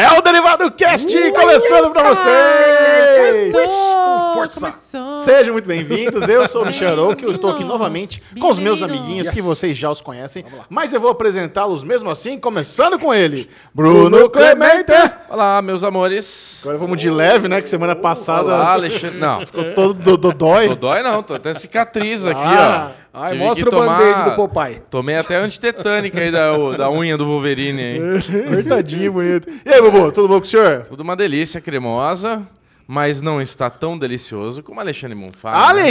É 0.00 0.18
o 0.18 0.22
Derivado 0.22 0.72
Cast 0.72 1.14
começando 1.32 1.92
pra 1.92 2.08
vocês! 2.08 3.52
Com 3.52 4.32
força! 4.32 4.72
Sejam 5.20 5.52
muito 5.52 5.66
bem-vindos, 5.66 6.26
eu 6.26 6.48
sou 6.48 6.62
o 6.62 6.66
Michel 6.66 6.92
Arouca, 6.92 7.22
eu 7.22 7.30
estou 7.30 7.50
aqui 7.50 7.62
novamente 7.62 8.22
com 8.40 8.48
os 8.48 8.58
meus 8.58 8.82
amiguinhos 8.82 9.28
que 9.28 9.42
vocês 9.42 9.76
já 9.76 9.90
os 9.90 10.00
conhecem, 10.00 10.42
mas 10.70 10.94
eu 10.94 11.00
vou 11.02 11.10
apresentá-los 11.10 11.84
mesmo 11.84 12.08
assim, 12.08 12.38
começando 12.38 12.98
com 12.98 13.12
ele, 13.12 13.50
Bruno 13.74 14.30
Clemente! 14.30 14.90
Olá, 15.30 15.62
meus 15.62 15.84
amores. 15.84 16.58
Agora 16.62 16.76
vamos 16.76 16.98
de 16.98 17.08
leve, 17.08 17.46
né, 17.46 17.62
que 17.62 17.68
semana 17.68 17.94
passada 17.94 18.46
Olá, 18.48 18.72
Alexandre. 18.72 19.16
Não, 19.18 19.46
ficou 19.46 19.64
todo 19.74 19.94
do- 19.94 20.16
dodói. 20.16 20.68
dodói 20.70 21.04
não, 21.04 21.22
tô 21.22 21.34
até 21.34 21.54
cicatriz 21.54 22.26
aqui, 22.26 22.40
Ah. 22.42 22.90
ó. 23.14 23.20
Ai, 23.22 23.32
Tive 23.32 23.44
mostra 23.44 23.68
o 23.68 23.72
band-aid 23.72 24.24
do 24.24 24.32
Popeye. 24.36 24.80
Tomei 24.90 25.14
até 25.16 25.36
antitetânica 25.36 26.18
aí 26.20 26.32
da, 26.32 26.50
da 26.76 26.90
unha 26.90 27.16
do 27.16 27.26
Wolverine 27.26 27.80
aí. 27.80 28.00
Coitadinho, 28.54 29.12
bonito. 29.12 29.48
E 29.64 29.68
aí, 29.72 29.80
Bubu, 29.80 30.10
tudo 30.10 30.26
bom 30.28 30.34
com 30.40 30.42
o 30.42 30.46
senhor? 30.46 30.82
Tudo 30.82 31.00
uma 31.02 31.14
delícia 31.16 31.60
cremosa, 31.60 32.42
mas 32.86 33.20
não 33.22 33.40
está 33.40 33.70
tão 33.70 33.96
delicioso 33.96 34.62
como 34.64 34.80
Alexandre 34.80 35.14
Monfá. 35.16 35.72
né? 35.72 35.82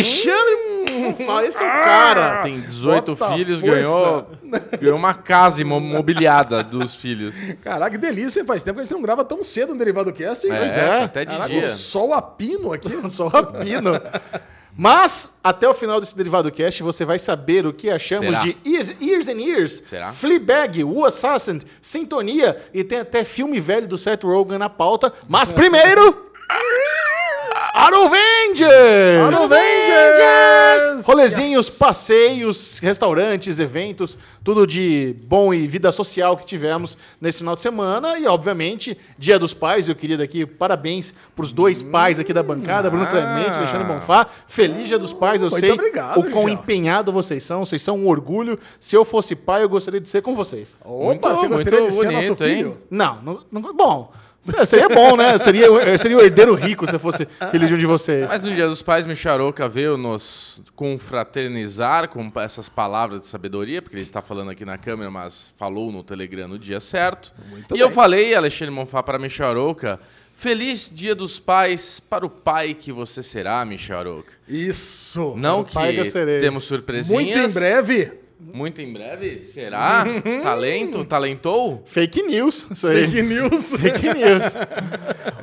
Monfá, 1.17 1.43
esse 1.45 1.63
é 1.63 1.65
o 1.67 1.69
cara. 1.69 2.41
Tem 2.43 2.59
18 2.59 3.15
Bota 3.15 3.33
filhos, 3.35 3.59
força. 3.59 3.75
ganhou, 3.75 4.27
ganhou 4.79 4.97
uma 4.97 5.13
casa 5.13 5.61
imo- 5.61 5.79
mobiliada 5.79 6.63
dos 6.63 6.95
filhos. 6.95 7.35
Caraca, 7.63 7.91
que 7.91 7.97
delícia, 7.97 8.39
hein? 8.41 8.45
Faz 8.45 8.63
tempo 8.63 8.75
que 8.75 8.81
a 8.81 8.83
gente 8.85 8.93
não 8.93 9.01
grava 9.01 9.23
tão 9.25 9.43
cedo 9.43 9.73
no 9.73 9.79
Derivado 9.79 10.11
Cast, 10.13 10.45
hein? 10.47 10.53
É, 10.53 10.57
Pois 10.59 10.77
é. 10.77 10.87
tá 10.87 11.03
até 11.03 11.25
de 11.25 11.31
Caraca, 11.31 11.49
dia. 11.49 11.69
o 11.69 11.75
sol 11.75 12.13
a 12.13 12.21
pino 12.21 12.73
aqui. 12.73 12.89
Só 13.09 13.27
rapino. 13.27 13.91
Mas, 14.81 15.29
até 15.43 15.67
o 15.67 15.73
final 15.73 15.99
desse 15.99 16.15
Derivado 16.15 16.49
Cast, 16.51 16.81
você 16.83 17.03
vai 17.03 17.19
saber 17.19 17.65
o 17.65 17.73
que 17.73 17.89
achamos 17.89 18.27
Será? 18.27 18.39
de 18.39 18.57
Years, 18.65 18.89
Years 19.01 19.27
and 19.27 19.41
Years, 19.41 19.83
Será? 19.85 20.07
Fleabag, 20.13 20.83
O 20.85 21.03
Assassin, 21.03 21.59
Sintonia 21.81 22.55
e 22.73 22.81
tem 22.83 22.99
até 22.99 23.25
filme 23.25 23.59
velho 23.59 23.87
do 23.87 23.97
Seth 23.97 24.23
Rogen 24.23 24.57
na 24.57 24.69
pauta. 24.69 25.11
Mas 25.27 25.51
primeiro... 25.51 26.27
Arovengers! 27.79 29.39
Avengers! 29.41 31.05
Rolezinhos, 31.05 31.69
passeios, 31.69 32.77
restaurantes, 32.79 33.57
eventos, 33.57 34.17
tudo 34.43 34.67
de 34.67 35.15
bom 35.25 35.53
e 35.53 35.65
vida 35.65 35.89
social 35.89 36.35
que 36.35 36.45
tivemos 36.45 36.97
nesse 37.21 37.37
final 37.37 37.55
de 37.55 37.61
semana. 37.61 38.19
E, 38.19 38.27
obviamente, 38.27 38.97
Dia 39.17 39.39
dos 39.39 39.53
Pais. 39.53 39.87
Eu 39.87 39.95
queria 39.95 40.17
daqui 40.17 40.45
parabéns 40.45 41.13
pros 41.33 41.53
dois 41.53 41.81
pais 41.81 42.19
aqui 42.19 42.33
da 42.33 42.43
bancada, 42.43 42.89
Bruno 42.89 43.05
ah. 43.05 43.11
Clemente, 43.11 43.57
Alexandre 43.57 43.87
Bonfá. 43.87 44.27
Feliz 44.45 44.87
Dia 44.89 44.99
dos 44.99 45.13
Pais. 45.13 45.41
Eu 45.41 45.49
Muito 45.49 45.61
sei 45.61 45.71
obrigado, 45.71 46.19
o 46.19 46.29
quão 46.29 46.43
Michel. 46.45 46.59
empenhado 46.61 47.13
vocês 47.13 47.43
são. 47.43 47.63
Vocês 47.65 47.81
são 47.81 47.97
um 47.97 48.07
orgulho. 48.09 48.57
Se 48.77 48.93
eu 48.93 49.05
fosse 49.05 49.37
pai, 49.37 49.63
eu 49.63 49.69
gostaria 49.69 50.01
de 50.01 50.09
ser 50.09 50.21
com 50.21 50.35
vocês. 50.35 50.77
Opa, 50.83 51.05
Muito- 51.05 51.29
você 51.29 51.47
gostaria 51.47 51.79
muito 51.79 51.91
de 51.93 51.97
ser 51.97 52.11
nosso 52.11 52.27
bonito, 52.27 52.43
hein? 52.43 52.55
filho? 52.57 52.77
Não, 52.91 53.21
não, 53.21 53.39
não- 53.49 53.73
bom. 53.73 54.11
Se- 54.41 54.65
Seria 54.65 54.89
bom, 54.89 55.15
né? 55.15 55.37
Seria, 55.37 55.65
eu 55.65 55.97
seria 55.97 56.17
o 56.17 56.21
herdeiro 56.21 56.53
rico 56.55 56.85
se 56.87 56.95
eu 56.95 56.99
fosse 56.99 57.27
filho 57.51 57.67
de 57.67 57.77
de 57.77 57.85
vocês. 57.85 58.27
Mas 58.29 58.41
no 58.41 58.53
Dia 58.53 58.67
dos 58.67 58.81
Pais, 58.81 59.05
Micharoca 59.05 59.67
veio 59.69 59.97
nos 59.97 60.61
confraternizar 60.75 62.07
com 62.09 62.31
essas 62.39 62.69
palavras 62.69 63.21
de 63.21 63.27
sabedoria, 63.27 63.81
porque 63.81 63.95
ele 63.95 64.01
está 64.03 64.21
falando 64.21 64.51
aqui 64.51 64.63
na 64.65 64.77
câmera, 64.77 65.09
mas 65.11 65.53
falou 65.57 65.91
no 65.91 66.03
Telegram 66.03 66.47
no 66.47 66.57
dia 66.59 66.79
certo. 66.79 67.33
Muito 67.49 67.75
e 67.75 67.79
eu 67.79 67.87
bem. 67.87 67.95
falei, 67.95 68.35
Alexandre 68.35 68.73
Monfá, 68.73 69.03
para 69.03 69.19
Micharoca, 69.19 69.99
feliz 70.33 70.89
Dia 70.93 71.13
dos 71.13 71.39
Pais 71.39 71.99
para 71.99 72.25
o 72.25 72.29
pai 72.29 72.73
que 72.73 72.91
você 72.91 73.21
será, 73.21 73.63
Micharoca. 73.65 74.31
Isso. 74.47 75.33
Não 75.37 75.63
que 75.63 75.77
eu 75.77 75.81
que 76.03 76.05
serei. 76.05 76.39
temos 76.39 76.63
surpresinhas. 76.65 77.23
Muito 77.23 77.37
em 77.37 77.51
breve. 77.51 78.11
Muito 78.41 78.81
em 78.81 78.93
breve? 78.93 79.41
Será? 79.43 80.05
Talento? 80.41 81.03
Talentou? 81.03 81.83
Fake 81.85 82.23
news, 82.23 82.65
isso 82.71 82.87
aí. 82.87 83.05
Fake 83.05 83.21
news. 83.21 83.71
Fake 83.75 84.05
news. 84.13 84.53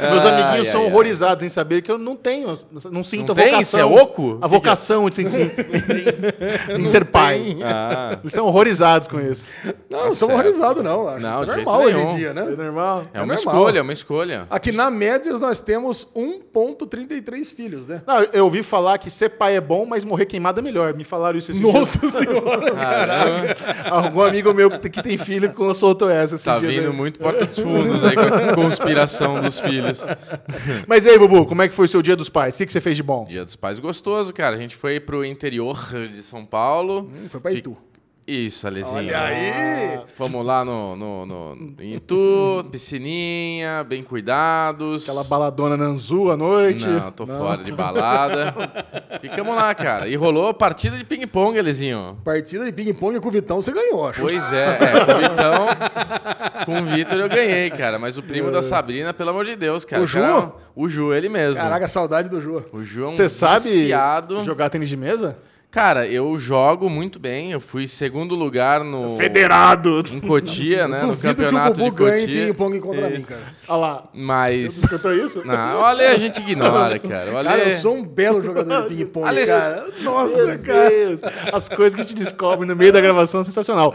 Meus 0.00 0.24
Ai, 0.24 0.30
amiguinhos 0.32 0.66
ai, 0.68 0.72
são 0.72 0.80
ai. 0.82 0.86
horrorizados 0.86 1.44
em 1.44 1.48
saber 1.50 1.82
que 1.82 1.90
eu 1.90 1.98
não 1.98 2.16
tenho, 2.16 2.58
não 2.90 3.04
sinto 3.04 3.34
Não 3.34 3.40
a 3.40 3.44
tem? 3.44 3.52
vocação. 3.52 3.64
Você 3.64 3.80
é 3.80 3.84
oco? 4.02 4.38
A 4.40 4.46
vocação 4.46 5.10
de, 5.10 5.24
de- 5.24 6.72
em 6.80 6.86
ser 6.86 7.04
pai. 7.04 7.58
Ah, 7.62 8.18
Eles 8.22 8.32
são 8.32 8.46
horrorizados 8.46 9.08
com 9.08 9.20
isso. 9.20 9.46
Não, 9.90 9.98
não 9.98 10.00
certo. 10.04 10.14
somos 10.16 10.34
horrorizados, 10.34 10.82
não. 10.82 11.06
Acho 11.08 11.20
Não, 11.20 11.42
é 11.42 11.46
normal 11.46 11.80
hoje 11.82 11.98
em 11.98 12.16
dia, 12.16 12.32
né? 12.34 12.42
É 12.50 12.56
normal. 12.56 13.02
é 13.12 13.20
uma 13.20 13.26
normal. 13.34 13.54
escolha, 13.54 13.78
é 13.78 13.82
uma 13.82 13.92
escolha. 13.92 14.46
Aqui 14.48 14.72
na 14.72 14.90
média 14.90 15.32
nós 15.34 15.60
temos 15.60 16.06
1.33 16.16 17.54
filhos, 17.54 17.86
né? 17.86 18.00
Não, 18.06 18.22
eu 18.32 18.44
ouvi 18.44 18.62
falar 18.62 18.96
que 18.98 19.10
ser 19.10 19.30
pai 19.30 19.56
é 19.56 19.60
bom, 19.60 19.84
mas 19.84 20.02
morrer 20.04 20.24
queimado 20.26 20.60
é 20.60 20.62
melhor. 20.62 20.94
Me 20.94 21.04
falaram 21.04 21.38
isso 21.38 21.54
Nossa 21.60 22.08
senhora. 22.08 22.85
Dias. 22.94 23.56
Algum 23.90 24.22
amigo 24.22 24.52
meu 24.54 24.70
que 24.70 25.02
tem- 25.02 25.16
filho 25.18 25.50
que 25.52 25.74
soltou 25.74 26.08
essa 26.10 26.38
Tá 26.38 26.58
vindo 26.58 26.88
aí. 26.88 26.94
muito 26.94 27.18
porta 27.18 27.44
dos 27.46 27.58
fundos 27.58 28.04
aí 28.04 28.14
com 28.14 28.20
a 28.22 28.54
conspiração 28.54 29.40
dos 29.40 29.58
filhos. 29.60 30.04
Mas 30.86 31.04
e 31.06 31.10
aí, 31.10 31.18
Bubu, 31.18 31.46
como 31.46 31.62
é 31.62 31.68
que 31.68 31.74
foi 31.74 31.86
o 31.86 31.88
seu 31.88 32.02
dia 32.02 32.14
dos 32.16 32.28
pais? 32.28 32.54
O 32.54 32.58
que, 32.58 32.66
que 32.66 32.72
você 32.72 32.80
fez 32.80 32.96
de 32.96 33.02
bom? 33.02 33.24
Dia 33.24 33.44
dos 33.44 33.56
Pais 33.56 33.80
gostoso, 33.80 34.32
cara. 34.32 34.54
A 34.56 34.58
gente 34.58 34.76
foi 34.76 35.00
pro 35.00 35.24
interior 35.24 35.78
de 36.12 36.22
São 36.22 36.44
Paulo. 36.44 37.10
Hum, 37.12 37.28
Foi 37.30 37.40
pra 37.40 37.52
Itu. 37.52 37.76
Isso, 38.26 38.66
Alezinho. 38.66 38.96
Olha 38.96 39.20
aí. 39.20 40.00
Fomos 40.16 40.44
lá 40.44 40.64
no, 40.64 40.96
no, 40.96 41.26
no, 41.26 41.74
em 41.78 41.94
Itu, 41.94 42.66
piscininha, 42.72 43.84
bem 43.84 44.02
cuidados. 44.02 45.04
Aquela 45.04 45.22
baladona 45.22 45.76
Nanzu 45.76 46.32
à 46.32 46.36
noite? 46.36 46.88
Não, 46.88 47.12
tô 47.12 47.24
fora 47.24 47.62
de 47.62 47.70
balada. 47.70 48.52
Ficamos 49.20 49.54
lá, 49.54 49.72
cara. 49.76 50.08
E 50.08 50.16
rolou 50.16 50.52
partida 50.52 50.96
de 50.96 51.04
ping-pong, 51.04 51.56
Alezinho. 51.56 52.18
Partida 52.24 52.64
de 52.64 52.72
ping-pong 52.72 53.20
com 53.20 53.28
o 53.28 53.30
Vitão 53.30 53.62
você 53.62 53.70
ganhou, 53.70 54.08
acho. 54.08 54.20
Pois 54.20 54.52
é, 54.52 54.76
é, 54.80 55.04
com 55.04 55.12
o 55.12 55.18
Vitão, 55.18 55.66
com 56.64 56.80
o 56.80 56.84
Vitor 56.86 57.18
eu 57.18 57.28
ganhei, 57.28 57.70
cara. 57.70 57.96
Mas 57.96 58.18
o 58.18 58.22
primo 58.24 58.50
da 58.50 58.60
Sabrina, 58.60 59.14
pelo 59.14 59.30
amor 59.30 59.44
de 59.44 59.54
Deus, 59.54 59.84
cara. 59.84 60.02
O 60.02 60.06
Ju? 60.06 60.18
Cara, 60.18 60.52
o 60.74 60.88
Ju, 60.88 61.14
ele 61.14 61.28
mesmo. 61.28 61.60
Caraca, 61.60 61.86
saudade 61.86 62.28
do 62.28 62.40
Ju. 62.40 62.64
O 62.72 62.82
Ju 62.82 63.04
é 63.04 63.06
um 63.06 63.12
Você 63.12 63.28
sabe 63.28 63.68
viciado. 63.68 64.42
jogar 64.42 64.68
tênis 64.68 64.88
de 64.88 64.96
mesa? 64.96 65.38
Cara, 65.76 66.06
eu 66.06 66.38
jogo 66.38 66.88
muito 66.88 67.18
bem. 67.18 67.52
Eu 67.52 67.60
fui 67.60 67.86
segundo 67.86 68.34
lugar 68.34 68.82
no 68.82 69.14
Federado! 69.18 70.02
em 70.10 70.20
Cotia, 70.20 70.88
né? 70.88 71.00
No 71.02 71.08
Duvido 71.08 71.34
que 71.34 71.42
o 71.42 71.44
campeonato 71.44 71.82
de 71.82 71.90
ganhe 71.90 72.20
Cotia. 72.22 72.46
ping-pong 72.46 72.80
contra 72.80 73.10
mim, 73.10 73.20
cara. 73.20 73.42
Olha 73.68 73.76
lá. 73.78 74.04
Mas 74.14 74.78
Escutou 74.78 75.12
isso? 75.12 75.42
não, 75.46 75.80
o 75.82 75.84
Ale 75.84 76.04
a 76.04 76.16
gente 76.16 76.40
ignora, 76.40 76.98
cara. 76.98 77.30
O 77.30 77.36
Ale 77.36 77.48
Cara, 77.50 77.62
eu 77.64 77.72
sou 77.74 77.94
um 77.94 78.02
belo 78.02 78.40
jogador 78.40 78.88
de 78.88 78.88
ping-pong, 78.96 79.28
Ale- 79.28 79.44
cara. 79.44 79.84
Nossa, 80.00 80.46
Meu 80.46 80.58
cara. 80.60 80.88
Deus, 80.88 81.20
as 81.52 81.68
coisas 81.68 81.94
que 81.94 82.00
a 82.00 82.04
gente 82.04 82.14
descobre 82.14 82.66
no 82.66 82.74
meio 82.74 82.90
da 82.94 83.00
gravação 83.02 83.42
é 83.42 83.44
sensacional. 83.44 83.94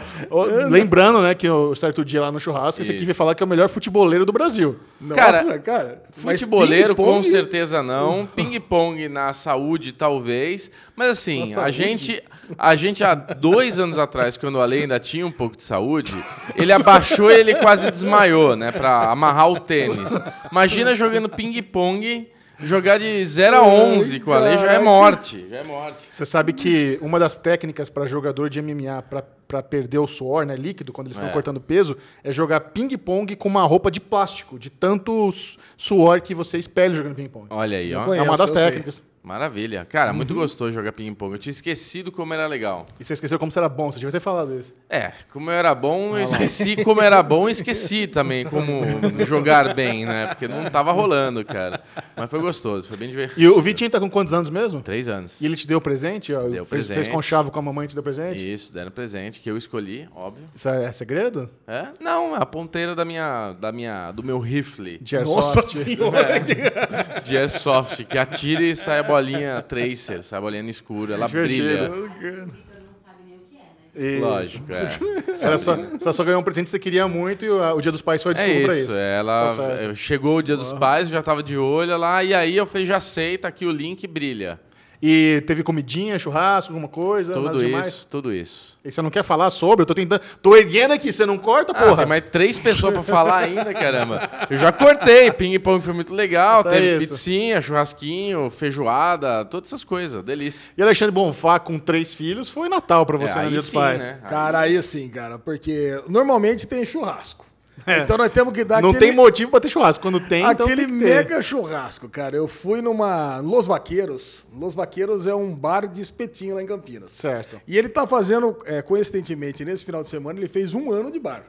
Lembrando, 0.70 1.20
né, 1.20 1.34
que 1.34 1.50
o 1.50 1.74
certo 1.74 2.04
dia 2.04 2.20
lá 2.20 2.30
no 2.30 2.38
churrasco, 2.38 2.80
esse 2.80 2.92
aqui 2.92 2.98
Isso. 2.98 3.06
veio 3.06 3.16
falar 3.16 3.34
que 3.34 3.42
é 3.42 3.46
o 3.46 3.48
melhor 3.48 3.68
futeboleiro 3.68 4.24
do 4.24 4.32
Brasil. 4.32 4.76
Cara, 5.16 5.42
Nossa, 5.42 5.58
cara. 5.58 6.02
mas 6.22 6.40
Futeboleiro, 6.40 6.94
com 6.94 7.20
certeza 7.24 7.82
não. 7.82 8.24
Ping-pong 8.24 9.08
na 9.08 9.32
saúde, 9.32 9.90
talvez. 9.90 10.70
Mas 10.94 11.08
assim, 11.08 11.52
Na 11.52 11.62
a? 11.64 11.71
Gente, 11.72 12.22
a 12.56 12.74
gente 12.76 13.02
há 13.02 13.14
dois 13.14 13.78
anos 13.78 13.98
atrás, 13.98 14.36
quando 14.36 14.56
o 14.56 14.60
Ale 14.60 14.82
ainda 14.82 15.00
tinha 15.00 15.26
um 15.26 15.32
pouco 15.32 15.56
de 15.56 15.64
saúde, 15.64 16.14
ele 16.54 16.72
abaixou 16.72 17.30
e 17.30 17.34
ele 17.34 17.54
quase 17.56 17.90
desmaiou, 17.90 18.54
né? 18.54 18.70
Pra 18.70 19.10
amarrar 19.10 19.48
o 19.50 19.58
tênis. 19.58 20.10
Imagina 20.50 20.94
jogando 20.94 21.28
ping-pong, 21.28 22.28
jogar 22.60 22.98
de 22.98 23.24
0 23.24 23.56
a 23.56 23.62
11 23.66 24.20
com 24.20 24.30
o 24.30 24.34
Ale 24.34 24.54
já 24.54 24.62
é 24.62 24.66
caraca. 24.66 24.84
morte. 24.84 25.46
Já 25.50 25.56
é 25.56 25.64
morte. 25.64 25.96
Você 26.08 26.24
sabe 26.24 26.52
que 26.52 26.98
uma 27.02 27.18
das 27.18 27.34
técnicas 27.36 27.90
para 27.90 28.06
jogador 28.06 28.48
de 28.48 28.62
MMA 28.62 29.02
para 29.02 29.24
perder 29.60 29.98
o 29.98 30.06
suor, 30.06 30.46
né, 30.46 30.54
líquido, 30.54 30.92
quando 30.92 31.08
eles 31.08 31.16
estão 31.16 31.28
É. 31.28 31.32
cortando 31.32 31.60
peso, 31.60 31.96
é 32.22 32.30
jogar 32.30 32.60
ping-pong 32.60 33.34
com 33.34 33.48
uma 33.48 33.64
roupa 33.64 33.90
de 33.90 34.00
plástico, 34.00 34.56
de 34.56 34.70
tanto 34.70 35.32
su- 35.32 35.58
suor 35.76 36.20
que 36.20 36.32
você 36.32 36.58
expele 36.58 36.94
jogando 36.94 37.16
ping-pong. 37.16 37.46
Olha 37.50 37.78
aí, 37.78 37.92
ó. 37.92 38.04
conheço. 38.04 38.24
É 38.24 38.28
uma 38.30 38.36
das 38.36 38.50
eu 38.50 38.56
sei. 38.56 38.64
técnicas. 38.66 39.02
Maravilha. 39.24 39.86
Cara, 39.88 40.12
muito 40.12 40.34
gostoso 40.34 40.72
jogar 40.72 40.90
ping-pong. 40.90 41.32
Eu 41.34 41.38
tinha 41.38 41.52
esquecido 41.52 42.10
como 42.10 42.34
era 42.34 42.44
legal. 42.48 42.84
E 42.98 43.04
você 43.04 43.12
esqueceu 43.12 43.38
como 43.38 43.52
você 43.52 43.58
era 43.60 43.68
bom, 43.68 43.90
você 43.90 44.00
devia 44.00 44.10
ter 44.10 44.18
falado 44.18 44.52
isso. 44.58 44.74
É, 44.90 45.12
como 45.32 45.48
eu 45.48 45.54
era 45.54 45.72
bom, 45.76 46.18
eu 46.18 46.24
esqueci 46.24 46.82
como 46.82 47.00
era 47.00 47.22
bom 47.22 47.48
e 47.48 47.52
esqueci 47.52 48.08
também 48.08 48.44
como 48.44 48.80
jogar 49.24 49.74
bem, 49.74 50.04
né? 50.04 50.26
Porque 50.26 50.48
não 50.48 50.68
tava 50.68 50.90
rolando, 50.90 51.44
cara. 51.44 51.80
Mas 52.16 52.28
foi 52.28 52.40
gostoso, 52.40 52.88
foi 52.88 52.96
bem 52.96 53.08
divertido. 53.10 53.40
E 53.40 53.46
o 53.48 53.62
Vitinho 53.62 53.88
tá 53.90 54.00
com 54.00 54.10
quantos 54.10 54.32
anos 54.34 54.50
mesmo? 54.50 54.80
Três 54.82 55.06
anos. 55.06 55.40
E 55.40 55.46
ele 55.46 55.54
te 55.54 55.68
deu 55.68 55.80
presente? 55.80 56.34
Ó, 56.34 56.40
Deu 56.42 56.64
fez, 56.64 56.68
presente. 56.88 56.94
fez 56.96 57.08
conchavo 57.08 57.52
com 57.52 57.60
a 57.60 57.62
mamãe 57.62 57.84
e 57.84 57.88
te 57.90 57.94
deu 57.94 58.02
presente? 58.02 58.52
Isso, 58.52 58.72
deram 58.72 58.90
presente, 58.90 59.40
que 59.42 59.50
eu 59.50 59.56
escolhi, 59.56 60.08
óbvio. 60.14 60.44
Isso 60.54 60.68
é 60.68 60.92
segredo? 60.92 61.50
É? 61.66 61.88
Não, 61.98 62.36
é 62.36 62.38
a 62.40 62.46
ponteira 62.46 62.94
da 62.94 63.04
minha, 63.04 63.52
da 63.60 63.72
minha, 63.72 64.12
do 64.12 64.22
meu 64.22 64.38
rifle 64.38 64.98
De 65.02 65.16
airsoft? 65.16 65.34
Nossa 65.56 65.62
senhora. 65.66 66.38
de 67.24 67.36
airsoft, 67.36 68.04
que 68.04 68.16
atira 68.16 68.62
e 68.62 68.76
sai 68.76 69.00
a 69.00 69.02
bolinha 69.02 69.60
tracer, 69.60 70.22
sai 70.22 70.38
a 70.38 70.42
bolinha 70.42 70.62
no 70.62 70.70
escuro, 70.70 71.12
ela 71.12 71.26
Divertido. 71.26 71.64
brilha. 71.66 71.90
O 71.90 72.08
Vitor 72.08 72.46
não 72.46 72.94
sabe 73.04 73.24
nem 73.26 73.36
o 73.36 73.40
que 73.50 73.56
é, 73.56 74.00
né? 74.00 74.14
Isso. 74.14 74.24
Lógico, 74.24 74.72
é. 74.72 75.44
Era 75.44 75.58
só, 75.58 75.74
você 75.76 76.12
só 76.12 76.22
ganhou 76.24 76.40
um 76.40 76.44
presente 76.44 76.66
que 76.66 76.70
você 76.70 76.78
queria 76.78 77.08
muito 77.08 77.44
e 77.44 77.50
o, 77.50 77.76
o 77.76 77.80
Dia 77.80 77.90
dos 77.90 78.00
Pais 78.02 78.22
foi 78.22 78.34
a 78.36 78.38
É 78.38 78.44
desculpa 78.44 78.66
pra 78.66 78.76
isso, 78.76 78.84
isso. 78.92 78.96
ela 78.96 79.56
Tá 79.56 79.94
chegou 79.96 80.36
o 80.38 80.42
dia 80.42 80.56
dos 80.56 80.72
pais, 80.72 81.08
eu 81.08 81.14
já 81.14 81.22
tava 81.22 81.42
de 81.42 81.58
olho 81.58 81.96
lá, 81.96 82.22
e 82.22 82.32
aí 82.32 82.56
eu 82.56 82.64
falei, 82.64 82.86
já 82.86 83.00
sei, 83.00 83.36
tá 83.36 83.48
aqui 83.48 83.66
o 83.66 83.72
link, 83.72 84.06
brilha. 84.06 84.60
E 85.04 85.42
teve 85.48 85.64
comidinha, 85.64 86.16
churrasco, 86.16 86.72
alguma 86.72 86.86
coisa? 86.88 87.34
nada 87.34 87.50
Tudo 87.50 87.58
demais? 87.64 87.86
isso, 87.88 88.06
tudo 88.06 88.32
isso. 88.32 88.78
E 88.84 88.90
você 88.92 89.02
não 89.02 89.10
quer 89.10 89.24
falar 89.24 89.50
sobre? 89.50 89.82
Eu 89.82 89.86
tô 89.86 89.94
tentando. 89.94 90.20
Tô 90.40 90.56
erguendo 90.56 90.92
aqui, 90.92 91.12
você 91.12 91.26
não 91.26 91.36
corta, 91.36 91.72
Ah, 91.74 91.82
porra? 91.82 91.96
tem 91.98 92.06
mais 92.06 92.24
três 92.30 92.56
pessoas 92.56 92.94
pra 92.94 93.02
falar 93.02 93.38
ainda, 93.38 93.74
caramba. 93.74 94.20
Eu 94.48 94.56
já 94.58 94.70
cortei, 94.70 95.32
ping-pong 95.32 95.82
foi 95.84 95.92
muito 95.92 96.14
legal, 96.14 96.62
Tá 96.62 96.70
teve 96.70 97.02
isso. 97.02 97.12
pizzinha, 97.14 97.60
churrasquinho, 97.60 98.48
feijoada, 98.48 99.44
todas 99.44 99.70
essas 99.70 99.82
coisas, 99.82 100.22
delícia. 100.22 100.70
E 100.78 100.82
Alexandre 100.82 101.12
Bonfá, 101.12 101.58
com 101.58 101.80
três 101.80 102.14
filhos, 102.14 102.48
foi 102.48 102.68
Natal 102.68 103.04
pra 103.04 103.18
você, 103.18 103.32
É, 103.32 103.34
né, 103.36 103.40
aí 103.42 103.48
Dia 103.48 103.56
dos 103.58 103.66
sim, 103.66 103.76
Pais. 103.76 104.02
né? 104.02 104.18
Cara, 104.28 104.60
aí 104.60 104.80
sim, 104.84 105.08
cara, 105.08 105.36
porque 105.38 106.00
normalmente 106.08 106.64
tem 106.66 106.84
churrasco. 106.84 107.41
É. 107.86 108.00
Então 108.00 108.16
nós 108.16 108.32
temos 108.32 108.52
que 108.52 108.64
dar 108.64 108.80
Não 108.80 108.90
aquele, 108.90 109.06
tem 109.06 109.16
motivo 109.16 109.50
pra 109.50 109.60
ter 109.60 109.68
churrasco. 109.68 110.02
Quando 110.02 110.20
tem, 110.20 110.44
então 110.44 110.66
aquele 110.66 110.86
tem 110.86 110.98
que 110.98 111.04
ter. 111.04 111.14
mega 111.16 111.42
churrasco, 111.42 112.08
cara. 112.08 112.36
Eu 112.36 112.46
fui 112.46 112.80
numa 112.80 113.38
Los 113.38 113.66
Vaqueiros. 113.66 114.46
Los 114.54 114.74
Vaqueiros 114.74 115.26
é 115.26 115.34
um 115.34 115.54
bar 115.54 115.86
de 115.88 116.00
espetinho 116.00 116.54
lá 116.56 116.62
em 116.62 116.66
Campinas. 116.66 117.10
Certo. 117.10 117.60
E 117.66 117.76
ele 117.76 117.88
tá 117.88 118.06
fazendo, 118.06 118.56
é, 118.66 118.82
coincidentemente, 118.82 119.64
nesse 119.64 119.84
final 119.84 120.02
de 120.02 120.08
semana, 120.08 120.38
ele 120.38 120.48
fez 120.48 120.74
um 120.74 120.92
ano 120.92 121.10
de 121.10 121.18
bar. 121.18 121.44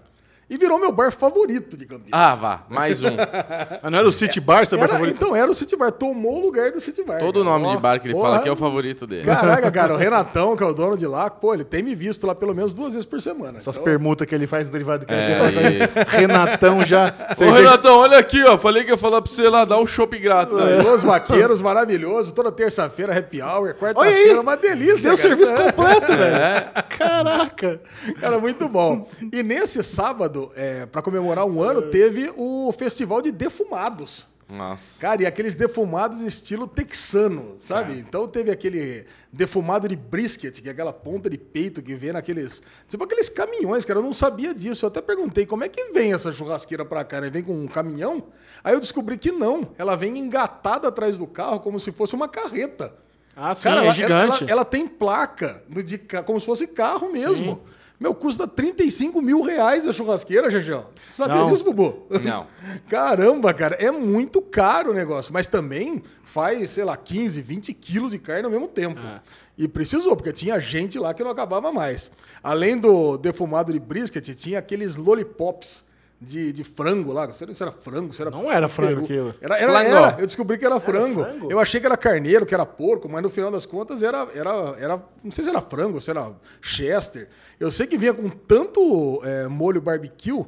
E 0.50 0.58
virou 0.58 0.78
meu 0.78 0.92
bar 0.92 1.12
favorito 1.12 1.76
de 1.78 1.86
Campinas. 1.86 2.12
Ah, 2.12 2.36
vá, 2.36 2.64
mais 2.70 3.02
um. 3.02 3.08
Ah, 3.82 3.90
não 3.90 3.98
era 4.00 4.08
o 4.08 4.12
City 4.12 4.40
Bar, 4.40 4.66
seu 4.66 4.78
bar 4.78 4.86
Era- 4.86 4.94
favorito? 4.94 5.16
então 5.16 5.36
era 5.36 5.50
o 5.50 5.54
City 5.54 5.76
Bar, 5.76 5.92
tomou 5.92 6.38
o 6.38 6.42
lugar 6.42 6.72
do 6.72 6.80
City 6.80 7.04
Bar. 7.04 7.18
Todo 7.20 7.42
o 7.42 7.44
cara. 7.44 7.58
nome 7.58 7.66
Ó, 7.72 7.76
de 7.76 7.82
bar 7.82 8.00
que 8.00 8.08
ele 8.08 8.14
porra. 8.14 8.26
fala 8.26 8.38
aqui 8.40 8.50
é 8.50 8.52
o 8.52 8.56
favorito 8.56 9.08
dele. 9.08 9.24
Caraca, 9.24 9.72
cara, 9.72 9.94
o 9.94 9.98
Renatão, 9.98 10.56
que 10.56 10.64
é 10.64 10.66
o 10.66 10.74
dono 10.74 10.96
de 10.98 11.08
lá, 11.08 11.30
pô, 11.30 11.54
ele 11.54 11.64
tem 11.64 11.82
me 11.82 11.96
visto 11.96 12.26
lá 12.28 12.36
pelo 12.36 12.54
menos 12.54 12.74
duas 12.74 12.94
vezes 12.94 13.06
por 13.06 13.22
semana. 13.22 13.58
Essas 13.58 13.76
Então, 13.76 13.84
permutas 13.84 14.28
que 14.28 14.36
ele 14.36 14.46
faz 14.46 14.70
derivado 14.70 15.06
que 15.06 15.14
É, 15.14 15.88
você. 15.88 16.18
Renatão 16.18 16.84
já. 16.86 17.14
Ô, 17.42 17.52
Renatão, 17.52 17.98
olha 18.00 18.18
aqui, 18.18 18.44
ó. 18.44 18.58
Falei 18.58 18.84
que 18.84 18.92
ia 18.92 18.98
falar 18.98 19.22
pra 19.22 19.32
você 19.32 19.50
lá 19.50 19.66
dar 19.66 19.80
um 19.80 19.88
chopp 19.88 20.18
grátis 20.20 20.58
aí. 20.58 20.82
Los 20.82 21.04
Vaqueiros, 21.04 21.62
maravilhoso. 21.62 22.34
Toda 22.34 22.52
terça-feira, 22.52 23.18
happy 23.18 23.42
hour. 23.42 23.74
Quarta-feira, 23.76 24.40
uma 24.40 24.56
delícia. 24.56 25.10
Deu 25.10 25.18
cara. 25.18 25.18
serviço 25.18 25.54
É, 25.54 25.72
completo, 25.72 26.08
velho. 26.16 26.66
Caraca. 26.98 27.82
Cara, 28.20 28.40
muito 28.40 28.68
bom. 28.70 29.08
E 29.32 29.42
nesse 29.44 29.82
sábado, 29.84 30.43
é, 30.56 30.86
para 30.86 31.02
comemorar 31.02 31.46
um 31.46 31.62
ano, 31.62 31.84
teve 31.84 32.32
o 32.36 32.72
Festival 32.72 33.22
de 33.22 33.32
Defumados. 33.32 34.28
Nossa. 34.50 35.00
Cara, 35.00 35.24
e 35.24 35.26
aqueles 35.26 35.56
defumados 35.56 36.22
em 36.22 36.28
estilo 36.28 36.68
texano, 36.68 37.56
sabe? 37.60 37.98
Então 37.98 38.28
teve 38.28 38.52
aquele 38.52 39.06
defumado 39.32 39.88
de 39.88 39.96
brisket, 39.96 40.62
que 40.62 40.68
é 40.68 40.72
aquela 40.72 40.94
ponta 40.94 41.30
de 41.30 41.38
peito 41.38 41.82
que 41.82 41.96
vem 41.96 42.12
naqueles. 42.12 42.62
Tipo 42.88 43.04
aqueles 43.04 43.30
caminhões, 43.30 43.86
cara. 43.86 44.00
Eu 44.00 44.04
não 44.04 44.14
sabia 44.14 44.54
disso. 44.54 44.86
Eu 44.86 44.90
até 44.90 45.02
perguntei 45.02 45.46
como 45.46 45.64
é 45.64 45.70
que 45.70 45.92
vem 45.92 46.14
essa 46.14 46.32
churrasqueira 46.32 46.86
pra 46.86 47.04
cá, 47.04 47.22
né? 47.22 47.30
Vem 47.30 47.44
com 47.44 47.54
um 47.54 47.68
caminhão? 47.68 48.28
Aí 48.64 48.74
eu 48.74 48.80
descobri 48.80 49.18
que 49.18 49.32
não. 49.32 49.72
Ela 49.78 49.96
vem 49.96 50.18
engatada 50.18 50.88
atrás 50.88 51.18
do 51.18 51.26
carro 51.26 51.60
como 51.60 51.80
se 51.80 51.92
fosse 51.92 52.14
uma 52.14 52.28
carreta. 52.28 52.94
Ah, 53.36 53.56
sim, 53.56 53.64
Cara, 53.64 53.82
é 53.82 53.86
ela, 53.86 53.94
gigante. 53.94 54.44
Ela, 54.44 54.52
ela 54.52 54.66
tem 54.66 54.88
placa 54.88 55.64
de 55.84 55.98
como 55.98 56.40
se 56.40 56.46
fosse 56.46 56.68
carro 56.68 57.12
mesmo. 57.12 57.64
Meu, 58.04 58.14
custa 58.14 58.46
35 58.46 59.22
mil 59.22 59.42
reais 59.42 59.88
a 59.88 59.94
churrasqueira, 59.94 60.50
Jejão. 60.50 60.88
Você 61.08 61.16
sabia 61.24 61.38
Não. 61.38 61.50
disso, 61.50 61.64
Bubu? 61.64 62.06
Não. 62.22 62.46
Caramba, 62.90 63.54
cara, 63.54 63.78
é 63.78 63.90
muito 63.92 64.42
caro 64.42 64.92
o 64.92 64.94
negócio. 64.94 65.32
Mas 65.32 65.48
também 65.48 66.04
faz, 66.22 66.72
sei 66.72 66.84
lá, 66.84 66.98
15, 66.98 67.42
20 67.42 67.74
quilos 67.74 68.12
de 68.12 68.20
carne 68.20 68.44
ao 68.44 68.52
mesmo 68.52 68.68
tempo. 68.68 69.00
É. 69.00 69.22
E 69.58 69.70
precisou, 69.70 70.18
porque 70.18 70.34
tinha 70.34 70.60
gente 70.60 71.00
lá 71.00 71.14
que 71.14 71.24
não 71.24 71.32
acabava 71.32 71.72
mais. 71.72 72.12
Além 72.44 72.78
do 72.78 73.16
defumado 73.16 73.72
de 73.72 73.80
brisket, 73.80 74.36
tinha 74.36 74.60
aqueles 74.60 74.98
lollipops 74.98 75.86
de, 76.24 76.54
de 76.54 76.64
frango 76.64 77.12
lá. 77.14 77.28
Não 77.28 77.34
sei 77.34 77.54
se 77.54 77.62
era 77.62 77.72
frango, 77.72 78.14
se 78.14 78.22
era 78.22 78.32
Não 78.32 78.52
era 78.52 78.68
frango 78.68 79.02
peru. 79.02 79.04
aquilo. 79.04 79.36
Era, 79.42 79.58
era, 79.58 79.84
era. 79.84 80.16
Eu 80.20 80.26
descobri 80.26 80.58
que 80.58 80.66
era 80.66 80.80
frango. 80.80 81.24
frango? 81.24 81.52
Eu 81.52 81.60
achei 81.60 81.80
que 81.80 81.86
era 81.86 81.98
carneiro, 81.98 82.46
que 82.46 82.54
era 82.54 82.66
porco, 82.66 83.08
mas 83.10 83.22
no 83.22 83.30
final 83.30 83.52
das 83.52 83.66
contas 83.66 84.02
era, 84.02 84.28
era, 84.34 84.76
era 84.80 85.04
não 85.24 85.32
sei 85.32 85.44
se 85.44 85.50
era 85.50 85.62
frango, 85.62 86.00
se 86.02 86.10
era 86.10 86.32
chester. 86.62 87.28
Eu 87.60 87.70
sei 87.70 87.86
que 87.86 87.98
vinha 87.98 88.14
com 88.14 88.30
tanto 88.30 89.22
é, 89.24 89.48
molho 89.48 89.82
barbecue 89.82 90.46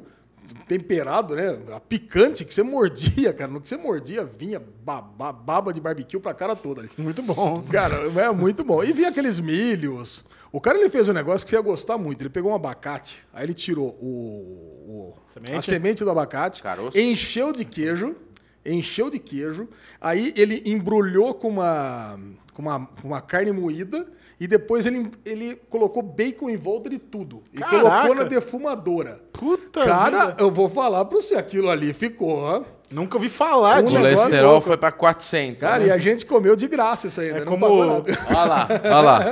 temperado, 0.68 1.34
né? 1.34 1.58
A 1.74 1.80
picante 1.80 2.44
que 2.44 2.52
você 2.52 2.62
mordia, 2.62 3.32
cara. 3.32 3.50
No 3.50 3.60
que 3.60 3.68
você 3.68 3.76
mordia, 3.76 4.24
vinha 4.24 4.60
baba, 4.84 5.32
baba 5.32 5.72
de 5.72 5.80
barbecue 5.80 6.18
pra 6.18 6.34
cara 6.34 6.54
toda. 6.56 6.88
Muito 6.98 7.22
bom. 7.22 7.62
Cara, 7.70 7.96
é 8.20 8.30
muito 8.32 8.64
bom. 8.64 8.82
E 8.82 8.92
vinha 8.92 9.08
aqueles 9.08 9.38
milhos. 9.38 10.24
O 10.52 10.60
cara 10.60 10.78
ele 10.78 10.88
fez 10.90 11.08
um 11.08 11.12
negócio 11.12 11.44
que 11.44 11.50
você 11.50 11.56
ia 11.56 11.62
gostar 11.62 11.98
muito. 11.98 12.22
Ele 12.22 12.30
pegou 12.30 12.52
um 12.52 12.54
abacate, 12.54 13.18
aí 13.32 13.44
ele 13.44 13.54
tirou 13.54 13.88
o, 14.00 14.86
o- 14.88 15.14
Semente? 15.32 15.56
a 15.56 15.62
semente 15.62 16.04
do 16.04 16.10
abacate, 16.10 16.62
Caroço? 16.62 16.98
encheu 16.98 17.52
de 17.52 17.64
queijo, 17.64 18.16
encheu 18.64 19.10
de 19.10 19.18
queijo. 19.18 19.68
Aí 20.00 20.32
ele 20.36 20.62
embrulhou 20.64 21.34
com 21.34 21.48
uma, 21.48 22.18
com 22.54 22.62
uma, 22.62 22.86
com 22.86 23.08
uma 23.08 23.20
carne 23.20 23.52
moída 23.52 24.06
e 24.38 24.46
depois 24.46 24.86
ele, 24.86 25.10
ele 25.24 25.56
colocou 25.70 26.02
bacon 26.02 26.50
em 26.50 26.56
volta 26.56 26.90
de 26.90 26.98
tudo. 26.98 27.42
E 27.52 27.58
Caraca! 27.58 27.80
colocou 27.80 28.14
na 28.14 28.22
defumadora. 28.24 29.20
Puta 29.32 29.84
Cara, 29.84 30.26
vida. 30.28 30.36
eu 30.42 30.50
vou 30.50 30.68
falar 30.68 31.04
pra 31.06 31.18
você, 31.20 31.34
aquilo 31.36 31.70
ali 31.70 31.92
ficou. 31.92 32.38
ó. 32.38 32.62
Nunca 32.88 33.16
ouvi 33.16 33.28
falar 33.28 33.80
O 33.80 33.82
disso. 33.86 33.96
negócio 33.98 34.16
colesterol 34.26 34.60
foi 34.60 34.76
pra 34.76 34.92
400. 34.92 35.60
Cara, 35.60 35.78
né? 35.80 35.86
e 35.88 35.90
a 35.90 35.98
gente 35.98 36.24
comeu 36.24 36.54
de 36.54 36.68
graça 36.68 37.08
isso 37.08 37.20
aí, 37.20 37.32
né? 37.32 37.40
Não 37.40 37.46
como- 37.46 37.66
pagou 37.66 37.84
nada. 37.84 38.12
Olha 38.30 38.44
lá, 38.44 38.68
olha 38.84 39.00
lá. 39.00 39.24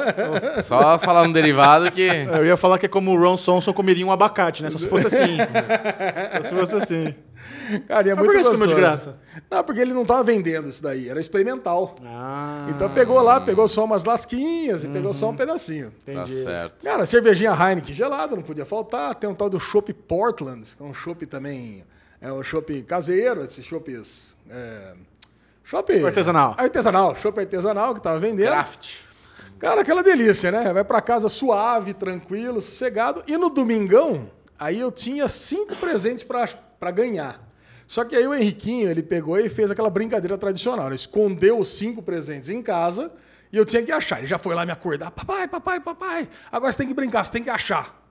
Só 0.64 0.98
falar 0.98 1.22
um 1.22 1.30
derivado 1.30 1.88
que. 1.92 2.02
Eu 2.02 2.44
ia 2.44 2.56
falar 2.56 2.78
que 2.78 2.86
é 2.86 2.88
como 2.88 3.12
o 3.12 3.16
Ron 3.20 3.36
Sonson 3.36 3.72
comeria 3.72 4.04
um 4.04 4.10
abacate, 4.10 4.60
né? 4.62 4.70
Só 4.70 4.78
se 4.78 4.88
fosse 4.88 5.06
assim. 5.06 5.36
Só 6.36 6.42
se 6.42 6.54
fosse 6.54 6.74
assim. 6.76 7.14
Cara, 7.88 8.08
e 8.08 8.10
é 8.10 8.14
Mas 8.14 8.24
por 8.24 8.32
muito 8.34 8.38
que 8.38 8.42
você 8.44 8.50
gostoso. 8.50 8.66
de 8.66 8.74
graça? 8.74 9.16
Não, 9.50 9.64
porque 9.64 9.80
ele 9.80 9.92
não 9.94 10.04
tava 10.04 10.22
vendendo 10.22 10.68
isso 10.68 10.82
daí, 10.82 11.08
era 11.08 11.20
experimental. 11.20 11.94
Ah, 12.04 12.66
Então 12.70 12.90
pegou 12.92 13.20
lá, 13.22 13.40
pegou 13.40 13.66
só 13.66 13.84
umas 13.84 14.04
lasquinhas 14.04 14.84
e 14.84 14.88
pegou 14.88 15.12
só 15.14 15.30
um 15.30 15.36
pedacinho. 15.36 15.92
Tá 16.04 16.12
entendi. 16.12 16.42
certo. 16.42 16.84
Cara, 16.84 17.06
cervejinha 17.06 17.52
Heineken 17.52 17.94
gelada, 17.94 18.36
não 18.36 18.42
podia 18.42 18.64
faltar. 18.64 19.14
Tem 19.14 19.28
um 19.28 19.34
tal 19.34 19.48
do 19.48 19.58
Chopp 19.58 19.92
Portland, 19.92 20.64
que 20.76 20.82
é 20.82 20.86
um 20.86 20.94
chopp 20.94 21.24
também, 21.26 21.84
é 22.20 22.32
um 22.32 22.42
chopp 22.42 22.82
caseiro, 22.82 23.42
esses 23.42 23.64
chopps... 23.64 24.36
É, 24.50 24.92
chopp... 25.64 26.04
Artesanal. 26.04 26.54
Artesanal, 26.58 27.16
chopp 27.16 27.40
artesanal 27.40 27.94
que 27.94 28.00
tava 28.02 28.18
vendendo. 28.18 28.48
Craft. 28.48 28.96
Cara, 29.58 29.80
aquela 29.80 30.02
delícia, 30.02 30.50
né? 30.50 30.72
Vai 30.72 30.84
pra 30.84 31.00
casa 31.00 31.28
suave, 31.28 31.94
tranquilo, 31.94 32.60
sossegado. 32.60 33.22
E 33.26 33.36
no 33.38 33.48
domingão, 33.48 34.30
aí 34.58 34.78
eu 34.80 34.90
tinha 34.92 35.26
cinco 35.28 35.74
presentes 35.76 36.22
pra 36.22 36.46
pra 36.84 36.90
ganhar. 36.90 37.40
Só 37.86 38.04
que 38.04 38.14
aí 38.14 38.26
o 38.26 38.34
Henriquinho, 38.34 38.90
ele 38.90 39.02
pegou 39.02 39.38
e 39.38 39.48
fez 39.48 39.70
aquela 39.70 39.88
brincadeira 39.88 40.36
tradicional. 40.36 40.86
Ele 40.86 40.94
escondeu 40.96 41.58
os 41.58 41.68
cinco 41.68 42.02
presentes 42.02 42.50
em 42.50 42.62
casa 42.62 43.10
e 43.50 43.56
eu 43.56 43.64
tinha 43.64 43.82
que 43.82 43.90
achar. 43.92 44.18
Ele 44.18 44.26
já 44.26 44.38
foi 44.38 44.54
lá 44.54 44.66
me 44.66 44.72
acordar. 44.72 45.10
Papai, 45.10 45.48
papai, 45.48 45.80
papai, 45.80 46.28
agora 46.52 46.70
você 46.70 46.78
tem 46.78 46.88
que 46.88 46.94
brincar, 46.94 47.24
você 47.24 47.32
tem 47.32 47.42
que 47.42 47.48
achar. 47.50 48.02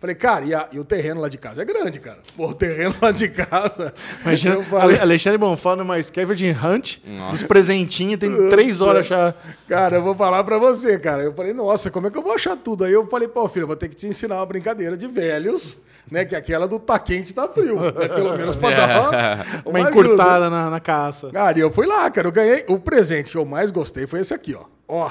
Falei, 0.00 0.14
cara, 0.14 0.44
e, 0.44 0.54
a- 0.54 0.68
e 0.72 0.78
o 0.78 0.84
terreno 0.84 1.20
lá 1.20 1.28
de 1.28 1.38
casa 1.38 1.60
é 1.62 1.64
grande, 1.64 1.98
cara. 1.98 2.18
Pô, 2.36 2.48
o 2.50 2.54
terreno 2.54 2.94
lá 3.02 3.10
de 3.10 3.28
casa. 3.28 3.92
Imagina, 4.22 4.62
falei, 4.64 4.94
Ale- 4.94 4.98
Alexandre 5.00 5.38
Bonfá 5.38 5.74
numa 5.74 6.00
Scavenging 6.00 6.52
Hunt, 6.52 6.98
dos 7.32 7.42
presentinhos, 7.42 8.18
tem 8.20 8.48
três 8.48 8.80
horas 8.80 9.08
já. 9.08 9.34
Cara, 9.68 9.96
eu 9.96 10.02
vou 10.04 10.14
falar 10.14 10.44
pra 10.44 10.56
você, 10.56 10.96
cara. 11.00 11.22
Eu 11.24 11.34
falei, 11.34 11.52
nossa, 11.52 11.90
como 11.90 12.06
é 12.06 12.10
que 12.12 12.16
eu 12.18 12.22
vou 12.22 12.32
achar 12.34 12.56
tudo? 12.56 12.84
Aí 12.84 12.92
eu 12.92 13.08
falei, 13.08 13.26
pô, 13.26 13.48
filho, 13.48 13.64
eu 13.64 13.66
vou 13.66 13.74
ter 13.76 13.88
que 13.88 13.96
te 13.96 14.06
ensinar 14.06 14.36
uma 14.36 14.46
brincadeira 14.46 14.96
de 14.96 15.08
velhos, 15.08 15.78
né? 16.10 16.24
Que 16.24 16.34
é 16.34 16.38
aquela 16.38 16.66
do 16.66 16.78
tá 16.78 16.98
quente, 16.98 17.34
tá 17.34 17.48
frio. 17.48 17.80
Né? 17.80 17.90
Pelo 17.90 18.36
menos 18.36 18.56
pra 18.56 18.70
dar 18.74 19.10
uma, 19.10 19.80
Uma 19.80 19.80
encurtada 19.80 20.50
na, 20.50 20.70
na 20.70 20.80
caça. 20.80 21.30
Cara, 21.30 21.58
e 21.58 21.60
eu 21.60 21.70
fui 21.70 21.86
lá, 21.86 22.10
cara. 22.10 22.28
Eu 22.28 22.32
ganhei. 22.32 22.64
O 22.68 22.78
presente 22.78 23.32
que 23.32 23.38
eu 23.38 23.44
mais 23.44 23.70
gostei 23.70 24.06
foi 24.06 24.20
esse 24.20 24.34
aqui, 24.34 24.54
ó. 24.54 24.64
Ó. 24.88 25.10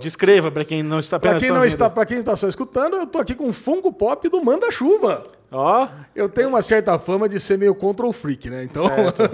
Descreva 0.00 0.50
pra 0.50 0.64
quem 0.64 0.82
não 0.82 0.98
está 0.98 1.16
Pra 1.16 1.30
apenas 1.30 1.42
quem 1.44 1.52
não 1.52 1.64
está, 1.64 1.88
para 1.88 2.04
quem 2.04 2.18
está 2.18 2.34
só 2.34 2.48
escutando, 2.48 2.96
eu 2.96 3.06
tô 3.06 3.18
aqui 3.18 3.36
com 3.36 3.46
um 3.46 3.52
Funko 3.52 3.92
Pop 3.92 4.28
do 4.28 4.44
Manda-Chuva. 4.44 5.22
Ó, 5.52 5.86
Eu 6.12 6.28
tenho 6.28 6.48
uma 6.48 6.60
certa 6.60 6.98
fama 6.98 7.28
de 7.28 7.38
ser 7.38 7.56
meio 7.56 7.72
control 7.72 8.12
freak, 8.12 8.50
né? 8.50 8.64
Então, 8.64 8.84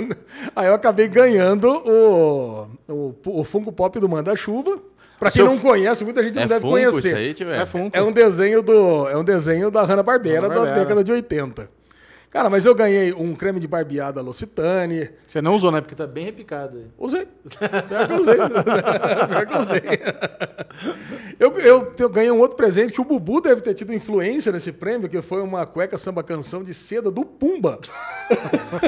aí 0.54 0.66
eu 0.66 0.74
acabei 0.74 1.08
ganhando 1.08 1.68
o, 1.68 2.68
o, 2.86 3.14
o 3.40 3.44
Funko 3.44 3.72
Pop 3.72 3.98
do 3.98 4.08
Manda-Chuva. 4.08 4.78
Pra 5.22 5.30
quem 5.30 5.44
não 5.44 5.56
conhece, 5.58 6.04
muita 6.04 6.22
gente 6.22 6.36
É 6.36 6.40
não 6.42 6.48
deve 6.48 6.60
Funko 6.60 6.72
conhecer. 6.72 7.20
isso 7.30 7.44
aí, 7.44 7.52
é 7.54 7.64
Funko. 7.66 7.96
É 7.96 8.02
um 8.02 8.10
desenho 8.10 8.60
do, 8.60 9.08
é 9.08 9.16
um 9.16 9.22
desenho 9.22 9.70
da 9.70 9.82
Hanna-Barbera 9.82 10.42
da 10.42 10.48
Hanna-Barbera. 10.48 10.80
década 10.80 11.04
de 11.04 11.12
80. 11.12 11.70
Cara, 12.32 12.48
mas 12.48 12.64
eu 12.64 12.74
ganhei 12.74 13.12
um 13.12 13.34
creme 13.34 13.60
de 13.60 13.68
barbeada 13.68 14.22
L'Occitane. 14.22 15.10
Você 15.28 15.42
não 15.42 15.54
usou, 15.54 15.70
né? 15.70 15.82
Porque 15.82 15.94
tá 15.94 16.06
bem 16.06 16.24
repicado 16.24 16.78
aí. 16.78 16.86
Usei. 16.98 17.26
Pior 17.28 18.06
que 18.08 18.12
eu 18.14 18.20
usei. 18.20 18.36
Pior 19.28 19.46
que 19.46 19.54
eu 19.54 19.60
usei. 19.60 19.82
Eu, 21.38 21.52
eu, 21.58 21.92
eu 21.98 22.08
ganhei 22.08 22.30
um 22.30 22.38
outro 22.38 22.56
presente 22.56 22.90
que 22.92 23.00
o 23.00 23.04
Bubu 23.04 23.40
deve 23.42 23.60
ter 23.60 23.74
tido 23.74 23.92
influência 23.92 24.50
nesse 24.50 24.72
prêmio, 24.72 25.08
que 25.10 25.20
foi 25.20 25.42
uma 25.42 25.66
cueca 25.66 25.98
samba 25.98 26.22
canção 26.22 26.62
de 26.62 26.72
seda 26.72 27.10
do 27.10 27.22
Pumba. 27.24 27.78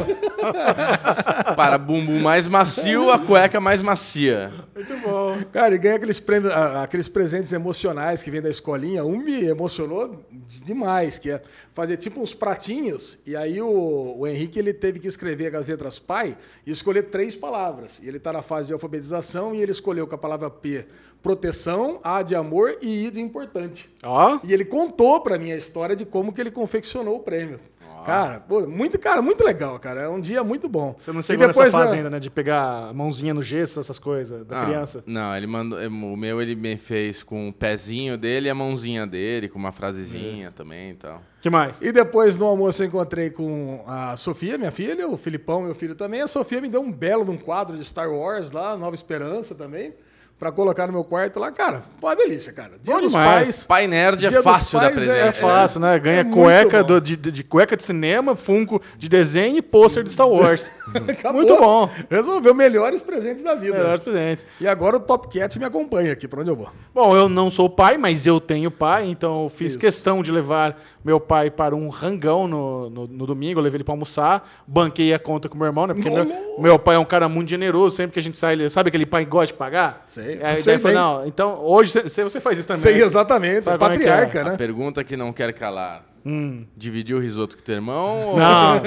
Para 1.57 1.79
bumbum 1.79 2.21
mais 2.21 2.47
macio, 2.47 3.11
a 3.11 3.19
cueca 3.19 3.61
mais 3.61 3.81
macia. 3.81 4.53
Muito 4.75 4.97
bom. 4.99 5.37
Cara, 5.53 5.75
e 5.75 5.79
ganhei 5.79 5.97
aqueles, 5.97 6.21
prêmios, 6.21 6.53
aqueles 6.53 7.09
presentes 7.09 7.53
emocionais 7.53 8.23
que 8.23 8.31
vem 8.31 8.41
da 8.41 8.51
escolinha. 8.51 9.05
Um 9.05 9.19
me 9.19 9.45
emocionou 9.45 10.25
de- 10.31 10.61
demais, 10.61 11.19
que 11.19 11.31
é 11.31 11.43
fazer 11.73 11.97
tipo 11.97 12.21
uns 12.21 12.35
pratinhos 12.35 13.19
e 13.27 13.34
E 13.35 13.37
aí 13.37 13.61
o, 13.61 14.15
o 14.17 14.29
Henrique 14.29 14.61
ele 14.61 14.73
teve 14.73 15.01
que 15.01 15.09
escrever 15.09 15.57
as 15.57 15.67
letras 15.67 15.99
pai 15.99 16.39
e 16.65 16.71
escolher 16.71 17.03
três 17.11 17.35
palavras. 17.35 18.01
E 18.01 18.07
ele 18.07 18.19
está 18.19 18.33
na 18.33 18.43
fase 18.43 18.69
de 18.69 18.73
alfabetização 18.73 19.53
e 19.53 19.61
ele 19.61 19.73
escolheu 19.73 20.07
com 20.07 20.15
a 20.15 20.19
palavra 20.19 20.49
P 20.49 20.87
proteção, 21.21 21.99
A 22.05 22.23
de 22.23 22.37
amor 22.37 22.77
e 22.81 23.07
I 23.07 23.11
de 23.11 23.21
importante. 23.21 23.91
Ó. 24.05 24.39
E 24.45 24.53
ele 24.53 24.65
contou 24.65 25.21
para 25.21 25.37
mim 25.37 25.51
a 25.51 25.57
história 25.57 25.97
de 25.97 26.05
como 26.05 26.33
que 26.33 26.41
ele 26.41 26.53
confeccionou 26.53 27.17
o 27.17 27.21
prêmio. 27.21 27.59
Cara, 28.05 28.39
pô, 28.39 28.67
muito, 28.69 28.99
cara, 28.99 29.23
muito 29.23 29.43
legal, 29.43 29.79
cara. 29.79 30.03
É 30.03 30.09
um 30.09 30.21
dia 30.21 30.45
muito 30.45 30.69
bom. 30.69 30.95
Você 30.99 31.11
não 31.11 31.21
E 31.21 31.23
chegou 31.23 31.47
nessa 31.47 31.59
depois, 31.59 31.73
fase 31.73 31.95
ah, 31.95 31.97
ainda, 31.97 32.11
né? 32.11 32.21
De 32.21 32.31
pegar 32.31 32.91
a 32.91 32.93
mãozinha 32.93 33.33
no 33.33 33.43
gesso, 33.43 33.81
essas 33.81 33.99
coisas, 33.99 34.47
da 34.47 34.63
Ah, 34.63 34.67
criança. 34.67 35.03
Não, 35.07 35.35
ele 35.35 35.47
mandou. 35.47 35.79
O 35.79 36.17
meu 36.17 36.41
ele 36.41 36.55
me 36.55 36.77
fez 36.77 37.23
com 37.23 37.49
o 37.49 37.53
pezinho 37.53 38.19
dele 38.19 38.47
e 38.49 38.51
a 38.51 38.55
mãozinha 38.55 39.07
dele, 39.07 39.49
com 39.49 39.59
uma 39.59 39.73
frasezinha 39.73 40.51
também 40.51 40.91
e 40.91 40.95
tal. 40.95 41.23
Que 41.45 41.51
mais? 41.51 41.83
E 41.83 41.93
depois 41.93 42.39
no 42.39 42.47
almoço 42.47 42.83
eu 42.83 42.87
encontrei 42.87 43.29
com 43.29 43.85
a 43.87 44.17
Sofia, 44.17 44.57
minha 44.57 44.73
filha, 44.73 45.07
o 45.07 45.19
Filipão, 45.19 45.61
meu 45.61 45.75
filho 45.75 45.95
também. 45.95 46.23
A 46.23 46.27
Sofia 46.27 46.59
me 46.59 46.71
deu 46.71 46.81
um 46.81 46.91
belo 46.91 47.23
de 47.23 47.33
um 47.33 47.37
quadro 47.37 47.77
de 47.77 47.85
Star 47.85 48.11
Wars 48.11 48.51
lá, 48.51 48.79
Nova 48.79 48.95
Esperança 48.95 49.55
também, 49.55 49.93
pra 50.39 50.51
colocar 50.53 50.87
no 50.87 50.93
meu 50.93 51.05
quarto 51.05 51.39
lá. 51.41 51.51
Cara, 51.51 51.83
uma 52.03 52.15
delícia, 52.15 52.53
cara. 52.53 52.73
Dia 52.83 52.95
Bom 52.95 53.01
dos 53.01 53.13
demais. 53.13 53.45
Pais. 53.47 53.67
Pai 53.67 53.87
Nerd 53.87 54.25
é 54.27 54.43
fácil 54.43 54.79
da 54.81 54.87
Pais 54.91 54.93
é- 54.93 55.01
presente. 55.01 55.29
É 55.29 55.33
fácil, 55.33 55.81
né? 55.81 55.99
Ganha 55.99 56.21
é 56.21 56.25
cueca 56.25 56.85
do- 56.85 57.01
de, 57.01 57.17
de- 57.17 57.33
de 57.33 57.45
cueca 57.45 57.77
de 57.77 57.83
cinema, 57.83 58.37
funko 58.37 58.81
de 58.99 59.09
desenho 59.09 59.57
e 59.57 59.63
pôster 59.63 60.03
de 60.05 60.11
Star 60.13 60.29
Wars. 60.29 60.71
Muito 61.33 61.57
bom. 61.57 61.89
Resolveu 62.11 62.55
melhores 62.55 63.01
presentes 63.03 63.43
da 63.43 63.55
vida. 63.55 63.79
Melhores 63.79 64.01
presentes. 64.03 64.45
E 64.61 64.67
agora 64.67 64.97
o 64.97 65.01
Top 65.01 65.29
Cat 65.37 65.59
me 65.59 65.65
acompanha 65.65 66.13
aqui 66.13 66.29
pra 66.29 66.41
onde 66.41 66.51
eu 66.51 66.57
vou. 66.57 66.71
Bom, 66.95 67.17
eu 67.17 67.29
não 67.29 67.51
sou 67.51 67.69
pai, 67.69 67.97
mas 67.99 68.27
eu 68.27 68.41
tenho 68.41 68.71
pai, 68.71 69.09
então 69.09 69.45
eu 69.45 69.49
fiz 69.49 69.73
Isso. 69.73 69.79
questão 69.79 70.23
de 70.23 70.31
levar 70.31 70.79
meu 71.05 71.19
pai 71.21 71.51
para 71.51 71.75
um 71.75 71.89
rangão 71.89 72.47
no, 72.49 72.89
no, 72.89 73.07
no 73.07 73.27
domingo, 73.27 73.59
eu 73.61 73.65
levei 73.65 73.79
ele 73.79 73.85
para 73.85 73.93
almoçar, 73.93 74.49
banquei 74.67 75.13
a 75.13 75.19
conta 75.19 75.49
com 75.49 75.57
meu 75.59 75.67
irmão, 75.67 75.87
né? 75.87 75.93
Porque 75.95 76.09
meu, 76.09 76.27
meu 76.59 76.79
pai 76.79 76.97
é 76.97 76.99
um 76.99 77.05
cara 77.05 77.29
muito 77.29 77.51
generoso, 77.51 77.95
sempre 77.97 78.13
que 78.15 78.19
a 78.19 78.23
gente 78.23 78.39
sai, 78.39 78.55
ele 78.55 78.71
sabe 78.71 78.89
aquele 78.89 79.05
pai 79.05 79.25
que 79.25 79.31
gosta 79.31 79.49
de 79.49 79.55
pagar? 79.55 80.03
Sei, 80.07 80.24
Aí 80.43 80.63
sei 80.63 80.65
daí 80.65 80.75
eu 80.77 80.81
falei, 80.81 80.97
bem. 80.97 81.05
não, 81.05 81.27
então 81.27 81.59
hoje 81.65 81.91
você, 81.93 82.25
você 82.25 82.41
faz 82.41 82.59
isso 82.59 82.69
também. 82.69 82.83
Sei 82.83 83.03
exatamente, 83.03 83.63
Sabe 83.65 83.83
é 83.83 83.87
é 83.87 83.91
que 83.99 84.05
é? 84.05 84.09
patriarca, 84.09 84.41
A 84.41 84.45
né? 84.45 84.57
pergunta 84.57 85.03
que 85.05 85.17
não 85.17 85.33
quer 85.33 85.53
calar. 85.53 86.05
Hum. 86.27 86.65
Dividir 86.75 87.15
o 87.15 87.19
risoto 87.21 87.55
com 87.55 87.63
teu 87.63 87.75
irmão? 87.75 88.29
ou- 88.29 88.39
Não, 88.39 88.81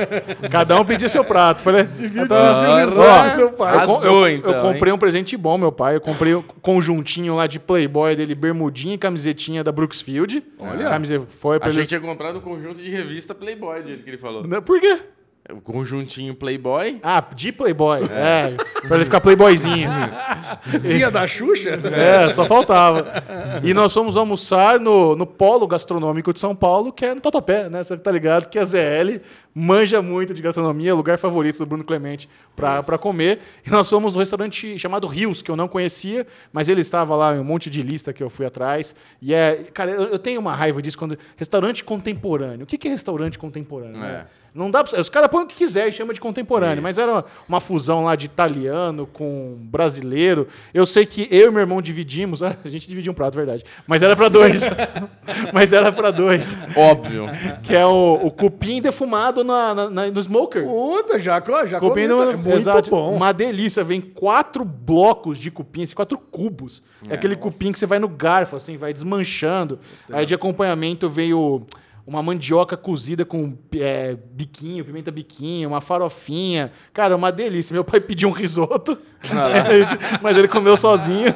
cada 0.49 0.75
um 0.81 0.83
pedia 0.83 1.07
seu 1.07 1.23
prato. 1.23 1.61
Falei, 1.61 1.83
Divide 1.83 2.21
então, 2.21 2.35
o 2.35 2.77
risoto 2.79 3.23
com 3.23 3.29
seu 3.29 3.51
pai. 3.51 3.75
Eu, 3.75 3.79
com- 3.85 3.93
Rasgou, 3.93 4.27
eu- 4.27 4.35
então, 4.35 4.53
eu 4.55 4.61
comprei 4.63 4.91
um 4.91 4.97
presente 4.97 5.37
bom, 5.37 5.55
meu 5.55 5.71
pai. 5.71 5.97
Eu 5.97 6.01
comprei 6.01 6.33
um 6.33 6.41
conjuntinho 6.41 7.35
lá 7.35 7.45
de 7.45 7.59
Playboy 7.59 8.15
dele, 8.15 8.33
bermudinha 8.33 8.95
e 8.95 8.97
camisetinha 8.97 9.63
da 9.63 9.71
Brooksfield. 9.71 10.43
Olha. 10.57 10.89
Camiseta 10.89 11.27
foi 11.29 11.59
pra 11.59 11.67
Achei 11.69 11.81
ele. 11.81 11.85
que 11.85 11.89
tinha 11.89 12.01
comprado 12.01 12.39
um 12.39 12.41
conjunto 12.41 12.81
de 12.81 12.89
revista 12.89 13.35
Playboy, 13.35 13.83
do 13.83 13.87
jeito 13.89 14.03
que 14.03 14.09
ele 14.09 14.17
falou. 14.17 14.47
Não, 14.47 14.59
Por 14.59 14.79
quê? 14.81 14.99
O 15.49 15.61
conjuntinho 15.61 16.35
Playboy. 16.35 16.99
Ah, 17.01 17.23
de 17.33 17.51
Playboy. 17.51 18.01
É, 18.11 18.55
pra 18.85 18.97
ele 18.97 19.05
ficar 19.05 19.21
Playboyzinho. 19.21 19.89
Tinha 20.85 21.09
da 21.09 21.25
Xuxa? 21.25 21.79
É, 21.93 22.29
só 22.29 22.45
faltava. 22.45 23.05
E 23.63 23.73
nós 23.73 23.93
fomos 23.93 24.17
almoçar 24.17 24.79
no, 24.79 25.15
no 25.15 25.25
Polo 25.25 25.65
Gastronômico 25.65 26.33
de 26.33 26.39
São 26.39 26.55
Paulo, 26.55 26.91
que 26.91 27.05
é 27.05 27.15
no 27.15 27.21
Tatuapé, 27.21 27.69
né? 27.69 27.83
Você 27.83 27.97
tá 27.97 28.11
ligado 28.11 28.49
que 28.49 28.59
a 28.59 28.65
ZL 28.65 29.21
manja 29.59 30.03
muito 30.03 30.35
de 30.35 30.41
gastronomia, 30.41 30.93
lugar 30.93 31.17
favorito 31.17 31.57
do 31.57 31.65
Bruno 31.65 31.83
Clemente 31.83 32.29
pra 32.55 32.97
comer. 32.99 33.39
E 33.65 33.71
nós 33.71 33.89
fomos 33.89 34.13
no 34.13 34.19
restaurante 34.19 34.77
chamado 34.77 35.07
Rios, 35.07 35.41
que 35.41 35.49
eu 35.49 35.55
não 35.55 35.67
conhecia, 35.67 36.27
mas 36.53 36.69
ele 36.69 36.81
estava 36.81 37.15
lá 37.15 37.35
em 37.35 37.39
um 37.39 37.43
monte 37.43 37.67
de 37.67 37.81
lista 37.81 38.13
que 38.13 38.21
eu 38.21 38.29
fui 38.29 38.45
atrás. 38.45 38.95
E 39.19 39.33
é, 39.33 39.65
cara, 39.73 39.89
eu, 39.89 40.09
eu 40.09 40.19
tenho 40.19 40.39
uma 40.39 40.53
raiva 40.53 40.79
disso 40.79 40.97
quando. 40.97 41.17
Restaurante 41.35 41.83
contemporâneo. 41.83 42.65
O 42.65 42.67
que, 42.67 42.77
que 42.77 42.87
é 42.87 42.91
restaurante 42.91 43.39
contemporâneo? 43.39 43.99
né? 43.99 44.25
É. 44.33 44.47
Não 44.57 44.71
dá 44.71 44.83
pra, 44.83 44.99
Os 44.99 45.07
caras 45.07 45.29
põem 45.29 45.43
o 45.43 45.47
que 45.47 45.55
quiser 45.55 45.87
e 45.87 45.91
chama 45.91 46.13
de 46.15 46.19
contemporâneo, 46.19 46.81
mas 46.81 46.97
era 46.97 47.11
uma, 47.11 47.25
uma 47.47 47.61
fusão 47.61 48.03
lá 48.03 48.15
de 48.15 48.25
italiano 48.25 49.05
com 49.05 49.55
brasileiro. 49.61 50.47
Eu 50.73 50.83
sei 50.83 51.05
que 51.05 51.27
eu 51.29 51.49
e 51.49 51.51
meu 51.51 51.59
irmão 51.59 51.79
dividimos. 51.79 52.41
ah, 52.41 52.57
A 52.65 52.69
gente 52.69 52.87
dividiu 52.87 53.11
um 53.11 53.15
prato, 53.15 53.35
verdade. 53.35 53.63
Mas 53.85 54.01
era 54.01 54.15
pra 54.15 54.29
dois. 54.29 54.61
mas 55.53 55.71
era 55.73 55.91
pra 55.91 56.09
dois. 56.09 56.57
Óbvio. 56.75 57.25
Que 57.61 57.75
é 57.75 57.85
o, 57.85 58.19
o 58.23 58.31
cupim 58.31 58.81
defumado 58.81 59.43
na, 59.47 59.73
na- 59.73 59.89
na- 59.89 60.11
no 60.11 60.21
smoker. 60.21 60.63
Puta, 60.63 61.17
já, 61.17 61.41
já 61.65 61.79
Cupim 61.79 62.01
é 62.01 62.07
muito 62.35 62.49
exato. 62.49 62.89
bom. 62.91 63.15
Uma 63.15 63.31
delícia. 63.31 63.83
Vem 63.83 63.99
quatro 64.01 64.63
blocos 64.63 65.39
de 65.39 65.49
cupim, 65.49 65.83
assim, 65.83 65.95
quatro 65.95 66.17
cubos. 66.19 66.83
É, 67.09 67.13
aquele 67.15 67.35
cupim 67.35 67.71
que 67.71 67.79
você 67.79 67.85
vai 67.85 67.97
no 67.97 68.07
garfo, 68.07 68.55
assim, 68.55 68.77
vai 68.77 68.93
desmanchando. 68.93 69.79
Aí 70.11 70.25
de 70.25 70.35
acompanhamento 70.35 71.09
veio 71.09 71.65
uma 72.07 72.23
mandioca 72.23 72.77
cozida 72.77 73.25
com 73.25 73.53
é, 73.75 74.15
biquinho, 74.31 74.85
pimenta 74.85 75.11
biquinho, 75.11 75.67
uma 75.67 75.81
farofinha. 75.81 76.71
Cara, 76.93 77.13
uma 77.17 77.31
delícia. 77.33 77.73
Meu 77.73 77.83
pai 77.83 77.99
pediu 77.99 78.29
um 78.29 78.31
risoto, 78.31 78.97
mas 80.23 80.37
ele 80.37 80.47
comeu 80.47 80.77
sozinho. 80.77 81.35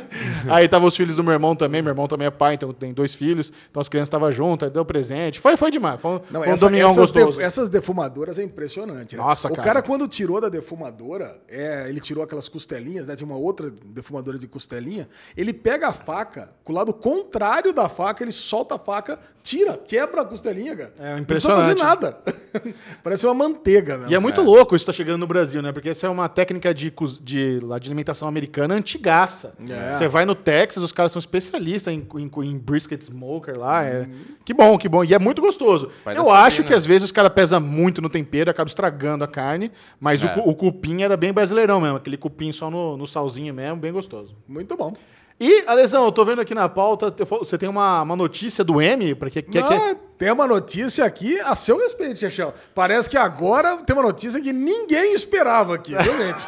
Aí 0.49 0.67
tava 0.69 0.85
os 0.85 0.95
filhos 0.95 1.15
do 1.17 1.23
meu 1.23 1.33
irmão 1.33 1.55
também. 1.55 1.81
Meu 1.81 1.91
irmão 1.91 2.07
também 2.07 2.27
é 2.27 2.31
pai, 2.31 2.53
então 2.55 2.71
tem 2.73 2.93
dois 2.93 3.13
filhos. 3.13 3.51
Então 3.69 3.81
as 3.81 3.89
crianças 3.89 4.07
estavam 4.07 4.31
juntas, 4.31 4.71
deu 4.71 4.85
presente. 4.85 5.39
Foi, 5.39 5.57
foi 5.57 5.71
demais. 5.71 5.99
Foi 6.01 6.11
um, 6.11 6.21
Não, 6.31 6.41
um 6.41 6.43
essa- 6.45 6.67
essas, 6.77 6.95
gostoso. 6.97 7.37
def- 7.37 7.39
essas 7.45 7.69
defumadoras 7.69 8.39
é 8.39 8.43
impressionante. 8.43 9.15
Né? 9.17 9.21
Nossa, 9.21 9.47
o 9.49 9.55
cara. 9.55 9.63
cara. 9.67 9.81
quando 9.81 10.07
tirou 10.07 10.39
da 10.39 10.47
defumadora, 10.49 11.37
é, 11.49 11.87
ele 11.89 11.99
tirou 11.99 12.23
aquelas 12.23 12.47
costelinhas, 12.47 13.07
né? 13.07 13.15
Tinha 13.15 13.27
uma 13.27 13.37
outra 13.37 13.69
defumadora 13.85 14.37
de 14.37 14.47
costelinha. 14.47 15.07
Ele 15.35 15.51
pega 15.53 15.89
a 15.89 15.93
faca, 15.93 16.49
com 16.63 16.71
o 16.71 16.75
lado 16.75 16.93
contrário 16.93 17.73
da 17.73 17.89
faca, 17.89 18.23
ele 18.23 18.31
solta 18.31 18.75
a 18.75 18.79
faca, 18.79 19.19
tira, 19.43 19.75
quebra 19.77 20.21
a 20.21 20.25
costelinha, 20.25 20.60
cara. 20.75 20.93
É 20.99 21.13
Não 21.13 21.19
impressionante. 21.19 21.71
precisa 21.75 21.85
fazer 21.87 22.01
nada. 22.01 22.21
Parece 23.03 23.25
uma 23.25 23.33
manteiga, 23.33 23.97
né? 23.97 24.07
E 24.09 24.15
é 24.15 24.19
muito 24.19 24.41
louco 24.41 24.75
isso 24.75 24.85
tá 24.85 24.91
chegando 24.93 25.17
no 25.19 25.27
Brasil, 25.27 25.61
né? 25.61 25.71
Porque 25.71 25.89
essa 25.89 26.07
é 26.07 26.09
uma 26.09 26.27
técnica 26.29 26.73
de, 26.73 26.93
de, 27.21 27.59
de 27.59 27.65
alimentação 27.89 28.27
americana 28.27 28.73
antigaça. 28.75 29.53
É. 29.69 29.91
Você 29.93 30.07
vai 30.07 30.25
no 30.25 30.35
Texas, 30.35 30.83
os 30.83 30.91
caras 30.91 31.11
são 31.11 31.19
especialistas 31.19 31.93
em, 31.93 32.07
em, 32.17 32.31
em 32.49 32.57
brisket 32.57 33.01
smoker 33.01 33.57
lá. 33.57 33.83
É... 33.83 34.07
Que 34.43 34.53
bom, 34.53 34.77
que 34.77 34.89
bom. 34.89 35.03
E 35.03 35.13
é 35.13 35.19
muito 35.19 35.41
gostoso. 35.41 35.89
Da 36.05 36.13
Eu 36.13 36.31
acho 36.31 36.57
Sabrina. 36.57 36.67
que 36.67 36.73
às 36.73 36.85
vezes 36.85 37.03
os 37.03 37.11
caras 37.11 37.31
pesam 37.33 37.61
muito 37.61 38.01
no 38.01 38.09
tempero, 38.09 38.49
acaba 38.49 38.67
estragando 38.67 39.23
a 39.23 39.27
carne. 39.27 39.71
Mas 39.99 40.23
É. 40.23 40.27
o, 40.27 40.33
cu- 40.33 40.49
o 40.49 40.55
cupim 40.55 41.03
era 41.03 41.15
bem 41.15 41.31
brasileirão 41.31 41.79
mesmo. 41.79 41.97
Aquele 41.97 42.17
cupim 42.17 42.51
só 42.51 42.69
no, 42.69 42.97
no 42.97 43.05
salzinho 43.07 43.53
mesmo, 43.53 43.77
bem 43.77 43.91
gostoso. 43.91 44.35
Muito 44.47 44.75
bom. 44.75 44.93
E, 45.43 45.63
Alesão, 45.65 46.05
eu 46.05 46.11
tô 46.11 46.23
vendo 46.23 46.39
aqui 46.39 46.53
na 46.53 46.69
pauta, 46.69 47.11
você 47.25 47.57
tem 47.57 47.67
uma, 47.67 48.03
uma 48.03 48.15
notícia 48.15 48.63
do 48.63 48.79
M, 48.79 49.15
para 49.15 49.27
que, 49.27 49.41
que, 49.41 49.59
Não, 49.59 49.67
que- 49.67 49.95
Tem 50.15 50.31
uma 50.31 50.47
notícia 50.47 51.03
aqui 51.03 51.39
a 51.39 51.55
seu 51.55 51.79
respeito, 51.79 52.19
Chechel. 52.19 52.53
Parece 52.75 53.09
que 53.09 53.17
agora 53.17 53.77
tem 53.77 53.95
uma 53.95 54.03
notícia 54.03 54.39
que 54.39 54.53
ninguém 54.53 55.15
esperava 55.15 55.73
aqui, 55.73 55.95
viu, 55.95 56.15
gente? 56.15 56.47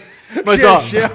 Mas, 0.42 0.64
ó, 0.64 0.80
Chechel. 0.80 1.10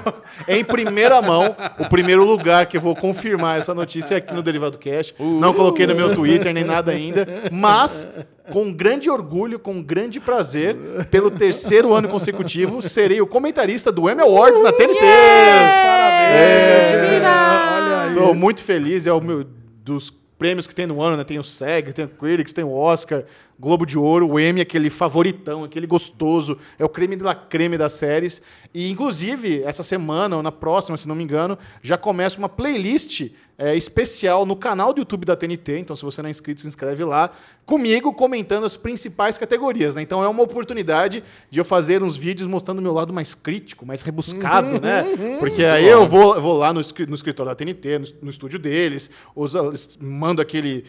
em 0.46 0.64
primeira 0.64 1.20
mão, 1.20 1.56
o 1.80 1.88
primeiro 1.88 2.24
lugar 2.24 2.66
que 2.66 2.76
eu 2.76 2.80
vou 2.80 2.94
confirmar 2.94 3.58
essa 3.58 3.74
notícia 3.74 4.14
é 4.14 4.18
aqui 4.18 4.32
no 4.32 4.40
Derivado 4.40 4.78
Cash. 4.78 5.12
Não 5.18 5.52
coloquei 5.52 5.88
no 5.88 5.96
meu 5.96 6.14
Twitter 6.14 6.54
nem 6.54 6.62
nada 6.62 6.92
ainda, 6.92 7.26
mas 7.50 8.08
com 8.50 8.72
grande 8.72 9.08
orgulho, 9.08 9.58
com 9.58 9.82
grande 9.82 10.20
prazer, 10.20 10.76
pelo 11.10 11.30
terceiro 11.30 11.94
ano 11.94 12.08
consecutivo, 12.08 12.82
serei 12.82 13.20
o 13.20 13.26
comentarista 13.26 13.90
do 13.90 14.10
Emmy 14.10 14.20
Awards 14.22 14.62
na 14.62 14.72
TNT. 14.72 15.00
Parabéns, 15.00 16.90
Olha 17.22 18.00
aí. 18.02 18.08
Estou 18.10 18.34
muito 18.34 18.62
feliz, 18.62 19.06
é 19.06 19.12
o 19.12 19.20
meu 19.20 19.44
dos 19.84 20.12
prêmios 20.38 20.66
que 20.66 20.74
tem 20.74 20.86
no 20.86 21.02
ano, 21.02 21.16
né? 21.16 21.24
Tem 21.24 21.38
o 21.38 21.44
SEG, 21.44 21.92
tem 21.92 22.04
o 22.04 22.08
Critics, 22.08 22.52
tem 22.52 22.64
o 22.64 22.72
Oscar, 22.72 23.24
Globo 23.60 23.84
de 23.84 23.98
Ouro, 23.98 24.26
o 24.26 24.40
Emmy, 24.40 24.62
aquele 24.62 24.88
favoritão, 24.88 25.64
aquele 25.64 25.86
gostoso, 25.86 26.56
é 26.78 26.84
o 26.84 26.88
creme 26.88 27.14
de 27.14 27.22
la 27.22 27.34
creme 27.34 27.76
das 27.76 27.92
séries. 27.92 28.40
E, 28.72 28.90
inclusive, 28.90 29.62
essa 29.64 29.82
semana, 29.82 30.34
ou 30.34 30.42
na 30.42 30.50
próxima, 30.50 30.96
se 30.96 31.06
não 31.06 31.14
me 31.14 31.22
engano, 31.22 31.58
já 31.82 31.98
começa 31.98 32.38
uma 32.38 32.48
playlist 32.48 33.30
é, 33.58 33.76
especial 33.76 34.46
no 34.46 34.56
canal 34.56 34.94
do 34.94 35.00
YouTube 35.00 35.26
da 35.26 35.36
TNT. 35.36 35.78
Então, 35.78 35.94
se 35.94 36.02
você 36.02 36.22
não 36.22 36.28
é 36.28 36.30
inscrito, 36.30 36.62
se 36.62 36.66
inscreve 36.66 37.04
lá. 37.04 37.30
Comigo, 37.66 38.14
comentando 38.14 38.64
as 38.64 38.78
principais 38.78 39.36
categorias. 39.36 39.94
Né? 39.94 40.00
Então, 40.00 40.24
é 40.24 40.28
uma 40.28 40.42
oportunidade 40.42 41.22
de 41.50 41.60
eu 41.60 41.64
fazer 41.64 42.02
uns 42.02 42.16
vídeos 42.16 42.48
mostrando 42.48 42.78
o 42.78 42.82
meu 42.82 42.94
lado 42.94 43.12
mais 43.12 43.34
crítico, 43.34 43.84
mais 43.84 44.00
rebuscado, 44.00 44.80
né? 44.80 45.04
Porque 45.38 45.66
aí 45.66 45.86
eu 45.86 46.08
vou, 46.08 46.40
vou 46.40 46.56
lá 46.56 46.72
no, 46.72 46.80
no 46.80 47.14
escritório 47.14 47.50
da 47.50 47.54
TNT, 47.54 47.98
no, 47.98 48.06
no 48.22 48.30
estúdio 48.30 48.58
deles, 48.58 49.10
usa, 49.36 49.70
mando 50.00 50.40
aquele 50.40 50.86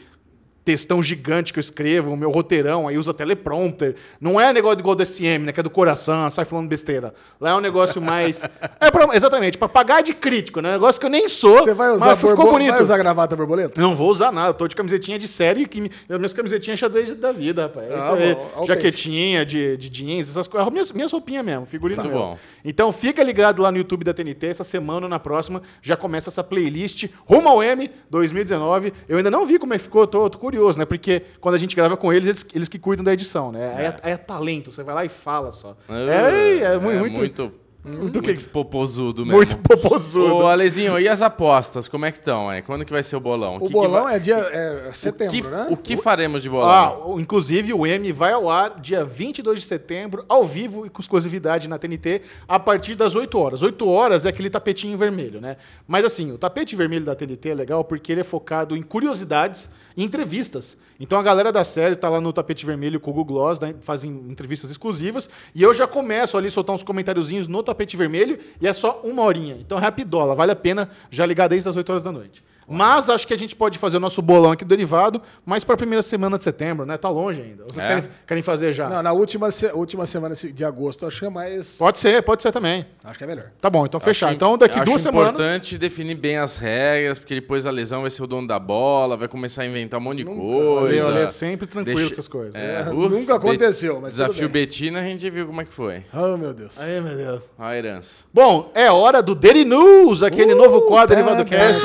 textão 0.63 1.01
gigante 1.01 1.51
que 1.51 1.59
eu 1.59 1.61
escrevo, 1.61 2.11
o 2.11 2.17
meu 2.17 2.29
roteirão, 2.29 2.87
aí 2.87 2.97
usa 2.97 3.13
teleprompter. 3.13 3.95
Não 4.19 4.39
é 4.39 4.53
negócio 4.53 4.79
igual 4.79 4.95
do 4.95 5.05
SM, 5.05 5.39
né? 5.45 5.51
Que 5.51 5.59
é 5.59 5.63
do 5.63 5.69
coração, 5.69 6.29
sai 6.29 6.45
falando 6.45 6.67
besteira. 6.67 7.13
Lá 7.39 7.51
é 7.51 7.55
um 7.55 7.59
negócio 7.59 8.01
mais. 8.01 8.41
É 8.79 8.89
pra- 8.89 9.15
exatamente, 9.15 9.57
pra 9.57 9.69
pagar 9.69 10.01
de 10.01 10.13
crítico, 10.13 10.59
né? 10.59 10.69
Um 10.69 10.73
negócio 10.73 10.99
que 10.99 11.05
eu 11.05 11.09
nem 11.09 11.27
sou. 11.29 11.59
Você 11.63 11.73
vai 11.73 11.91
usar, 11.91 12.05
mas 12.07 12.19
ficou 12.19 12.35
borbo- 12.35 12.51
bonito. 12.53 12.71
vai 12.73 12.81
usar 12.81 12.97
gravata 12.97 13.35
borboleta? 13.35 13.79
Não 13.79 13.95
vou 13.95 14.09
usar 14.09 14.31
nada, 14.31 14.49
eu 14.49 14.53
tô 14.55 14.67
de 14.67 14.75
camisetinha 14.75 15.19
de 15.19 15.27
série, 15.27 15.67
que 15.67 15.81
minhas 16.09 16.33
camisetinhas 16.33 16.79
xadrez 16.79 17.15
da 17.15 17.31
vida, 17.31 17.63
rapaz. 17.63 17.91
Ah, 17.91 18.15
bom. 18.55 18.65
Jaquetinha 18.65 19.45
de, 19.45 19.77
de 19.77 19.89
jeans, 19.89 20.29
essas 20.29 20.47
coisas. 20.47 20.67
Minhas, 20.71 20.91
minhas 20.91 21.11
roupinhas 21.11 21.45
mesmo, 21.45 21.65
figurino 21.65 22.01
Muito 22.01 22.13
meu. 22.13 22.21
bom. 22.23 22.37
Então 22.65 22.91
fica 22.91 23.21
ligado 23.23 23.61
lá 23.61 23.71
no 23.71 23.77
YouTube 23.77 24.03
da 24.03 24.13
TNT, 24.13 24.47
essa 24.47 24.63
semana 24.63 25.07
na 25.07 25.19
próxima 25.19 25.61
já 25.81 25.95
começa 25.95 26.29
essa 26.29 26.43
playlist 26.43 27.07
rumo 27.25 27.47
ao 27.49 27.61
M 27.63 27.89
2019. 28.09 28.93
Eu 29.07 29.17
ainda 29.17 29.29
não 29.31 29.45
vi 29.45 29.59
como 29.59 29.73
é 29.73 29.77
que 29.77 29.83
ficou, 29.83 30.05
tô, 30.07 30.29
tô 30.29 30.37
curioso, 30.39 30.50
né? 30.77 30.85
Porque 30.85 31.21
quando 31.39 31.55
a 31.55 31.57
gente 31.57 31.75
grava 31.75 31.95
com 31.97 32.11
eles, 32.13 32.27
eles, 32.27 32.45
eles 32.53 32.69
que 32.69 32.79
cuidam 32.79 33.03
da 33.03 33.13
edição, 33.13 33.51
né? 33.51 33.73
Aí 33.77 33.85
é, 33.85 33.95
aí 34.03 34.11
é 34.13 34.17
talento, 34.17 34.71
você 34.71 34.83
vai 34.83 34.95
lá 34.95 35.05
e 35.05 35.09
fala 35.09 35.51
só. 35.51 35.75
É, 35.89 36.73
é, 36.73 36.77
mu- 36.77 36.91
muito, 36.99 37.17
muito, 37.19 37.51
muito, 37.83 38.21
muito 38.23 38.49
popozudo 38.49 39.21
mesmo. 39.25 39.37
muito 39.37 39.57
popozudo. 39.57 40.35
Ô, 40.35 40.45
Alezinho, 40.47 40.99
e 40.99 41.07
as 41.09 41.19
apostas, 41.23 41.87
como 41.87 42.05
é 42.05 42.11
que 42.11 42.19
estão? 42.19 42.51
É? 42.51 42.61
Quando 42.61 42.85
que 42.85 42.91
vai 42.91 43.01
ser 43.01 43.15
o 43.15 43.19
bolão? 43.19 43.57
O 43.59 43.67
bolão 43.69 44.07
é 44.07 44.19
dia 44.19 44.35
é 44.35 44.89
o 44.89 44.93
setembro, 44.93 45.33
que, 45.35 45.41
né? 45.41 45.67
o 45.67 45.75
que 45.75 45.97
faremos 45.97 46.43
de 46.43 46.49
bolão? 46.49 46.69
Ah, 46.69 47.07
o- 47.07 47.19
inclusive 47.19 47.73
o 47.73 47.87
M 47.87 48.11
vai 48.11 48.33
ao 48.33 48.47
ar 48.51 48.79
dia 48.79 49.03
22 49.03 49.61
de 49.61 49.65
setembro, 49.65 50.23
ao 50.29 50.45
vivo 50.45 50.85
e 50.85 50.91
com 50.91 51.01
exclusividade 51.01 51.67
na 51.67 51.79
TNT, 51.79 52.21
a 52.47 52.59
partir 52.59 52.93
das 52.93 53.15
8 53.15 53.35
horas. 53.39 53.63
8 53.63 53.89
horas 53.89 54.27
é 54.27 54.29
aquele 54.29 54.51
tapetinho 54.51 54.95
vermelho, 54.95 55.41
né? 55.41 55.57
Mas 55.87 56.05
assim, 56.05 56.31
o 56.31 56.37
tapete 56.37 56.75
vermelho 56.75 57.03
da 57.05 57.15
TNT 57.15 57.49
é 57.49 57.55
legal 57.55 57.83
porque 57.83 58.11
ele 58.11 58.21
é 58.21 58.23
focado 58.23 58.77
em 58.77 58.83
curiosidades 58.83 59.71
e 59.95 60.03
entrevistas. 60.03 60.77
Então 60.99 61.19
a 61.19 61.23
galera 61.23 61.51
da 61.51 61.63
série 61.63 61.95
tá 61.95 62.09
lá 62.09 62.21
no 62.21 62.31
tapete 62.31 62.65
vermelho 62.65 62.99
com 62.99 63.11
o 63.11 63.13
Google 63.13 63.35
Gloss, 63.35 63.59
né, 63.59 63.73
fazem 63.81 64.11
entrevistas 64.29 64.69
exclusivas, 64.69 65.29
e 65.55 65.61
eu 65.63 65.73
já 65.73 65.87
começo 65.87 66.37
ali 66.37 66.47
a 66.47 66.51
soltar 66.51 66.75
uns 66.75 66.83
comentáriozinhos 66.83 67.47
no 67.47 67.63
tapete 67.63 67.97
vermelho, 67.97 68.37
e 68.61 68.67
é 68.67 68.73
só 68.73 69.01
uma 69.03 69.23
horinha. 69.23 69.57
Então 69.59 69.77
é 69.77 69.81
rapidola, 69.81 70.35
vale 70.35 70.51
a 70.51 70.55
pena 70.55 70.89
já 71.09 71.25
ligar 71.25 71.47
desde 71.47 71.67
as 71.69 71.75
8 71.75 71.89
horas 71.89 72.03
da 72.03 72.11
noite. 72.11 72.43
Mas 72.71 73.09
acho 73.09 73.27
que 73.27 73.33
a 73.33 73.37
gente 73.37 73.55
pode 73.55 73.77
fazer 73.77 73.97
o 73.97 73.99
nosso 73.99 74.21
bolão 74.21 74.51
aqui 74.51 74.63
do 74.63 74.69
derivado, 74.69 75.21
mais 75.45 75.63
para 75.63 75.75
a 75.75 75.77
primeira 75.77 76.01
semana 76.01 76.37
de 76.37 76.43
setembro, 76.43 76.85
né? 76.85 76.97
Tá 76.97 77.09
longe 77.09 77.41
ainda. 77.41 77.63
Vocês 77.65 77.85
É? 77.85 77.87
querem, 77.87 78.03
querem 78.27 78.43
fazer 78.43 78.73
já? 78.73 78.89
Não, 78.89 79.03
na 79.03 79.11
última, 79.13 79.51
se- 79.51 79.71
última 79.73 80.05
semana 80.05 80.35
de 80.35 80.65
agosto, 80.65 81.05
acho 81.05 81.19
que 81.19 81.25
é 81.25 81.29
mais. 81.29 81.75
Pode 81.77 81.99
ser, 81.99 82.21
pode 82.23 82.41
ser 82.41 82.51
também. 82.51 82.85
Acho 83.03 83.17
que 83.17 83.23
é 83.23 83.27
melhor. 83.27 83.45
Tá 83.59 83.69
bom, 83.69 83.85
então 83.85 83.99
fechar. 83.99 84.27
Acho- 84.27 84.35
Então 84.35 84.57
daqui 84.57 84.75
acho 84.75 84.85
duas 84.85 85.01
semanas. 85.01 85.31
importante 85.31 85.77
definir 85.77 86.15
bem 86.15 86.37
as 86.37 86.55
regras, 86.57 87.19
porque 87.19 87.35
depois 87.35 87.65
a 87.65 87.71
lesão 87.71 88.01
vai 88.01 88.09
ser 88.09 88.23
o 88.23 88.27
dono 88.27 88.47
da 88.47 88.59
bola, 88.59 89.17
vai 89.17 89.27
começar 89.27 89.63
a 89.63 89.65
inventar 89.65 89.99
um 89.99 90.03
monte 90.03 90.23
de 90.23 90.29
Ale, 90.29 90.37
coisa. 90.39 91.07
Ale 91.07 91.19
é 91.21 91.27
sempre 91.27 91.67
tranquilo 91.67 91.95
Deixa- 91.97 92.09
com 92.09 92.13
essas 92.13 92.27
coisas. 92.27 92.55
É, 92.55 92.83
Nunca 92.91 93.35
aconteceu, 93.35 93.99
mas 94.01 94.13
tudo 94.15 94.25
Desafio 94.27 94.49
bem. 94.49 94.61
Betina, 94.61 94.99
a 94.99 95.03
gente 95.03 95.29
viu 95.29 95.45
como 95.47 95.61
é 95.61 95.65
que 95.65 95.73
foi. 95.73 96.03
Oh, 96.13 96.37
meu 96.37 96.53
Deus. 96.53 96.79
Ai, 96.79 96.99
meu 97.01 97.15
Deus. 97.15 97.43
A 97.57 97.75
herança. 97.75 98.23
Bom, 98.33 98.71
é 98.73 98.89
hora 98.91 99.21
do 99.21 99.35
Daily 99.35 99.65
News, 99.65 100.23
aquele 100.23 100.53
novo 100.55 100.81
quadro 100.83 101.15
derivado 101.15 101.43
cast. 101.45 101.81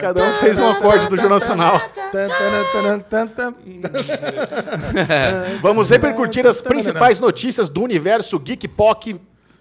Cada 0.00 0.22
um 0.22 0.32
fez 0.34 0.58
um 0.58 0.70
acorde 0.70 1.08
do 1.08 1.16
Jornal 1.16 1.38
Nacional. 1.38 1.80
Vamos 5.62 5.90
repercutir 5.90 6.46
as 6.46 6.60
principais 6.60 7.20
notícias 7.20 7.68
do 7.68 7.82
universo 7.82 8.38
Geek 8.38 8.66
Poc. 8.68 9.06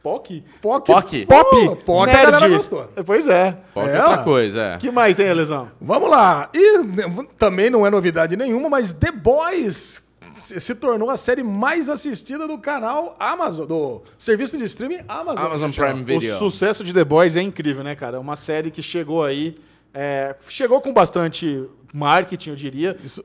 Poc? 0.02 0.28
Poc. 0.62 0.86
Poc. 0.86 1.26
Pop? 1.28 1.76
Poc 1.86 2.10
a 2.10 2.24
galera 2.24 2.48
gostou. 2.50 2.90
Pois 3.06 3.28
é. 3.28 3.58
Qualquer 3.74 3.96
É, 3.96 4.04
outra 4.04 4.22
ó. 4.22 4.24
coisa, 4.24 4.62
é. 4.62 4.76
O 4.76 4.80
que 4.80 4.90
mais 4.92 5.16
tem, 5.18 5.32
Lesão? 5.34 5.70
Vamos 5.82 6.10
lá. 6.10 6.50
E 6.54 6.78
né, 6.80 7.04
também 7.38 7.70
não 7.70 7.86
é 7.86 7.90
novidade 7.90 8.38
nenhuma, 8.38 8.70
mas 8.70 8.94
The 8.94 9.12
Boys 9.12 10.02
se 10.38 10.76
tornou 10.76 11.10
a 11.10 11.18
série 11.18 11.44
mais 11.44 11.90
assistida 11.90 12.48
do 12.48 12.58
canal 12.58 13.16
Amazon, 13.20 13.68
do 13.68 14.02
serviço 14.18 14.58
de 14.58 14.64
streaming 14.64 15.00
Amazon. 15.08 15.46
Amazon. 15.46 15.72
Prime 15.72 16.04
Video. 16.04 16.36
O 16.36 16.40
sucesso 16.40 16.84
de 16.84 16.94
The 16.94 17.04
Boys 17.04 17.36
é 17.36 17.42
incrível, 17.42 17.84
né, 17.84 17.96
cara? 17.96 18.20
Uma 18.20 18.36
série 18.36 18.72
que 18.72 18.82
chegou 18.82 19.24
aí. 19.24 19.56
é, 19.94 20.36
chegou 20.48 20.80
com 20.80 20.94
bastante 20.94 21.64
marketing, 21.94 22.52
eu 22.52 22.56
diria. 22.56 22.96
Isso, 23.04 23.24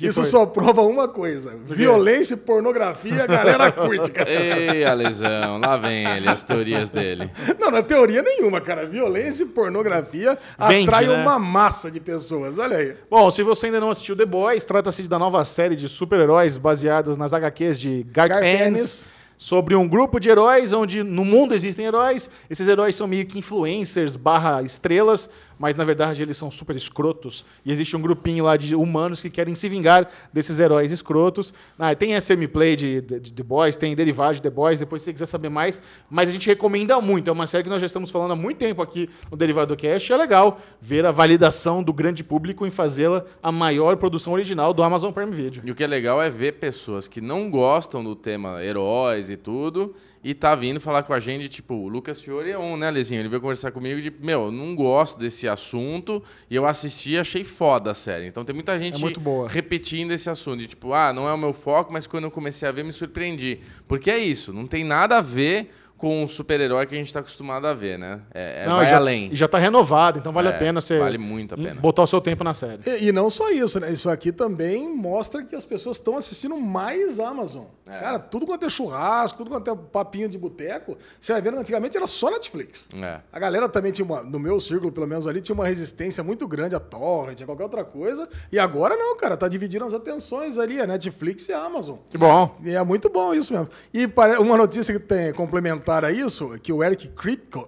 isso 0.00 0.22
foi? 0.22 0.30
só 0.30 0.46
prova 0.46 0.82
uma 0.82 1.08
coisa: 1.08 1.56
violência 1.66 2.34
e 2.34 2.36
pornografia, 2.36 3.24
a 3.24 3.26
galera 3.26 3.70
curte, 3.72 4.10
cara. 4.10 4.28
Ei, 4.28 4.84
Alesão, 4.84 5.58
lá 5.58 5.76
vem 5.76 6.04
ele, 6.04 6.28
as 6.28 6.42
teorias 6.42 6.90
dele. 6.90 7.30
Não, 7.58 7.70
não 7.70 7.78
é 7.78 7.82
teoria 7.82 8.22
nenhuma, 8.22 8.60
cara. 8.60 8.86
Violência 8.86 9.44
e 9.44 9.46
pornografia 9.46 10.38
Vende, 10.68 10.88
atrai 10.88 11.06
né? 11.06 11.14
uma 11.14 11.38
massa 11.38 11.90
de 11.90 12.00
pessoas. 12.00 12.58
Olha 12.58 12.76
aí. 12.76 12.96
Bom, 13.10 13.30
se 13.30 13.42
você 13.42 13.66
ainda 13.66 13.80
não 13.80 13.90
assistiu 13.90 14.16
The 14.16 14.26
Boys, 14.26 14.64
trata-se 14.64 15.06
da 15.08 15.18
nova 15.18 15.44
série 15.44 15.76
de 15.76 15.88
super-heróis 15.88 16.56
baseadas 16.58 17.16
nas 17.16 17.32
HQs 17.32 17.78
de 17.78 18.02
Garth, 18.10 18.30
Garth 18.30 18.44
Ennis, 18.44 18.66
Ennis. 18.66 19.12
sobre 19.36 19.74
um 19.74 19.86
grupo 19.88 20.18
de 20.18 20.28
heróis 20.28 20.72
onde 20.72 21.02
no 21.02 21.24
mundo 21.24 21.54
existem 21.54 21.86
heróis. 21.86 22.28
Esses 22.50 22.66
heróis 22.66 22.96
são 22.96 23.06
meio 23.06 23.24
que 23.26 23.38
influencers 23.38 24.16
barra 24.16 24.62
estrelas, 24.62 25.30
mas 25.58 25.74
na 25.74 25.84
verdade 25.84 26.22
eles 26.22 26.36
são 26.36 26.50
super 26.50 26.76
escrotos. 26.76 27.44
E 27.64 27.72
existe 27.72 27.96
um 27.96 28.00
grupinho 28.00 28.44
lá 28.44 28.56
de 28.56 28.74
humanos 28.74 29.20
que 29.20 29.30
querem 29.30 29.54
se 29.54 29.68
vingar 29.68 30.08
desses 30.32 30.60
heróis 30.60 30.92
escrotos. 30.92 31.52
Ah, 31.78 31.94
tem 31.94 32.18
SM 32.18 32.46
Play 32.52 32.76
de, 32.76 33.00
de, 33.00 33.20
de 33.20 33.32
The 33.32 33.42
Boys, 33.42 33.76
tem 33.76 33.94
derivado 33.94 34.34
de 34.34 34.42
The 34.42 34.50
Boys, 34.50 34.80
depois 34.80 35.02
se 35.02 35.06
você 35.06 35.12
quiser 35.12 35.26
saber 35.26 35.48
mais. 35.48 35.80
Mas 36.10 36.28
a 36.28 36.32
gente 36.32 36.46
recomenda 36.46 37.00
muito. 37.00 37.28
É 37.28 37.32
uma 37.32 37.46
série 37.46 37.64
que 37.64 37.70
nós 37.70 37.80
já 37.80 37.86
estamos 37.86 38.10
falando 38.10 38.32
há 38.32 38.36
muito 38.36 38.58
tempo 38.58 38.80
aqui 38.82 39.08
no 39.30 39.36
Derivado 39.36 39.76
Cast. 39.76 40.12
É 40.12 40.16
legal 40.16 40.60
ver 40.80 41.04
a 41.04 41.10
validação 41.10 41.82
do 41.82 41.92
grande 41.92 42.22
público 42.22 42.66
em 42.66 42.70
fazê-la 42.70 43.24
a 43.42 43.50
maior 43.50 43.96
produção 43.96 44.32
original 44.32 44.72
do 44.72 44.82
Amazon 44.82 45.12
Prime 45.12 45.32
Video. 45.32 45.62
E 45.64 45.70
o 45.70 45.74
que 45.74 45.84
é 45.84 45.86
legal 45.86 46.22
é 46.22 46.30
ver 46.30 46.52
pessoas 46.52 47.08
que 47.08 47.20
não 47.20 47.50
gostam 47.50 48.02
do 48.02 48.14
tema 48.14 48.62
heróis 48.62 49.30
e 49.30 49.36
tudo, 49.36 49.94
e 50.22 50.34
tá 50.34 50.54
vindo 50.54 50.80
falar 50.80 51.02
com 51.02 51.12
a 51.12 51.20
gente, 51.20 51.48
tipo, 51.48 51.74
o 51.74 51.88
Lucas 51.88 52.20
Fiore 52.20 52.50
é 52.50 52.58
um, 52.58 52.76
né, 52.76 52.90
Lezinho? 52.90 53.20
Ele 53.20 53.28
veio 53.28 53.40
conversar 53.40 53.70
comigo 53.70 54.00
de, 54.00 54.10
meu, 54.10 54.46
eu 54.46 54.52
não 54.52 54.74
gosto 54.74 55.18
desse 55.18 55.48
assunto, 55.48 56.22
e 56.50 56.54
eu 56.54 56.66
assisti 56.66 57.12
e 57.12 57.18
achei 57.18 57.44
foda 57.44 57.90
a 57.90 57.94
série. 57.94 58.26
Então 58.26 58.44
tem 58.44 58.54
muita 58.54 58.78
gente 58.78 59.00
muito 59.00 59.20
boa. 59.20 59.48
repetindo 59.48 60.10
esse 60.12 60.28
assunto, 60.28 60.58
de 60.58 60.68
tipo, 60.68 60.92
ah, 60.92 61.12
não 61.12 61.28
é 61.28 61.32
o 61.32 61.38
meu 61.38 61.52
foco, 61.52 61.92
mas 61.92 62.06
quando 62.06 62.24
eu 62.24 62.30
comecei 62.30 62.68
a 62.68 62.72
ver 62.72 62.84
me 62.84 62.92
surpreendi. 62.92 63.60
Porque 63.86 64.10
é 64.10 64.18
isso, 64.18 64.52
não 64.52 64.66
tem 64.66 64.84
nada 64.84 65.18
a 65.18 65.20
ver 65.20 65.70
com 65.98 66.24
o 66.24 66.28
super-herói 66.28 66.86
que 66.86 66.94
a 66.94 66.98
gente 66.98 67.12
tá 67.12 67.18
acostumado 67.20 67.66
a 67.66 67.74
ver, 67.74 67.98
né? 67.98 68.20
É, 68.32 68.62
é 68.62 68.66
Não, 68.68 68.76
vai 68.76 68.86
e 68.86 68.88
já, 68.88 68.96
além. 68.96 69.28
e 69.32 69.34
já 69.36 69.48
tá 69.48 69.58
renovado, 69.58 70.20
então 70.20 70.32
vale 70.32 70.48
É, 70.48 70.52
a 70.52 70.58
pena 70.58 70.80
você 70.80 70.96
vale 70.96 71.18
muito 71.18 71.54
a 71.54 71.58
pena. 71.58 71.74
botar 71.80 72.02
o 72.02 72.06
seu 72.06 72.20
tempo 72.20 72.44
na 72.44 72.54
série. 72.54 72.80
E, 72.86 73.08
e 73.08 73.12
não 73.12 73.28
só 73.28 73.50
isso, 73.50 73.80
né? 73.80 73.92
Isso 73.92 74.08
aqui 74.08 74.30
também 74.30 74.88
mostra 74.96 75.42
que 75.42 75.56
as 75.56 75.64
pessoas 75.64 75.96
estão 75.96 76.16
assistindo 76.16 76.56
mais 76.56 77.18
Amazon. 77.18 77.64
É. 77.84 77.98
Cara, 77.98 78.18
tudo 78.18 78.46
quanto 78.46 78.64
é 78.64 78.70
churrasco, 78.70 79.38
tudo 79.38 79.50
quanto 79.50 79.70
é 79.70 79.74
papinho 79.74 80.28
de 80.28 80.38
boteco, 80.38 80.96
você 81.18 81.32
vai 81.32 81.42
vendo 81.42 81.58
antigamente 81.58 81.96
era 81.96 82.06
só 82.06 82.30
Netflix. 82.30 82.86
É. 82.94 83.20
A 83.32 83.38
galera 83.40 83.68
também 83.68 83.90
tinha 83.90 84.04
uma, 84.04 84.22
no 84.22 84.38
meu 84.38 84.60
círculo, 84.60 84.92
pelo 84.92 85.06
menos 85.06 85.26
ali, 85.26 85.40
tinha 85.40 85.54
uma 85.54 85.66
resistência 85.66 86.22
muito 86.22 86.46
grande 86.46 86.76
a 86.76 86.80
torrent, 86.80 87.40
a 87.40 87.44
qualquer 87.46 87.64
outra 87.64 87.84
coisa. 87.84 88.28
E 88.52 88.58
agora 88.58 88.94
não, 88.96 89.16
cara, 89.16 89.36
tá 89.36 89.48
dividindo 89.48 89.84
as 89.84 89.94
atenções 89.94 90.58
ali, 90.58 90.80
a 90.80 90.86
Netflix 90.86 91.48
e 91.48 91.52
a 91.52 91.60
Amazon. 91.64 91.96
Que 92.08 92.16
bom. 92.18 92.54
E 92.62 92.74
é 92.74 92.84
muito 92.84 93.08
bom 93.10 93.34
isso 93.34 93.52
mesmo. 93.52 93.68
E 93.92 94.06
uma 94.38 94.56
notícia 94.56 94.92
que 94.92 95.00
tem 95.00 95.32
complementar 95.32 95.87
a 95.88 96.12
isso, 96.12 96.58
que 96.58 96.70
o 96.70 96.84
Eric 96.84 97.08
Kripke, 97.08 97.64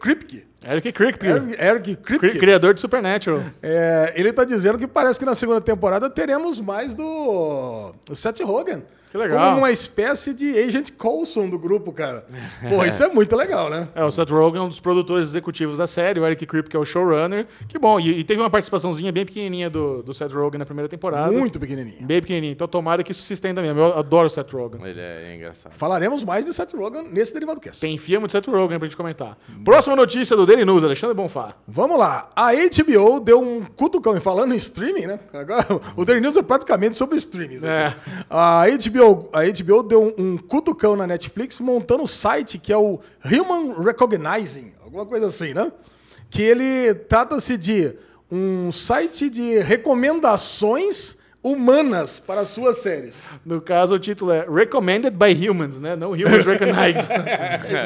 Kripke, 0.00 0.46
Eric 0.68 0.92
Kripke, 0.92 1.26
Eric, 1.26 1.56
Eric 1.62 1.96
Kripke, 1.96 2.28
cri- 2.30 2.38
criador 2.38 2.74
de 2.74 2.80
Supernatural. 2.80 3.40
é, 3.62 4.12
ele 4.16 4.32
tá 4.32 4.44
dizendo 4.44 4.78
que 4.78 4.86
parece 4.86 5.18
que 5.18 5.24
na 5.26 5.34
segunda 5.34 5.60
temporada 5.60 6.08
teremos 6.10 6.58
mais 6.60 6.94
do, 6.94 7.92
do 8.04 8.16
Seth 8.16 8.40
Rogen. 8.40 8.82
Que 9.08 9.16
legal. 9.16 9.38
Como 9.50 9.58
uma 9.58 9.70
espécie 9.70 10.34
de 10.34 10.58
Agent 10.58 10.90
Coulson 10.98 11.48
do 11.48 11.56
grupo, 11.56 11.92
cara. 11.92 12.26
Pô, 12.68 12.84
isso 12.84 13.04
é 13.04 13.08
muito 13.08 13.36
legal, 13.36 13.70
né? 13.70 13.86
É, 13.94 14.04
o 14.04 14.10
Seth 14.10 14.28
Rogen 14.30 14.58
é 14.60 14.62
um 14.64 14.68
dos 14.68 14.80
produtores 14.80 15.28
executivos 15.28 15.78
da 15.78 15.86
série, 15.86 16.18
o 16.18 16.26
Eric 16.26 16.44
Kripke 16.44 16.76
é 16.76 16.78
o 16.78 16.84
showrunner. 16.84 17.46
Que 17.68 17.78
bom, 17.78 18.00
e, 18.00 18.18
e 18.18 18.24
teve 18.24 18.40
uma 18.40 18.50
participaçãozinha 18.50 19.12
bem 19.12 19.24
pequenininha 19.24 19.70
do, 19.70 20.02
do 20.02 20.12
Seth 20.12 20.32
Rogen 20.32 20.58
na 20.58 20.66
primeira 20.66 20.88
temporada. 20.88 21.30
Muito 21.30 21.58
pequenininho. 21.60 22.04
Bem 22.04 22.20
pequenininha. 22.20 22.52
Então 22.52 22.66
tomara 22.66 23.04
que 23.04 23.12
isso 23.12 23.22
se 23.22 23.32
estenda 23.32 23.62
mesmo. 23.62 23.78
Eu 23.80 23.96
adoro 23.96 24.26
o 24.26 24.30
Seth 24.30 24.50
Rogen. 24.52 24.84
Ele 24.84 25.00
é 25.00 25.36
engraçado. 25.36 25.72
Falaremos 25.72 26.24
mais 26.24 26.44
de 26.44 26.52
Seth 26.52 26.74
Rogen 26.74 27.08
nesse 27.10 27.32
Derivado 27.32 27.60
Cast. 27.60 27.80
Tem 27.80 27.96
filme 27.96 28.26
de 28.26 28.32
Seth 28.32 28.48
Rogen 28.48 28.76
pra 28.78 28.86
gente 28.88 28.96
comentar. 28.96 29.38
Próxima 29.64 29.94
notícia 29.94 30.36
do 30.36 30.44
Daily 30.56 30.64
News, 30.64 30.84
Alexandre 30.84 31.14
Bonfá. 31.14 31.54
Vamos 31.68 31.98
lá. 31.98 32.30
A 32.34 32.52
HBO 32.54 33.20
deu 33.20 33.42
um 33.42 33.62
cutucão, 33.62 34.16
e 34.16 34.20
falando 34.20 34.54
em 34.54 34.56
streaming, 34.56 35.06
né? 35.06 35.20
Agora, 35.34 35.66
o 35.94 36.02
Daily 36.02 36.22
News 36.22 36.36
é 36.38 36.42
praticamente 36.42 36.96
sobre 36.96 37.18
streaming. 37.18 37.58
É. 37.62 37.92
A 38.30 38.64
HBO, 38.66 39.28
a 39.34 39.42
HBO 39.44 39.82
deu 39.82 40.02
um, 40.02 40.14
um 40.16 40.38
cutucão 40.38 40.96
na 40.96 41.06
Netflix 41.06 41.60
montando 41.60 42.04
um 42.04 42.06
site 42.06 42.58
que 42.58 42.72
é 42.72 42.76
o 42.76 42.98
Human 43.22 43.84
Recognizing, 43.84 44.72
alguma 44.82 45.04
coisa 45.04 45.26
assim, 45.26 45.52
né? 45.52 45.70
Que 46.30 46.42
ele 46.42 46.94
trata-se 46.94 47.58
de 47.58 47.94
um 48.32 48.72
site 48.72 49.28
de 49.28 49.58
recomendações 49.58 51.18
humanas 51.50 52.18
para 52.18 52.44
suas 52.44 52.78
séries. 52.78 53.28
No 53.44 53.60
caso, 53.60 53.94
o 53.94 53.98
título 53.98 54.32
é 54.32 54.44
Recommended 54.48 55.14
by 55.16 55.48
Humans, 55.48 55.78
né? 55.78 55.94
Não 55.94 56.10
Humans 56.10 56.42
Recognized. 56.46 57.08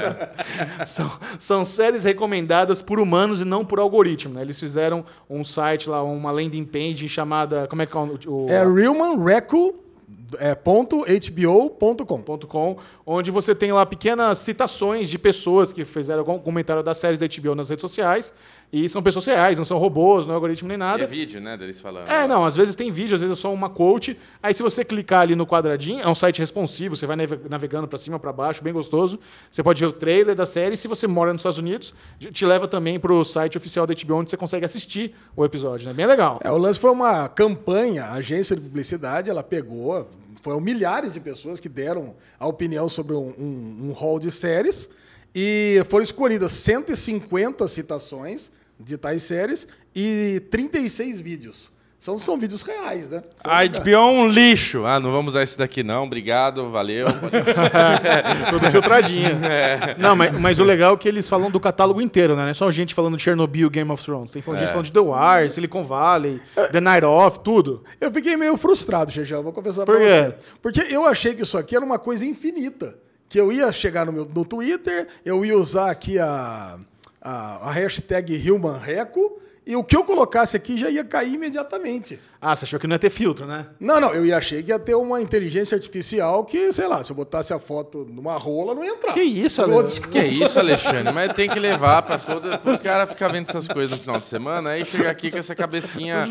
são, 0.87 1.11
são 1.39 1.65
séries 1.65 2.05
recomendadas 2.05 2.81
por 2.81 2.99
humanos 2.99 3.41
e 3.41 3.45
não 3.45 3.65
por 3.65 3.79
algoritmo, 3.79 4.35
né? 4.35 4.43
Eles 4.43 4.59
fizeram 4.59 5.05
um 5.29 5.45
site 5.45 5.89
lá, 5.91 6.03
uma 6.03 6.31
landing 6.31 6.65
page 6.65 7.09
chamada... 7.09 7.67
Como 7.69 7.83
é 7.83 7.87
que 7.87 7.97
é 7.97 8.01
o... 8.01 8.19
o- 8.27 8.47
É 8.49 8.67
Human 8.67 9.23
Reco 9.23 9.75
É 10.39 10.55
ponto 10.55 11.05
.hbo.com. 11.05 12.23
.com, 12.47 12.77
onde 13.05 13.31
você 13.31 13.55
tem 13.55 13.73
lá 13.73 13.85
pequenas 13.85 14.39
citações 14.39 15.09
de 15.09 15.19
pessoas 15.19 15.73
que 15.73 15.85
fizeram 15.85 16.21
algum 16.21 16.39
comentário 16.39 16.83
das 16.83 16.97
séries 16.99 17.19
da 17.19 17.27
HBO 17.27 17.55
nas 17.55 17.69
redes 17.69 17.83
sociais. 17.83 18.33
E 18.73 18.89
são 18.89 19.03
pessoas 19.03 19.27
reais, 19.27 19.59
não 19.59 19.65
são 19.65 19.79
robôs, 19.79 20.27
não 20.27 20.33
é 20.33 20.35
algoritmo 20.37 20.69
nem 20.69 20.77
E 20.77 20.79
nada. 20.79 21.03
é 21.03 21.07
vídeo, 21.07 21.41
né, 21.41 21.57
deles 21.57 21.81
falando. 21.81 22.09
É, 22.09 22.29
não, 22.29 22.45
às 22.45 22.55
vezes 22.55 22.77
tem 22.77 22.89
vídeo, 22.93 23.17
às 23.17 23.21
vezes 23.21 23.37
é 23.37 23.41
só 23.41 23.53
uma 23.53 23.69
quote. 23.69 24.17
Aí 24.41 24.55
se 24.55 24.63
você 24.63 24.85
clicar 24.85 25.23
ali 25.23 25.35
no 25.35 25.45
quadradinho, 25.45 26.01
é 26.03 26.07
um 26.09 26.15
site 26.15 26.39
responsivo, 26.39 26.95
você 26.95 27.05
vai 27.05 27.17
nave- 27.17 27.41
navegando 27.49 27.89
pra 27.89 27.99
cima, 27.99 28.17
pra 28.21 28.33
baixo, 28.33 28.63
bem 28.63 28.73
gostoso. 28.73 29.19
Você 29.51 29.61
pode 29.61 29.81
ver 29.81 29.87
o 29.89 29.93
trailer 29.93 30.37
da 30.37 30.47
série. 30.47 30.77
Se 30.77 30.87
você 30.87 31.09
mora 31.09 31.33
nos 31.33 31.41
Estados 31.41 31.59
Unidos, 31.59 31.93
te 32.33 32.47
leva 32.47 32.69
também 32.69 33.01
pro 33.01 33.25
site 33.25 33.59
oficial 33.59 33.89
da 33.89 33.95
HBO, 33.95 34.15
onde 34.19 34.31
você 34.31 34.37
consegue 34.37 34.65
assistir 34.65 35.17
o 35.35 35.45
episódio, 35.45 35.89
né? 35.89 35.93
Bem 35.93 36.07
legal. 36.07 36.39
É, 36.45 36.51
o 36.53 36.57
lance 36.57 36.79
foi 36.79 36.91
uma 36.91 37.29
campanha, 37.29 38.05
a 38.05 38.13
agência 38.15 38.55
de 38.55 38.63
publicidade, 38.63 39.29
ela 39.29 39.43
pegou, 39.43 40.09
foram 40.43 40.61
milhares 40.61 41.15
de 41.15 41.19
pessoas 41.21 41.59
que 41.59 41.69
deram 41.69 42.15
a 42.39 42.47
opinião 42.47 42.89
sobre 42.89 43.15
um, 43.17 43.35
um, 43.37 43.89
um 43.89 43.93
hall 43.93 44.21
de 44.21 44.31
séries 44.31 44.89
e 45.35 45.83
foram 45.89 46.05
escolhidas 46.05 46.53
150 46.53 47.67
citações 47.69 48.51
de 48.81 48.97
tais 48.97 49.23
séries 49.23 49.69
e 49.95 50.43
36 50.51 51.21
vídeos. 51.21 51.71
São, 52.01 52.19
são 52.19 52.39
vídeos 52.39 52.63
reais, 52.63 53.11
né? 53.11 53.23
A 53.45 53.63
HBO 53.67 53.91
é 53.91 53.99
um 53.99 54.27
lixo. 54.27 54.87
Ah, 54.87 54.99
não 54.99 55.13
vamos 55.13 55.35
usar 55.35 55.43
esse 55.43 55.59
daqui 55.59 55.83
não. 55.83 56.05
Obrigado, 56.05 56.71
valeu. 56.71 57.07
Tudo 58.49 58.71
filtradinho. 58.73 59.39
Não, 59.99 60.17
mas, 60.17 60.41
mas 60.41 60.59
o 60.59 60.65
legal 60.65 60.95
é 60.95 60.97
que 60.97 61.07
eles 61.07 61.29
falam 61.29 61.51
do 61.51 61.61
catálogo 61.61 62.01
inteiro, 62.01 62.35
né? 62.35 62.43
Não 62.45 62.49
é 62.49 62.55
só 62.55 62.71
gente 62.71 62.95
falando 62.95 63.19
de 63.19 63.23
Chernobyl, 63.23 63.69
Game 63.69 63.91
of 63.91 64.03
Thrones. 64.03 64.31
Tem 64.31 64.43
gente 64.43 64.69
falando 64.69 64.87
de 64.87 64.93
The 64.93 65.01
Wire, 65.01 65.51
Silicon 65.51 65.85
Valley, 65.85 66.41
The 66.73 66.81
Night 66.81 67.05
Of, 67.05 67.41
tudo. 67.41 67.85
Eu 68.01 68.11
fiquei 68.11 68.35
meio 68.35 68.57
frustrado, 68.57 69.11
Xexão, 69.11 69.43
vou 69.43 69.53
confessar 69.53 69.85
Por 69.85 69.99
pra 69.99 70.07
quê? 70.07 70.13
você. 70.13 70.35
Porque 70.63 70.81
eu 70.89 71.05
achei 71.05 71.35
que 71.35 71.43
isso 71.43 71.59
aqui 71.59 71.77
era 71.77 71.85
uma 71.85 71.99
coisa 71.99 72.25
infinita. 72.25 72.97
Que 73.29 73.39
eu 73.39 73.53
ia 73.53 73.71
chegar 73.73 74.07
no, 74.07 74.13
meu, 74.13 74.25
no 74.25 74.45
Twitter, 74.45 75.07
eu 75.23 75.45
ia 75.45 75.57
usar 75.57 75.91
aqui 75.91 76.19
a, 76.19 76.79
a, 77.21 77.71
hashtag 77.71 78.51
HumanReco, 78.51 79.41
e 79.67 79.77
o 79.77 79.85
que 79.85 79.97
eu 79.97 80.05
colocasse 80.05 80.57
aqui 80.57 80.79
já 80.79 80.91
ia 80.91 81.05
cair 81.05 81.35
imediatamente. 81.35 82.19
Ah, 82.43 82.57
você 82.57 82.65
achou 82.65 82.81
que 82.81 82.87
não 82.87 82.95
ia 82.95 82.99
ter 82.99 83.11
filtro, 83.11 83.45
né? 83.45 83.67
Não, 83.79 84.01
não, 84.01 84.15
eu 84.15 84.25
ia 84.25 84.37
achei 84.39 84.63
que 84.63 84.71
ia 84.71 84.79
ter 84.79 84.95
uma 84.95 85.21
inteligência 85.21 85.75
artificial 85.75 86.43
que, 86.43 86.73
sei 86.73 86.87
lá, 86.89 87.05
se 87.05 87.13
eu 87.13 87.17
botasse 87.17 87.53
a 87.53 87.59
foto 87.59 88.07
numa 88.11 88.39
rola, 88.39 88.75
não 88.75 88.83
ia 88.83 88.93
entrar. 88.93 89.13
Que 89.13 89.21
isso, 89.23 89.61
Ale? 89.61 89.75
Ale? 89.77 89.89
Que 90.11 90.19
é 90.19 90.27
isso, 90.27 90.57
Alexandre? 90.59 91.13
Mas 91.13 91.35
tem 91.35 91.51
que 91.51 91.59
levar 91.61 92.01
pra 92.01 92.17
toda. 92.19 92.59
O 92.65 92.79
cara 92.79 93.07
ficar 93.07 93.29
vendo 93.29 93.49
essas 93.51 93.69
coisas 93.69 93.91
no 93.91 93.99
final 93.99 94.19
de 94.19 94.27
semana, 94.27 94.71
aí 94.71 94.87
chega 94.87 95.11
aqui 95.11 95.31
com 95.31 95.37
essa 95.37 95.55
cabecinha. 95.55 96.31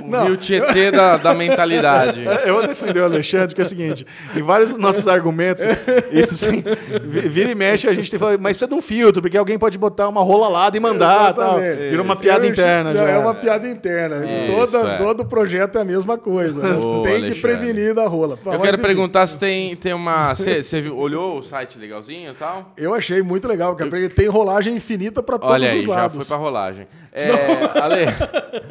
O 0.00 0.06
Não, 0.06 0.26
Rio 0.26 0.36
Tietê 0.36 0.92
da, 0.92 1.16
da 1.16 1.34
mentalidade. 1.34 2.22
Eu 2.46 2.54
vou 2.54 2.66
defender 2.66 3.00
o 3.00 3.04
Alexandre, 3.04 3.48
porque 3.48 3.62
é 3.62 3.64
o 3.64 3.68
seguinte: 3.68 4.06
em 4.36 4.42
vários 4.42 4.70
dos 4.70 4.78
nossos 4.78 5.08
argumentos, 5.08 5.64
isso 6.12 6.34
assim, 6.46 6.62
vi- 7.02 7.28
vira 7.28 7.50
e 7.50 7.54
mexe, 7.56 7.88
a 7.88 7.92
gente 7.92 8.08
tem 8.08 8.18
que 8.20 8.24
falar, 8.24 8.38
mas 8.38 8.56
precisa 8.56 8.68
de 8.68 8.74
um 8.74 8.80
filtro, 8.80 9.20
porque 9.20 9.36
alguém 9.36 9.58
pode 9.58 9.76
botar 9.78 10.08
uma 10.08 10.22
rola 10.22 10.48
lá 10.48 10.70
e 10.72 10.78
mandar 10.78 11.32
tal. 11.34 11.58
Vira 11.58 12.02
uma 12.02 12.14
piada 12.14 12.46
Eu- 12.46 12.50
interna 12.52 12.94
já. 12.94 13.08
É 13.08 13.18
uma 13.18 13.34
piada 13.34 13.68
interna. 13.68 14.24
Isso, 14.24 14.54
Toda, 14.72 14.90
é. 14.92 14.96
Todo 14.96 15.23
projeto 15.24 15.78
é 15.78 15.80
a 15.80 15.84
mesma 15.84 16.16
coisa. 16.18 16.62
né? 16.62 16.74
Ô, 16.76 17.02
tem 17.02 17.12
Alexandre. 17.12 17.34
que 17.34 17.40
prevenir 17.40 17.94
da 17.94 18.06
rola. 18.06 18.38
Eu 18.44 18.60
quero 18.60 18.78
perguntar 18.78 19.26
se 19.26 19.38
tem, 19.38 19.74
tem 19.76 19.92
uma. 19.92 20.34
Você 20.34 20.62
olhou 20.90 21.38
o 21.38 21.42
site 21.42 21.78
legalzinho 21.78 22.30
e 22.30 22.34
tal? 22.34 22.72
Eu 22.76 22.94
achei 22.94 23.22
muito 23.22 23.46
legal, 23.48 23.74
porque 23.76 24.08
tem 24.08 24.26
rolagem 24.28 24.74
infinita 24.74 25.22
para 25.22 25.38
todos 25.38 25.62
aí, 25.68 25.78
os 25.78 25.84
já 25.84 25.90
lados. 25.94 26.16
foi 26.16 26.26
pra 26.26 26.36
rolagem. 26.36 26.86
É, 27.12 27.28
Ale. 27.80 28.04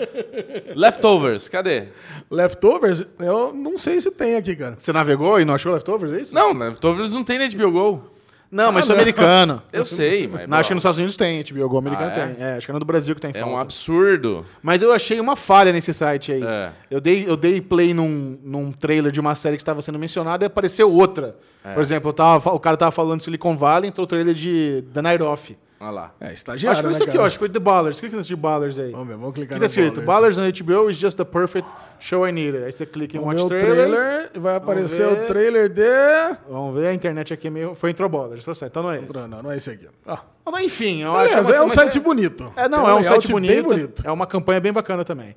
Leftovers, 0.76 1.48
cadê? 1.50 1.86
Leftovers, 2.30 3.06
eu 3.20 3.54
não 3.54 3.78
sei 3.78 4.00
se 4.02 4.12
tem 4.12 4.36
aqui, 4.36 4.56
cara. 4.56 4.76
Você 4.78 4.92
navegou 4.92 5.40
e 5.40 5.46
não 5.46 5.54
achou 5.54 5.72
Leftovers, 5.74 6.14
é 6.14 6.22
isso? 6.22 6.34
Não, 6.36 6.54
Leftovers 6.54 7.12
não 7.12 7.24
tem 7.24 7.40
na 7.40 7.48
HBO 7.48 7.72
Go. 7.72 8.13
Não, 8.54 8.72
mas 8.72 8.86
Ah, 8.86 8.94
não. 8.94 8.96
americano. 9.02 9.64
Eu 9.74 9.84
sei, 9.84 10.28
mas. 10.28 10.48
Não, 10.48 10.58
acho 10.58 10.68
que 10.70 10.74
nos 10.76 10.82
Estados 10.82 10.98
Unidos 11.00 11.18
tem, 11.18 11.44
HBO 11.44 11.68
Go 11.68 11.78
americano 11.80 12.12
Ah, 12.16 12.20
é? 12.20 12.28
tem. 12.28 12.44
É, 12.46 12.54
acho 12.58 12.68
que 12.68 12.72
é 12.72 12.74
no 12.74 12.80
do 12.80 12.86
Brasil 12.86 13.16
que 13.16 13.22
tem 13.22 13.32
É 13.32 13.34
falta. 13.34 13.50
um 13.50 13.58
absurdo. 13.58 14.46
Mas 14.62 14.82
eu 14.82 14.92
achei 14.92 15.20
uma 15.20 15.36
falha 15.36 15.72
nesse 15.74 15.94
site 15.94 16.32
aí. 16.32 16.44
É. 16.44 16.72
Eu, 16.92 17.02
dei, 17.02 17.26
eu 17.28 17.36
dei 17.36 17.60
play 17.60 17.94
num, 17.94 18.38
num 18.44 18.72
trailer 18.72 19.12
de 19.12 19.20
uma 19.20 19.34
série 19.36 19.56
que 19.58 19.62
estava 19.62 19.82
sendo 19.82 19.98
mencionada 19.98 20.46
e 20.46 20.48
apareceu 20.48 20.92
outra. 20.92 21.36
É. 21.66 21.74
Por 21.74 21.82
exemplo, 21.82 22.14
tava, 22.14 22.52
o 22.54 22.60
cara 22.60 22.78
tava 22.78 22.92
falando 22.92 23.18
de 23.20 23.24
Silicon 23.24 23.56
Valley, 23.56 23.90
entrou 23.90 24.04
o 24.04 24.08
trailer 24.08 24.34
de 24.36 24.84
The 24.94 25.02
Night 25.02 25.24
Off. 25.24 25.58
Olha 25.84 25.92
lá. 25.92 26.12
É, 26.22 26.28
Acho 26.28 26.34
estagiário, 26.36 26.78
que 26.78 26.82
foi 26.84 26.92
né, 26.92 26.98
isso 26.98 27.04
aqui, 27.10 27.18
ó. 27.18 27.26
Acho 27.26 27.36
que 27.36 27.40
foi 27.40 27.50
The 27.50 27.60
Ballers. 27.60 27.98
O 27.98 28.02
que 28.02 28.10
que 28.10 28.16
é 28.16 28.22
de 28.22 28.36
Ballers 28.38 28.80
aí? 28.80 28.92
Vamos 28.92 29.08
ver, 29.08 29.14
vamos 29.16 29.30
O 29.30 29.34
que 29.34 29.40
clicar 29.42 29.60
tá 29.60 29.66
escrito? 29.66 30.02
Ballers. 30.02 30.38
Ballers 30.38 30.62
on 30.62 30.66
HBO 30.66 30.90
is 30.90 30.96
just 30.96 31.18
the 31.18 31.26
perfect 31.26 31.68
show 32.00 32.26
I 32.26 32.32
needed. 32.32 32.64
Aí 32.64 32.72
você 32.72 32.86
clica 32.86 33.18
em 33.18 33.20
Vamos 33.20 33.42
Watch 33.42 33.50
ver 33.50 33.58
o 33.58 33.60
Trailer. 33.60 33.90
trailer, 33.90 34.30
vai 34.36 34.56
aparecer 34.56 35.08
ver. 35.08 35.24
o 35.24 35.28
trailer 35.28 35.70
de... 35.70 36.38
Vamos 36.50 36.76
ver, 36.76 36.88
a 36.88 36.94
internet 36.94 37.34
aqui 37.34 37.48
é 37.48 37.52
meio... 37.52 37.76
Foi 37.76 37.92
Intro 37.92 38.08
Ballers, 38.08 38.46
tá 38.46 38.56
certo. 38.56 38.72
Então 38.72 38.84
não 38.84 38.92
é 38.92 39.00
esse. 39.00 39.14
Não, 39.14 39.28
não, 39.28 39.44
não 39.44 39.52
é 39.52 39.58
esse 39.58 39.72
aqui. 39.72 39.90
Ah, 40.08 40.20
Mas, 40.50 40.66
enfim, 40.66 41.02
eu 41.02 41.12
beleza, 41.12 41.40
acho... 41.40 41.52
é 41.52 41.64
um 41.64 41.70
site 41.70 42.00
bonito. 42.00 42.54
É, 42.56 42.70
não, 42.70 42.86
Tem 42.86 42.90
é 42.90 42.94
um 42.96 43.04
site 43.04 43.32
bonito, 43.32 43.52
Bem 43.52 43.62
bonito. 43.62 44.04
É 44.06 44.12
uma 44.12 44.26
campanha 44.26 44.62
bem 44.62 44.72
bacana 44.72 45.04
também. 45.04 45.36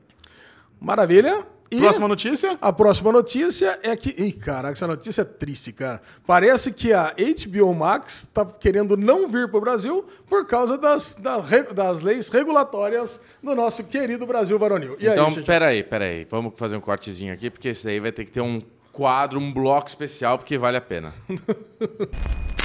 Maravilha. 0.81 1.45
E 1.71 1.79
Próxima 1.81 2.07
notícia? 2.07 2.57
a 2.61 2.73
próxima 2.73 3.11
notícia 3.13 3.79
é 3.83 3.97
que... 3.97 4.11
Ih, 4.11 4.33
caraca, 4.33 4.73
essa 4.73 4.87
notícia 4.87 5.23
é 5.23 5.25
triste, 5.25 5.73
cara. 5.73 6.01
Parece 6.27 6.71
que 6.73 6.93
a 6.93 7.13
HBO 7.15 7.75
Max 7.75 8.29
tá 8.33 8.45
querendo 8.45 8.97
não 8.97 9.29
vir 9.29 9.49
pro 9.51 9.61
Brasil 9.61 10.05
por 10.29 10.47
causa 10.47 10.79
das, 10.79 11.15
da 11.17 11.41
re- 11.41 11.73
das 11.75 12.01
leis 12.03 12.29
regulatórias 12.29 13.21
do 13.43 13.55
nosso 13.55 13.83
querido 13.85 14.27
Brasil 14.27 14.59
varonil. 14.59 14.97
E 15.01 15.07
então, 15.07 15.27
aí, 15.27 15.35
Xixi? 15.35 15.47
peraí, 15.47 15.83
peraí. 15.83 16.27
Vamos 16.31 16.57
fazer 16.57 16.77
um 16.77 16.81
cortezinho 16.81 17.33
aqui, 17.33 17.51
porque 17.51 17.69
esse 17.69 17.85
daí 17.85 17.99
vai 17.99 18.13
ter 18.13 18.25
que 18.25 18.31
ter 18.31 18.41
um 18.41 18.63
quadro, 18.93 19.39
um 19.41 19.53
bloco 19.53 19.89
especial, 19.89 20.39
porque 20.39 20.57
vale 20.57 20.77
a 20.77 20.81
pena. 20.81 21.13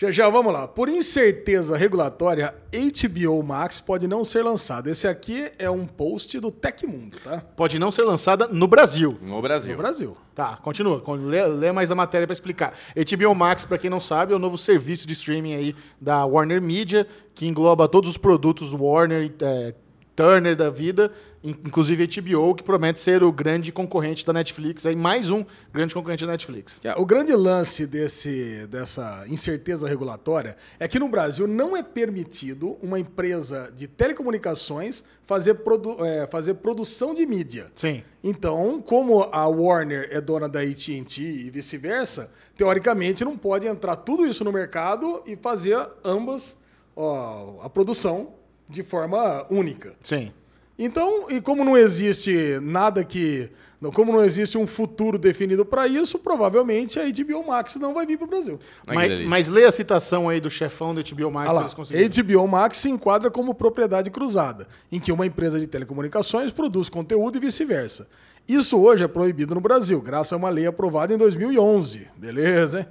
Xexé, 0.00 0.22
vamos 0.30 0.50
lá. 0.50 0.66
Por 0.66 0.88
incerteza 0.88 1.76
regulatória, 1.76 2.54
HBO 2.72 3.42
Max 3.42 3.82
pode 3.82 4.08
não 4.08 4.24
ser 4.24 4.42
lançado. 4.42 4.88
Esse 4.88 5.06
aqui 5.06 5.52
é 5.58 5.68
um 5.68 5.84
post 5.86 6.40
do 6.40 6.50
Tecmundo, 6.50 7.18
tá? 7.22 7.42
Pode 7.54 7.78
não 7.78 7.90
ser 7.90 8.04
lançada 8.04 8.48
no 8.48 8.66
Brasil. 8.66 9.18
No 9.20 9.42
Brasil. 9.42 9.72
No 9.72 9.76
Brasil. 9.76 10.16
Tá, 10.34 10.56
continua. 10.56 11.02
Con- 11.02 11.16
Lê, 11.16 11.46
lê 11.46 11.70
mais 11.70 11.90
a 11.90 11.94
matéria 11.94 12.26
para 12.26 12.32
explicar. 12.32 12.72
HBO 12.96 13.34
Max, 13.34 13.66
para 13.66 13.76
quem 13.76 13.90
não 13.90 14.00
sabe, 14.00 14.32
é 14.32 14.36
o 14.36 14.38
novo 14.38 14.56
serviço 14.56 15.06
de 15.06 15.12
streaming 15.12 15.52
aí 15.52 15.76
da 16.00 16.24
Warner 16.24 16.62
Media, 16.62 17.06
que 17.34 17.46
engloba 17.46 17.86
todos 17.86 18.08
os 18.08 18.16
produtos 18.16 18.72
Warner, 18.72 19.30
é, 19.42 19.74
Turner 20.16 20.56
da 20.56 20.70
vida, 20.70 21.12
inclusive 21.42 22.06
HBO, 22.06 22.54
que 22.54 22.62
promete 22.62 23.00
ser 23.00 23.22
o 23.22 23.32
grande 23.32 23.72
concorrente 23.72 24.24
da 24.24 24.32
Netflix, 24.32 24.84
aí 24.84 24.94
mais 24.94 25.30
um 25.30 25.44
grande 25.72 25.94
concorrente 25.94 26.24
da 26.24 26.32
Netflix. 26.32 26.78
É, 26.84 26.94
O 26.94 27.06
grande 27.06 27.32
lance 27.34 27.86
desse, 27.86 28.66
dessa 28.66 29.24
incerteza 29.28 29.88
regulatória 29.88 30.56
é 30.78 30.86
que 30.86 30.98
no 30.98 31.08
Brasil 31.08 31.46
não 31.46 31.76
é 31.76 31.82
permitido 31.82 32.76
uma 32.82 32.98
empresa 32.98 33.72
de 33.74 33.86
telecomunicações 33.86 35.02
fazer, 35.24 35.54
produ 35.54 36.04
é, 36.04 36.26
fazer 36.26 36.54
produção 36.54 37.14
de 37.14 37.24
mídia. 37.24 37.68
Sim. 37.74 38.02
Então, 38.22 38.82
como 38.82 39.22
a 39.32 39.46
Warner 39.46 40.08
é 40.10 40.20
dona 40.20 40.48
da 40.48 40.60
AT&T 40.60 41.22
e 41.22 41.50
vice-versa, 41.50 42.30
teoricamente 42.56 43.24
não 43.24 43.36
pode 43.36 43.66
entrar 43.66 43.96
tudo 43.96 44.26
isso 44.26 44.44
no 44.44 44.52
mercado 44.52 45.22
e 45.26 45.36
fazer 45.36 45.78
ambas 46.04 46.56
ó, 46.94 47.60
a 47.62 47.70
produção 47.70 48.34
de 48.68 48.82
forma 48.82 49.46
única. 49.50 49.94
Sim. 50.02 50.32
Então, 50.82 51.30
e 51.30 51.42
como 51.42 51.62
não 51.62 51.76
existe 51.76 52.58
nada 52.62 53.04
que. 53.04 53.50
Como 53.94 54.12
não 54.12 54.24
existe 54.24 54.56
um 54.56 54.66
futuro 54.66 55.18
definido 55.18 55.64
para 55.64 55.86
isso, 55.86 56.18
provavelmente 56.18 56.98
a 56.98 57.02
HBO 57.04 57.46
Max 57.46 57.76
não 57.76 57.92
vai 57.92 58.06
vir 58.06 58.16
para 58.16 58.26
o 58.26 58.28
Brasil. 58.28 58.58
Mas, 58.86 59.28
mas 59.28 59.48
lê 59.48 59.64
a 59.64 59.72
citação 59.72 60.28
aí 60.28 60.40
do 60.40 60.50
chefão 60.50 60.94
do 60.94 61.02
HBO 61.02 61.30
Max. 61.30 61.48
Ah 61.48 61.52
lá. 61.52 61.70
HBO 61.70 62.48
Max 62.48 62.78
se 62.78 62.88
enquadra 62.88 63.30
como 63.30 63.54
propriedade 63.54 64.10
cruzada, 64.10 64.66
em 64.90 64.98
que 64.98 65.12
uma 65.12 65.26
empresa 65.26 65.60
de 65.60 65.66
telecomunicações 65.66 66.50
produz 66.50 66.88
conteúdo 66.88 67.36
e 67.36 67.40
vice-versa. 67.40 68.08
Isso 68.48 68.78
hoje 68.78 69.04
é 69.04 69.08
proibido 69.08 69.54
no 69.54 69.60
Brasil, 69.60 70.00
graças 70.00 70.32
a 70.32 70.36
uma 70.36 70.48
lei 70.48 70.66
aprovada 70.66 71.12
em 71.12 71.18
2011. 71.18 72.08
Beleza, 72.16 72.80
hein? 72.80 72.86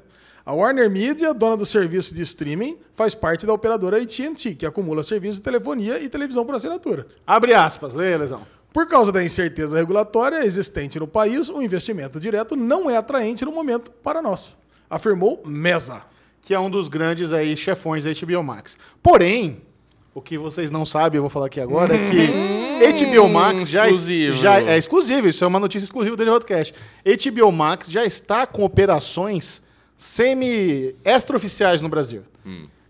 A 0.49 0.51
Warner 0.51 0.89
Media, 0.89 1.31
dona 1.31 1.55
do 1.55 1.63
serviço 1.63 2.11
de 2.11 2.23
streaming, 2.23 2.75
faz 2.95 3.13
parte 3.13 3.45
da 3.45 3.53
operadora 3.53 4.01
AT&T, 4.01 4.55
que 4.55 4.65
acumula 4.65 5.03
serviços 5.03 5.35
de 5.35 5.43
telefonia 5.43 6.01
e 6.01 6.09
televisão 6.09 6.43
por 6.43 6.55
assinatura. 6.55 7.05
Abre 7.27 7.53
aspas, 7.53 7.93
lê, 7.93 8.17
Lesão. 8.17 8.41
Por 8.73 8.87
causa 8.87 9.11
da 9.11 9.23
incerteza 9.23 9.77
regulatória 9.77 10.43
existente 10.43 10.99
no 10.99 11.07
país, 11.07 11.49
o 11.49 11.61
investimento 11.61 12.19
direto 12.19 12.55
não 12.55 12.89
é 12.89 12.97
atraente 12.97 13.45
no 13.45 13.51
momento 13.51 13.91
para 13.91 14.23
nós, 14.23 14.57
afirmou 14.89 15.39
Mesa. 15.45 16.01
que 16.41 16.51
é 16.51 16.59
um 16.59 16.67
dos 16.67 16.87
grandes 16.87 17.31
aí 17.31 17.55
chefões 17.55 18.05
da 18.05 18.09
HBO 18.11 18.41
Max. 18.41 18.75
Porém, 19.03 19.61
o 20.15 20.19
que 20.19 20.35
vocês 20.35 20.71
não 20.71 20.83
sabem, 20.83 21.19
eu 21.19 21.21
vou 21.21 21.29
falar 21.29 21.45
aqui 21.45 21.61
agora, 21.61 21.93
é 21.93 22.89
que 22.89 23.05
HBO 23.05 23.29
Max 23.29 23.69
já, 23.69 23.87
exclusivo. 23.87 24.33
já 24.35 24.59
é 24.59 24.79
exclusivo, 24.79 25.27
isso 25.27 25.43
é 25.43 25.47
uma 25.47 25.59
notícia 25.59 25.85
exclusiva 25.85 26.15
do 26.17 26.39
Cash. 26.43 26.73
HBO 27.05 27.51
Max 27.51 27.87
já 27.87 28.03
está 28.03 28.47
com 28.47 28.63
operações 28.63 29.61
semi 29.99 30.95
extraoficiais 31.03 31.81
no 31.81 31.89
Brasil. 31.89 32.23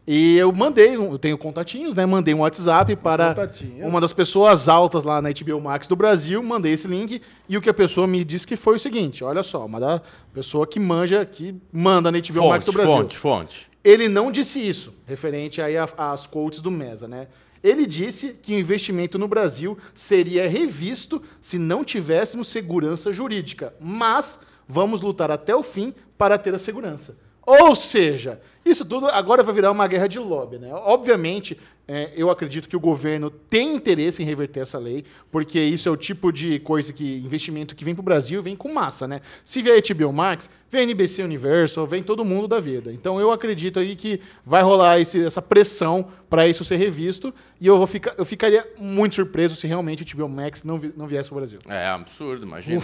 E 0.07 0.37
eu 0.37 0.51
mandei, 0.51 0.95
eu 0.95 1.17
tenho 1.17 1.37
contatinhos, 1.37 1.95
né? 1.95 2.05
Mandei 2.05 2.33
um 2.33 2.39
WhatsApp 2.39 2.95
para 2.95 3.29
Contatinhos. 3.29 3.81
uma 3.87 3.99
das 3.99 4.13
pessoas 4.13 4.69
altas 4.69 5.03
lá 5.03 5.21
na 5.21 5.29
HBO 5.31 5.59
Max 5.59 5.87
do 5.87 5.95
Brasil, 5.95 6.41
mandei 6.41 6.73
esse 6.73 6.87
link 6.87 7.21
e 7.47 7.57
o 7.57 7.61
que 7.61 7.69
a 7.69 7.73
pessoa 7.73 8.07
me 8.07 8.23
disse 8.23 8.45
que 8.45 8.55
foi 8.55 8.75
o 8.75 8.79
seguinte: 8.79 9.23
olha 9.23 9.43
só, 9.43 9.65
uma 9.65 9.79
da 9.79 10.01
pessoa 10.33 10.65
que 10.67 10.79
manja, 10.79 11.25
que 11.25 11.55
manda 11.71 12.11
na 12.11 12.19
HBO 12.19 12.49
Max 12.49 12.65
do 12.65 12.71
Fonte, 12.71 12.83
Brasil. 12.83 13.01
fonte, 13.01 13.17
fonte. 13.17 13.69
Ele 13.83 14.07
não 14.07 14.31
disse 14.31 14.59
isso, 14.59 14.93
referente 15.05 15.61
aí 15.61 15.75
às 15.77 16.27
quotes 16.27 16.61
do 16.61 16.69
Mesa, 16.69 17.07
né? 17.07 17.27
Ele 17.63 17.85
disse 17.85 18.35
que 18.41 18.53
o 18.53 18.59
investimento 18.59 19.17
no 19.17 19.27
Brasil 19.27 19.77
seria 19.93 20.47
revisto 20.47 21.21
se 21.41 21.57
não 21.57 21.83
tivéssemos 21.83 22.47
segurança 22.47 23.11
jurídica, 23.11 23.73
mas 23.79 24.39
vamos 24.69 25.01
lutar 25.01 25.31
até 25.31 25.53
o 25.55 25.63
fim 25.63 25.93
para 26.17 26.37
ter 26.37 26.53
a 26.53 26.59
segurança. 26.59 27.17
Ou 27.45 27.75
seja, 27.75 28.39
isso 28.63 28.85
tudo 28.85 29.07
agora 29.07 29.41
vai 29.41 29.55
virar 29.55 29.71
uma 29.71 29.87
guerra 29.87 30.05
de 30.07 30.19
lobby, 30.19 30.59
né? 30.59 30.69
Obviamente, 30.71 31.57
é, 31.87 32.11
eu 32.15 32.29
acredito 32.29 32.69
que 32.69 32.75
o 32.75 32.79
governo 32.79 33.31
tem 33.31 33.73
interesse 33.73 34.21
em 34.21 34.25
reverter 34.25 34.59
essa 34.59 34.77
lei, 34.77 35.03
porque 35.31 35.59
isso 35.59 35.89
é 35.89 35.91
o 35.91 35.97
tipo 35.97 36.31
de 36.31 36.59
coisa 36.59 36.93
que 36.93 37.17
investimento 37.25 37.75
que 37.75 37.83
vem 37.83 37.95
para 37.95 38.01
o 38.01 38.03
Brasil 38.03 38.39
vem 38.43 38.55
com 38.55 38.71
massa, 38.71 39.07
né? 39.07 39.21
Se 39.43 39.63
vier 39.63 39.81
HBO 39.81 40.13
Max, 40.13 40.47
vem 40.69 40.83
NBC 40.83 41.23
Universal, 41.23 41.87
vem 41.87 42.03
todo 42.03 42.23
mundo 42.23 42.47
da 42.47 42.59
vida. 42.59 42.93
Então 42.93 43.19
eu 43.19 43.31
acredito 43.31 43.79
aí 43.79 43.95
que 43.95 44.21
vai 44.45 44.61
rolar 44.61 44.99
esse- 44.99 45.25
essa 45.25 45.41
pressão 45.41 46.07
para 46.29 46.47
isso 46.47 46.63
ser 46.63 46.75
revisto 46.75 47.33
e 47.59 47.65
eu, 47.65 47.77
vou 47.77 47.87
ficar, 47.87 48.13
eu 48.15 48.25
ficaria 48.25 48.67
muito 48.77 49.15
surpreso 49.15 49.55
se 49.55 49.65
realmente 49.65 50.03
o 50.03 50.05
HBO 50.17 50.29
Max 50.29 50.63
não, 50.63 50.77
vi- 50.77 50.93
não 50.95 51.07
viesse 51.07 51.29
para 51.29 51.37
o 51.37 51.39
Brasil. 51.39 51.57
É 51.67 51.87
absurdo, 51.87 52.45
imagina. 52.45 52.79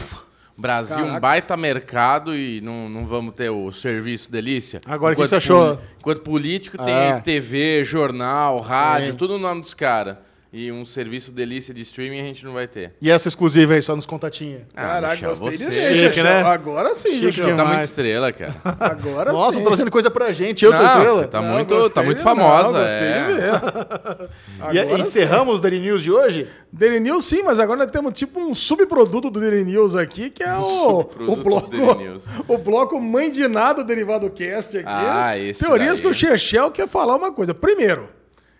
Brasil, 0.58 0.98
um 0.98 1.02
Caraca. 1.02 1.20
baita 1.20 1.58
mercado 1.58 2.36
e 2.36 2.62
não, 2.62 2.88
não 2.88 3.06
vamos 3.06 3.34
ter 3.36 3.50
o 3.50 3.72
serviço 3.74 4.32
delícia. 4.32 4.80
Agora, 4.86 5.14
o 5.14 5.16
que 5.16 5.22
Enquanto 5.22 5.30
você 5.30 5.36
achou? 5.36 5.80
Enquanto 6.00 6.22
político 6.22 6.78
tem 6.78 6.94
É. 6.94 7.20
TV, 7.20 7.84
jornal, 7.84 8.60
rádio, 8.62 9.12
Sim. 9.12 9.18
tudo 9.18 9.34
no 9.34 9.40
nome 9.40 9.62
dos 9.62 9.74
caras. 9.74 10.18
E 10.58 10.72
um 10.72 10.86
serviço 10.86 11.34
delícia 11.34 11.74
de 11.74 11.82
streaming 11.82 12.22
a 12.22 12.24
gente 12.24 12.46
não 12.46 12.54
vai 12.54 12.66
ter. 12.66 12.94
E 13.02 13.12
essa 13.12 13.28
exclusiva 13.28 13.74
aí, 13.74 13.82
só 13.82 13.94
nos 13.94 14.06
contatinhos. 14.06 14.62
Caraca, 14.74 15.14
Michel, 15.16 15.30
gostei 15.32 15.50
de 15.52 15.58
você- 15.58 15.70
ver, 15.70 15.82
Chique, 15.96 16.00
Xexé. 16.14 16.24
né? 16.24 16.44
Agora 16.44 16.94
sim, 16.96 17.10
Chique. 17.20 17.42
Você 17.42 17.54
tá 17.54 17.66
muito 17.66 17.82
estrela, 17.84 18.32
cara. 18.32 18.56
Agora 18.80 19.34
Nossa, 19.34 19.52
sim. 19.58 19.64
tô 19.64 19.68
trazendo 19.68 19.92
coisa 19.92 20.10
pra 20.10 20.32
gente, 20.32 20.64
eu 20.64 20.72
tô 20.72 20.78
Não, 20.78 20.86
estrela. 20.86 21.22
você 21.24 21.28
tá 21.28 21.42
Não, 21.42 21.50
muito, 21.50 21.90
tá 21.90 22.02
muito 22.04 22.18
de- 22.20 22.24
famosa. 22.24 22.72
Não, 22.72 22.84
gostei 22.84 23.06
é. 23.08 23.14
de 23.14 23.34
ver. 23.34 24.30
E 24.74 24.80
Agora 24.80 25.02
encerramos 25.02 25.60
o 25.60 25.62
Daily 25.62 25.80
News 25.82 26.02
de 26.02 26.10
hoje? 26.12 26.48
Daily 26.72 27.02
News 27.02 27.26
sim, 27.26 27.44
mas 27.44 27.60
agora 27.60 27.80
nós 27.80 27.92
temos 27.92 28.14
tipo 28.14 28.40
um 28.40 28.56
subproduto 28.56 29.30
do 29.30 29.42
Daily 29.42 29.66
News 29.66 29.94
aqui, 29.94 30.30
que 30.30 30.42
é 30.42 30.54
o, 30.56 31.02
o 31.02 31.36
bloco 31.36 31.70
o 32.48 32.58
bloco 32.58 32.98
Mãe 33.02 33.30
de 33.30 33.46
Nada 33.50 33.84
Derivado 33.84 34.30
Cast 34.30 34.78
aqui. 34.78 34.88
Ah, 34.88 35.38
esse 35.38 35.60
Teorias 35.66 35.98
daí. 35.98 36.02
que 36.02 36.08
o 36.08 36.14
Chechel 36.14 36.72
quer 36.72 36.88
falar 36.88 37.18
uma 37.18 37.32
coisa. 37.34 37.54
Primeiro, 37.54 38.10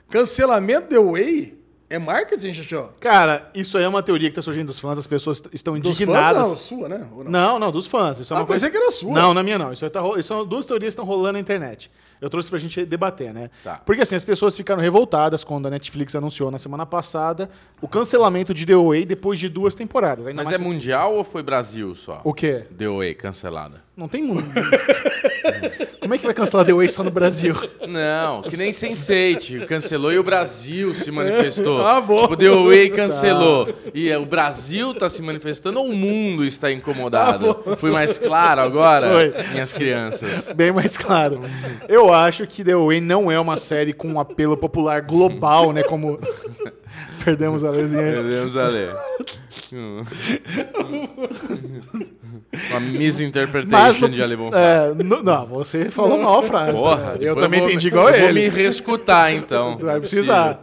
cancelamento 0.10 0.88
The 0.90 1.00
Way 1.00 1.56
é 1.96 2.00
marketing, 2.00 2.54
Chechel? 2.54 2.92
Cara, 3.00 3.50
isso 3.56 3.78
aí 3.78 3.84
é 3.84 3.88
uma 3.88 4.04
teoria 4.04 4.30
que 4.30 4.36
tá 4.36 4.42
surgindo 4.42 4.68
dos 4.68 4.80
fãs, 4.80 4.98
as 4.98 5.08
pessoas 5.08 5.38
est- 5.38 5.50
estão 5.54 5.80
Dos 5.80 5.92
indignadas. 6.00 6.38
fãs, 6.42 6.50
não, 6.50 6.56
sua, 6.58 6.90
né? 6.90 7.08
Não? 7.16 7.24
Não, 7.24 7.60
não, 7.60 7.72
dos 7.72 7.88
fãs. 7.88 8.20
Isso 8.20 8.34
é 8.34 8.38
Ah, 8.38 8.40
uma 8.42 8.46
coisa... 8.46 8.66
pensei 8.68 8.80
que 8.80 8.84
era 8.84 8.92
sua. 8.92 9.14
Não, 9.14 9.34
na 9.34 9.42
minha 9.42 9.58
não. 9.58 9.74
Isso, 9.74 9.84
aí 9.84 9.90
tá, 9.90 10.00
ro- 10.02 10.18
isso 10.20 10.28
são 10.28 10.46
duas 10.46 10.66
teorias 10.66 10.94
que 10.94 11.00
estão 11.02 11.06
rolando 11.06 11.34
na 11.34 11.40
internet. 11.40 11.90
Eu 12.22 12.30
trouxe 12.30 12.50
pra 12.50 12.58
gente 12.58 12.86
debater, 12.86 13.34
né? 13.34 13.50
Tá. 13.64 13.82
Porque 13.86 14.02
assim, 14.02 14.16
as 14.16 14.24
pessoas 14.24 14.56
ficaram 14.56 14.82
revoltadas 14.82 15.44
quando 15.44 15.66
a 15.68 15.70
Netflix 15.70 16.16
anunciou 16.16 16.50
na 16.50 16.58
semana 16.58 16.86
passada 16.86 17.50
o 17.82 17.88
cancelamento 17.90 18.54
de 18.54 18.66
The 18.66 18.76
Way 18.76 19.06
depois 19.06 19.38
de 19.38 19.50
duas 19.50 19.76
temporadas. 19.76 20.26
Ainda 20.26 20.38
Mas 20.44 20.46
mais 20.48 20.60
é 20.60 20.64
mundial 20.64 21.14
ou 21.14 21.24
foi 21.26 21.44
Brasil 21.44 21.94
só? 21.94 22.22
O 22.24 22.34
quê? 22.34 22.64
Deu 22.72 23.02
aí, 23.02 23.14
cancelada. 23.14 23.84
Não 23.98 24.08
tem 24.08 24.24
mundo. 24.24 24.44
Como 26.02 26.14
é 26.14 26.18
que 26.18 26.26
vai 26.26 26.34
cancelar 26.34 26.45
The 26.45 26.45
Way 26.64 26.90
só 26.90 27.04
no 27.04 27.12
Brasil? 27.12 27.56
Não, 27.88 28.42
que 28.42 28.56
nem 28.56 28.72
Sense8 28.72 29.66
cancelou 29.66 30.12
e 30.12 30.20
o 30.20 30.24
Brasil 30.24 30.94
se 30.94 31.12
manifestou. 31.12 31.86
Ah, 31.86 32.02
bom. 32.02 32.22
Tipo, 32.22 32.38
The 32.38 32.50
Way 32.50 32.90
cancelou. 32.90 33.70
E 33.94 34.10
é, 34.10 34.18
o 34.18 34.26
Brasil 34.26 34.94
tá 34.94 35.10
se 35.10 35.22
manifestando 35.22 35.80
ou 35.80 35.90
o 35.90 35.96
mundo 35.96 36.46
está 36.46 36.72
incomodado? 36.72 37.64
Fui 37.78 37.92
mais 37.92 38.18
claro 38.18 38.62
agora, 38.62 39.12
Foi. 39.12 39.34
minhas 39.54 39.74
crianças. 39.74 40.52
Bem 40.54 40.72
mais 40.72 40.98
claro. 40.98 41.42
Eu 41.88 42.14
acho 42.14 42.48
que 42.48 42.64
The 42.64 42.76
Way 42.76 43.02
não 43.02 43.32
é 43.32 43.40
uma 43.40 43.58
série 43.58 43.94
com 43.94 44.08
um 44.08 44.20
apelo 44.20 44.58
popular 44.58 45.02
global, 45.02 45.74
né? 45.74 45.84
Como. 45.84 46.20
Perdemos 47.24 47.64
a 47.64 47.72
lesinha. 47.72 48.02
Perdemos 48.02 48.58
a 48.58 48.68
ler. 48.68 48.90
Uma 52.72 52.80
misinterpretation 52.80 54.08
de 54.10 54.22
alemão. 54.24 54.50
é, 54.54 54.94
não, 55.04 55.22
não, 55.22 55.46
você 55.46 55.92
falou 55.92 56.22
mal 56.22 56.40
a 56.40 56.44
frase. 56.44 56.78
Porra, 56.78 57.12
tá? 57.18 57.18
eu 57.24 57.36
também 57.36 57.60
vou- 57.60 57.70
entendi 57.70 57.88
igual 57.88 58.10
eu 58.10 58.20
Vou 58.20 58.30
ele. 58.30 58.42
me 58.44 58.48
reescutar, 58.50 59.34
então. 59.34 59.76
Vai 59.80 60.00
precisar. 60.00 60.62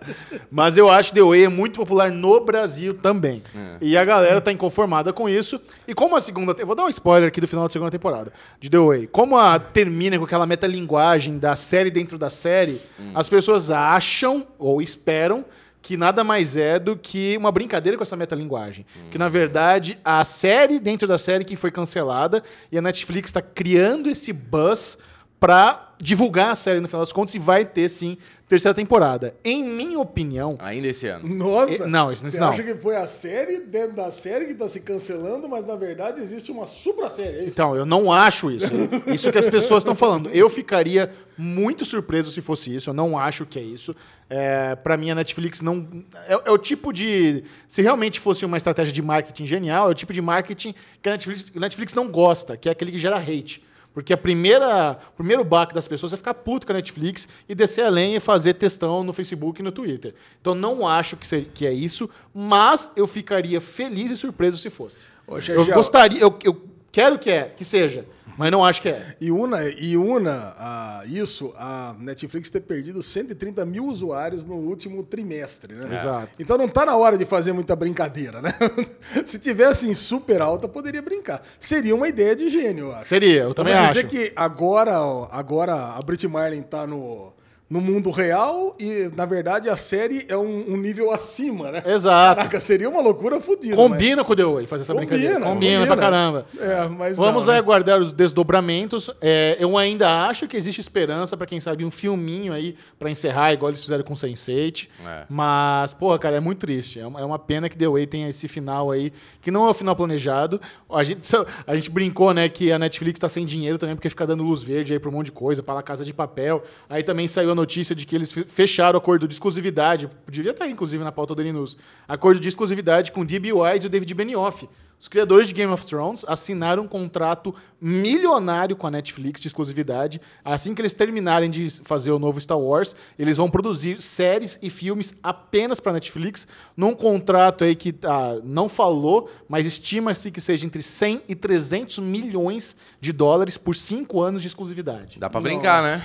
Mas 0.51 0.79
eu 0.79 0.88
acho 0.88 1.11
que 1.12 1.21
The 1.21 1.27
Way 1.27 1.45
é 1.45 1.49
muito 1.49 1.79
popular 1.79 2.11
no 2.11 2.40
Brasil 2.40 2.95
também. 2.95 3.42
É. 3.55 3.77
E 3.81 3.97
a 3.97 4.05
galera 4.05 4.40
tá 4.40 4.51
inconformada 4.51 5.12
com 5.12 5.29
isso. 5.29 5.61
E 5.87 5.92
como 5.95 6.16
a 6.16 6.21
segunda. 6.21 6.55
te- 6.55 6.64
Vou 6.64 6.75
dar 6.75 6.85
um 6.85 6.88
spoiler 6.88 7.29
aqui 7.29 7.40
do 7.40 7.47
final 7.49 7.64
da 7.66 7.71
segunda 7.71 7.90
temporada 7.90 8.33
de 8.59 8.71
The 8.71 8.79
Way. 8.79 9.07
Como 9.09 9.37
a 9.37 9.59
termina 9.59 10.18
com 10.18 10.25
aquela 10.25 10.47
metalinguagem 10.47 11.38
da 11.38 11.55
série 11.57 11.90
dentro 11.90 12.16
da 12.16 12.31
série, 12.31 12.81
Hum. 12.99 13.12
as 13.14 13.29
pessoas 13.29 13.71
acham 13.71 14.47
ou 14.59 14.81
esperam 14.81 15.45
que 15.83 15.97
nada 15.97 16.23
mais 16.23 16.57
é 16.57 16.79
do 16.79 16.97
que 16.97 17.37
uma 17.37 17.51
brincadeira 17.51 17.99
com 17.99 18.05
essa 18.05 18.16
metalinguagem. 18.16 18.87
Hum. 18.97 19.11
Que, 19.11 19.18
na 19.18 19.29
verdade, 19.29 19.99
a 20.05 20.25
série 20.25 20.79
dentro 20.79 21.09
da 21.09 21.18
série 21.18 21.45
que 21.45 21.57
foi 21.57 21.73
cancelada 21.73 22.42
e 22.71 22.79
a 22.79 22.83
Netflix 22.83 23.31
está 23.31 23.42
criando 23.42 24.09
esse 24.09 24.33
buzz 24.33 24.97
pra 25.40 25.92
divulgar 25.99 26.51
a 26.51 26.55
série 26.55 26.79
no 26.79 26.87
final 26.87 27.03
das 27.03 27.12
contas 27.12 27.35
e 27.35 27.38
vai 27.38 27.64
ter, 27.64 27.88
sim, 27.88 28.16
terceira 28.53 28.75
temporada. 28.75 29.35
Em 29.43 29.65
minha 29.65 29.99
opinião, 29.99 30.59
Ainda 30.61 30.87
esse 30.87 31.07
ano. 31.07 31.27
Nossa. 31.27 31.85
Eh, 31.85 31.87
não, 31.87 32.12
isso 32.12 32.23
Você 32.29 32.38
não. 32.38 32.51
acha 32.51 32.62
que 32.62 32.75
foi 32.75 32.97
a 32.97 33.07
série 33.07 33.61
dentro 33.61 33.97
da 33.97 34.11
série 34.11 34.45
que 34.45 34.55
tá 34.55 34.69
se 34.69 34.81
cancelando, 34.81 35.49
mas 35.49 35.65
na 35.65 35.75
verdade 35.75 36.21
existe 36.21 36.53
uma 36.53 36.67
supra 36.67 37.09
série, 37.09 37.38
é? 37.38 37.45
Então, 37.45 37.75
eu 37.75 37.87
não 37.87 38.12
acho 38.12 38.51
isso. 38.51 38.67
Isso 39.09 39.33
que 39.33 39.38
as 39.38 39.49
pessoas 39.49 39.83
estão 39.83 39.95
falando. 39.95 40.29
Eu 40.31 40.51
ficaria 40.51 41.11
muito 41.37 41.85
surpreso 41.85 42.31
se 42.31 42.43
fosse 42.43 42.75
isso. 42.75 42.91
Eu 42.91 42.95
não 42.95 43.19
acho 43.19 43.47
que 43.47 43.59
é 43.59 43.62
isso. 43.62 43.97
É, 44.29 44.75
para 44.77 44.97
mim, 44.99 45.11
a 45.11 45.15
Netflix 45.15 45.62
não. 45.62 45.88
É, 46.29 46.35
é 46.45 46.51
o 46.51 46.59
tipo 46.59 46.93
de. 46.93 47.45
Se 47.67 47.81
realmente 47.81 48.21
fosse 48.21 48.45
uma 48.45 48.59
estratégia 48.59 48.93
de 48.93 49.01
marketing 49.01 49.47
genial, 49.47 49.88
é 49.88 49.91
o 49.91 49.95
tipo 49.95 50.12
de 50.12 50.21
marketing 50.21 50.75
que 51.01 51.09
a 51.09 51.12
Netflix, 51.12 51.47
a 51.57 51.61
Netflix 51.61 51.95
não 51.95 52.09
gosta, 52.09 52.57
que 52.57 52.69
é 52.69 52.73
aquele 52.73 52.93
que 52.93 52.99
gera 52.99 53.17
hate. 53.17 53.65
Porque 53.94 54.12
a 54.12 54.16
primeira, 54.16 54.98
o 55.12 55.16
primeiro 55.16 55.44
baque 55.44 55.74
das 55.74 55.87
pessoas 55.87 56.12
é 56.12 56.16
ficar 56.16 56.35
puto 56.35 56.64
com 56.66 56.72
a 56.72 56.76
Netflix 56.76 57.28
e 57.48 57.55
descer 57.55 57.85
a 57.85 57.90
lenha 57.90 58.16
e 58.16 58.20
fazer 58.20 58.55
testão 58.55 59.05
no 59.05 59.12
Facebook 59.12 59.61
e 59.61 59.62
no 59.64 59.70
Twitter. 59.70 60.14
Então 60.40 60.55
não 60.55 60.88
acho 60.88 61.16
que, 61.16 61.26
se- 61.26 61.42
que 61.55 61.66
é 61.66 61.72
isso, 61.72 62.09
mas 62.35 62.90
eu 62.96 63.07
ficaria 63.07 63.61
feliz 63.61 64.11
e 64.11 64.16
surpreso 64.16 64.57
se 64.57 64.70
fosse. 64.70 65.05
Ô, 65.26 65.38
Eu 65.52 65.66
gostaria, 65.74 66.20
eu, 66.20 66.38
eu 66.42 66.62
quero 66.90 67.18
que 67.18 67.31
é, 67.31 67.44
que 67.44 67.64
seja, 67.64 68.05
mas 68.37 68.51
não 68.51 68.64
acho 68.64 68.83
que 68.83 68.88
é. 68.88 69.16
E 69.21 69.31
una, 69.31 69.62
e 69.68 69.97
una 69.97 70.55
a 70.59 71.03
isso 71.07 71.53
a 71.57 71.95
Netflix 71.99 72.49
ter 72.51 72.61
perdido 72.61 73.03
130 73.03 73.64
mil 73.64 73.87
usuários 73.87 74.45
no 74.45 74.55
último 74.55 75.03
trimestre, 75.03 75.75
né? 75.75 75.95
Exato. 75.95 76.29
Então 76.38 76.57
não 76.57 76.68
tá 76.68 76.87
na 76.87 76.97
hora 76.97 77.16
de 77.18 77.25
fazer 77.25 77.53
muita 77.53 77.75
brincadeira, 77.77 78.40
né? 78.40 78.51
Se 79.25 79.38
tivesse 79.38 79.88
em 79.88 79.95
super 79.95 80.40
alta, 80.40 80.68
poderia 80.68 81.03
brincar. 81.03 81.42
Seria 81.59 81.95
uma 81.95 82.09
ideia 82.09 82.35
de 82.35 82.49
gênio, 82.49 82.87
eu 82.87 82.92
acho. 82.92 83.09
Seria, 83.09 83.42
eu 83.42 83.55
também 83.55 83.75
Vamos 83.75 83.90
acho. 83.90 84.07
dizer 84.07 84.09
que 84.09 84.33
agora, 84.37 84.92
agora 85.31 85.75
a 85.75 86.03
Brit 86.03 86.27
Marlin 86.27 86.62
tá 86.62 86.87
no, 86.87 87.33
no 87.73 87.81
mundo 87.81 88.11
real 88.11 88.77
e, 88.79 89.11
na 89.17 89.25
verdade, 89.25 89.71
a 89.71 89.77
série 89.77 90.27
é 90.29 90.37
um, 90.37 90.73
um 90.73 90.77
nível 90.77 91.11
acima, 91.11 91.73
né? 91.73 91.83
Exato. 91.87 92.37
Caraca, 92.37 92.61
seria 92.61 92.87
uma 92.87 93.01
loucura 93.01 93.41
fodida. 93.41 93.75
Combina 93.75 94.23
com 94.23 94.35
o 94.35 94.37
The 94.37 94.45
Way 94.45 94.67
fazer 94.67 94.83
essa 94.83 94.93
Combina, 94.93 95.09
brincadeira. 95.11 95.41
Combina, 95.47 95.79
combina. 95.79 95.87
pra 95.87 95.97
caramba. 95.97 96.47
mas- 96.53 96.63
É, 96.69 96.89
mas 96.89 97.17
Vamos 97.17 97.47
não, 97.47 97.53
né? 97.55 97.59
aguardar 97.59 97.99
os 97.99 98.13
desdobramentos. 98.13 99.11
É, 99.23 99.57
eu 99.59 99.79
ainda 99.79 100.27
acho 100.29 100.47
que 100.47 100.55
existe 100.55 100.81
esperança 100.83 101.35
pra 101.35 101.47
quem 101.47 101.59
sabe 101.61 101.83
um 101.83 101.91
filminho 101.91 102.53
aí 102.53 102.77
pra 102.99 103.11
encerrar, 103.11 103.55
igual 103.55 103.71
eles 103.71 103.83
fizeram 103.83 104.05
com 104.05 104.13
Sense8. 104.13 104.89
É. 105.07 105.25
Mas, 105.31 105.95
porra, 105.95 106.19
cara, 106.19 106.37
é 106.37 106.41
muito 106.41 106.59
triste. 106.59 107.01
É 107.01 107.07
uma, 107.07 107.21
é 107.21 107.25
uma 107.25 107.39
pena 107.39 107.71
que 107.71 107.79
The 107.79 107.89
Way 107.89 108.07
tenha 108.07 108.29
esse 108.29 108.49
final 108.49 108.91
aí, 108.91 109.11
que 109.41 109.51
não 109.51 109.67
é 109.67 109.71
o 109.71 109.75
final 109.75 109.97
planejado. 109.97 110.61
A 110.91 111.03
gente, 111.05 111.27
a 111.67 111.75
gente 111.75 111.91
brincou, 111.91 112.35
né, 112.35 112.51
que 112.51 112.71
a 112.71 112.79
Netflix 112.79 113.19
tá 113.19 113.31
sem 113.31 113.47
dinheiro 113.47 113.79
também, 113.79 113.97
porque 113.97 114.11
fica 114.11 114.27
dando 114.27 114.43
luz 114.43 114.63
verde 114.63 114.93
aí 114.93 114.99
pra 114.99 115.09
um 115.09 115.13
monte 115.13 115.27
de 115.27 115.33
coisa, 115.33 115.63
pra 115.63 115.73
La 115.73 115.83
Casa 115.83 116.05
de 116.05 116.13
Papel. 116.13 116.63
Aí 116.89 117.03
também 117.03 117.27
saiu 117.27 117.51
a 117.51 117.55
notícia 117.62 117.94
de 117.94 118.05
que 118.07 118.14
eles 118.14 118.31
fe- 118.33 118.44
fecharam 118.44 118.94
o 118.96 118.98
acordo 118.98 119.27
de 119.27 119.35
exclusividade. 119.35 120.11
Devia 120.31 120.51
estar, 120.53 120.68
inclusive, 120.68 121.03
na 121.03 121.12
pauta 121.12 121.35
do 121.35 121.42
News. 121.42 121.77
Acordo 122.07 122.38
de 122.40 122.48
exclusividade 122.48 123.11
com 123.12 123.22
o 123.22 123.25
D.B. 123.25 123.53
Wise 123.53 123.85
e 123.85 123.87
o 123.87 123.90
David 123.90 124.12
Benioff. 124.14 124.68
Os 125.01 125.09
criadores 125.09 125.48
de 125.48 125.55
Game 125.55 125.72
of 125.72 125.85
Thrones 125.85 126.25
assinaram 126.29 126.85
um 126.85 126.87
contrato 126.87 127.53
milionário 127.81 128.77
com 128.77 128.87
a 128.87 128.90
Netflix 128.90 129.40
de 129.40 129.48
exclusividade. 129.48 130.20
Assim 130.44 130.75
que 130.75 130.81
eles 130.81 130.94
terminarem 130.94 131.51
de 131.51 131.68
fazer 131.83 132.12
o 132.12 132.20
novo 132.20 132.40
Star 132.40 132.59
Wars, 132.59 132.94
eles 133.18 133.37
vão 133.37 133.51
produzir 133.51 134.01
séries 134.01 134.61
e 134.62 134.70
filmes 134.70 135.12
apenas 135.20 135.81
para 135.81 135.92
Netflix, 135.94 136.46
num 136.77 136.94
contrato 136.94 137.64
aí 137.64 137.75
que 137.75 137.92
ah, 138.05 138.38
não 138.44 138.68
falou, 138.68 139.29
mas 139.48 139.66
estima-se 139.66 140.31
que 140.31 140.40
seja 140.40 140.64
entre 140.66 140.83
100 140.83 141.22
e 141.29 141.35
300 141.35 141.98
milhões 141.98 142.77
de 143.01 143.11
dólares 143.12 143.57
por 143.57 143.75
cinco 143.75 144.22
anos 144.22 144.40
de 144.40 144.46
exclusividade. 144.46 145.18
Dá 145.18 145.29
pra 145.29 145.40
brincar, 145.40 145.83
né? 145.83 145.98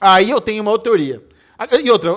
Aí 0.00 0.30
eu 0.30 0.40
tenho 0.40 0.62
uma 0.62 0.78
teoria. 0.78 1.22
E 1.82 1.90
outra, 1.90 2.16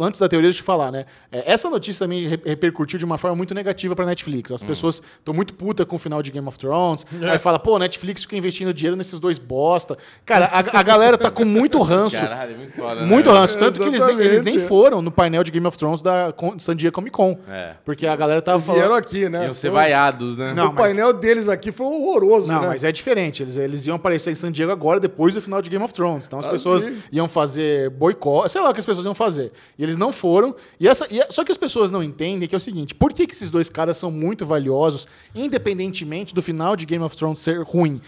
antes 0.00 0.20
da 0.20 0.28
teoria, 0.28 0.48
deixa 0.48 0.60
eu 0.60 0.64
falar, 0.64 0.90
né? 0.90 1.04
É, 1.30 1.52
essa 1.52 1.70
notícia 1.70 2.04
também 2.04 2.26
repercutiu 2.26 2.98
de 2.98 3.04
uma 3.04 3.16
forma 3.18 3.36
muito 3.36 3.54
negativa 3.54 3.94
pra 3.94 4.04
Netflix. 4.04 4.50
As 4.50 4.62
hum. 4.62 4.66
pessoas 4.66 5.00
estão 5.18 5.32
muito 5.32 5.54
putas 5.54 5.86
com 5.86 5.94
o 5.94 5.98
final 5.98 6.20
de 6.20 6.32
Game 6.32 6.46
of 6.48 6.58
Thrones. 6.58 7.06
É. 7.22 7.30
Aí 7.30 7.38
fala, 7.38 7.60
pô, 7.60 7.78
Netflix 7.78 8.22
fica 8.22 8.36
investindo 8.36 8.74
dinheiro 8.74 8.96
nesses 8.96 9.20
dois 9.20 9.38
bosta. 9.38 9.96
Cara, 10.26 10.46
a, 10.46 10.80
a 10.80 10.82
galera 10.82 11.16
tá 11.16 11.30
com 11.30 11.44
muito 11.44 11.80
ranço. 11.82 12.16
Caralho, 12.16 12.56
muito 12.56 12.72
foda, 12.72 13.00
né? 13.02 13.06
Muito 13.06 13.30
ranço. 13.30 13.56
Tanto 13.58 13.78
que 13.80 13.88
eles 13.88 14.04
nem, 14.04 14.18
eles 14.18 14.42
nem, 14.42 14.58
foram 14.58 15.00
no 15.00 15.12
painel 15.12 15.44
de 15.44 15.52
Game 15.52 15.66
of 15.66 15.78
Thrones 15.78 16.02
da 16.02 16.34
San 16.58 16.74
Diego 16.74 16.94
Comic 16.94 17.12
Con. 17.12 17.38
É. 17.48 17.74
Porque 17.84 18.08
a 18.08 18.16
galera 18.16 18.42
tava 18.42 18.58
falando. 18.58 18.80
Vieram 18.80 18.96
aqui, 18.96 19.28
né? 19.28 19.44
Iam 19.44 19.54
ser 19.54 19.70
vaiados, 19.70 20.36
né? 20.36 20.52
Não, 20.52 20.70
o 20.70 20.74
mas... 20.74 20.86
painel 20.86 21.12
deles 21.12 21.48
aqui 21.48 21.70
foi 21.70 21.86
horroroso, 21.86 22.48
Não, 22.48 22.60
né? 22.60 22.68
mas 22.68 22.82
é 22.82 22.90
diferente. 22.90 23.44
Eles, 23.44 23.56
eles 23.56 23.86
iam 23.86 23.94
aparecer 23.94 24.32
em 24.32 24.34
San 24.34 24.50
Diego 24.50 24.72
agora, 24.72 24.98
depois 24.98 25.34
do 25.34 25.40
final 25.40 25.62
de 25.62 25.70
Game 25.70 25.84
of 25.84 25.94
Thrones. 25.94 26.26
Então 26.26 26.40
as 26.40 26.46
ah, 26.46 26.50
pessoas 26.50 26.82
sim. 26.82 27.00
iam 27.12 27.28
fazer 27.28 27.90
boicote, 27.90 28.50
sei 28.50 28.60
lá 28.60 28.70
o 28.70 28.74
que 28.74 28.79
as 28.80 28.86
pessoas 28.86 29.04
iam 29.06 29.14
fazer. 29.14 29.52
E 29.78 29.82
eles 29.82 29.96
não 29.96 30.12
foram. 30.12 30.54
E 30.78 30.88
essa, 30.88 31.06
e, 31.10 31.20
só 31.30 31.44
que 31.44 31.52
as 31.52 31.58
pessoas 31.58 31.90
não 31.90 32.02
entendem 32.02 32.48
que 32.48 32.54
é 32.54 32.58
o 32.58 32.60
seguinte: 32.60 32.94
por 32.94 33.12
que, 33.12 33.26
que 33.26 33.34
esses 33.34 33.50
dois 33.50 33.70
caras 33.70 33.96
são 33.96 34.10
muito 34.10 34.44
valiosos, 34.44 35.06
independentemente 35.34 36.34
do 36.34 36.42
final 36.42 36.74
de 36.76 36.84
Game 36.84 37.04
of 37.04 37.16
Thrones 37.16 37.38
ser 37.38 37.62
ruim? 37.62 38.00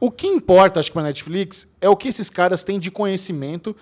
O 0.00 0.10
que 0.10 0.26
importa, 0.26 0.80
acho 0.80 0.90
que, 0.90 0.92
para 0.92 1.02
a 1.02 1.06
Netflix 1.06 1.66
é 1.80 1.88
o 1.88 1.96
que 1.96 2.08
esses 2.08 2.28
caras 2.28 2.62
têm 2.64 2.78
de 2.78 2.90
conhecimento 2.90 3.74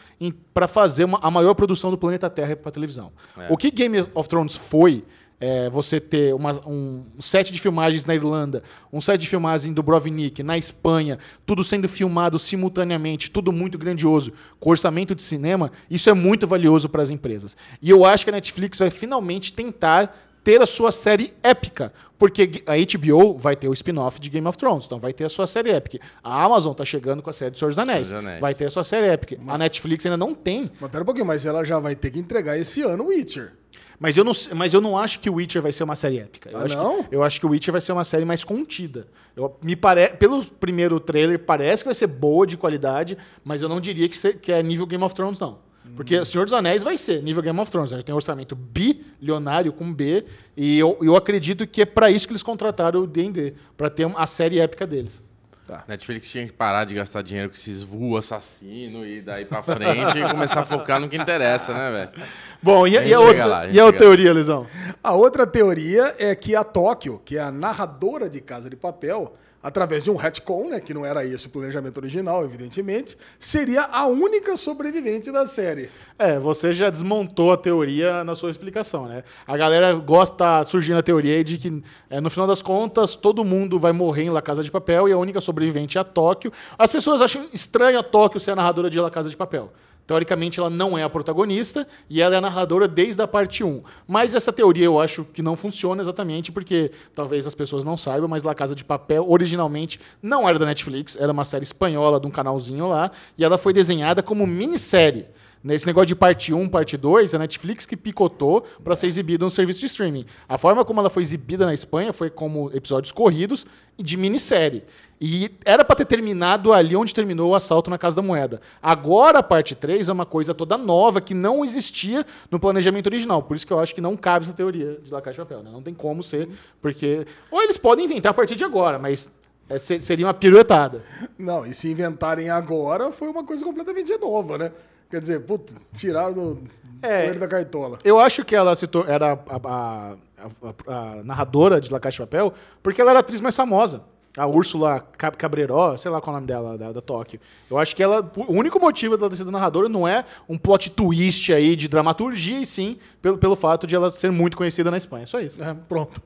para 0.54 0.68
fazer 0.68 1.04
uma, 1.04 1.18
a 1.22 1.30
maior 1.30 1.54
produção 1.54 1.90
do 1.90 1.98
planeta 1.98 2.30
Terra 2.30 2.54
para 2.54 2.70
televisão. 2.70 3.10
É. 3.36 3.48
O 3.50 3.56
que 3.56 3.70
Game 3.70 3.98
of 4.14 4.28
Thrones 4.28 4.56
foi 4.56 5.04
é, 5.42 5.68
você 5.68 5.98
ter 5.98 6.32
uma, 6.32 6.52
um 6.64 7.04
set 7.18 7.52
de 7.52 7.60
filmagens 7.60 8.04
na 8.06 8.14
Irlanda, 8.14 8.62
um 8.92 9.00
set 9.00 9.20
de 9.20 9.28
filmagem 9.28 9.72
do 9.72 9.82
Brovnik 9.82 10.40
na 10.40 10.56
Espanha, 10.56 11.18
tudo 11.44 11.64
sendo 11.64 11.88
filmado 11.88 12.38
simultaneamente, 12.38 13.28
tudo 13.28 13.50
muito 13.50 13.76
grandioso, 13.76 14.32
com 14.60 14.70
orçamento 14.70 15.16
de 15.16 15.22
cinema, 15.22 15.72
isso 15.90 16.08
é 16.08 16.12
muito 16.12 16.46
valioso 16.46 16.88
para 16.88 17.02
as 17.02 17.10
empresas. 17.10 17.56
E 17.82 17.90
eu 17.90 18.04
acho 18.04 18.24
que 18.24 18.30
a 18.30 18.34
Netflix 18.34 18.78
vai 18.78 18.88
finalmente 18.88 19.52
tentar 19.52 20.16
ter 20.44 20.62
a 20.62 20.66
sua 20.66 20.92
série 20.92 21.34
épica, 21.42 21.92
porque 22.16 22.62
a 22.64 22.74
HBO 22.76 23.36
vai 23.36 23.56
ter 23.56 23.66
o 23.66 23.72
spin-off 23.72 24.20
de 24.20 24.30
Game 24.30 24.46
of 24.46 24.56
Thrones, 24.56 24.86
então 24.86 24.98
vai 25.00 25.12
ter 25.12 25.24
a 25.24 25.28
sua 25.28 25.48
série 25.48 25.70
épica. 25.70 25.98
A 26.22 26.44
Amazon 26.44 26.70
está 26.70 26.84
chegando 26.84 27.20
com 27.20 27.30
a 27.30 27.32
série 27.32 27.50
de 27.50 27.58
Senhor 27.58 27.70
dos 27.70 27.78
Anéis, 27.80 28.06
Senhor 28.06 28.20
dos 28.20 28.28
Anéis. 28.28 28.40
vai 28.40 28.54
ter 28.54 28.66
a 28.66 28.70
sua 28.70 28.84
série 28.84 29.08
épica. 29.08 29.36
Mas... 29.42 29.56
A 29.56 29.58
Netflix 29.58 30.06
ainda 30.06 30.16
não 30.16 30.34
tem. 30.34 30.70
Mas 30.80 30.88
pera 30.88 31.02
um 31.02 31.06
pouquinho, 31.06 31.26
mas 31.26 31.44
ela 31.44 31.64
já 31.64 31.80
vai 31.80 31.96
ter 31.96 32.12
que 32.12 32.20
entregar 32.20 32.56
esse 32.56 32.80
ano 32.82 33.02
o 33.02 33.08
Witcher. 33.08 33.54
Mas 34.02 34.16
eu, 34.16 34.24
não, 34.24 34.32
mas 34.56 34.74
eu 34.74 34.80
não 34.80 34.98
acho 34.98 35.20
que 35.20 35.30
o 35.30 35.34
Witcher 35.34 35.62
vai 35.62 35.70
ser 35.70 35.84
uma 35.84 35.94
série 35.94 36.18
épica. 36.18 36.50
Eu 36.50 36.58
ah, 36.58 36.64
acho 36.64 36.76
não? 36.76 37.04
Que, 37.04 37.14
eu 37.14 37.22
acho 37.22 37.38
que 37.38 37.46
o 37.46 37.50
Witcher 37.50 37.70
vai 37.70 37.80
ser 37.80 37.92
uma 37.92 38.02
série 38.02 38.24
mais 38.24 38.42
contida. 38.42 39.06
Eu, 39.36 39.56
me 39.62 39.76
pare, 39.76 40.08
pelo 40.16 40.44
primeiro 40.44 40.98
trailer, 40.98 41.38
parece 41.38 41.84
que 41.84 41.86
vai 41.86 41.94
ser 41.94 42.08
boa, 42.08 42.44
de 42.44 42.56
qualidade, 42.56 43.16
mas 43.44 43.62
eu 43.62 43.68
não 43.68 43.80
diria 43.80 44.08
que, 44.08 44.16
ser, 44.16 44.38
que 44.38 44.50
é 44.50 44.60
nível 44.60 44.86
Game 44.86 45.04
of 45.04 45.14
Thrones, 45.14 45.38
não. 45.38 45.60
Porque 45.94 46.18
hum. 46.18 46.24
Senhor 46.24 46.42
dos 46.42 46.52
Anéis 46.52 46.82
vai 46.82 46.96
ser 46.96 47.22
nível 47.22 47.40
Game 47.44 47.60
of 47.60 47.70
Thrones. 47.70 47.92
A 47.92 47.96
gente 47.96 48.04
tem 48.04 48.12
um 48.12 48.16
orçamento 48.16 48.56
bilionário 48.56 49.72
com 49.72 49.94
B, 49.94 50.24
e 50.56 50.80
eu, 50.80 50.98
eu 51.00 51.14
acredito 51.14 51.64
que 51.64 51.82
é 51.82 51.86
para 51.86 52.10
isso 52.10 52.26
que 52.26 52.32
eles 52.32 52.42
contrataram 52.42 53.02
o 53.02 53.06
D&D, 53.06 53.54
para 53.76 53.88
ter 53.88 54.10
a 54.16 54.26
série 54.26 54.58
épica 54.58 54.84
deles. 54.84 55.21
Tá. 55.66 55.84
Netflix 55.86 56.30
tinha 56.30 56.44
que 56.44 56.52
parar 56.52 56.84
de 56.84 56.94
gastar 56.94 57.22
dinheiro 57.22 57.48
com 57.48 57.54
esses 57.54 57.82
voos 57.82 58.18
assassino 58.18 59.06
e 59.06 59.22
daí 59.22 59.44
pra 59.44 59.62
frente 59.62 60.18
e 60.18 60.28
começar 60.28 60.60
a 60.60 60.64
focar 60.64 60.98
no 60.98 61.08
que 61.08 61.16
interessa, 61.16 61.72
né, 61.72 61.90
velho? 61.90 62.28
Bom, 62.60 62.86
e 62.86 62.98
a, 62.98 63.00
a, 63.00 63.04
e 63.04 63.14
a 63.14 63.20
outra, 63.20 63.44
lá, 63.44 63.60
a 63.60 63.68
e 63.68 63.78
a 63.78 63.84
outra 63.84 64.00
teoria, 64.00 64.32
Lisão? 64.32 64.66
A 65.02 65.14
outra 65.14 65.46
teoria 65.46 66.14
é 66.18 66.34
que 66.34 66.56
a 66.56 66.64
Tóquio, 66.64 67.20
que 67.24 67.38
é 67.38 67.42
a 67.42 67.50
narradora 67.50 68.28
de 68.28 68.40
Casa 68.40 68.68
de 68.68 68.74
Papel, 68.74 69.36
através 69.62 70.02
de 70.04 70.10
um 70.10 70.16
retcon, 70.16 70.68
né, 70.68 70.80
que 70.80 70.92
não 70.92 71.06
era 71.06 71.24
esse 71.24 71.46
o 71.46 71.50
planejamento 71.50 71.98
original, 71.98 72.44
evidentemente, 72.44 73.16
seria 73.38 73.82
a 73.82 74.06
única 74.06 74.56
sobrevivente 74.56 75.30
da 75.30 75.46
série. 75.46 75.90
É, 76.18 76.38
você 76.38 76.72
já 76.72 76.90
desmontou 76.90 77.52
a 77.52 77.56
teoria 77.56 78.24
na 78.24 78.34
sua 78.34 78.50
explicação, 78.50 79.06
né? 79.06 79.24
A 79.46 79.56
galera 79.56 79.92
gosta, 79.94 80.64
surgindo 80.64 80.98
a 80.98 81.02
teoria 81.02 81.42
de 81.44 81.58
que, 81.58 81.82
é, 82.10 82.20
no 82.20 82.30
final 82.30 82.46
das 82.46 82.62
contas, 82.62 83.14
todo 83.14 83.44
mundo 83.44 83.78
vai 83.78 83.92
morrer 83.92 84.24
em 84.24 84.30
La 84.30 84.42
Casa 84.42 84.62
de 84.62 84.70
Papel 84.70 85.08
e 85.08 85.12
a 85.12 85.18
única 85.18 85.40
sobrevivente 85.40 85.98
é 85.98 86.00
a 86.00 86.04
Tóquio. 86.04 86.52
As 86.78 86.90
pessoas 86.90 87.20
acham 87.20 87.46
estranho 87.52 87.98
a 87.98 88.02
Tóquio 88.02 88.40
ser 88.40 88.52
a 88.52 88.56
narradora 88.56 88.90
de 88.90 89.00
La 89.00 89.10
Casa 89.10 89.30
de 89.30 89.36
Papel. 89.36 89.72
Teoricamente, 90.06 90.58
ela 90.58 90.68
não 90.68 90.98
é 90.98 91.02
a 91.02 91.08
protagonista 91.08 91.86
e 92.10 92.20
ela 92.20 92.34
é 92.34 92.38
a 92.38 92.40
narradora 92.40 92.88
desde 92.88 93.22
a 93.22 93.28
parte 93.28 93.62
1. 93.62 93.82
Mas 94.06 94.34
essa 94.34 94.52
teoria 94.52 94.84
eu 94.84 94.98
acho 94.98 95.24
que 95.24 95.42
não 95.42 95.56
funciona 95.56 96.02
exatamente 96.02 96.50
porque 96.50 96.90
talvez 97.14 97.46
as 97.46 97.54
pessoas 97.54 97.84
não 97.84 97.96
saibam, 97.96 98.28
mas 98.28 98.42
La 98.42 98.54
Casa 98.54 98.74
de 98.74 98.84
Papel 98.84 99.24
originalmente 99.28 100.00
não 100.20 100.48
era 100.48 100.58
da 100.58 100.66
Netflix, 100.66 101.16
era 101.16 101.32
uma 101.32 101.44
série 101.44 101.64
espanhola 101.64 102.18
de 102.18 102.26
um 102.26 102.30
canalzinho 102.30 102.88
lá 102.88 103.10
e 103.38 103.44
ela 103.44 103.56
foi 103.56 103.72
desenhada 103.72 104.22
como 104.22 104.46
minissérie. 104.46 105.26
Nesse 105.62 105.86
negócio 105.86 106.06
de 106.06 106.16
parte 106.16 106.52
1, 106.52 106.68
parte 106.68 106.96
2, 106.96 107.34
a 107.34 107.38
Netflix 107.38 107.86
que 107.86 107.96
picotou 107.96 108.66
para 108.82 108.96
ser 108.96 109.06
exibida 109.06 109.44
no 109.44 109.50
serviço 109.50 109.78
de 109.78 109.86
streaming. 109.86 110.24
A 110.48 110.58
forma 110.58 110.84
como 110.84 110.98
ela 110.98 111.08
foi 111.08 111.22
exibida 111.22 111.64
na 111.64 111.72
Espanha 111.72 112.12
foi 112.12 112.30
como 112.30 112.70
episódios 112.74 113.12
corridos 113.12 113.64
de 113.96 114.16
minissérie. 114.16 114.82
E 115.20 115.52
era 115.64 115.84
para 115.84 115.94
ter 115.94 116.06
terminado 116.06 116.72
ali 116.72 116.96
onde 116.96 117.14
terminou 117.14 117.52
o 117.52 117.54
assalto 117.54 117.88
na 117.88 117.96
Casa 117.96 118.16
da 118.16 118.22
Moeda. 118.22 118.60
Agora 118.82 119.38
a 119.38 119.42
parte 119.42 119.76
3 119.76 120.08
é 120.08 120.12
uma 120.12 120.26
coisa 120.26 120.52
toda 120.52 120.76
nova 120.76 121.20
que 121.20 121.32
não 121.32 121.64
existia 121.64 122.26
no 122.50 122.58
planejamento 122.58 123.06
original. 123.06 123.40
Por 123.40 123.56
isso 123.56 123.64
que 123.64 123.72
eu 123.72 123.78
acho 123.78 123.94
que 123.94 124.00
não 124.00 124.16
cabe 124.16 124.46
essa 124.46 124.54
teoria 124.54 124.98
de 125.00 125.12
La 125.12 125.22
Caixa 125.22 125.42
de 125.42 125.48
Papel. 125.48 125.62
Né? 125.62 125.70
Não 125.70 125.80
tem 125.80 125.94
como 125.94 126.24
ser, 126.24 126.48
porque. 126.80 127.24
Ou 127.52 127.62
eles 127.62 127.76
podem 127.76 128.06
inventar 128.06 128.30
a 128.30 128.34
partir 128.34 128.56
de 128.56 128.64
agora, 128.64 128.98
mas 128.98 129.30
é, 129.68 129.78
seria 129.78 130.26
uma 130.26 130.34
piruetada. 130.34 131.04
Não, 131.38 131.64
e 131.64 131.72
se 131.72 131.88
inventarem 131.88 132.50
agora, 132.50 133.12
foi 133.12 133.28
uma 133.28 133.44
coisa 133.44 133.64
completamente 133.64 134.16
nova, 134.18 134.58
né? 134.58 134.72
Quer 135.12 135.20
dizer, 135.20 135.40
putz, 135.40 135.74
tiraram 135.92 136.32
do 136.32 136.62
é, 137.02 137.34
da 137.34 137.46
cartola. 137.46 137.98
Eu 138.02 138.18
acho 138.18 138.46
que 138.46 138.56
ela 138.56 138.74
se 138.74 138.88
era 139.06 139.32
a, 139.32 139.56
a, 139.56 140.16
a, 140.38 141.18
a, 141.18 141.22
narradora 141.22 141.78
de 141.82 141.92
La 141.92 142.00
Caixa 142.00 142.22
de 142.22 142.30
Papel 142.30 142.54
porque 142.82 142.98
ela 142.98 143.10
era 143.10 143.18
a 143.18 143.20
atriz 143.20 143.38
mais 143.38 143.54
famosa. 143.54 144.00
A 144.38 144.46
Úrsula 144.46 145.06
Cabreró, 145.36 145.94
sei 145.98 146.10
lá 146.10 146.18
qual 146.18 146.34
é 146.34 146.38
o 146.38 146.40
nome 146.40 146.46
dela, 146.46 146.78
da, 146.78 146.92
da 146.92 147.02
Tóquio. 147.02 147.38
Eu 147.70 147.78
acho 147.78 147.94
que 147.94 148.02
ela. 148.02 148.32
O 148.34 148.54
único 148.54 148.80
motivo 148.80 149.18
dela 149.18 149.28
ter 149.28 149.36
sido 149.36 149.50
narradora 149.50 149.90
não 149.90 150.08
é 150.08 150.24
um 150.48 150.56
plot 150.56 150.92
twist 150.92 151.52
aí 151.52 151.76
de 151.76 151.86
dramaturgia, 151.86 152.60
e 152.60 152.64
sim 152.64 152.96
pelo, 153.20 153.36
pelo 153.36 153.54
fato 153.54 153.86
de 153.86 153.94
ela 153.94 154.08
ser 154.08 154.32
muito 154.32 154.56
conhecida 154.56 154.90
na 154.90 154.96
Espanha. 154.96 155.26
Só 155.26 155.38
isso. 155.38 155.62
É, 155.62 155.74
pronto. 155.86 156.22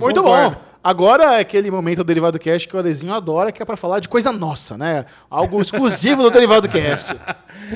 muito 0.00 0.22
bom. 0.22 0.56
Agora 0.82 1.36
é 1.36 1.40
aquele 1.40 1.70
momento 1.70 1.98
do 1.98 2.04
Derivado 2.04 2.38
Cast 2.38 2.68
que 2.68 2.76
o 2.76 2.78
Alezinho 2.78 3.12
adora, 3.12 3.50
que 3.50 3.60
é 3.60 3.64
para 3.64 3.76
falar 3.76 3.98
de 3.98 4.08
coisa 4.08 4.30
nossa, 4.32 4.78
né? 4.78 5.06
Algo 5.28 5.60
exclusivo 5.62 6.22
do 6.22 6.30
Derivado 6.30 6.68
Cast. 6.68 7.16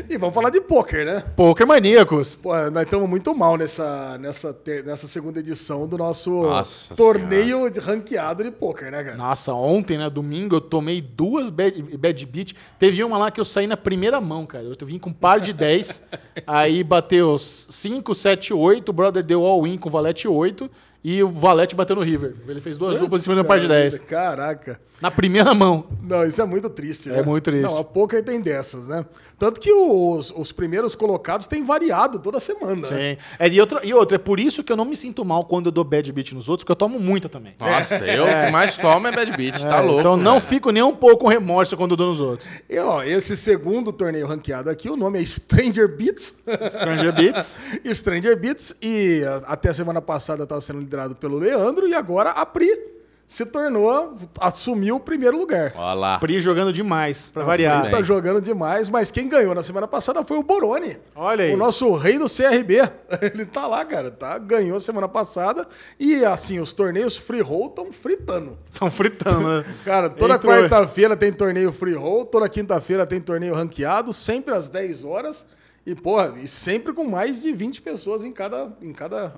e 0.08 0.16
vamos 0.16 0.34
falar 0.34 0.50
de 0.50 0.60
poker, 0.60 1.04
né? 1.04 1.24
Poker 1.36 1.66
maníacos. 1.66 2.36
Pô, 2.36 2.54
nós 2.70 2.84
estamos 2.84 3.08
muito 3.08 3.34
mal 3.34 3.56
nessa, 3.56 4.16
nessa, 4.18 4.56
nessa 4.84 5.08
segunda 5.08 5.40
edição 5.40 5.88
do 5.88 5.98
nosso 5.98 6.42
nossa 6.42 6.94
torneio 6.94 7.68
de 7.68 7.80
ranqueado 7.80 8.44
de 8.44 8.52
poker, 8.52 8.90
né, 8.92 9.02
cara? 9.02 9.16
Nossa, 9.16 9.52
ontem, 9.52 9.98
né, 9.98 10.08
domingo, 10.08 10.56
eu 10.56 10.60
tomei 10.60 11.00
duas 11.00 11.50
bad, 11.50 11.82
bad 11.96 12.26
beat. 12.26 12.54
Teve 12.78 13.02
uma 13.02 13.18
lá 13.18 13.30
que 13.32 13.40
eu 13.40 13.44
saí 13.44 13.66
na 13.66 13.76
primeira 13.76 14.20
mão, 14.20 14.46
cara. 14.46 14.64
Eu 14.64 14.86
vim 14.86 14.98
com 14.98 15.10
um 15.10 15.12
par 15.12 15.40
de 15.40 15.52
10, 15.52 16.02
aí 16.46 16.84
bateu 16.84 17.36
5, 17.36 18.14
7, 18.14 18.54
8, 18.54 18.88
o 18.88 18.92
brother 18.92 19.24
deu 19.24 19.44
all-in 19.44 19.76
com 19.76 19.90
valete 19.90 20.28
8 20.28 20.70
e 21.04 21.22
o 21.22 21.30
Valete 21.30 21.74
bateu 21.74 21.96
no 21.96 22.02
River. 22.02 22.34
Ele 22.46 22.60
fez 22.60 22.78
duas 22.78 22.98
duplas 22.98 23.22
em 23.22 23.24
cima 23.24 23.34
de 23.34 23.40
um 23.40 23.44
par 23.44 23.58
de 23.58 23.66
10. 23.66 23.98
Caraca. 24.00 24.80
Na 25.00 25.10
primeira 25.10 25.52
mão. 25.52 25.84
Não, 26.00 26.24
isso 26.24 26.40
é 26.40 26.44
muito 26.44 26.70
triste, 26.70 27.08
né? 27.08 27.18
É 27.18 27.22
muito 27.24 27.42
triste. 27.42 27.64
Não, 27.64 27.78
a 27.78 27.82
poker 27.82 28.22
tem 28.22 28.40
dessas, 28.40 28.86
né? 28.86 29.04
Tanto 29.36 29.60
que 29.60 29.72
os, 29.72 30.32
os 30.36 30.52
primeiros 30.52 30.94
colocados 30.94 31.48
têm 31.48 31.64
variado 31.64 32.20
toda 32.20 32.38
semana. 32.38 32.86
Sim. 32.86 32.94
Né? 32.94 33.16
É, 33.36 33.48
e, 33.48 33.60
outra, 33.60 33.80
e 33.84 33.92
outra, 33.92 34.14
é 34.14 34.18
por 34.18 34.38
isso 34.38 34.62
que 34.62 34.70
eu 34.70 34.76
não 34.76 34.84
me 34.84 34.96
sinto 34.96 35.24
mal 35.24 35.44
quando 35.44 35.66
eu 35.66 35.72
dou 35.72 35.82
bad 35.82 36.12
beat 36.12 36.32
nos 36.32 36.48
outros, 36.48 36.62
porque 36.62 36.70
eu 36.70 36.76
tomo 36.76 37.00
muita 37.00 37.28
também. 37.28 37.54
Nossa, 37.58 37.96
é. 37.96 38.16
eu 38.16 38.24
que 38.24 38.52
mais 38.52 38.78
tomo 38.78 39.08
é 39.08 39.12
bad 39.12 39.36
beat, 39.36 39.60
tá 39.60 39.66
é, 39.66 39.70
tá 39.70 39.80
louco. 39.80 39.98
Então 39.98 40.16
não 40.16 40.40
fico 40.40 40.70
nem 40.70 40.84
um 40.84 40.94
pouco 40.94 41.24
com 41.24 41.28
remorso 41.28 41.76
quando 41.76 41.92
eu 41.92 41.96
dou 41.96 42.10
nos 42.10 42.20
outros. 42.20 42.48
E 42.70 42.78
ó, 42.78 43.02
esse 43.02 43.36
segundo 43.36 43.92
torneio 43.92 44.28
ranqueado 44.28 44.70
aqui, 44.70 44.88
o 44.88 44.96
nome 44.96 45.20
é 45.20 45.24
Stranger 45.24 45.88
Beats. 45.88 46.34
Stranger 46.70 47.12
Beats. 47.12 47.58
Stranger 47.92 48.38
Beats. 48.38 48.76
E 48.80 49.22
até 49.46 49.70
a 49.70 49.74
semana 49.74 50.00
passada 50.00 50.44
estava 50.44 50.60
sendo 50.60 50.80
liderado 50.92 51.16
pelo 51.16 51.38
Leandro 51.38 51.88
e 51.88 51.94
agora 51.94 52.30
a 52.30 52.44
Pri 52.44 52.92
se 53.26 53.46
tornou, 53.46 54.14
assumiu 54.38 54.96
o 54.96 55.00
primeiro 55.00 55.38
lugar. 55.38 55.72
Olha 55.74 55.94
lá. 55.94 56.18
Pri 56.18 56.38
jogando 56.38 56.70
demais, 56.70 57.28
para 57.28 57.42
variar. 57.44 57.80
Pri 57.80 57.90
tá 57.90 58.02
jogando 58.02 58.42
demais, 58.42 58.90
mas 58.90 59.10
quem 59.10 59.26
ganhou 59.26 59.54
na 59.54 59.62
semana 59.62 59.88
passada 59.88 60.22
foi 60.22 60.36
o 60.36 60.42
Boroni. 60.42 60.98
Olha 61.14 61.46
aí. 61.46 61.54
O 61.54 61.56
nosso 61.56 61.94
rei 61.94 62.18
do 62.18 62.26
CRB. 62.26 62.82
Ele 63.32 63.46
tá 63.46 63.66
lá, 63.66 63.82
cara, 63.86 64.10
tá? 64.10 64.36
Ganhou 64.36 64.78
semana 64.80 65.08
passada 65.08 65.66
e 65.98 66.22
assim, 66.26 66.60
os 66.60 66.74
torneios 66.74 67.16
free 67.16 67.40
roll 67.40 67.68
estão 67.68 67.90
fritando. 67.90 68.58
Estão 68.70 68.90
fritando, 68.90 69.48
né? 69.48 69.64
cara, 69.84 70.10
toda 70.10 70.38
quarta-feira 70.38 71.16
tem 71.16 71.32
torneio 71.32 71.72
free 71.72 71.94
roll, 71.94 72.26
toda 72.26 72.46
quinta-feira 72.48 73.06
tem 73.06 73.20
torneio 73.20 73.54
ranqueado, 73.54 74.12
sempre 74.12 74.54
às 74.54 74.68
10 74.68 75.04
horas. 75.04 75.46
E, 75.86 75.94
porra, 75.94 76.34
e 76.36 76.46
sempre 76.46 76.92
com 76.92 77.04
mais 77.04 77.40
de 77.40 77.52
20 77.52 77.80
pessoas 77.80 78.24
em 78.24 78.32
cada, 78.32 78.76
em 78.80 78.92
cada 78.92 79.32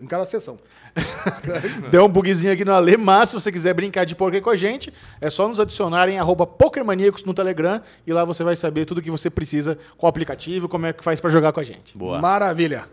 em 0.00 0.06
cada 0.06 0.24
sessão. 0.24 0.58
Deu 1.90 2.04
um 2.04 2.08
bugzinho 2.08 2.52
aqui 2.52 2.64
no 2.64 2.72
Ale, 2.72 2.96
mas 2.96 3.30
se 3.30 3.34
você 3.34 3.52
quiser 3.52 3.74
brincar 3.74 4.04
de 4.04 4.14
poker 4.14 4.40
com 4.40 4.50
a 4.50 4.56
gente, 4.56 4.92
é 5.20 5.28
só 5.28 5.46
nos 5.46 5.60
adicionar 5.60 6.08
em 6.08 6.18
arroba 6.18 6.46
pokermaníacos 6.46 7.24
no 7.24 7.34
Telegram 7.34 7.80
e 8.06 8.12
lá 8.12 8.24
você 8.24 8.42
vai 8.42 8.56
saber 8.56 8.84
tudo 8.84 9.02
que 9.02 9.10
você 9.10 9.28
precisa 9.28 9.78
com 9.96 10.06
o 10.06 10.08
aplicativo, 10.08 10.68
como 10.68 10.86
é 10.86 10.92
que 10.92 11.04
faz 11.04 11.20
pra 11.20 11.30
jogar 11.30 11.52
com 11.52 11.60
a 11.60 11.64
gente. 11.64 11.96
Boa. 11.96 12.20
Maravilha. 12.20 12.86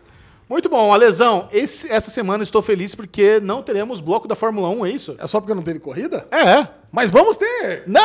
Muito 0.48 0.68
bom, 0.68 0.92
Alesão, 0.92 1.48
esse- 1.50 1.90
essa 1.90 2.10
semana 2.10 2.42
estou 2.42 2.60
feliz 2.60 2.94
porque 2.94 3.40
não 3.40 3.62
teremos 3.62 4.00
bloco 4.00 4.28
da 4.28 4.34
Fórmula 4.34 4.68
1, 4.68 4.84
é 4.86 4.90
isso? 4.90 5.16
É 5.18 5.26
só 5.26 5.40
porque 5.40 5.54
não 5.54 5.62
teve 5.62 5.78
corrida? 5.80 6.26
É. 6.30 6.66
Mas 6.92 7.10
vamos 7.10 7.36
ter! 7.36 7.82
Não! 7.86 8.02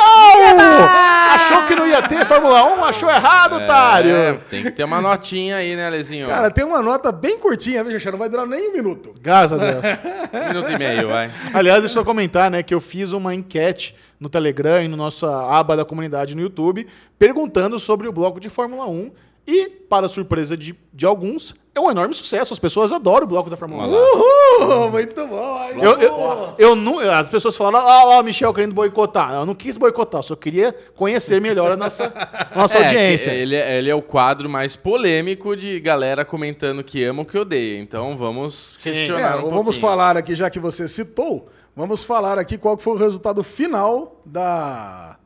Achou 1.34 1.66
que 1.68 1.76
não 1.76 1.86
ia 1.86 2.02
ter 2.02 2.26
Fórmula 2.26 2.64
1? 2.78 2.86
Achou 2.86 3.10
errado, 3.10 3.58
otário! 3.58 4.16
É, 4.16 4.34
tem 4.50 4.64
que 4.64 4.72
ter 4.72 4.84
uma 4.84 5.00
notinha 5.02 5.58
aí, 5.58 5.76
né, 5.76 5.90
Lezinho? 5.90 6.28
Cara, 6.28 6.50
tem 6.50 6.64
uma 6.66 6.82
nota 6.82 7.12
bem 7.12 7.38
curtinha, 7.38 7.84
viu? 7.84 8.00
Não 8.12 8.18
vai 8.18 8.30
durar 8.30 8.48
nem 8.48 8.70
um 8.70 8.74
minuto. 8.74 9.14
Graças 9.22 9.62
a 9.62 9.72
Deus. 9.72 9.84
Um 10.32 10.48
minuto 10.48 10.70
e 10.72 10.78
meio, 10.78 11.08
vai. 11.08 11.32
Aliás, 11.54 11.80
deixa 11.82 11.98
eu 12.00 12.06
comentar, 12.06 12.52
né, 12.52 12.62
que 12.62 12.72
eu 12.74 12.80
fiz 12.80 13.14
uma 13.14 13.34
enquete 13.34 13.96
no 14.20 14.30
Telegram 14.30 14.80
e 14.84 14.88
no 14.88 14.96
nossa 14.96 15.28
aba 15.52 15.76
da 15.76 15.84
comunidade 15.84 16.36
no 16.36 16.42
YouTube, 16.42 16.88
perguntando 17.18 17.80
sobre 17.80 18.08
o 18.08 18.12
bloco 18.12 18.40
de 18.40 18.48
Fórmula 18.48 18.88
1. 18.88 19.12
E, 19.52 19.68
para 19.68 20.08
surpresa 20.08 20.56
de, 20.56 20.78
de 20.93 21.06
alguns, 21.08 21.56
é 21.74 21.80
um 21.80 21.89
enorme 21.89 22.14
sucesso. 22.14 22.54
As 22.54 22.60
pessoas 22.60 22.91
adoram 22.91 23.26
o 23.26 23.28
bloco 23.28 23.50
da 23.50 23.58
Fórmula 23.58 23.88
1. 23.88 23.89
Vamos 23.89 24.04
lá. 24.06 24.76
Uhul! 24.76 24.91
Muito 24.91 25.26
bom! 25.28 25.70
Eu, 25.82 25.97
eu, 26.00 26.56
eu 26.60 26.76
não, 26.76 27.00
as 27.00 27.28
pessoas 27.30 27.58
falaram, 27.58 27.88
ah 27.88 28.04
lá, 28.04 28.20
o 28.20 28.24
Michel 28.24 28.54
querendo 28.54 28.76
boicotar. 28.76 29.34
Eu 29.34 29.47
não 29.47 29.56
quis 29.56 29.76
boicotar, 29.76 30.22
só 30.22 30.36
queria 30.36 30.72
conhecer 30.95 31.41
melhor 31.41 31.72
a 31.72 31.76
nossa, 31.76 32.14
nossa 32.56 32.78
É, 32.78 32.84
audiência. 32.86 33.32
Ele, 33.32 33.56
é- 33.56 33.80
ele 33.80 33.89
é 33.89 33.95
o 33.95 34.04
quadro 34.04 34.47
mais 34.47 34.76
polêmico 34.76 35.56
de 35.56 35.80
galera 35.80 36.24
comentando 36.24 36.84
que 36.84 37.04
ama 37.04 37.22
ou 37.22 37.26
que 37.26 37.36
odeia. 37.38 37.80
Então 37.80 38.16
vamos 38.16 38.76
Sim. 38.78 38.91
questionar 38.91 39.22
É, 39.22 39.36
um 39.38 39.50
vamos 39.50 39.54
pouquinho. 39.64 39.82
falar 39.82 40.16
aqui, 40.16 40.36
já 40.36 40.47
que 40.52 40.60
você 40.60 40.88
citou, 40.88 41.50
vamos 41.76 42.04
falar 42.04 42.38
aqui 42.38 42.56
qual 42.56 42.78
que 42.78 42.84
foi 42.84 42.93
o 42.93 42.97
resultado 42.97 43.41
final 43.43 44.22
da... 44.24 45.18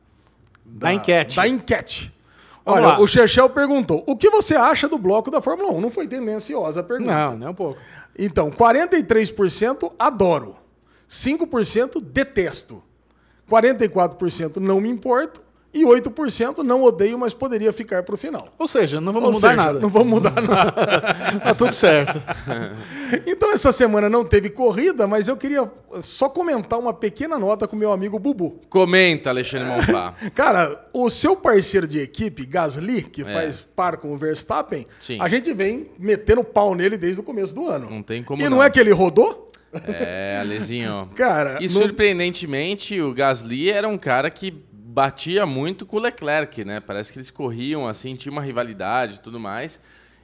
Da 0.64 0.94
enquete. 0.94 1.36
Da 1.36 1.46
enquete. 1.46 2.13
Olha, 2.66 2.86
lá. 2.86 3.00
o 3.00 3.06
Chechel 3.06 3.50
perguntou, 3.50 4.02
o 4.06 4.16
que 4.16 4.30
você 4.30 4.54
acha 4.54 4.88
do 4.88 4.96
bloco 4.96 5.30
da 5.30 5.42
Fórmula 5.42 5.70
1? 5.72 5.80
Não 5.80 5.90
foi 5.90 6.06
tendenciosa 6.06 6.80
a 6.80 6.82
pergunta. 6.82 7.12
Não, 7.12 7.36
nem 7.36 7.48
um 7.48 7.54
pouco. 7.54 7.78
Então, 8.18 8.50
43% 8.50 9.92
adoro, 9.98 10.56
5% 11.08 12.00
detesto, 12.00 12.82
44% 13.50 14.56
não 14.56 14.80
me 14.80 14.88
importo 14.88 15.43
e 15.74 15.82
8% 15.84 16.58
não 16.58 16.82
odeio, 16.84 17.18
mas 17.18 17.34
poderia 17.34 17.72
ficar 17.72 18.02
para 18.04 18.14
o 18.14 18.18
final. 18.18 18.48
Ou 18.58 18.68
seja, 18.68 19.00
não 19.00 19.12
vamos 19.12 19.26
Ou 19.28 19.32
mudar 19.34 19.48
seja, 19.50 19.62
nada. 19.62 19.80
Não 19.80 19.88
vamos 19.88 20.08
mudar 20.08 20.30
nada. 20.40 21.40
Tá 21.40 21.54
tudo 21.54 21.72
certo. 21.72 22.22
Então, 23.26 23.52
essa 23.52 23.70
semana 23.70 24.08
não 24.08 24.24
teve 24.24 24.50
corrida, 24.50 25.06
mas 25.06 25.28
eu 25.28 25.36
queria 25.36 25.70
só 26.02 26.28
comentar 26.28 26.78
uma 26.78 26.92
pequena 26.92 27.38
nota 27.38 27.68
com 27.68 27.76
meu 27.76 27.92
amigo 27.92 28.18
Bubu. 28.18 28.60
Comenta, 28.68 29.30
Alexandre 29.30 29.68
Monfá. 29.68 30.14
Cara, 30.34 30.84
o 30.92 31.08
seu 31.08 31.36
parceiro 31.36 31.86
de 31.86 32.00
equipe, 32.00 32.44
Gasly, 32.44 33.02
que 33.02 33.22
faz 33.24 33.64
par 33.64 33.98
com 33.98 34.12
o 34.12 34.18
Verstappen, 34.18 34.80
É. 34.80 34.84
Sim. 34.98 35.18
a 35.20 35.28
gente 35.28 35.52
vem 35.52 35.88
metendo 35.98 36.42
pau 36.42 36.74
nele 36.74 36.96
desde 36.96 37.20
o 37.20 37.22
começo 37.22 37.54
do 37.54 37.68
ano. 37.68 37.88
Não 37.90 38.02
tem 38.02 38.22
como 38.22 38.40
E 38.40 38.44
não, 38.48 38.56
não. 38.58 38.62
é 38.62 38.70
que 38.70 38.80
ele 38.80 38.90
rodou? 38.92 39.46
É, 39.86 40.38
Alezinho. 40.40 41.08
Cara, 41.14 41.58
E 41.60 41.68
não- 41.68 41.68
surpreendentemente, 41.68 43.00
o 43.00 43.12
Gasly 43.12 43.70
era 43.70 43.88
um 43.88 43.98
cara 43.98 44.30
que 44.30 44.52
batia 44.94 45.44
muito 45.44 45.84
com 45.84 45.96
o 45.96 46.00
Leclerc, 46.00 46.64
né? 46.64 46.78
Parece 46.78 47.12
que 47.12 47.18
eles 47.18 47.30
corriam 47.30 47.84
assim, 47.86 48.14
tinha 48.14 48.30
uma 48.30 48.40
rivalidade 48.42 49.16
e 49.16 49.20
tudo 49.20 49.40
mais. 49.40 49.80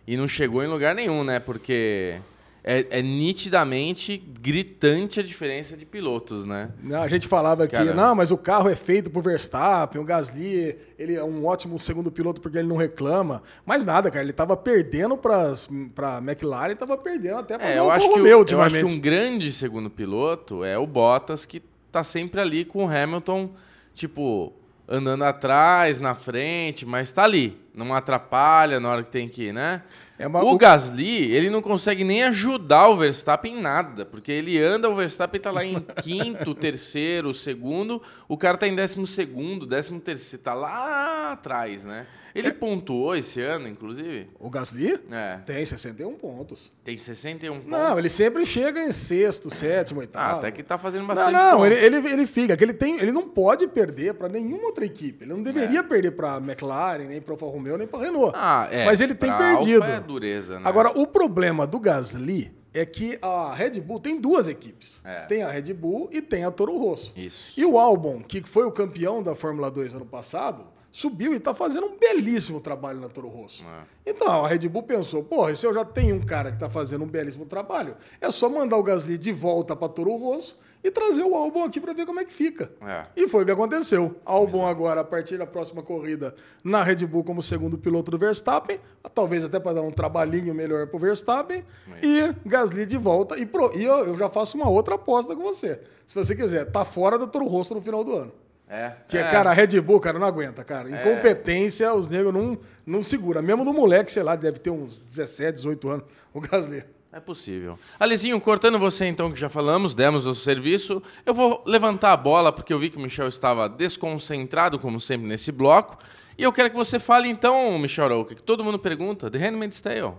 E 0.07 0.17
não 0.17 0.29
chegou 0.29 0.63
em 0.63 0.69
lugar 0.69 0.95
nenhum, 0.95 1.25
né? 1.25 1.41
Porque 1.41 2.21
é, 2.63 2.87
é 2.91 3.03
nitidamente 3.03 4.17
gritante 4.41 5.19
a 5.19 5.23
diferença 5.23 5.77
de 5.77 5.85
pilotos, 5.85 6.45
né? 6.45 6.71
Não, 6.83 7.03
A 7.03 7.09
gente 7.09 7.27
falava 7.27 7.67
que, 7.67 7.73
Cara. 7.77 7.93
não, 7.93 8.15
mas 8.15 8.31
o 8.31 8.39
carro 8.39 8.69
é 8.69 8.77
feito 8.77 9.11
pro 9.11 9.21
Verstappen, 9.23 10.01
o 10.01 10.05
Gasly, 10.05 10.77
ele 10.99 11.15
é 11.17 11.25
um 11.25 11.45
ótimo 11.47 11.79
segundo 11.79 12.11
piloto 12.13 12.41
porque 12.41 12.59
ele 12.59 12.69
não 12.69 12.77
reclama. 12.77 13.43
Mas 13.67 13.85
nada, 13.85 14.09
cara, 14.11 14.23
ele 14.23 14.33
tava 14.33 14.57
perdendo 14.57 15.17
pras, 15.17 15.69
pra 15.95 16.19
McLaren, 16.19 16.77
tava 16.77 16.97
perdendo 16.97 17.39
até 17.39 17.59
pra 17.59 17.69
É, 17.69 17.79
eu 17.79 17.91
acho, 17.91 18.05
que, 18.07 18.13
o- 18.13 18.17
Romeo 18.17 18.27
eu 18.27 18.35
acho 18.35 18.39
ultimamente. 18.41 18.87
que 18.87 18.95
um 18.95 19.01
grande 19.01 19.51
segundo 19.53 19.91
piloto 19.91 20.63
é 20.65 20.79
o 20.79 20.87
Bottas, 20.87 21.45
que 21.45 21.61
tá 21.91 22.05
sempre 22.05 22.41
ali 22.41 22.65
com 22.65 22.85
o 22.85 22.89
Hamilton, 22.89 23.51
tipo, 23.95 24.53
andando 24.91 25.23
atrás, 25.25 26.01
na 26.01 26.15
frente, 26.17 26.85
mas 26.85 27.13
tá 27.13 27.23
ali. 27.23 27.57
Não 27.73 27.95
atrapalha 27.95 28.81
na 28.81 28.89
hora 28.91 29.03
que 29.05 29.11
tem 29.11 29.29
que 29.29 29.45
ir, 29.45 29.53
né? 29.55 29.83
É, 30.19 30.27
o 30.27 30.31
o- 30.53 30.59
Gasly, 30.59 31.33
ele 31.33 31.49
não 31.49 31.63
consegue 31.63 32.05
nem 32.05 32.25
ajudar 32.25 32.89
o 32.89 32.97
Verstappen 32.97 33.57
em 33.57 33.61
nada, 33.63 34.05
porque 34.05 34.31
ele 34.33 34.61
anda, 34.63 34.91
o 34.91 34.95
Verstappen 34.95 35.41
tá 35.41 35.51
lá 35.51 35.65
em 35.65 35.79
quinto, 36.03 36.55
terceiro, 36.55 37.33
segundo, 37.33 38.03
o 38.29 38.37
cara 38.37 38.59
tá 38.59 38.67
em 38.69 38.75
décimo 38.75 39.07
segundo, 39.07 39.65
décimo 39.65 39.99
terceiro, 40.01 40.43
tá 40.45 40.53
lá 40.53 41.33
atrás, 41.33 41.85
né? 41.85 42.07
Ele 42.35 42.49
É. 42.49 42.53
pontuou 42.53 43.15
esse 43.17 43.41
ano, 43.41 43.67
inclusive? 43.69 44.29
O 44.39 44.49
Gasly 44.51 45.01
É, 45.11 45.39
tem 45.45 45.65
61 45.65 46.15
pontos. 46.17 46.73
tem 46.85 46.97
61 46.97 47.57
pontos. 47.61 47.71
Não, 47.71 47.99
ele 47.99 48.09
sempre 48.09 48.45
chega 48.47 48.81
em 48.85 48.93
sexto, 48.93 49.51
sétimo, 49.51 50.01
Ah, 50.01 50.03
oitavo. 50.03 50.39
até 50.39 50.51
que 50.51 50.63
tá 50.63 50.79
fazendo 50.79 51.01
Não, 51.03 51.09
bastante 51.09 51.33
não, 51.33 51.53
ponto. 51.59 51.67
ele, 51.67 51.75
ele, 51.97 51.97
ele 52.09 52.27
fica. 52.27 52.57
Que 52.57 52.65
ele, 52.65 52.75
tem, 52.75 52.99
ele 53.01 53.13
não 53.13 53.29
pode 53.29 53.67
perder 53.69 54.15
para 54.15 54.29
nenhuma 54.29 54.65
outra 54.67 54.85
equipe. 54.85 55.25
Ele 55.25 55.33
não 55.33 55.43
deveria 55.43 55.83
perder 55.83 56.13
para 56.13 56.37
McLaren, 56.39 57.05
nem 57.05 57.21
para 57.21 57.35
Alfa 57.35 57.47
Romeo, 57.47 57.77
nem 57.77 57.87
para 57.87 58.01
Renault. 58.05 58.35
É. 58.37 58.39
Ah, 58.41 58.69
é. 58.71 58.85
Mas 58.85 59.01
ele 59.01 59.15
tem 59.15 59.31
perdido. 59.37 59.83
Alfa 59.83 59.95
é 59.97 60.01
dureza, 60.01 60.57
né? 60.57 60.63
Agora, 60.65 60.91
o 60.99 61.07
problema 61.07 61.67
do 61.67 61.79
Gasly 61.81 62.53
é 62.73 62.87
que 62.87 63.19
a 63.21 63.53
Red 63.53 63.81
Bull 63.81 63.99
tem 63.99 64.21
duas 64.21 64.47
equipes. 64.47 65.01
É. 65.05 65.23
Tem 65.23 65.43
a 65.43 65.51
Red 65.51 65.73
Bull 65.75 66.09
e 66.13 66.23
tem 66.23 66.45
a 66.45 66.51
Toro 66.53 66.77
Rosso. 66.79 67.13
Isso. 67.17 67.53
E 67.59 67.65
o 67.65 67.77
Albon, 67.79 68.23
que 68.23 68.41
foi 68.43 68.65
o 68.65 68.71
campeão 68.71 69.23
da 69.23 69.35
Fórmula 69.35 69.71
2 69.71 69.95
ano 69.95 70.07
passado, 70.07 70.69
subiu 70.93 71.33
e 71.33 71.37
está 71.37 71.55
fazendo 71.55 71.87
um 71.87 71.97
belíssimo 71.99 72.61
trabalho 72.61 73.01
na 73.01 73.09
Toro 73.09 73.29
Rosso. 73.29 73.65
É. 73.65 74.11
Então, 74.11 74.45
a 74.45 74.49
Red 74.49 74.69
Bull 74.69 74.83
pensou, 74.83 75.23
porra, 75.23 75.55
se 75.55 75.65
eu 75.67 75.73
já 75.73 75.85
tenho 75.85 76.17
um 76.17 76.21
cara 76.23 76.51
que 76.51 76.57
está 76.57 76.69
fazendo 76.69 77.05
um 77.05 77.09
belíssimo 77.09 77.47
trabalho, 77.47 77.97
é 78.21 78.31
só 78.31 78.49
mandar 78.49 78.77
o 78.77 78.83
Gasly 78.83 79.17
de 79.19 79.31
volta 79.33 79.77
para 79.77 79.89
Toro 79.89 80.15
Rosso 80.17 80.59
e 80.83 80.91
trazer 80.91 81.23
o 81.23 81.35
Albon 81.35 81.63
aqui 81.65 81.79
para 81.79 81.93
ver 81.93 82.07
como 82.07 82.19
é 82.21 82.25
que 82.25 82.33
fica. 82.33 82.73
É. 82.81 83.05
E 83.15 83.29
foi 83.29 83.43
o 83.43 83.47
que 83.47 83.53
aconteceu. 83.53 84.17
Albon 84.25 84.67
agora, 84.67 85.03
a 85.03 85.05
partir 85.05 85.37
da 85.37 85.47
próxima 85.47 85.83
corrida, 85.83 86.35
na 86.65 86.83
Red 86.83 87.07
Bull 87.07 87.23
como 87.23 87.43
segundo 87.43 87.77
piloto 87.79 88.11
do 88.11 88.17
Verstappen, 88.19 88.81
talvez 89.15 89.45
até 89.45 89.61
para 89.61 89.75
dar 89.75 89.83
um 89.83 89.91
trabalhinho 89.91 90.55
melhor 90.55 90.87
para 90.87 90.97
o 90.97 90.99
Verstappen, 91.01 91.63
e 92.03 92.35
Gasly 92.49 92.87
de 92.87 92.97
volta. 92.97 93.39
E, 93.39 93.45
pro- 93.45 93.77
e 93.79 93.85
eu, 93.85 94.07
eu 94.07 94.17
já 94.17 94.31
faço 94.31 94.57
uma 94.57 94.69
outra 94.71 94.95
aposta 94.95 95.37
com 95.37 95.43
você. 95.43 95.81
Se 96.07 96.15
você 96.15 96.35
quiser, 96.35 96.65
tá 96.73 96.85
fora 96.85 97.19
da 97.19 97.27
Toro 97.27 97.47
Rosso 97.47 97.75
no 97.75 97.83
final 97.83 98.03
do 98.03 98.17
ano. 98.17 98.33
É. 98.71 98.93
Que, 99.09 99.19
é. 99.19 99.25
cara, 99.25 99.51
a 99.51 99.53
Red 99.53 99.81
Bull, 99.81 99.99
cara, 99.99 100.17
não 100.17 100.27
aguenta, 100.27 100.63
cara. 100.63 100.89
Incompetência, 100.89 101.93
os 101.93 102.09
negros 102.09 102.33
não, 102.33 102.57
não 102.87 103.03
segura. 103.03 103.43
Mesmo 103.43 103.65
do 103.65 103.73
moleque, 103.73 104.13
sei 104.13 104.23
lá, 104.23 104.37
deve 104.37 104.61
ter 104.61 104.71
uns 104.71 105.01
17, 105.01 105.55
18 105.55 105.89
anos, 105.89 106.05
o 106.33 106.41
Gasly. 106.41 106.85
É 107.13 107.19
possível. 107.19 107.77
Alezinho, 107.99 108.41
cortando 108.41 108.79
você 108.79 109.07
então, 109.07 109.33
que 109.33 109.41
já 109.41 109.49
falamos, 109.49 109.97
demos 109.97 110.29
o 110.29 110.35
serviço, 110.37 111.03
eu 111.27 111.35
vou 111.35 111.61
levantar 111.67 112.13
a 112.13 112.17
bola, 112.17 112.53
porque 112.53 112.73
eu 112.73 112.79
vi 112.79 112.89
que 112.89 112.97
o 112.97 113.01
Michel 113.01 113.27
estava 113.27 113.69
desconcentrado, 113.69 114.79
como 114.79 115.01
sempre, 115.01 115.27
nesse 115.27 115.51
bloco. 115.51 115.99
E 116.39 116.45
eu 116.45 116.53
quero 116.53 116.71
que 116.71 116.77
você 116.77 117.01
fale 117.01 117.29
então, 117.29 117.77
Michel 117.81 118.05
Arouca, 118.05 118.37
que 118.37 118.43
todo 118.43 118.63
mundo 118.63 118.79
pergunta, 118.79 119.29
The 119.29 119.39
Handmaid's 119.39 119.81
Tale. 119.81 120.15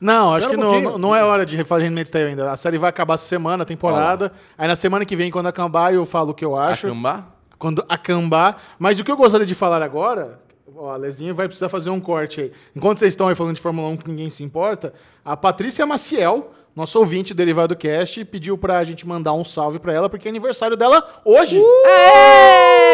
Não, 0.00 0.34
acho 0.34 0.48
Espera 0.48 0.68
que 0.68 0.76
um 0.76 0.80
não, 0.82 0.98
não 0.98 1.14
é 1.14 1.22
hora 1.22 1.46
de 1.46 1.56
refazer 1.56 1.86
Handmaid's 1.86 2.10
Tale 2.10 2.30
ainda. 2.30 2.50
A 2.50 2.56
série 2.56 2.76
vai 2.76 2.90
acabar 2.90 3.14
essa 3.14 3.26
semana, 3.26 3.62
a 3.62 3.66
temporada. 3.66 4.32
Aí 4.58 4.66
na 4.66 4.74
semana 4.74 5.04
que 5.04 5.14
vem, 5.14 5.30
quando 5.30 5.46
acabar, 5.46 5.94
eu 5.94 6.04
falo 6.04 6.32
o 6.32 6.34
que 6.34 6.44
eu 6.44 6.56
acho. 6.56 6.88
Acambá? 6.88 7.28
Quando 7.62 7.84
acabar. 7.88 8.60
Mas 8.76 8.98
o 8.98 9.04
que 9.04 9.12
eu 9.12 9.16
gostaria 9.16 9.46
de 9.46 9.54
falar 9.54 9.82
agora, 9.82 10.40
ó, 10.74 10.90
a 10.90 10.96
Lezinha 10.96 11.32
vai 11.32 11.46
precisar 11.46 11.68
fazer 11.68 11.90
um 11.90 12.00
corte 12.00 12.40
aí. 12.40 12.52
Enquanto 12.74 12.98
vocês 12.98 13.12
estão 13.12 13.28
aí 13.28 13.36
falando 13.36 13.54
de 13.54 13.62
Fórmula 13.62 13.86
1 13.90 13.98
que 13.98 14.10
ninguém 14.10 14.28
se 14.30 14.42
importa, 14.42 14.92
a 15.24 15.36
Patrícia 15.36 15.86
Maciel, 15.86 16.50
nosso 16.74 16.98
ouvinte 16.98 17.34
do 17.34 17.36
Derivado 17.36 17.76
Cast, 17.76 18.24
pediu 18.24 18.56
pra 18.56 18.82
gente 18.84 19.06
mandar 19.06 19.34
um 19.34 19.44
salve 19.44 19.78
pra 19.78 19.92
ela, 19.92 20.08
porque 20.08 20.26
é 20.26 20.30
aniversário 20.30 20.76
dela 20.76 21.06
hoje. 21.24 21.60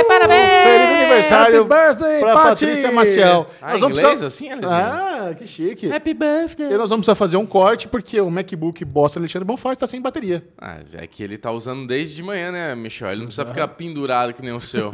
parabéns! 0.08 0.40
Feliz 0.64 0.96
aniversário 0.96 1.60
Happy 1.62 1.68
birthday, 1.68 2.20
pra 2.20 2.34
Pati! 2.34 2.66
Patrícia 2.66 2.92
Maciel. 2.92 3.46
Ah, 3.62 3.76
em 3.76 3.84
inglês 3.84 4.22
assim, 4.22 4.50
Alezinho? 4.50 4.72
Ah, 4.80 5.34
que 5.36 5.46
chique. 5.46 5.92
Happy 5.92 6.12
birthday! 6.14 6.72
E 6.72 6.76
nós 6.76 6.90
vamos 6.90 7.04
precisar 7.06 7.14
fazer 7.14 7.36
um 7.36 7.46
corte, 7.46 7.86
porque 7.86 8.20
o 8.20 8.30
MacBook 8.30 8.84
Bosta 8.84 9.18
Alexandre 9.20 9.46
Bonfaz 9.46 9.72
está 9.76 9.86
sem 9.86 10.00
bateria. 10.00 10.44
Ah, 10.60 10.78
é 10.94 11.06
que 11.06 11.22
ele 11.22 11.38
tá 11.38 11.52
usando 11.52 11.86
desde 11.86 12.16
de 12.16 12.22
manhã, 12.22 12.50
né, 12.50 12.74
Michel? 12.74 13.08
Ele 13.10 13.20
não 13.20 13.26
precisa 13.26 13.46
ficar 13.46 13.68
pendurado 13.68 14.32
que 14.32 14.42
nem 14.42 14.52
o 14.52 14.60
seu. 14.60 14.90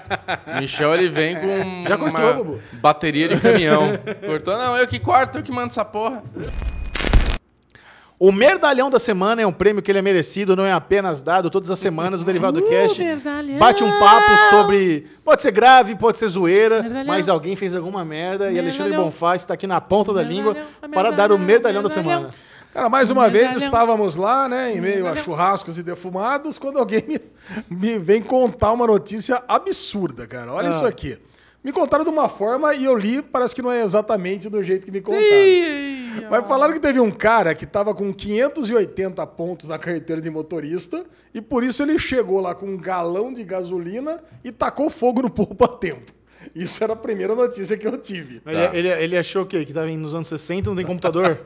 Michel, 0.58 0.94
ele 0.94 1.08
vem 1.08 1.36
com 1.36 1.84
Já 1.86 1.98
cortou, 1.98 2.20
uma 2.20 2.32
Bubu. 2.32 2.60
bateria 2.74 3.28
de 3.28 3.40
caminhão. 3.40 3.88
Cortou? 4.26 4.56
Não, 4.56 4.76
eu 4.76 4.86
que 4.86 4.98
corto, 4.98 5.38
eu 5.38 5.42
que 5.42 5.52
mando 5.52 5.68
essa 5.68 5.84
porra. 5.84 6.22
O 8.24 8.30
Merdalhão 8.30 8.88
da 8.88 9.00
Semana 9.00 9.42
é 9.42 9.46
um 9.48 9.50
prêmio 9.52 9.82
que 9.82 9.90
ele 9.90 9.98
é 9.98 10.02
merecido, 10.02 10.54
não 10.54 10.64
é 10.64 10.70
apenas 10.72 11.20
dado 11.20 11.50
todas 11.50 11.68
as 11.70 11.78
semanas. 11.80 12.22
O 12.22 12.24
Derivado 12.24 12.62
Cast 12.62 13.02
bate 13.58 13.82
um 13.82 13.90
papo 13.98 14.30
sobre. 14.48 15.08
Pode 15.24 15.42
ser 15.42 15.50
grave, 15.50 15.96
pode 15.96 16.18
ser 16.18 16.28
zoeira, 16.28 16.82
Merdalhão. 16.82 17.04
mas 17.08 17.28
alguém 17.28 17.56
fez 17.56 17.74
alguma 17.74 18.04
merda 18.04 18.52
e 18.52 18.60
Alexandre 18.60 18.90
Merdalhão. 18.90 19.10
Bonfaz 19.10 19.42
está 19.42 19.54
aqui 19.54 19.66
na 19.66 19.80
ponta 19.80 20.12
da 20.12 20.22
língua 20.22 20.54
Merdalhão, 20.54 20.90
para 20.92 21.10
dar 21.10 21.32
o 21.32 21.36
merdalhão, 21.36 21.82
Merdalhão 21.82 21.82
da 21.82 21.88
merdalhão. 21.88 22.20
Semana. 22.30 22.34
Cara, 22.72 22.88
mais 22.88 23.10
uma 23.10 23.28
vez 23.28 23.60
estávamos 23.60 24.14
lá, 24.14 24.48
né, 24.48 24.72
em 24.72 24.80
meio 24.80 25.08
a 25.08 25.16
churrascos 25.16 25.76
e 25.76 25.82
defumados, 25.82 26.58
quando 26.58 26.78
alguém 26.78 27.02
me, 27.08 27.20
me 27.68 27.98
vem 27.98 28.22
contar 28.22 28.70
uma 28.70 28.86
notícia 28.86 29.42
absurda, 29.48 30.28
cara. 30.28 30.52
Olha 30.52 30.68
Ah. 30.68 30.70
isso 30.70 30.86
aqui. 30.86 31.18
Me 31.64 31.72
contaram 31.72 32.02
de 32.04 32.10
uma 32.10 32.28
forma 32.28 32.74
e 32.74 32.84
eu 32.84 32.94
li, 32.96 33.22
parece 33.22 33.54
que 33.54 33.62
não 33.62 33.70
é 33.70 33.82
exatamente 33.82 34.48
do 34.48 34.62
jeito 34.62 34.84
que 34.84 34.90
me 34.90 35.00
contaram. 35.00 35.26
Mas 36.28 36.46
falaram 36.48 36.74
que 36.74 36.80
teve 36.80 36.98
um 36.98 37.10
cara 37.10 37.54
que 37.54 37.64
estava 37.64 37.94
com 37.94 38.12
580 38.12 39.24
pontos 39.28 39.68
na 39.68 39.78
carteira 39.78 40.20
de 40.20 40.28
motorista 40.28 41.04
e 41.32 41.40
por 41.40 41.62
isso 41.62 41.82
ele 41.82 41.98
chegou 41.98 42.40
lá 42.40 42.54
com 42.54 42.66
um 42.66 42.76
galão 42.76 43.32
de 43.32 43.44
gasolina 43.44 44.20
e 44.42 44.50
tacou 44.50 44.90
fogo 44.90 45.22
no 45.22 45.30
poupa-tempo. 45.30 46.12
Isso 46.54 46.82
era 46.82 46.92
a 46.92 46.96
primeira 46.96 47.34
notícia 47.34 47.76
que 47.76 47.86
eu 47.86 47.96
tive. 47.98 48.42
Ele, 48.46 48.78
ele, 48.78 48.88
ele 49.04 49.18
achou 49.18 49.42
o 49.42 49.46
quê? 49.46 49.64
Que 49.64 49.72
tava 49.72 49.86
nos 49.88 50.14
anos 50.14 50.28
60 50.28 50.68
não 50.70 50.76
tem 50.76 50.84
computador? 50.84 51.38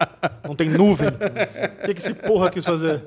não 0.46 0.54
tem 0.54 0.68
nuvem? 0.70 1.08
O 1.08 1.86
que, 1.86 1.94
que 1.94 2.00
esse 2.00 2.14
porra 2.14 2.50
quis 2.50 2.64
fazer? 2.64 3.02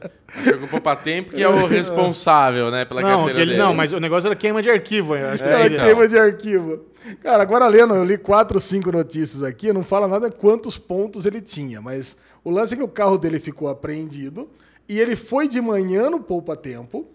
Jogou 0.46 0.68
poupa 0.68 0.96
tempo 0.96 1.32
que 1.32 1.42
é 1.42 1.48
o 1.50 1.66
responsável, 1.66 2.70
né, 2.72 2.86
pela 2.86 3.02
Não, 3.02 3.10
carteira 3.10 3.34
que 3.36 3.42
ele, 3.42 3.52
dele. 3.52 3.62
não, 3.64 3.74
mas 3.74 3.92
o 3.94 4.00
negócio 4.00 4.28
era 4.28 4.36
queima 4.36 4.62
de 4.62 4.70
arquivo. 4.70 5.16
eu 5.16 5.30
Acho 5.30 5.44
que 5.44 5.50
É, 5.50 5.52
era 5.52 5.58
Era 5.60 5.66
ele. 5.66 5.76
então. 5.76 5.86
queima 5.88 6.08
de 6.08 6.18
arquivo. 6.18 6.80
Cara, 7.22 7.42
agora 7.44 7.68
lendo, 7.68 7.96
eu 7.96 8.04
li 8.04 8.18
quatro, 8.18 8.60
cinco 8.60 8.92
notícias 8.92 9.42
aqui, 9.44 9.72
não 9.72 9.84
fala 9.84 10.08
nada 10.08 10.30
quantos 10.30 10.78
pontos 10.78 11.26
ele 11.26 11.42
tinha, 11.42 11.82
mas 11.82 12.18
o 12.44 12.50
lance 12.52 12.74
é 12.74 12.78
que 12.78 12.84
o 12.84 12.88
carro 12.90 13.18
dele 13.18 13.40
ficou 13.40 13.68
apreendido 13.70 14.50
e 14.88 15.00
ele 15.00 15.16
foi 15.16 15.48
de 15.48 15.62
manhã 15.62 16.10
no 16.10 16.20
poupa-tempo 16.20 17.08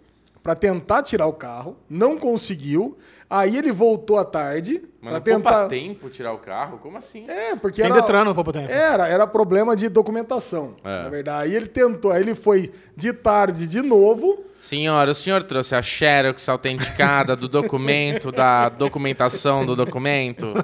para 0.42 0.54
tentar 0.54 1.02
tirar 1.02 1.26
o 1.26 1.32
carro, 1.32 1.76
não 1.88 2.18
conseguiu, 2.18 2.96
aí 3.38 3.56
ele 3.56 3.72
voltou 3.72 4.18
à 4.18 4.24
tarde 4.24 4.82
Mas 5.00 5.10
para 5.12 5.18
não 5.18 5.20
tentar... 5.38 5.50
poupa 5.52 5.68
tempo 5.68 6.08
tirar 6.10 6.32
o 6.32 6.38
carro? 6.38 6.78
Como 6.78 6.96
assim? 6.98 7.24
É, 7.28 7.54
porque 7.56 7.82
Tem 7.82 7.90
era... 7.90 8.00
Detran 8.00 8.24
no 8.24 8.34
Poupa 8.34 8.52
Tempo. 8.52 8.70
Era, 8.70 9.08
era 9.08 9.26
problema 9.26 9.74
de 9.76 9.88
documentação, 9.88 10.76
É. 10.84 11.02
na 11.02 11.08
verdade. 11.08 11.42
Aí 11.50 11.54
ele 11.56 11.66
tentou, 11.66 12.10
aí 12.12 12.22
ele 12.22 12.34
foi 12.34 12.72
de 12.96 13.12
tarde 13.12 13.66
de 13.66 13.82
novo, 13.82 14.44
Senhora, 14.56 15.10
o 15.10 15.14
senhor 15.14 15.42
trouxe 15.42 15.74
a 15.74 15.82
xerox 15.82 16.48
autenticada 16.48 17.36
do 17.36 17.46
documento, 17.48 18.32
da 18.32 18.70
documentação 18.70 19.66
do 19.66 19.76
documento? 19.76 20.54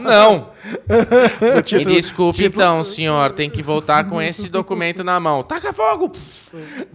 Não. 0.00 0.50
Me 1.54 1.62
título- 1.62 1.94
desculpe 1.94 2.44
então, 2.44 2.82
senhor, 2.82 3.30
tem 3.30 3.48
que 3.48 3.62
voltar 3.62 4.08
com 4.08 4.20
esse 4.20 4.48
documento 4.48 5.04
na 5.04 5.20
mão. 5.20 5.44
Taca 5.44 5.72
fogo! 5.72 6.10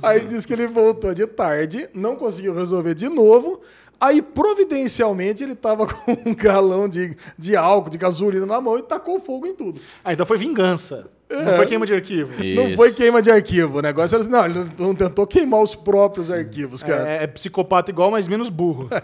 Aí 0.04 0.26
diz 0.26 0.46
que 0.46 0.52
ele 0.52 0.68
voltou 0.68 1.14
de 1.14 1.26
tarde, 1.28 1.88
não 1.94 2.18
conseguiu 2.18 2.54
resolver 2.54 2.94
de 2.94 3.08
novo. 3.08 3.62
Aí, 4.00 4.22
providencialmente, 4.22 5.44
ele 5.44 5.56
tava 5.56 5.86
com 5.92 6.12
um 6.26 6.34
galão 6.34 6.88
de, 6.88 7.16
de 7.38 7.56
álcool, 7.56 7.90
de 7.90 7.98
gasolina 7.98 8.46
na 8.46 8.62
mão 8.62 8.78
e 8.78 8.84
tacou 8.84 9.20
fogo 9.20 9.46
em 9.46 9.54
tudo. 9.54 9.82
Ah, 10.04 10.14
então 10.14 10.26
foi 10.26 10.38
vingança. 10.38 11.10
Não 11.30 11.56
foi 11.56 11.68
queima 11.68 11.86
de 11.86 11.94
arquivo. 11.94 12.32
Não 12.56 12.68
Isso. 12.70 12.76
foi 12.76 12.92
queima 12.92 13.22
de 13.22 13.30
arquivo. 13.30 13.78
O 13.78 13.82
negócio 13.82 14.16
era 14.16 14.24
assim, 14.24 14.32
não, 14.32 14.46
ele 14.46 14.70
não 14.80 14.96
tentou 14.96 15.28
queimar 15.28 15.62
os 15.62 15.76
próprios 15.76 16.32
arquivos, 16.32 16.82
cara. 16.82 17.08
É, 17.08 17.24
é 17.24 17.28
psicopata 17.28 17.92
igual, 17.92 18.10
mas 18.10 18.28
menos 18.28 18.50
burro. 18.50 18.90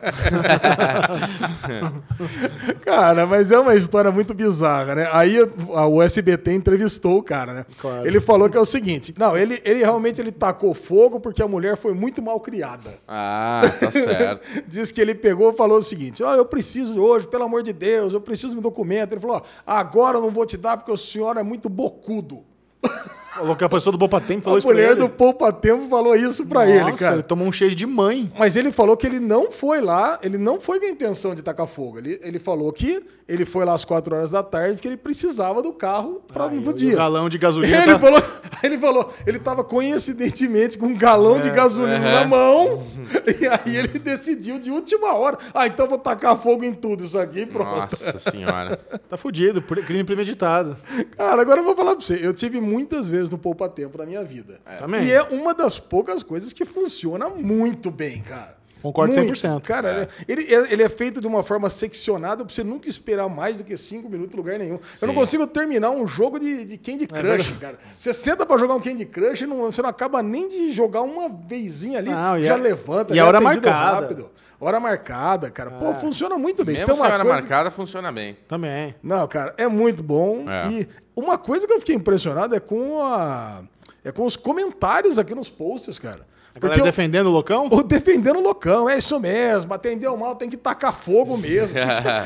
Cara, 2.84 3.26
mas 3.26 3.52
é 3.52 3.60
uma 3.60 3.76
história 3.76 4.12
muito 4.12 4.34
bizarra, 4.34 4.96
né? 4.96 5.10
Aí 5.12 5.38
a- 5.74 5.88
o 5.88 6.02
SBT 6.02 6.54
entrevistou 6.54 7.18
o 7.18 7.24
cara, 7.24 7.54
né? 7.54 7.66
Claro. 7.80 8.08
Ele 8.08 8.20
falou 8.20 8.50
que 8.50 8.58
é 8.58 8.60
o 8.60 8.66
seguinte: 8.66 9.14
não, 9.18 9.38
ele, 9.38 9.62
ele 9.64 9.80
realmente 9.80 10.22
ele 10.22 10.32
tacou 10.32 10.74
fogo 10.74 11.20
porque 11.20 11.42
a 11.42 11.48
mulher 11.48 11.76
foi 11.78 11.94
muito 11.94 12.22
mal 12.22 12.40
criada. 12.40 12.94
Ah, 13.08 13.62
tá 13.80 13.92
certo. 13.92 14.42
Diz 14.68 14.92
que 14.92 15.02
ele 15.02 15.16
pegou 15.16 15.52
e 15.52 15.56
falou 15.58 15.78
o 15.80 15.84
seguinte: 15.84 16.24
Ó, 16.24 16.34
eu 16.36 16.46
preciso 16.46 17.00
hoje, 17.02 17.28
pelo 17.28 17.44
amor 17.44 17.64
de 17.64 17.74
Deus, 17.74 18.14
eu 18.14 18.22
preciso 18.22 18.56
me 18.56 18.62
documento. 18.62 19.12
Ele 19.14 19.22
falou: 19.22 19.38
ó, 19.38 19.42
agora 19.66 20.18
eu 20.18 20.22
não 20.22 20.32
vou 20.32 20.46
te 20.46 20.58
dar 20.58 20.78
porque 20.78 20.92
o 20.92 20.98
senhor 20.98 21.38
é 21.38 21.44
muito 21.44 21.70
bocudo. 21.70 22.15
Que 22.22 22.44
a 23.66 23.70
pessoa 23.70 23.92
do 23.92 23.98
Poupa 24.00 24.20
Tempo 24.22 24.44
falou 24.44 24.56
A 24.56 24.60
isso 24.60 24.68
pra 24.68 24.76
mulher 24.76 24.92
ele. 24.92 25.00
do 25.00 25.10
Poupa 25.10 25.52
Tempo 25.52 25.88
falou 25.88 26.16
isso 26.16 26.46
pra 26.46 26.68
ele, 26.70 26.80
Nossa, 26.80 26.96
cara. 26.98 27.14
ele 27.16 27.24
tomou 27.24 27.48
um 27.48 27.52
cheiro 27.52 27.76
de 27.76 27.86
mãe. 27.86 28.32
Mas 28.38 28.56
ele 28.56 28.72
falou 28.72 28.96
que 28.96 29.06
ele 29.06 29.20
não 29.20 29.52
foi 29.52 29.82
lá, 29.82 30.20
ele 30.22 30.38
não 30.38 30.60
foi 30.60 30.80
com 30.80 30.86
a 30.86 30.90
intenção 30.90 31.36
de 31.36 31.42
tacar 31.42 31.68
fogo. 31.68 31.98
Ele, 32.00 32.20
ele 32.24 32.40
falou 32.40 32.72
que 32.72 33.04
ele 33.28 33.44
foi 33.46 33.66
lá 33.66 33.74
às 33.74 33.84
4 33.84 34.16
horas 34.16 34.32
da 34.32 34.44
tarde 34.44 34.76
porque 34.76 34.88
ele 34.88 34.98
precisava 34.98 35.62
do 35.62 35.74
carro 35.74 36.22
no 36.62 36.70
o 36.70 36.74
dia. 36.74 36.96
galão 36.96 37.28
de 37.28 37.38
gasolina 37.40 37.76
Ele 37.84 37.94
tá- 37.94 38.00
falou, 38.00 38.22
ele 38.64 38.78
falou, 38.78 39.14
ele 39.26 39.40
tava 39.40 39.64
coincidentemente 39.64 40.78
com 40.78 40.88
um 40.88 40.98
galão 40.98 41.38
É, 41.38 41.40
de 41.40 41.50
gasolina 41.50 42.00
na 42.00 42.26
mão, 42.26 42.84
e 43.40 43.48
aí 43.48 43.76
ele 43.78 44.00
decidiu 44.00 44.60
de 44.60 44.70
última 44.70 45.14
hora, 45.16 45.38
ah, 45.54 45.66
então 45.68 45.88
vou 45.88 45.98
tacar 45.98 46.38
fogo 46.38 46.64
em 46.64 46.74
tudo 46.74 47.04
isso 47.04 47.18
aqui 47.18 47.42
e 47.42 47.46
pronto. 47.46 47.76
Nossa 47.92 48.20
senhora. 48.20 48.78
Tá 49.10 49.18
fudido, 49.18 49.62
crime 49.62 50.04
premeditado. 50.04 50.78
Cara, 51.18 51.42
agora 51.42 51.60
eu 51.62 51.64
vou 51.64 51.76
falar 51.76 51.96
pra 51.96 52.06
você, 52.06 52.20
eu 52.22 52.34
tive 52.34 52.60
muitas 52.60 53.08
vezes 53.08 53.25
no 53.30 53.38
Poupa 53.38 53.68
Tempo 53.70 53.98
na 53.98 54.06
minha 54.06 54.24
vida. 54.24 54.60
Também. 54.78 55.06
E 55.06 55.12
é 55.12 55.22
uma 55.24 55.54
das 55.54 55.78
poucas 55.80 56.22
coisas 56.24 56.52
que 56.54 56.66
funciona 56.66 57.30
muito 57.30 57.90
bem, 57.92 58.22
cara. 58.22 58.56
Concordo 58.82 59.16
Muito. 59.16 59.34
100%. 59.34 59.62
Cara, 59.64 60.08
ele, 60.28 60.44
ele 60.70 60.84
é 60.84 60.90
feito 60.90 61.20
de 61.20 61.26
uma 61.26 61.42
forma 61.44 61.72
seccionada 61.72 62.46
pra 62.46 62.54
você 62.54 62.64
nunca 62.64 62.88
esperar 62.88 63.28
mais 63.28 63.58
do 63.58 63.64
que 63.64 63.76
cinco 63.76 64.08
minutos 64.08 64.34
em 64.36 64.38
lugar 64.38 64.60
nenhum. 64.60 64.76
Eu 65.02 65.08
não 65.08 65.14
Sim. 65.16 65.20
consigo 65.22 65.48
terminar 65.48 65.90
um 65.90 66.06
jogo 66.08 66.38
de, 66.40 66.64
de 66.66 66.78
Candy 66.78 67.08
Crush, 67.08 67.22
verdade. 67.24 67.54
cara. 67.60 67.80
Você 67.98 68.14
senta 68.14 68.46
pra 68.46 68.60
jogar 68.60 68.76
um 68.76 68.80
Candy 68.80 69.06
Crush 69.06 69.42
e 69.42 69.48
não, 69.48 69.58
você 69.64 69.82
não 69.82 69.90
acaba 69.90 70.22
nem 70.22 70.48
de 70.48 70.72
jogar 70.72 71.02
uma 71.02 71.28
vezinha 71.30 71.98
ali, 71.98 72.12
Não, 72.12 72.40
já 72.40 72.54
a- 72.54 72.58
levanta, 72.58 73.14
e 73.14 73.16
já 73.16 73.24
a 73.24 73.28
hora 73.28 73.38
é 73.40 73.42
atendido 73.42 73.68
marcada. 73.72 74.02
rápido. 74.02 74.30
Hora 74.60 74.80
marcada, 74.80 75.50
cara. 75.50 75.72
Pô, 75.72 75.94
funciona 75.96 76.38
muito 76.38 76.64
bem. 76.64 76.76
Se 76.76 76.82
Mesmo 76.82 76.94
tem 76.94 77.04
uma 77.04 77.12
hora 77.12 77.24
coisa- 77.24 77.40
marcada, 77.40 77.72
funciona 77.72 78.12
bem. 78.12 78.38
Também. 78.48 78.94
não, 79.02 79.28
cara, 79.28 79.54
é 79.58 79.68
muito 79.68 80.04
bom. 80.04 80.46
É. 80.50 80.68
E 80.72 80.88
uma 81.16 81.38
coisa 81.38 81.66
que 81.66 81.74
eu 81.74 81.80
fiquei 81.80 81.96
impressionado 81.96 82.56
é 82.56 82.60
com 82.60 83.02
a 83.02 83.64
é 84.04 84.12
com 84.12 84.24
os 84.24 84.36
comentários 84.36 85.18
aqui 85.18 85.34
nos 85.34 85.50
posts, 85.50 85.98
cara. 85.98 86.28
Porque 86.60 86.80
o, 86.80 86.84
defendendo 86.84 87.28
o 87.28 87.32
loucão? 87.32 87.68
o 87.70 87.84
defendendo 87.84 88.38
o 88.38 88.42
loucão, 88.42 88.90
é 88.90 88.98
isso 88.98 89.20
mesmo. 89.20 89.74
Atendeu 89.74 90.16
mal, 90.16 90.36
tem 90.36 90.50
que 90.50 90.56
tacar 90.56 90.94
fogo 90.94 91.38
mesmo. 91.38 91.76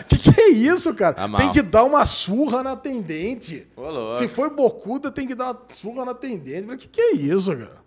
que, 0.08 0.18
que, 0.18 0.32
que 0.34 0.42
é 0.42 0.50
isso, 0.50 0.94
cara? 0.94 1.16
Tá 1.16 1.38
tem 1.38 1.52
que 1.52 1.62
dar 1.62 1.84
uma 1.84 2.06
surra 2.06 2.62
na 2.62 2.74
atendente. 2.74 3.68
Ô. 3.76 4.12
Se 4.18 4.28
foi 4.28 4.50
bocuda, 4.50 5.10
tem 5.10 5.26
que 5.26 5.34
dar 5.34 5.52
uma 5.52 5.62
surra 5.68 6.06
na 6.06 6.12
atendente. 6.12 6.68
O 6.70 6.78
que, 6.78 6.88
que 6.88 7.02
é 7.02 7.14
isso, 7.14 7.56
cara? 7.56 7.80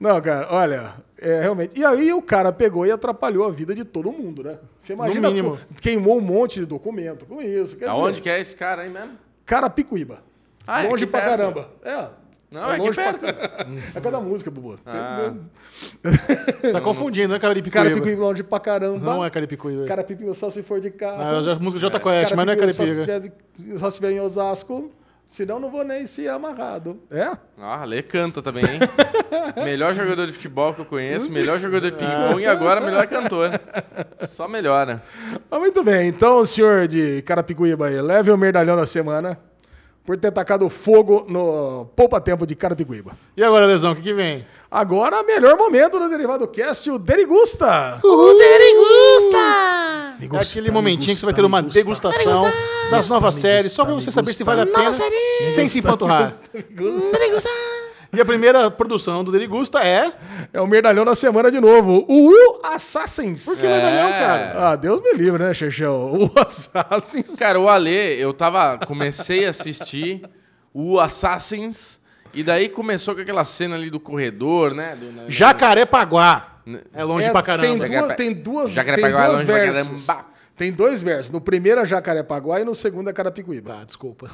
Não, 0.00 0.20
cara, 0.20 0.48
olha, 0.50 0.94
é 1.20 1.42
realmente. 1.42 1.78
E 1.78 1.84
aí 1.84 2.12
o 2.12 2.22
cara 2.22 2.50
pegou 2.52 2.86
e 2.86 2.90
atrapalhou 2.90 3.46
a 3.46 3.50
vida 3.50 3.74
de 3.74 3.84
todo 3.84 4.10
mundo, 4.10 4.42
né? 4.42 4.58
Você 4.82 4.92
imagina, 4.92 5.28
queimou 5.80 6.18
um 6.18 6.20
monte 6.20 6.60
de 6.60 6.66
documento 6.66 7.26
com 7.26 7.40
isso. 7.42 7.76
Aonde 7.86 8.12
dizer, 8.12 8.22
que 8.22 8.30
é 8.30 8.40
esse 8.40 8.54
cara 8.56 8.82
aí 8.82 8.90
mesmo? 8.90 9.12
Carapicuíba. 9.44 10.22
Ah, 10.66 10.82
é 10.84 10.88
longe 10.88 11.04
aqui 11.04 11.10
pra 11.10 11.20
perto. 11.20 11.38
caramba. 11.38 11.68
É. 11.84 12.06
Não, 12.50 12.60
é 12.70 12.72
aqui 12.72 12.78
longe 12.80 12.94
pra 12.94 13.12
perto. 13.14 13.20
caramba. 13.20 13.80
É 13.94 14.00
cada 14.00 14.20
música, 14.20 14.50
Bubu. 14.50 14.78
Ah. 14.86 15.32
Você 16.02 16.72
tá 16.72 16.80
confundindo, 16.80 17.28
não 17.28 17.36
é 17.36 17.38
Caripicuíba? 17.38 17.84
Carapicuíba 17.84 18.22
longe 18.22 18.42
pra 18.42 18.60
caramba. 18.60 18.98
Não 18.98 19.24
é 19.24 19.30
Caripicuíba. 19.30 19.84
Carapicuíba 19.86 20.34
só 20.34 20.50
se 20.50 20.62
for 20.62 20.80
de 20.80 20.90
carro. 20.90 21.20
Ah, 21.22 21.42
já- 21.42 21.54
música 21.56 21.76
de 21.76 21.80
Jota 21.82 22.00
Quest, 22.00 22.32
mas 22.34 22.46
não 22.46 22.52
é 22.52 22.56
Carapicuíba 22.56 22.72
Só 22.72 23.00
se, 23.00 23.06
Caripicuíba. 23.06 23.42
tiver, 23.56 23.78
só 23.78 23.90
se 23.90 23.96
tiver 23.96 24.12
em 24.12 24.20
Osasco. 24.20 24.92
Senão 25.26 25.58
não 25.58 25.70
vou 25.70 25.82
nem 25.84 26.06
ser 26.06 26.28
amarrado. 26.28 27.00
É? 27.10 27.30
Ah, 27.58 27.82
Lê 27.86 28.02
canta 28.02 28.42
também, 28.42 28.62
hein? 28.62 28.78
melhor 29.64 29.94
jogador 29.94 30.26
de 30.26 30.34
futebol 30.34 30.74
que 30.74 30.80
eu 30.82 30.84
conheço, 30.84 31.30
melhor 31.30 31.58
jogador 31.58 31.90
de 31.90 31.96
ping-pong 31.96 32.42
e 32.42 32.46
agora 32.46 32.78
melhor 32.80 33.06
cantor. 33.06 33.50
Só 34.28 34.46
melhora. 34.46 35.02
Ah, 35.50 35.58
muito 35.58 35.82
bem. 35.82 36.08
Então, 36.08 36.38
o 36.40 36.46
senhor 36.46 36.86
de 36.86 37.22
Carapicuíba 37.22 37.86
aí, 37.86 38.00
leve 38.02 38.30
o 38.30 38.36
medalhão 38.36 38.76
da 38.76 38.86
semana 38.86 39.36
por 40.04 40.16
ter 40.16 40.30
tacado 40.30 40.68
fogo 40.68 41.24
no 41.28 41.86
poupa-tempo 41.96 42.46
de 42.46 42.54
Carapicuíba. 42.54 43.12
E 43.36 43.42
agora, 43.42 43.64
Lesão, 43.66 43.92
o 43.92 43.96
que, 43.96 44.02
que 44.02 44.12
vem? 44.14 44.44
Agora, 44.70 45.22
melhor 45.22 45.56
momento 45.56 45.98
do 45.98 46.08
Derivado 46.08 46.46
Cast, 46.48 46.90
o 46.90 46.98
Derigusta. 46.98 48.00
O 48.04 48.34
Derigusta! 48.34 49.38
É 50.20 50.36
aquele 50.40 50.70
momentinho 50.70 51.14
que 51.14 51.20
você 51.20 51.26
vai 51.26 51.34
ter 51.34 51.44
uma 51.44 51.62
degustação 51.62 52.44
das 52.90 53.08
novas 53.08 53.34
séries, 53.34 53.72
só 53.72 53.84
pra 53.84 53.94
você 53.94 54.10
saber 54.10 54.34
se 54.34 54.44
vale 54.44 54.60
a 54.62 54.66
pena, 54.66 54.92
sem 55.54 55.66
se 55.66 55.78
empanturrar. 55.78 56.32
E 58.14 58.20
a 58.20 58.24
primeira 58.24 58.70
produção 58.70 59.22
do 59.24 59.32
Derigusta 59.32 59.80
é... 59.84 60.12
É 60.52 60.60
o 60.60 60.66
medalhão 60.66 61.04
da 61.04 61.14
semana 61.14 61.50
de 61.50 61.60
novo, 61.60 62.04
o 62.08 62.28
Will 62.28 62.60
Assassins. 62.62 63.44
Por 63.44 63.56
que 63.56 63.62
medalhão, 63.62 64.10
cara? 64.10 64.52
Ah, 64.70 64.76
Deus 64.76 65.00
me 65.00 65.12
livre, 65.14 65.42
né, 65.42 65.52
Chechão? 65.54 66.14
O 66.14 66.30
Assassins. 66.38 67.34
Cara, 67.36 67.58
o 67.58 67.68
Ale, 67.68 67.90
eu 68.20 68.32
tava. 68.32 68.78
Comecei 68.86 69.46
a 69.46 69.50
assistir 69.50 70.22
o 70.72 71.00
Assassins. 71.00 71.98
E 72.32 72.42
daí 72.42 72.68
começou 72.68 73.14
com 73.14 73.20
aquela 73.20 73.44
cena 73.44 73.76
ali 73.76 73.90
do 73.90 74.00
corredor, 74.00 74.74
né? 74.74 74.96
Do, 74.96 75.12
na- 75.12 75.22
Jacarepaguá. 75.28 76.58
É 76.94 77.04
longe 77.04 77.26
É, 77.28 77.30
pra 77.30 77.42
Tem 77.42 77.78
caramba. 77.78 77.86
duas, 77.88 78.16
tem 78.16 78.32
duas, 78.32 78.64
tem 78.66 78.74
Jacarepaguá 78.74 79.18
é 79.24 79.26
duas 79.26 79.32
longe 79.40 79.44
pra 79.46 79.54
versos. 79.72 80.06
caramba. 80.06 80.26
Tem 80.56 80.70
dois 80.72 81.02
versos. 81.02 81.30
No 81.32 81.40
primeiro 81.40 81.80
é 81.80 81.84
Jacarepaguá 81.84 82.60
e 82.60 82.64
no 82.64 82.74
segundo 82.74 83.10
é 83.10 83.12
Carapicuíba. 83.12 83.72
Tá, 83.74 83.84
desculpa. 83.84 84.30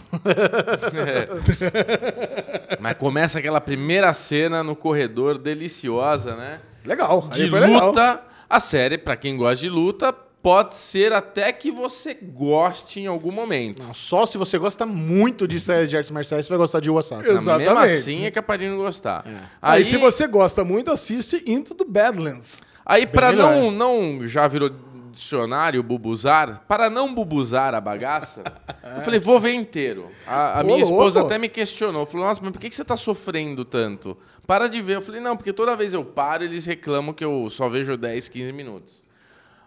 Mas 2.78 2.94
começa 2.98 3.38
aquela 3.38 3.60
primeira 3.60 4.12
cena 4.12 4.62
no 4.62 4.76
corredor 4.76 5.38
deliciosa, 5.38 6.36
né? 6.36 6.60
Legal. 6.84 7.28
De 7.32 7.44
aí 7.44 7.50
foi 7.50 7.60
legal. 7.60 7.86
luta. 7.88 8.22
A 8.48 8.60
série, 8.60 8.98
pra 8.98 9.16
quem 9.16 9.36
gosta 9.36 9.56
de 9.56 9.68
luta, 9.68 10.12
pode 10.12 10.74
ser 10.74 11.12
até 11.12 11.52
que 11.52 11.70
você 11.70 12.14
goste 12.14 13.00
em 13.00 13.06
algum 13.06 13.30
momento. 13.30 13.86
Não, 13.86 13.94
só 13.94 14.26
se 14.26 14.36
você 14.36 14.58
gosta 14.58 14.84
muito 14.84 15.46
de 15.46 15.60
séries 15.60 15.88
de 15.88 15.96
artes 15.96 16.10
marciais, 16.10 16.44
você 16.46 16.50
vai 16.50 16.58
gostar 16.58 16.80
de 16.80 16.90
O 16.90 16.98
Assassin. 16.98 17.30
Exato. 17.30 17.58
Mesmo 17.58 17.72
Exatamente. 17.72 17.98
assim 17.98 18.24
é 18.26 18.30
capaz 18.30 18.60
de 18.60 18.68
não 18.68 18.76
gostar. 18.76 19.24
Aí, 19.62 19.84
se 19.84 19.96
você 19.96 20.26
gosta 20.26 20.64
muito, 20.64 20.90
assiste 20.90 21.42
Into 21.46 21.74
the 21.74 21.84
Badlands. 21.84 22.58
Aí, 22.84 23.06
para 23.06 23.32
não, 23.32 23.70
não. 23.70 24.26
Já 24.26 24.48
virou 24.48 24.70
dicionário, 25.12 25.82
bubuzar. 25.82 26.64
Para 26.66 26.88
não 26.88 27.14
bubuzar 27.14 27.74
a 27.74 27.80
bagaça, 27.80 28.42
eu 28.96 29.02
falei, 29.02 29.20
vou 29.20 29.40
ver 29.40 29.52
inteiro. 29.52 30.08
A, 30.26 30.60
a 30.60 30.64
minha 30.64 30.80
esposa 30.80 31.22
até 31.22 31.38
me 31.38 31.48
questionou. 31.48 32.06
Falou, 32.06 32.26
nossa, 32.26 32.40
mas 32.42 32.50
por 32.52 32.60
que, 32.60 32.68
que 32.68 32.74
você 32.74 32.84
tá 32.84 32.96
sofrendo 32.96 33.64
tanto? 33.64 34.16
Para 34.46 34.68
de 34.68 34.80
ver. 34.80 34.96
Eu 34.96 35.02
falei, 35.02 35.20
não, 35.20 35.36
porque 35.36 35.52
toda 35.52 35.76
vez 35.76 35.92
eu 35.92 36.04
paro, 36.04 36.44
eles 36.44 36.66
reclamam 36.66 37.12
que 37.12 37.24
eu 37.24 37.48
só 37.50 37.68
vejo 37.68 37.96
10, 37.96 38.28
15 38.28 38.52
minutos. 38.52 39.00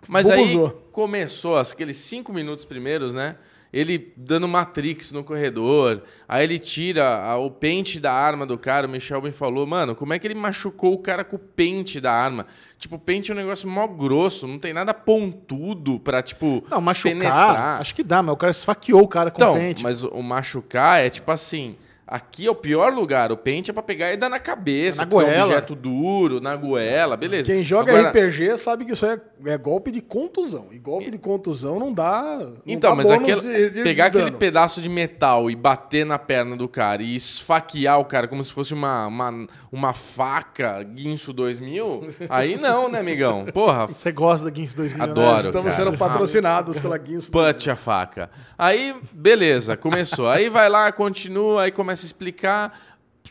Mas 0.07 0.29
Bubuzou. 0.29 0.65
aí 0.67 0.73
começou, 0.91 1.57
aqueles 1.57 1.97
5 1.97 2.33
minutos 2.33 2.65
primeiros, 2.65 3.13
né? 3.13 3.37
Ele 3.74 4.13
dando 4.15 4.47
Matrix 4.47 5.11
no 5.11 5.24
corredor, 5.24 6.03
aí 6.30 6.43
ele 6.43 6.59
tira 6.59 7.17
a- 7.24 7.38
o 7.39 7.49
pente 7.49 7.99
da 7.99 8.13
arma 8.13 8.45
do 8.45 8.55
cara. 8.55 8.86
O 8.86 8.89
Michel 8.89 9.19
me 9.21 9.32
falou, 9.32 9.65
mano, 9.65 9.95
como 9.95 10.13
é 10.13 10.19
que 10.19 10.28
ele 10.28 10.36
machucou 10.36 10.93
o 10.93 10.99
cara 10.99 11.24
com 11.24 11.38
o 11.38 11.39
pente 11.39 11.99
da 11.99 12.11
arma? 12.13 12.45
Tipo, 12.78 12.97
o 12.97 12.99
pente 12.99 13.32
é 13.32 13.34
um 13.34 13.38
negócio 13.38 13.67
mó 13.67 13.88
grosso, 13.88 14.45
não 14.47 14.59
tem 14.59 14.74
nada 14.74 14.93
pontudo 14.93 15.99
pra, 15.99 16.21
tipo, 16.21 16.63
Não, 16.69 16.80
machucar, 16.80 17.11
penetrar. 17.13 17.82
acho 17.82 17.95
que 17.95 18.03
dá, 18.03 18.21
mas 18.21 18.34
o 18.34 18.38
cara 18.38 18.51
esfaqueou 18.51 19.01
o 19.01 19.07
cara 19.07 19.32
com 19.32 19.41
Então, 19.41 19.53
o 19.53 19.57
pente. 19.57 19.82
mas 19.84 20.03
o, 20.03 20.09
o 20.09 20.21
machucar 20.21 20.99
é 20.99 21.09
tipo 21.09 21.32
assim. 21.32 21.76
Aqui 22.05 22.45
é 22.47 22.51
o 22.51 22.55
pior 22.55 22.93
lugar. 22.93 23.31
O 23.31 23.37
pente 23.37 23.71
é 23.71 23.73
pra 23.73 23.81
pegar 23.81 24.11
e 24.13 24.17
dar 24.17 24.29
na 24.29 24.39
cabeça. 24.39 24.97
Na 24.97 25.03
é 25.03 25.05
um 25.07 25.09
goela. 25.09 25.45
objeto 25.45 25.73
duro, 25.73 26.41
na 26.41 26.55
goela, 26.55 27.15
beleza. 27.15 27.51
Quem 27.51 27.63
joga 27.63 27.91
Agora- 27.93 28.09
RPG 28.09 28.57
sabe 28.57 28.83
que 28.85 28.91
isso 28.91 29.05
é, 29.05 29.19
é 29.45 29.57
golpe 29.57 29.89
de 29.89 30.01
contusão. 30.01 30.67
E 30.71 30.77
golpe 30.77 31.09
de 31.09 31.17
contusão 31.17 31.79
não 31.79 31.93
dá. 31.93 32.39
não 32.39 32.53
Então, 32.67 32.91
dá 32.91 32.95
mas 33.03 33.09
aquele- 33.11 33.39
de- 33.41 33.69
de- 33.69 33.83
pegar 33.83 34.09
de 34.09 34.17
aquele 34.17 34.35
pedaço 34.35 34.81
de 34.81 34.89
metal 34.89 35.49
e 35.49 35.55
bater 35.55 36.05
na 36.05 36.19
perna 36.19 36.57
do 36.57 36.67
cara 36.67 37.01
e 37.01 37.15
esfaquear 37.15 37.97
o 37.99 38.05
cara 38.05 38.27
como 38.27 38.43
se 38.43 38.51
fosse 38.51 38.73
uma, 38.73 39.07
uma, 39.07 39.47
uma 39.71 39.93
faca 39.93 40.83
guincho 40.83 41.31
2000, 41.31 42.09
aí 42.29 42.57
não, 42.57 42.89
né, 42.91 42.99
amigão? 42.99 43.45
Porra, 43.45 43.87
Você 43.93 44.11
gosta 44.11 44.43
da 44.45 44.51
Games 44.51 44.75
2000, 44.75 45.01
Adoro. 45.03 45.33
né? 45.37 45.39
Estamos 45.43 45.73
cara. 45.75 45.85
sendo 45.89 45.97
patrocinados 45.97 46.79
pela 46.79 46.97
Guinness. 46.97 47.29
Put 47.29 47.69
a 47.71 47.75
faca. 47.77 48.29
Aí, 48.57 48.93
beleza, 49.13 49.77
começou. 49.77 50.27
Aí 50.27 50.49
vai 50.49 50.67
lá, 50.69 50.91
continua, 50.91 51.63
aí 51.63 51.71
começa 51.71 51.92
a 52.01 52.05
explicar. 52.07 52.79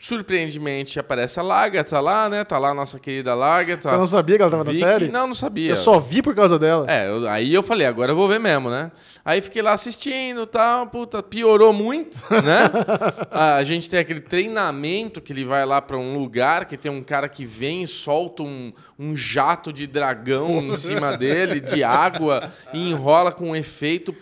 Surpreendentemente 0.01 0.99
aparece 0.99 1.39
a 1.39 1.43
Lagatha 1.43 1.99
lá, 2.01 2.27
né? 2.27 2.43
Tá 2.43 2.57
lá 2.57 2.69
a 2.71 2.73
nossa 2.73 2.99
querida 2.99 3.33
Lagatha. 3.33 3.87
Você 3.89 3.95
não 3.97 4.05
sabia 4.07 4.35
que 4.35 4.41
ela 4.41 4.51
tava 4.51 4.63
na 4.65 4.73
série? 4.73 5.07
Não, 5.07 5.27
não 5.27 5.35
sabia. 5.35 5.69
Eu 5.71 5.75
só 5.77 5.97
vi 5.97 6.21
por 6.21 6.35
causa 6.35 6.59
dela. 6.59 6.85
É, 6.89 7.07
eu- 7.07 7.25
aí 7.29 7.53
eu 7.53 7.63
falei, 7.63 7.87
agora 7.87 8.11
eu 8.11 8.15
vou 8.15 8.27
ver 8.27 8.39
mesmo, 8.39 8.69
né? 8.69 8.91
Aí 9.23 9.39
fiquei 9.39 9.61
lá 9.61 9.71
assistindo 9.71 10.41
e 10.43 10.47
tal, 10.47 10.87
puta, 10.87 11.23
piorou 11.23 11.71
muito, 11.71 12.17
né? 12.31 12.69
a 13.31 13.63
gente 13.63 13.89
tem 13.89 13.97
aquele 13.99 14.19
treinamento 14.19 15.21
que 15.21 15.31
ele 15.31 15.45
vai 15.45 15.65
lá 15.65 15.81
pra 15.81 15.95
um 15.95 16.17
lugar 16.17 16.65
que 16.65 16.75
tem 16.75 16.91
um 16.91 17.01
cara 17.01 17.29
que 17.29 17.45
vem 17.45 17.83
e 17.83 17.87
solta 17.87 18.43
um, 18.43 18.73
um 18.99 19.15
jato 19.15 19.71
de 19.71 19.87
dragão 19.87 20.59
em 20.59 20.75
cima 20.75 21.15
dele, 21.15 21.61
de 21.61 21.81
água, 21.81 22.51
e 22.73 22.89
enrola 22.91 23.31
com 23.31 23.51
um 23.51 23.55
efeito 23.55 24.13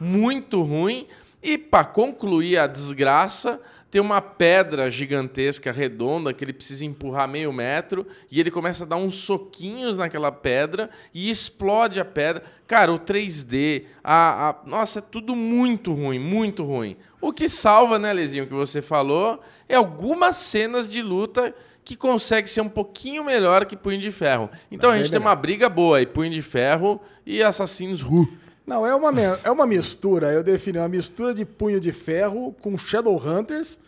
muito 0.00 0.60
ruim. 0.62 1.06
E 1.44 1.58
pra 1.58 1.84
concluir 1.84 2.56
a 2.58 2.66
desgraça, 2.66 3.60
tem 3.90 4.00
uma 4.00 4.22
pedra 4.22 4.90
gigantesca, 4.90 5.70
redonda, 5.70 6.32
que 6.32 6.42
ele 6.42 6.54
precisa 6.54 6.86
empurrar 6.86 7.28
meio 7.28 7.52
metro, 7.52 8.06
e 8.30 8.40
ele 8.40 8.50
começa 8.50 8.84
a 8.84 8.86
dar 8.86 8.96
uns 8.96 9.14
soquinhos 9.16 9.96
naquela 9.96 10.32
pedra 10.32 10.88
e 11.12 11.28
explode 11.28 12.00
a 12.00 12.04
pedra. 12.04 12.42
Cara, 12.66 12.90
o 12.92 12.98
3D, 12.98 13.84
a, 14.02 14.48
a- 14.48 14.56
nossa, 14.64 15.00
é 15.00 15.02
tudo 15.02 15.36
muito 15.36 15.92
ruim, 15.92 16.18
muito 16.18 16.64
ruim. 16.64 16.96
O 17.20 17.30
que 17.30 17.46
salva, 17.46 17.98
né, 17.98 18.10
Lezinho, 18.12 18.46
que 18.46 18.54
você 18.54 18.80
falou, 18.80 19.38
é 19.68 19.74
algumas 19.76 20.36
cenas 20.36 20.90
de 20.90 21.02
luta 21.02 21.54
que 21.84 21.94
consegue 21.94 22.48
ser 22.48 22.62
um 22.62 22.68
pouquinho 22.70 23.22
melhor 23.22 23.66
que 23.66 23.76
Punho 23.76 23.98
de 23.98 24.10
Ferro. 24.10 24.48
Então 24.70 24.88
a 24.90 24.96
gente 24.96 25.10
tem 25.10 25.20
uma 25.20 25.36
briga 25.36 25.68
boa 25.68 25.98
aí, 25.98 26.06
Punho 26.06 26.30
de 26.30 26.40
Ferro 26.40 26.98
e 27.26 27.42
Assassinos 27.42 28.00
Ru. 28.00 28.26
Não, 28.66 28.86
é 28.86 28.94
uma, 28.94 29.12
é 29.44 29.50
uma 29.50 29.66
mistura, 29.66 30.32
eu 30.32 30.42
defini 30.42 30.78
uma 30.78 30.88
mistura 30.88 31.34
de 31.34 31.44
punho 31.44 31.78
de 31.78 31.92
ferro 31.92 32.54
com 32.62 32.78
Shadowhunters, 32.78 33.78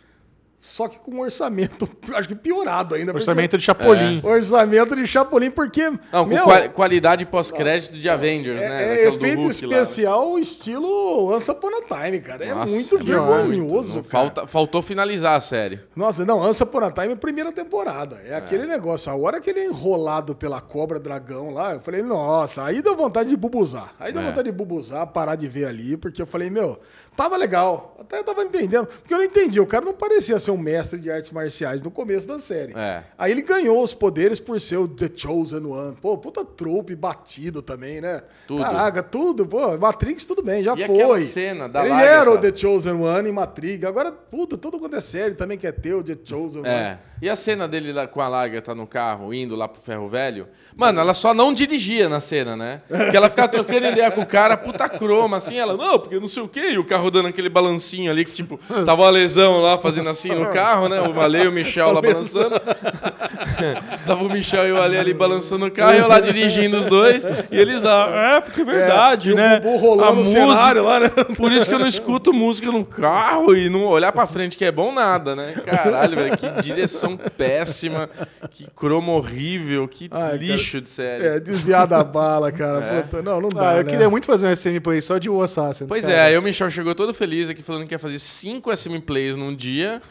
só 0.59 0.87
que 0.87 0.97
com 0.99 1.11
um 1.11 1.19
orçamento, 1.21 1.87
acho 2.15 2.27
que 2.27 2.35
piorado 2.35 2.95
ainda. 2.95 3.13
porque- 3.13 3.21
Orçamento 3.23 3.57
de 3.57 3.63
Chapolin. 3.63 4.19
Orçamento 4.23 4.95
de 4.95 5.07
Chapolin, 5.07 5.51
porque. 5.51 5.89
Não, 5.89 6.23
com 6.23 6.25
meu, 6.25 6.43
qua- 6.43 6.67
qualidade 6.69 7.25
pós-crédito 7.25 7.97
de 7.97 8.09
Avengers, 8.09 8.59
é, 8.61 8.67
né? 8.69 8.99
é 9.01 9.07
efeito 9.07 9.37
lá, 9.37 9.43
né? 9.43 9.49
especial 9.49 10.37
estilo 10.39 11.31
Once 11.33 11.49
Upon 11.49 11.69
a 11.69 11.81
Time, 12.03 12.19
cara. 12.19 12.43
É 12.45 12.53
Nossa, 12.53 12.73
muito 12.73 12.99
pior, 12.99 13.47
vergonhoso. 13.47 14.03
Cara. 14.03 14.09
falta, 14.09 14.47
faltou 14.47 14.81
finalizar 14.81 15.37
a 15.37 15.41
série. 15.41 15.79
Nossa, 15.95 16.25
não, 16.25 16.39
Once 16.39 16.61
Upon 16.61 16.79
a 16.79 16.91
Time 16.91 17.09
é 17.09 17.13
a 17.13 17.17
primeira 17.17 17.51
temporada. 17.51 18.19
É, 18.25 18.35
aquele 18.35 18.65
negócio. 18.65 19.11
A 19.11 19.15
hora 19.15 19.39
que 19.39 19.49
ele 19.49 19.59
é 19.59 19.65
enrolado 19.65 20.35
pela 20.35 20.59
cobra 20.59 20.99
dragão 20.99 21.51
lá, 21.53 21.73
eu 21.75 21.79
falei, 21.81 22.01
nossa, 22.01 22.63
aí 22.65 22.81
deu 22.81 22.95
vontade 22.95 23.29
de 23.29 23.37
bubuzar. 23.37 23.93
Aí 23.99 24.11
deu 24.11 24.21
É. 24.21 24.25
vontade 24.25 24.49
de 24.49 24.57
bubuzar, 24.57 25.05
parar 25.07 25.35
de 25.35 25.47
ver 25.47 25.65
ali, 25.65 25.95
porque 25.95 26.21
eu 26.21 26.27
falei, 26.27 26.49
meu, 26.49 26.79
tava 27.15 27.37
legal. 27.37 27.95
Até 27.99 28.21
tava 28.23 28.43
entendendo. 28.43 28.87
Porque 28.87 29.13
eu 29.13 29.17
não 29.19 29.25
entendi. 29.25 29.59
O 29.59 29.65
cara 29.65 29.85
não 29.85 29.93
parecia 29.93 30.39
ser 30.47 30.51
um 30.51 30.57
mestre 30.57 30.99
de 30.99 31.11
artes 31.11 31.31
marciais 31.31 31.83
no 31.83 31.91
começo 31.91 32.27
da 32.27 32.39
série. 32.39 32.73
É. 32.75 33.03
Aí 33.17 33.31
ele 33.31 33.41
ganhou 33.41 33.83
os 33.83 33.93
poderes 33.93 34.39
por 34.39 34.59
ser 34.61 34.77
o 34.77 34.87
The 34.87 35.09
Chosen 35.13 35.65
One. 35.65 35.95
Pô, 36.01 36.17
puta 36.17 36.43
trope 36.45 36.95
batido 36.95 37.61
também, 37.61 37.99
né? 38.01 38.21
Tudo. 38.47 38.61
Caraca, 38.63 39.03
tudo. 39.03 39.45
Pô, 39.45 39.77
Matrix 39.77 40.25
tudo 40.25 40.41
bem, 40.41 40.63
já 40.63 40.73
E 40.75 40.85
foi. 40.87 41.21
cena 41.23 41.67
da 41.67 41.81
Ele 41.81 41.89
Lagertha? 41.89 42.13
era 42.13 42.31
o 42.31 42.37
The 42.37 42.55
Chosen 42.55 42.93
One 42.93 43.29
em 43.29 43.33
Matrix. 43.33 43.83
Agora, 43.85 44.11
puta, 44.11 44.57
tudo 44.57 44.79
quanto 44.79 44.95
é 44.95 45.01
série 45.01 45.33
também 45.35 45.57
quer 45.57 45.73
ter 45.73 45.93
o 45.93 46.01
The 46.03 46.17
Chosen 46.23 46.59
One. 46.61 46.69
É. 46.69 46.99
E 47.21 47.29
a 47.29 47.35
cena 47.35 47.67
dele 47.67 47.91
lá 47.91 48.05
com 48.05 48.21
a 48.21 48.27
Laga 48.27 48.61
tá 48.61 48.75
no 48.75 48.85
carro, 48.85 49.33
indo 49.33 49.55
lá 49.55 49.67
pro 49.67 49.81
Ferro 49.81 50.07
Velho. 50.07 50.47
Mano, 50.75 50.99
ela 50.99 51.15
só 51.15 51.33
não 51.33 51.51
dirigia 51.51 52.07
na 52.07 52.19
cena, 52.19 52.55
né? 52.55 52.81
Porque 52.87 53.17
ela 53.17 53.31
ficava 53.31 53.47
trocando 53.47 53.87
ideia 53.87 54.11
com 54.11 54.21
o 54.21 54.25
cara, 54.25 54.55
puta 54.55 54.87
croma, 54.87 55.37
assim. 55.37 55.57
Ela, 55.57 55.75
não, 55.75 55.97
porque 55.97 56.19
não 56.19 56.27
sei 56.27 56.43
o 56.43 56.47
quê. 56.47 56.69
E 56.73 56.77
o 56.77 56.85
carro 56.85 57.09
dando 57.09 57.29
aquele 57.29 57.49
balancinho 57.49 58.11
ali, 58.11 58.23
que 58.23 58.31
tipo, 58.31 58.59
tava 58.85 59.07
a 59.07 59.09
lesão 59.09 59.59
lá 59.59 59.79
fazendo 59.79 60.07
assim 60.09 60.29
no 60.29 60.51
carro, 60.51 60.87
né? 60.87 61.01
O 61.01 61.19
Ale 61.19 61.39
e 61.39 61.47
o 61.47 61.51
Michel 61.51 61.91
lá 61.91 61.99
balançando. 61.99 62.61
tava 64.05 64.23
o 64.23 64.29
Michel 64.29 64.67
e 64.67 64.71
o 64.71 64.79
Ale 64.79 64.99
ali 64.99 65.15
balançando 65.15 65.65
o 65.65 65.71
carro, 65.71 65.95
e 65.95 65.97
eu 65.97 66.07
lá 66.07 66.19
dirigindo 66.19 66.77
os 66.77 66.85
dois. 66.85 67.25
E 67.49 67.57
eles 67.57 67.81
lá, 67.81 68.35
é, 68.35 68.41
porque 68.41 68.61
é 68.61 68.65
verdade, 68.65 69.31
e 69.31 69.35
né? 69.35 69.59
o 69.63 69.77
rolando 69.77 70.11
A 70.11 70.13
no 70.13 70.25
cenário 70.25 70.83
lá, 70.83 70.99
né? 70.99 71.09
Por 71.35 71.51
isso 71.51 71.67
que 71.67 71.73
eu 71.73 71.79
não 71.79 71.87
escuto 71.87 72.31
música 72.31 72.71
no 72.71 72.85
carro 72.85 73.55
e 73.55 73.67
não 73.67 73.85
olhar 73.85 74.11
pra 74.11 74.27
frente 74.27 74.55
que 74.55 74.63
é 74.63 74.71
bom 74.71 74.93
nada, 74.93 75.35
né? 75.35 75.55
Caralho, 75.65 76.15
velho, 76.15 76.37
que 76.37 76.61
direção 76.61 77.06
péssima, 77.15 78.09
que 78.49 78.67
cromo 78.75 79.13
horrível, 79.13 79.87
que 79.87 80.09
Ai, 80.11 80.37
lixo 80.37 80.81
de 80.81 80.89
série. 80.89 81.25
É, 81.25 81.39
desviar 81.39 81.87
da 81.87 82.03
bala, 82.03 82.51
cara. 82.51 82.81
Puta, 83.03 83.21
não, 83.21 83.39
não 83.39 83.49
dá. 83.49 83.69
Ah, 83.69 83.77
eu 83.77 83.83
né? 83.83 83.91
queria 83.91 84.09
muito 84.09 84.25
fazer 84.25 84.47
um 84.47 84.55
SM 84.55 84.79
Play 84.81 85.01
só 85.01 85.17
de 85.17 85.29
O 85.29 85.41
Assassin. 85.41 85.85
Pois 85.87 86.05
cara. 86.05 86.17
é, 86.17 86.21
aí 86.21 86.37
o 86.37 86.41
Michel 86.41 86.69
chegou 86.69 86.95
todo 86.95 87.13
feliz 87.13 87.49
aqui 87.49 87.61
falando 87.61 87.85
que 87.85 87.93
ia 87.93 87.99
fazer 87.99 88.19
cinco 88.19 88.75
SM 88.75 88.99
Plays 88.99 89.35
num 89.35 89.55
dia. 89.55 90.01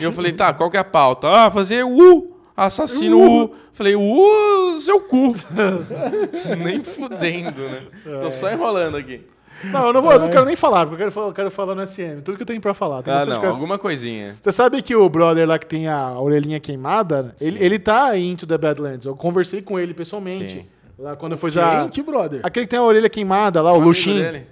E 0.00 0.04
eu 0.04 0.12
falei, 0.12 0.32
tá, 0.32 0.52
qual 0.52 0.70
que 0.70 0.76
é 0.76 0.80
a 0.80 0.84
pauta? 0.84 1.28
Ah, 1.28 1.50
fazer 1.50 1.84
U, 1.84 2.36
assassino 2.56 3.20
U. 3.20 3.52
Falei, 3.72 3.94
U, 3.94 4.78
seu 4.80 5.00
cu. 5.02 5.34
Nem 6.62 6.82
fudendo, 6.82 7.68
né? 7.68 7.82
Tô 8.22 8.30
só 8.30 8.50
enrolando 8.50 8.96
aqui. 8.96 9.20
Não, 9.72 9.86
eu 9.86 9.92
não, 9.92 10.02
vou, 10.02 10.12
eu 10.12 10.18
não 10.20 10.30
quero 10.30 10.44
nem 10.44 10.56
falar, 10.56 10.80
porque 10.86 10.94
eu 10.94 10.98
quero 10.98 11.10
falar, 11.12 11.26
eu 11.28 11.32
quero 11.32 11.50
falar 11.50 11.74
no 11.74 11.86
SM. 11.86 12.20
Tudo 12.24 12.36
que 12.36 12.42
eu 12.42 12.46
tenho 12.46 12.60
pra 12.60 12.74
falar. 12.74 13.02
Tem 13.02 13.12
Ah, 13.12 13.24
não, 13.24 13.38
coisa- 13.40 13.46
alguma 13.54 13.78
coisinha. 13.78 14.34
Você 14.40 14.52
sabe 14.52 14.80
que 14.82 14.94
o 14.94 15.08
brother 15.08 15.46
lá 15.46 15.58
que 15.58 15.66
tem 15.66 15.88
a 15.88 16.18
orelhinha 16.18 16.58
queimada, 16.60 17.34
ele, 17.40 17.62
ele 17.62 17.78
tá 17.78 18.06
aí 18.06 18.28
into 18.30 18.46
the 18.46 18.56
Badlands. 18.58 19.06
Eu 19.06 19.14
conversei 19.16 19.62
com 19.62 19.78
ele 19.78 19.92
pessoalmente. 19.94 20.54
Sim. 20.54 20.66
Lá 20.98 21.14
quando 21.14 21.36
foi 21.36 21.50
já. 21.50 21.80
Quem? 21.82 21.88
Que 21.90 22.02
brother? 22.02 22.40
Aquele 22.42 22.64
que 22.66 22.70
tem 22.70 22.78
a 22.78 22.82
orelha 22.82 23.08
queimada 23.08 23.60
lá, 23.60 23.70
o 23.72 23.74
Amigo 23.76 23.88
Luxin. 23.88 24.14
dele? 24.14 24.46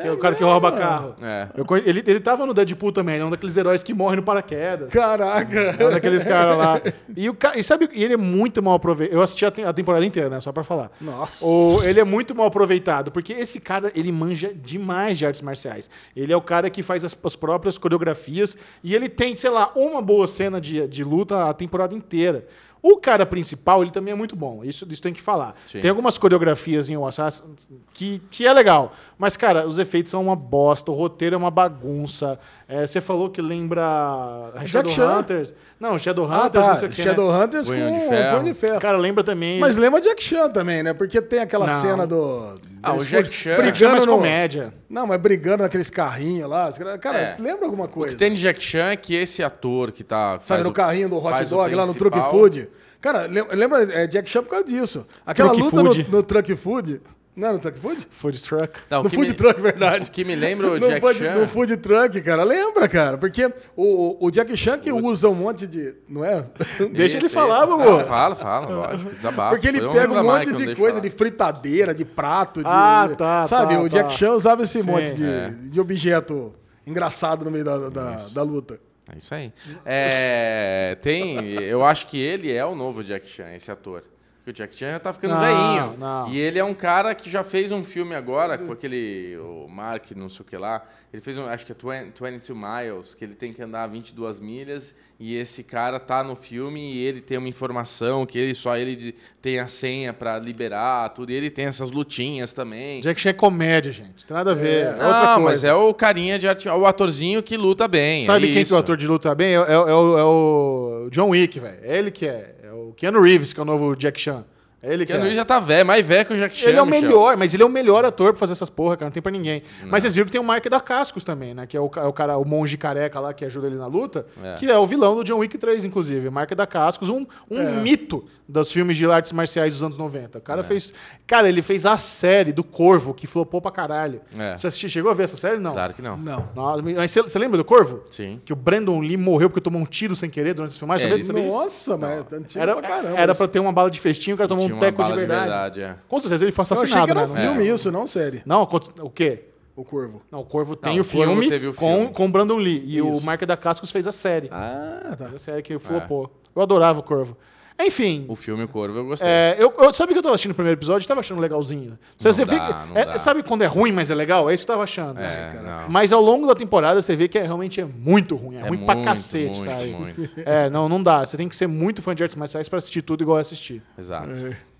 Que 0.00 0.08
é 0.08 0.12
o 0.12 0.18
cara 0.18 0.34
que 0.34 0.42
rouba 0.42 0.72
carro. 0.72 1.14
É. 1.22 1.48
Eu 1.56 1.64
ele, 1.76 2.02
ele 2.04 2.18
tava 2.20 2.44
no 2.44 2.52
Deadpool 2.52 2.90
também, 2.90 3.20
é 3.20 3.24
um 3.24 3.30
daqueles 3.30 3.56
heróis 3.56 3.84
que 3.84 3.94
morrem 3.94 4.16
no 4.16 4.22
paraquedas. 4.24 4.88
Caraca. 4.92 5.76
É 5.78 5.86
um 5.86 5.90
daqueles 5.90 6.24
caras 6.24 6.58
lá. 6.58 6.80
E, 7.16 7.30
o 7.30 7.36
e 7.54 7.62
sabe, 7.62 7.88
ele 7.92 8.14
é 8.14 8.16
muito 8.16 8.60
mal 8.62 8.74
aproveitado. 8.74 9.16
Eu 9.16 9.22
assisti 9.22 9.44
a, 9.44 9.48
a 9.68 9.72
temporada 9.72 10.04
inteira, 10.04 10.28
né? 10.28 10.40
Só 10.40 10.50
pra 10.50 10.64
falar. 10.64 10.90
Nossa. 11.00 11.44
O, 11.44 11.80
ele 11.84 12.00
é 12.00 12.04
muito 12.04 12.34
mal 12.34 12.46
aproveitado, 12.46 13.12
porque 13.12 13.32
esse 13.32 13.60
cara, 13.60 13.92
ele 13.94 14.10
manja 14.10 14.52
demais 14.52 15.16
de 15.18 15.26
artes 15.26 15.40
marciais. 15.40 15.88
Ele 16.16 16.32
é 16.32 16.36
o 16.36 16.40
cara 16.40 16.68
que 16.70 16.82
faz 16.82 17.04
as, 17.04 17.16
as 17.22 17.36
próprias 17.36 17.78
coreografias 17.78 18.56
e 18.82 18.94
ele 18.94 19.08
tem, 19.08 19.36
sei 19.36 19.50
lá, 19.50 19.70
uma 19.76 20.02
boa 20.02 20.26
cena 20.26 20.60
de, 20.60 20.88
de 20.88 21.04
luta 21.04 21.48
a 21.48 21.54
temporada 21.54 21.94
inteira. 21.94 22.46
O 22.86 22.98
cara 22.98 23.24
principal, 23.24 23.80
ele 23.80 23.90
também 23.90 24.12
é 24.12 24.14
muito 24.14 24.36
bom. 24.36 24.62
Isso, 24.62 24.86
isso 24.90 25.00
tem 25.00 25.14
que 25.14 25.22
falar. 25.22 25.56
Sim. 25.66 25.80
Tem 25.80 25.88
algumas 25.88 26.18
coreografias 26.18 26.90
em 26.90 26.96
O 26.98 27.06
Assassin 27.06 27.54
que, 27.94 28.20
que 28.30 28.46
é 28.46 28.52
legal. 28.52 28.92
Mas, 29.16 29.38
cara, 29.38 29.66
os 29.66 29.78
efeitos 29.78 30.10
são 30.10 30.22
uma 30.22 30.36
bosta, 30.36 30.90
o 30.90 30.94
roteiro 30.94 31.34
é 31.34 31.38
uma 31.38 31.50
bagunça. 31.50 32.38
É, 32.66 32.86
você 32.86 32.98
falou 33.00 33.28
que 33.28 33.42
lembra 33.42 34.50
Jack 34.64 34.90
Chan. 34.90 35.02
Shadowhunters. 35.02 35.54
Não, 35.78 35.98
Shadowhunters, 35.98 36.44
Ah, 36.46 36.50
tá. 36.50 36.68
não 36.72 36.78
sei 36.78 36.88
o 36.88 36.90
que, 36.90 36.98
né? 37.02 37.08
Shadowhunters 37.08 37.68
com 37.70 37.76
Punho 37.76 37.92
de 38.00 38.08
Ferro. 38.08 38.38
Punho 38.40 38.52
de 38.54 38.58
Ferro. 38.58 38.80
Cara, 38.80 38.96
lembra 38.98 39.22
também... 39.22 39.60
Mas 39.60 39.76
lembra 39.76 40.00
Jack 40.00 40.22
Chan 40.24 40.48
também, 40.48 40.82
né? 40.82 40.94
Porque 40.94 41.20
tem 41.20 41.40
aquela 41.40 41.66
Não. 41.66 41.80
cena 41.80 42.06
do. 42.06 42.58
Ah, 42.82 42.94
o 42.94 43.04
Jack 43.04 43.10
Chan- 43.10 43.22
Jack 43.24 43.34
Chan 43.34 43.50
é 43.50 43.56
brigando 43.70 43.92
mais 43.92 44.06
no... 44.06 44.12
comédia. 44.16 44.74
Não, 44.88 45.06
mas 45.06 45.20
brigando 45.20 45.62
naqueles 45.62 45.90
carrinhos 45.90 46.48
lá. 46.48 46.70
Cara, 46.98 47.18
É. 47.18 47.36
lembra 47.38 47.66
alguma 47.66 47.84
O 47.84 47.88
que 47.88 47.94
coisa? 47.94 48.16
tem 48.16 48.32
de 48.32 48.40
Jack 48.40 48.62
Chan 48.62 48.90
é 48.92 48.96
que 48.96 49.14
esse 49.14 49.42
ator 49.42 49.92
que 49.92 50.02
tá. 50.02 50.38
Sabe, 50.42 50.62
no 50.62 50.70
o- 50.70 50.72
carrinho 50.72 51.08
do 51.10 51.16
hot 51.18 51.44
dog, 51.44 51.74
lá 51.74 51.84
no 51.84 51.94
Truck 51.94 52.18
Food. 52.30 52.70
Cara, 53.00 53.26
lem- 53.26 53.46
lembra 53.52 53.82
é, 53.92 54.06
Jack 54.06 54.28
Chan 54.30 54.42
por 54.42 54.48
causa 54.50 54.64
disso. 54.64 55.06
Aquela 55.26 55.50
Truck 55.50 55.62
luta 55.64 55.82
no, 55.82 55.92
Food. 55.94 56.10
no 56.10 56.22
Truck 56.22 56.54
Food. 56.56 57.00
Não 57.36 57.48
é 57.48 57.52
no 57.52 57.58
Truck 57.58 57.78
Food? 57.80 58.06
Food 58.10 58.42
Truck. 58.42 58.78
Não, 58.88 59.02
no 59.02 59.10
Food 59.10 59.28
me- 59.30 59.34
Truck, 59.34 59.60
verdade. 59.60 60.08
Que 60.10 60.24
me 60.24 60.36
lembra 60.36 60.68
o 60.68 60.78
no, 60.78 60.86
Jack 60.86 61.00
food, 61.00 61.18
Chan. 61.18 61.34
no 61.34 61.48
food 61.48 61.76
truck, 61.78 62.20
cara. 62.20 62.44
Lembra, 62.44 62.88
cara? 62.88 63.18
Porque 63.18 63.52
o, 63.76 64.24
o, 64.24 64.30
Jack 64.30 64.56
Chan 64.56 64.78
que 64.78 64.92
usa 64.92 65.28
um 65.28 65.34
monte 65.34 65.66
de. 65.66 65.96
Não 66.08 66.24
é? 66.24 66.46
Deixa 66.92 67.16
ele 67.16 67.28
falar. 67.28 67.66
Gugu. 67.66 67.82
Ah, 67.82 68.04
Fala, 68.04 68.34
fala, 68.36 68.66
lógico. 68.68 69.10
Desabafo. 69.16 69.50
Porque 69.56 69.66
ele 69.66 69.80
pega 69.80 70.12
um 70.12 70.22
monte 70.22 70.52
de 70.52 70.76
coisa, 70.76 70.98
falar. 70.98 71.00
de 71.00 71.10
fritadeira, 71.10 71.92
de 71.92 72.04
prato, 72.04 72.60
de. 72.60 72.68
Ah, 72.68 73.10
tá, 73.18 73.46
Sabe, 73.48 73.74
tá, 73.74 73.80
o 73.82 73.88
Jack 73.88 74.10
tá. 74.10 74.16
Chan 74.16 74.32
usava 74.32 74.62
esse 74.62 74.80
Sim, 74.82 74.86
monte 74.88 75.12
de, 75.14 75.24
é. 75.24 75.48
de 75.48 75.80
objeto 75.80 76.54
engraçado 76.86 77.44
no 77.44 77.50
meio 77.50 77.64
da, 77.64 77.88
da, 77.90 78.10
da 78.32 78.42
luta. 78.44 78.78
É 79.12 79.18
isso 79.18 79.34
aí. 79.34 79.52
É, 79.84 80.96
tem. 81.02 81.36
Eu 81.62 81.84
acho 81.84 82.06
que 82.06 82.18
ele 82.18 82.52
é 82.52 82.64
o 82.64 82.74
novo 82.76 83.02
Jack 83.02 83.26
Chan, 83.28 83.52
esse 83.54 83.70
ator. 83.72 84.04
Porque 84.44 84.50
o 84.50 84.52
Jack 84.52 84.76
Chan 84.76 84.90
já 84.90 84.98
tá 85.00 85.10
ficando 85.10 85.36
Não, 85.36 85.40
veinho. 85.40 85.96
não. 85.98 86.28
E 86.28 86.38
ele 86.38 86.58
é 86.58 86.64
um 86.64 86.74
cara 86.74 87.14
que 87.14 87.30
já 87.30 87.42
fez 87.42 87.72
um 87.72 87.82
filme 87.82 88.14
agora 88.14 88.58
com 88.58 88.72
aquele. 88.72 89.38
O 89.38 89.66
Mark, 89.66 90.10
não 90.14 90.28
sei 90.28 90.42
o 90.42 90.44
que 90.44 90.54
lá. 90.58 90.84
Ele 91.10 91.22
fez 91.22 91.38
um. 91.38 91.46
Acho 91.46 91.64
que 91.64 91.72
é 91.72 91.74
20, 92.04 92.20
22 92.20 92.50
Miles, 92.50 93.14
que 93.14 93.24
ele 93.24 93.34
tem 93.34 93.54
que 93.54 93.62
andar 93.62 93.86
22 93.86 94.38
milhas. 94.38 94.94
E 95.18 95.34
esse 95.34 95.62
cara 95.62 95.98
tá 95.98 96.22
no 96.22 96.36
filme 96.36 96.78
e 96.92 97.06
ele 97.06 97.22
tem 97.22 97.38
uma 97.38 97.48
informação 97.48 98.26
que 98.26 98.38
ele 98.38 98.52
só 98.52 98.76
ele 98.76 99.14
tem 99.40 99.58
a 99.60 99.66
senha 99.66 100.12
pra 100.12 100.38
liberar 100.38 101.08
tudo. 101.10 101.30
E 101.32 101.34
ele 101.34 101.48
tem 101.48 101.64
essas 101.64 101.90
lutinhas 101.90 102.52
também. 102.52 103.00
Jack 103.00 103.18
Chan 103.18 103.30
é 103.30 103.32
comédia, 103.32 103.92
gente. 103.92 104.20
Não 104.20 104.26
tem 104.28 104.36
nada 104.36 104.50
a 104.52 104.54
ver. 104.54 104.84
É, 104.84 104.90
outra 104.90 105.06
Não, 105.08 105.34
coisa. 105.36 105.40
mas 105.42 105.64
é 105.64 105.72
o 105.72 105.94
carinha 105.94 106.38
de 106.38 106.46
arte, 106.46 106.68
o 106.68 106.84
atorzinho 106.84 107.42
que 107.42 107.56
luta 107.56 107.88
bem. 107.88 108.26
Sabe 108.26 108.50
é 108.50 108.52
quem 108.52 108.64
que 108.66 108.74
o 108.74 108.76
ator 108.76 108.94
de 108.98 109.06
luta 109.06 109.34
bem? 109.34 109.54
É, 109.54 109.58
é- 109.60 109.72
é 109.72 109.74
o, 109.94 110.18
é 110.18 110.24
o 110.24 111.08
John 111.10 111.30
Wick, 111.30 111.58
velho. 111.58 111.78
É 111.82 111.96
ele 111.98 112.10
que 112.10 112.26
é. 112.26 112.53
O 112.94 112.96
Keanu 112.96 113.20
Reeves, 113.20 113.52
que 113.52 113.58
é 113.58 113.62
o 113.64 113.66
novo 113.66 113.96
Jack 113.96 114.20
Chan. 114.20 114.44
É 114.84 114.92
ele 114.92 115.04
que 115.06 115.12
Keanu 115.12 115.20
é. 115.20 115.22
Reeves 115.24 115.36
já 115.36 115.44
tá 115.44 115.58
velho, 115.60 115.86
mais 115.86 116.04
velho 116.06 116.26
que 116.26 116.34
o 116.34 116.36
Jack 116.36 116.54
Chan. 116.56 116.68
Ele 116.68 116.78
é 116.78 116.82
o 116.82 116.86
Michel. 116.86 117.02
melhor, 117.02 117.36
mas 117.36 117.54
ele 117.54 117.62
é 117.62 117.66
o 117.66 117.68
melhor 117.68 118.04
ator 118.04 118.32
pra 118.32 118.40
fazer 118.40 118.52
essas 118.52 118.68
porra, 118.68 118.96
cara. 118.96 119.06
Não 119.06 119.12
tem 119.12 119.22
pra 119.22 119.32
ninguém. 119.32 119.62
Mas 119.86 120.02
vocês 120.02 120.14
viram 120.14 120.26
que 120.26 120.32
tem 120.32 120.40
o 120.40 120.44
Mark 120.44 120.66
da 120.68 120.80
Cascos 120.80 121.24
também, 121.24 121.54
né? 121.54 121.66
Que 121.66 121.76
é 121.76 121.80
o, 121.80 121.90
é 121.96 122.04
o 122.04 122.12
cara, 122.12 122.36
o 122.36 122.44
monge 122.44 122.76
careca 122.76 123.18
lá 123.20 123.32
que 123.32 123.44
ajuda 123.44 123.66
ele 123.66 123.76
na 123.76 123.86
luta. 123.86 124.26
É. 124.42 124.54
Que 124.54 124.70
é 124.70 124.76
o 124.78 124.86
vilão 124.86 125.14
do 125.16 125.24
John 125.24 125.38
Wick 125.38 125.56
3, 125.56 125.84
inclusive. 125.84 126.28
Mark 126.30 126.52
da 126.54 126.66
Cascos, 126.66 127.08
um, 127.08 127.26
um 127.50 127.58
É. 127.60 127.70
mito 127.80 128.24
dos 128.46 128.70
filmes 128.70 128.96
de 128.98 129.06
artes 129.06 129.32
marciais 129.32 129.72
dos 129.72 129.82
anos 129.82 129.96
90. 129.96 130.38
O 130.38 130.40
cara 130.42 130.60
É. 130.60 130.64
fez. 130.64 130.92
Cara, 131.26 131.48
ele 131.48 131.62
fez 131.62 131.86
a 131.86 131.96
série 131.96 132.52
do 132.52 132.62
Corvo, 132.62 133.14
que 133.14 133.26
flopou 133.26 133.60
pra 133.62 133.70
caralho. 133.70 134.20
É. 134.38 134.56
Você 134.56 134.66
assistiu, 134.66 134.88
chegou 134.90 135.10
a 135.10 135.14
ver 135.14 135.22
essa 135.24 135.36
série? 135.36 135.58
Não. 135.58 135.72
Claro 135.72 135.94
que 135.94 136.02
não. 136.02 136.16
Não. 136.18 136.48
Nossa, 136.54 136.82
mas 136.82 137.10
você, 137.10 137.22
você 137.22 137.38
lembra 137.38 137.56
do 137.56 137.64
Corvo? 137.64 138.02
Sim. 138.10 138.40
Que 138.44 138.52
o 138.52 138.56
Brandon 138.56 139.00
Lee 139.00 139.16
morreu 139.16 139.48
porque 139.48 139.62
tomou 139.62 139.80
um 139.80 139.86
tiro 139.86 140.14
sem 140.14 140.28
querer 140.28 140.52
durante 140.52 140.72
as 140.72 140.78
filmagens. 140.78 141.04
É, 141.04 141.08
Sabia, 141.08 141.16
ele- 141.16 141.24
sabia 141.24 141.42
disso? 141.42 141.54
Nossa, 141.56 141.96
mas 141.96 142.10
é 142.32 142.36
antigo 142.36 142.62
Era, 142.62 142.72
pra 142.76 142.82
caramba. 142.88 143.18
era 143.18 143.32
isso. 143.32 143.38
pra 143.38 143.48
ter 143.48 143.58
uma 143.60 143.72
bala 143.72 143.90
de 143.90 143.98
festinho, 144.00 144.34
o 144.34 144.36
cara 144.36 144.48
tomou 144.48 144.66
um 144.66 144.73
teco 144.78 145.02
de 145.02 145.08
bala 145.10 145.16
verdade. 145.16 145.82
é. 145.82 145.96
Com 146.08 146.18
certeza 146.18 146.44
ele 146.44 146.52
foi 146.52 146.62
Eu 146.62 146.72
achei 146.72 146.86
que 146.86 146.94
assassinado, 146.94 147.20
era 147.20 147.26
né? 147.28 147.40
filme 147.42 147.68
isso, 147.74 147.90
não 147.92 148.06
série. 148.06 148.42
Não, 148.46 148.62
o 148.62 149.10
quê? 149.10 149.44
O 149.76 149.84
Corvo. 149.84 150.22
Não, 150.30 150.40
o 150.40 150.44
Corvo 150.44 150.76
tem 150.76 150.94
Não, 150.94 151.00
o 151.00 151.04
filme, 151.04 151.48
teve 151.48 151.66
o 151.66 151.74
com, 151.74 151.96
filme. 151.96 152.12
com 152.12 152.26
o 152.26 152.28
Brandon 152.28 152.56
Lee. 152.56 152.82
E 152.86 153.02
o. 153.02 153.20
Mark 153.22 153.42
da 153.44 153.56
Cascos 153.56 153.90
fez 153.90 154.06
a 154.06 154.12
série. 154.12 154.48
Ah, 154.52 155.16
tá. 155.18 155.24
Fez 155.24 155.34
a 155.34 155.38
série 155.38 155.62
que 155.62 155.76
flopou. 155.80 156.30
Eu 156.54 156.62
adorava 156.62 157.00
o 157.00 157.02
Corvo. 157.02 157.36
Enfim, 157.78 158.24
O 158.28 158.36
filme 158.36 158.62
O 158.64 158.68
Corvo 158.68 158.98
eu 158.98 159.04
gostei. 159.04 159.28
é, 159.28 159.56
eu, 159.58 159.72
eu- 159.76 159.92
sabe 159.92 160.12
que 160.12 160.18
eu 160.18 160.22
tava 160.22 160.34
assistindo 160.36 160.52
o 160.52 160.54
primeiro 160.54 160.78
episódio? 160.78 161.04
Eu 161.04 161.08
tava 161.08 161.20
achando 161.20 161.40
legalzinho. 161.40 161.98
Você, 162.16 162.28
Não 162.28 162.32
você 162.32 162.44
dá, 162.44 162.86
não 162.88 162.96
é, 162.96 163.04
dá. 163.04 163.18
sabe 163.18 163.42
quando 163.42 163.62
é 163.62 163.66
ruim, 163.66 163.90
mas 163.90 164.10
é 164.12 164.14
legal? 164.14 164.48
É 164.48 164.54
isso 164.54 164.64
que 164.64 164.70
eu 164.70 164.74
tava 164.74 164.84
achando. 164.84 165.18
É, 165.20 165.60
não. 165.62 165.88
Mas 165.88 166.12
ao 166.12 166.22
longo 166.22 166.46
da 166.46 166.54
temporada 166.54 167.02
você 167.02 167.16
vê 167.16 167.26
que 167.26 167.36
é, 167.36 167.42
realmente 167.42 167.80
é 167.80 167.84
muito 167.84 168.36
ruim. 168.36 168.56
É, 168.56 168.60
É 168.60 168.68
ruim 168.68 168.84
pra 168.86 168.94
muito, 168.94 169.06
cacete, 169.08 169.58
muito, 169.58 169.70
sabe? 169.72 169.90
muito. 169.92 170.30
É, 170.46 170.70
não, 170.70 170.88
não 170.88 171.02
dá. 171.02 171.24
Você 171.24 171.36
tem 171.36 171.48
que 171.48 171.56
ser 171.56 171.66
muito 171.66 172.00
fã 172.00 172.14
de 172.14 172.22
artes 172.22 172.36
marciais 172.36 172.68
pra 172.68 172.78
assistir 172.78 173.02
tudo 173.02 173.22
igual 173.24 173.38
eu 173.38 173.42
assisti. 173.42 173.82
Exato. 173.98 174.30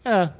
É. 0.04 0.30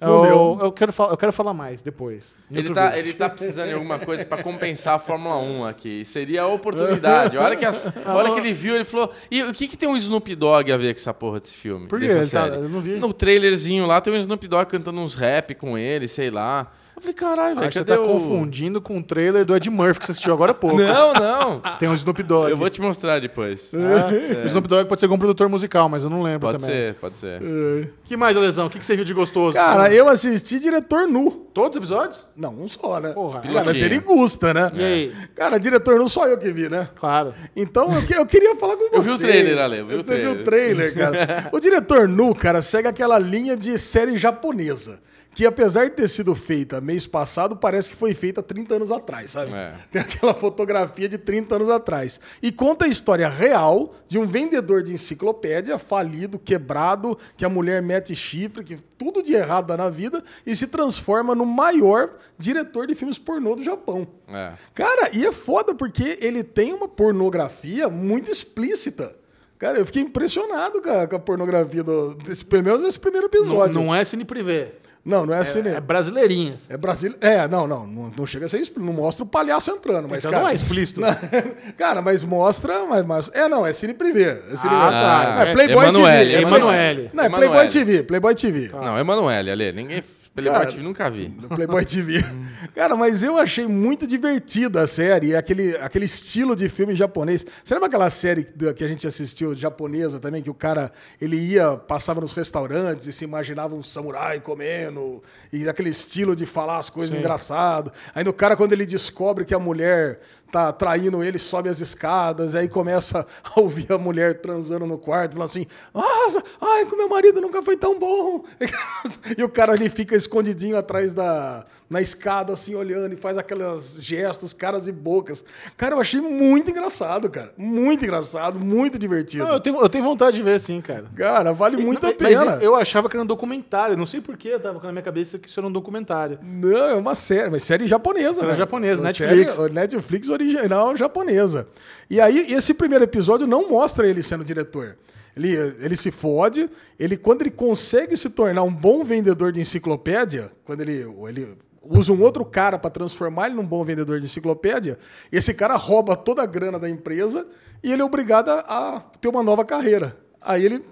Eu, 0.00 0.58
eu, 0.62 0.72
quero 0.72 0.92
falar, 0.92 1.12
eu 1.12 1.16
quero 1.16 1.32
falar 1.32 1.52
mais 1.52 1.82
depois. 1.82 2.34
Ele 2.50 2.70
tá, 2.70 2.98
ele 2.98 3.12
tá 3.12 3.28
precisando 3.28 3.68
de 3.68 3.74
alguma 3.74 3.98
coisa 3.98 4.24
pra 4.24 4.42
compensar 4.42 4.94
a 4.94 4.98
Fórmula 4.98 5.36
1 5.36 5.64
aqui. 5.66 6.04
Seria 6.06 6.42
a 6.42 6.46
oportunidade. 6.46 7.36
A 7.38 7.42
hora 7.42 7.54
que, 7.54 7.64
as- 7.66 7.86
a 8.04 8.14
hora 8.14 8.32
que 8.32 8.40
ele 8.40 8.52
viu, 8.54 8.74
ele 8.74 8.84
falou: 8.84 9.12
E 9.30 9.42
o 9.42 9.52
que, 9.52 9.68
que 9.68 9.76
tem 9.76 9.88
um 9.88 9.96
Snoop 9.96 10.34
Dogg 10.34 10.72
a 10.72 10.76
ver 10.78 10.94
com 10.94 11.00
essa 11.00 11.12
porra 11.12 11.40
desse 11.40 11.54
filme? 11.54 11.86
Por 11.86 12.00
quê? 12.00 12.06
Dessa 12.06 12.40
Ele 12.46 12.50
tá- 12.50 12.56
eu 12.56 12.68
não 12.68 12.80
vi. 12.80 12.96
No 12.96 13.12
trailerzinho 13.12 13.84
lá 13.86 14.00
tem 14.00 14.12
um 14.12 14.16
Snoop 14.16 14.48
Dogg 14.48 14.70
cantando 14.70 14.98
uns 15.00 15.14
rap 15.14 15.54
com 15.54 15.76
ele, 15.76 16.08
sei 16.08 16.30
lá. 16.30 16.72
Eu 17.00 17.02
falei: 17.02 17.14
Caralho, 17.14 17.56
velho, 17.58 17.72
você 17.72 17.82
tá 17.84 17.98
o. 17.98 18.06
confundindo 18.06 18.80
com 18.80 18.98
o 18.98 19.02
trailer 19.02 19.44
do 19.46 19.56
Ed 19.56 19.70
Murphy 19.70 20.00
que 20.00 20.04
você 20.06 20.12
assistiu 20.12 20.34
agora 20.34 20.50
há 20.50 20.54
pouco. 20.54 20.76
Não, 20.76 21.14
não. 21.14 21.60
Tem 21.80 21.88
o 21.88 21.94
Snoop 21.94 22.22
Dogg. 22.22 22.50
Eu 22.50 22.56
vou 22.58 22.68
te 22.68 22.80
mostrar 22.80 23.18
depois. 23.20 23.72
O 23.72 24.46
Snoop 24.46 24.68
Dogg 24.68 24.86
pode 24.86 25.00
ser 25.00 25.06
algum 25.06 25.16
produtor 25.18 25.48
musical, 25.48 25.88
mas 25.88 26.02
eu 26.02 26.10
não 26.10 26.22
lembro 26.22 26.40
Pode 26.48 26.58
também. 26.58 26.76
ser, 26.76 26.94
pode 26.96 27.16
ser. 27.16 27.40
O 27.42 27.88
que 28.04 28.16
mais, 28.16 28.36
Alesão? 28.36 28.66
O 28.66 28.70
que 28.70 28.78
que 28.78 28.84
você 28.84 28.94
viu 28.94 29.04
de 29.04 29.14
gostoso? 29.14 29.56
Cara, 29.56 29.92
eu 29.92 30.08
assisti 30.08 30.60
diretor 30.60 31.08
nu. 31.08 31.30
Todos 31.54 31.70
os 31.70 31.76
episódios? 31.78 32.26
Não, 32.36 32.52
um 32.54 32.68
só, 32.68 33.00
né? 33.00 33.10
Porra. 33.12 33.40
Cara, 33.40 33.76
ele 33.76 33.98
gusta, 33.98 34.52
né? 34.54 34.70
E 34.74 34.84
aí? 34.84 35.12
Cara, 35.34 35.58
diretor 35.58 35.98
nu 35.98 36.08
só 36.08 36.28
eu 36.28 36.38
que 36.38 36.52
vi, 36.52 36.68
né? 36.68 36.88
Claro. 36.94 37.34
Então 37.56 37.92
eu, 37.92 38.02
que- 38.06 38.14
eu 38.14 38.24
queria 38.26 38.54
falar 38.56 38.76
com 38.76 38.88
você. 38.90 38.96
Eu 39.00 39.02
vi 39.02 39.10
o 39.10 39.18
trailer, 39.18 39.58
Ale, 39.58 39.78
eu 39.78 39.86
vi 39.86 39.94
o 39.96 40.04
Você 40.04 40.18
viu 40.18 40.30
o 40.32 40.44
trailer. 40.44 40.92
trailer, 40.94 41.26
cara. 41.26 41.48
o 41.52 41.58
diretor 41.58 42.06
nu, 42.06 42.34
cara, 42.34 42.60
segue 42.62 42.86
aquela 42.86 43.18
linha 43.18 43.56
de 43.56 43.76
série 43.78 44.16
japonesa. 44.16 45.00
Que 45.32 45.46
apesar 45.46 45.84
de 45.84 45.90
ter 45.92 46.08
sido 46.08 46.34
feita 46.34 46.80
mês 46.80 47.06
passado, 47.06 47.56
parece 47.56 47.88
que 47.90 47.96
foi 47.96 48.12
feita 48.14 48.42
30 48.42 48.74
anos 48.74 48.90
atrás, 48.90 49.30
sabe? 49.30 49.52
É. 49.52 49.74
Tem 49.90 50.02
aquela 50.02 50.34
fotografia 50.34 51.08
de 51.08 51.16
30 51.18 51.54
anos 51.54 51.68
atrás. 51.68 52.20
E 52.42 52.50
conta 52.50 52.84
a 52.84 52.88
história 52.88 53.28
real 53.28 53.94
de 54.08 54.18
um 54.18 54.26
vendedor 54.26 54.82
de 54.82 54.92
enciclopédia 54.92 55.78
falido, 55.78 56.38
quebrado, 56.38 57.16
que 57.36 57.44
a 57.44 57.48
mulher 57.48 57.80
mete 57.80 58.14
chifre, 58.14 58.64
que 58.64 58.76
tudo 58.98 59.22
de 59.22 59.32
errado 59.34 59.66
dá 59.68 59.76
na 59.76 59.88
vida, 59.88 60.22
e 60.44 60.54
se 60.54 60.66
transforma 60.66 61.34
no 61.34 61.46
maior 61.46 62.10
diretor 62.36 62.86
de 62.86 62.94
filmes 62.94 63.18
pornô 63.18 63.54
do 63.54 63.62
Japão. 63.62 64.06
É. 64.28 64.52
Cara, 64.74 65.10
e 65.12 65.24
é 65.24 65.32
foda 65.32 65.74
porque 65.74 66.18
ele 66.20 66.42
tem 66.42 66.72
uma 66.72 66.88
pornografia 66.88 67.88
muito 67.88 68.30
explícita. 68.30 69.16
Cara, 69.58 69.78
eu 69.78 69.86
fiquei 69.86 70.02
impressionado 70.02 70.80
com 70.80 70.90
a, 70.90 71.06
com 71.06 71.16
a 71.16 71.18
pornografia 71.18 71.82
do, 71.82 72.14
desse, 72.14 72.44
pelo 72.44 72.64
menos 72.64 72.82
nesse 72.82 72.98
primeiro 72.98 73.28
Não, 73.32 73.40
episódio. 73.40 73.74
não 73.74 73.94
é 73.94 74.04
cine 74.04 74.24
privê. 74.24 74.72
Não, 75.04 75.24
não 75.26 75.34
é 75.34 75.38
assim, 75.38 75.60
É, 75.60 75.62
né? 75.62 75.74
é 75.76 75.80
brasileirinhas. 75.80 76.66
É 76.68 76.76
Brasil. 76.76 77.14
É, 77.20 77.48
não, 77.48 77.66
não, 77.66 77.86
não, 77.86 78.12
não 78.16 78.26
chega 78.26 78.46
a 78.46 78.48
ser 78.48 78.58
explícito. 78.58 78.84
Não 78.84 78.92
mostra 78.92 79.24
o 79.24 79.26
palhaço 79.26 79.70
entrando, 79.70 80.08
mas. 80.08 80.18
Então 80.18 80.30
cara, 80.30 80.42
não 80.44 80.50
é 80.50 80.54
explícito. 80.54 81.00
cara, 81.78 82.02
mas 82.02 82.22
mostra. 82.22 82.84
Mas, 82.86 83.04
mas- 83.04 83.30
é, 83.34 83.48
não, 83.48 83.66
é 83.66 83.72
cine 83.72 83.94
privê. 83.94 84.24
É 84.24 84.56
cine 84.56 84.70
Ah, 84.74 84.86
privê. 84.86 84.90
tá. 85.00 85.34
Não, 85.34 85.42
é 85.42 85.52
Playboy 85.52 85.84
Emanuele, 85.88 86.30
TV. 86.30 86.42
Emanuele. 86.42 87.10
Não, 87.12 87.24
é 87.24 87.28
Playboy 87.28 87.48
Emanuele. 87.48 87.70
TV. 87.72 88.02
Playboy 88.02 88.34
TV. 88.34 88.68
Não, 88.72 88.98
Emanuele, 88.98 89.50
Ale. 89.50 89.72
Ninguém. 89.72 90.04
Playboy 90.40 90.60
Cara, 90.60 90.70
TV 90.70 90.82
nunca 90.82 91.10
vi. 91.10 91.28
Playboy 91.54 91.84
TV. 91.84 92.24
Cara, 92.74 92.96
mas 92.96 93.22
eu 93.22 93.36
achei 93.36 93.66
muito 93.66 94.06
divertida 94.06 94.82
a 94.82 94.86
série, 94.86 95.36
aquele, 95.36 95.76
aquele 95.76 96.04
estilo 96.04 96.56
de 96.56 96.68
filme 96.68 96.94
japonês. 96.94 97.44
Você 97.62 97.74
lembra 97.74 97.88
aquela 97.88 98.10
série 98.10 98.44
que 98.44 98.84
a 98.84 98.88
gente 98.88 99.06
assistiu, 99.06 99.54
japonesa 99.54 100.18
também, 100.18 100.42
que 100.42 100.50
o 100.50 100.54
cara, 100.54 100.90
ele 101.20 101.36
ia, 101.36 101.76
passava 101.76 102.20
nos 102.20 102.32
restaurantes 102.32 103.06
e 103.06 103.12
se 103.12 103.24
imaginava 103.24 103.74
um 103.74 103.82
samurai 103.82 104.40
comendo, 104.40 105.22
e 105.52 105.68
aquele 105.68 105.90
estilo 105.90 106.34
de 106.34 106.46
falar 106.46 106.78
as 106.78 106.90
coisas 106.90 107.16
engraçado. 107.16 107.92
Aí 108.14 108.24
no 108.24 108.32
cara, 108.32 108.56
quando 108.56 108.72
ele 108.72 108.86
descobre 108.86 109.44
que 109.44 109.54
a 109.54 109.58
mulher 109.58 110.20
tá 110.50 110.72
traindo 110.72 111.22
ele, 111.22 111.38
sobe 111.38 111.68
as 111.68 111.80
escadas, 111.80 112.54
aí 112.54 112.68
começa 112.68 113.26
a 113.44 113.60
ouvir 113.60 113.92
a 113.92 113.98
mulher 113.98 114.40
transando 114.40 114.86
no 114.86 114.98
quarto, 114.98 115.34
fala 115.34 115.44
assim, 115.44 115.66
nossa, 115.94 116.42
ai, 116.60 116.84
que 116.86 116.96
meu 116.96 117.08
marido 117.08 117.40
nunca 117.40 117.62
foi 117.62 117.76
tão 117.76 117.98
bom. 117.98 118.44
e 119.36 119.42
o 119.42 119.48
cara 119.48 119.72
ali 119.72 119.88
fica 119.88 120.16
escondidinho 120.16 120.76
atrás 120.76 121.12
da 121.12 121.64
na 121.90 122.00
escada, 122.00 122.52
assim, 122.52 122.72
olhando, 122.76 123.12
e 123.12 123.16
faz 123.16 123.36
aqueles 123.36 123.96
gestos, 123.98 124.52
caras 124.52 124.86
e 124.86 124.92
bocas. 124.92 125.44
Cara, 125.76 125.96
eu 125.96 126.00
achei 126.00 126.20
muito 126.20 126.70
engraçado, 126.70 127.28
cara. 127.28 127.52
Muito 127.58 128.04
engraçado, 128.04 128.60
muito 128.60 128.96
divertido. 128.96 129.44
Não, 129.44 129.54
eu, 129.54 129.60
tenho, 129.60 129.80
eu 129.80 129.88
tenho 129.88 130.04
vontade 130.04 130.36
de 130.36 130.42
ver, 130.42 130.60
sim, 130.60 130.80
cara. 130.80 131.06
Cara, 131.16 131.52
vale 131.52 131.76
muito 131.76 132.06
a 132.06 132.10
Mas 132.10 132.16
pena. 132.16 132.58
eu 132.62 132.76
achava 132.76 133.08
que 133.08 133.16
era 133.16 133.24
um 133.24 133.26
documentário. 133.26 133.96
Não 133.96 134.06
sei 134.06 134.20
porquê, 134.20 134.56
tava 134.56 134.80
na 134.80 134.92
minha 134.92 135.02
cabeça 135.02 135.36
que 135.36 135.48
isso 135.48 135.58
era 135.58 135.66
um 135.66 135.72
documentário. 135.72 136.38
Não, 136.40 136.90
é 136.90 136.94
uma 136.94 137.16
série, 137.16 137.50
mas 137.50 137.64
série 137.64 137.88
japonesa, 137.88 138.34
Série 138.34 138.52
né? 138.52 138.56
japonesa, 138.56 139.02
Netflix. 139.02 139.54
Série, 139.54 139.72
Netflix 139.72 140.28
original 140.40 140.96
japonesa. 140.96 141.68
E 142.08 142.20
aí, 142.20 142.52
esse 142.52 142.74
primeiro 142.74 143.04
episódio 143.04 143.46
não 143.46 143.68
mostra 143.68 144.08
ele 144.08 144.22
sendo 144.22 144.44
diretor. 144.44 144.96
Ele, 145.36 145.54
ele 145.80 145.96
se 145.96 146.10
fode, 146.10 146.68
ele, 146.98 147.16
quando 147.16 147.42
ele 147.42 147.50
consegue 147.50 148.16
se 148.16 148.28
tornar 148.30 148.62
um 148.62 148.72
bom 148.72 149.04
vendedor 149.04 149.52
de 149.52 149.60
enciclopédia, 149.60 150.50
quando 150.64 150.80
ele, 150.80 151.06
ele 151.28 151.56
usa 151.82 152.12
um 152.12 152.20
outro 152.20 152.44
cara 152.44 152.78
para 152.78 152.90
transformar 152.90 153.46
ele 153.46 153.54
num 153.54 153.66
bom 153.66 153.84
vendedor 153.84 154.18
de 154.18 154.26
enciclopédia. 154.26 154.98
Esse 155.30 155.54
cara 155.54 155.76
rouba 155.76 156.16
toda 156.16 156.42
a 156.42 156.46
grana 156.46 156.78
da 156.78 156.90
empresa 156.90 157.46
e 157.82 157.92
ele 157.92 158.02
é 158.02 158.04
obrigado 158.04 158.50
a 158.50 159.04
ter 159.20 159.28
uma 159.28 159.42
nova 159.42 159.64
carreira. 159.64 160.16
Aí 160.40 160.64
ele 160.64 160.84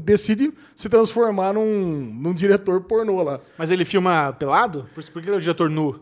decide 0.00 0.52
se 0.74 0.88
transformar 0.88 1.52
num, 1.52 2.14
num 2.20 2.34
diretor 2.34 2.80
pornô 2.82 3.22
lá. 3.22 3.40
Mas 3.56 3.70
ele 3.70 3.84
filma 3.84 4.32
pelado? 4.32 4.88
Por 4.94 5.02
que 5.04 5.18
ele 5.18 5.30
é 5.30 5.38
o 5.38 5.40
diretor 5.40 5.68
nu? 5.68 6.00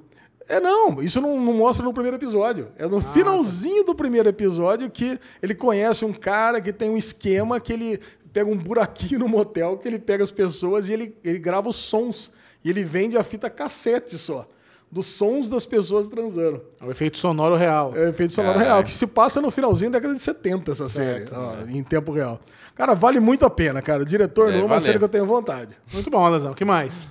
É, 0.48 0.60
não, 0.60 1.02
isso 1.02 1.20
não, 1.20 1.40
não 1.40 1.52
mostra 1.54 1.84
no 1.84 1.92
primeiro 1.92 2.16
episódio. 2.16 2.68
É 2.78 2.86
no 2.86 3.00
finalzinho 3.00 3.84
do 3.84 3.94
primeiro 3.94 4.28
episódio 4.28 4.88
que 4.90 5.18
ele 5.42 5.54
conhece 5.54 6.04
um 6.04 6.12
cara 6.12 6.60
que 6.60 6.72
tem 6.72 6.88
um 6.90 6.96
esquema 6.96 7.58
que 7.58 7.72
ele 7.72 8.00
pega 8.32 8.50
um 8.50 8.56
buraquinho 8.56 9.18
no 9.18 9.28
motel, 9.28 9.76
que 9.78 9.88
ele 9.88 9.98
pega 9.98 10.22
as 10.22 10.30
pessoas 10.30 10.88
e 10.88 10.92
ele, 10.92 11.16
ele 11.24 11.38
grava 11.38 11.68
os 11.68 11.76
sons. 11.76 12.32
E 12.64 12.70
ele 12.70 12.84
vende 12.84 13.16
a 13.16 13.24
fita 13.24 13.48
cassete 13.50 14.18
só. 14.18 14.48
Dos 14.90 15.06
sons 15.06 15.48
das 15.48 15.66
pessoas 15.66 16.08
transando. 16.08 16.62
É 16.80 16.84
o 16.84 16.90
efeito 16.92 17.18
sonoro 17.18 17.56
real. 17.56 17.92
É 17.96 18.00
o 18.02 18.08
efeito 18.08 18.32
sonoro 18.32 18.54
Caralho. 18.54 18.74
real, 18.74 18.84
que 18.84 18.92
se 18.92 19.06
passa 19.06 19.40
no 19.42 19.50
finalzinho 19.50 19.90
da 19.90 19.98
década 19.98 20.14
de 20.14 20.20
70, 20.20 20.70
essa 20.72 20.88
série, 20.88 21.24
ó, 21.32 21.66
em 21.68 21.82
tempo 21.82 22.12
real. 22.12 22.40
Cara, 22.74 22.94
vale 22.94 23.18
muito 23.18 23.44
a 23.44 23.50
pena, 23.50 23.82
cara. 23.82 24.02
O 24.02 24.06
diretor 24.06 24.50
É, 24.50 24.52
não 24.52 24.60
é 24.60 24.64
uma 24.64 24.78
série 24.78 24.98
que 24.98 25.04
eu 25.04 25.08
tenho 25.08 25.26
vontade. 25.26 25.76
Muito 25.92 26.08
bom, 26.08 26.28
Lesão. 26.28 26.52
O 26.52 26.54
que 26.54 26.64
mais? 26.64 27.02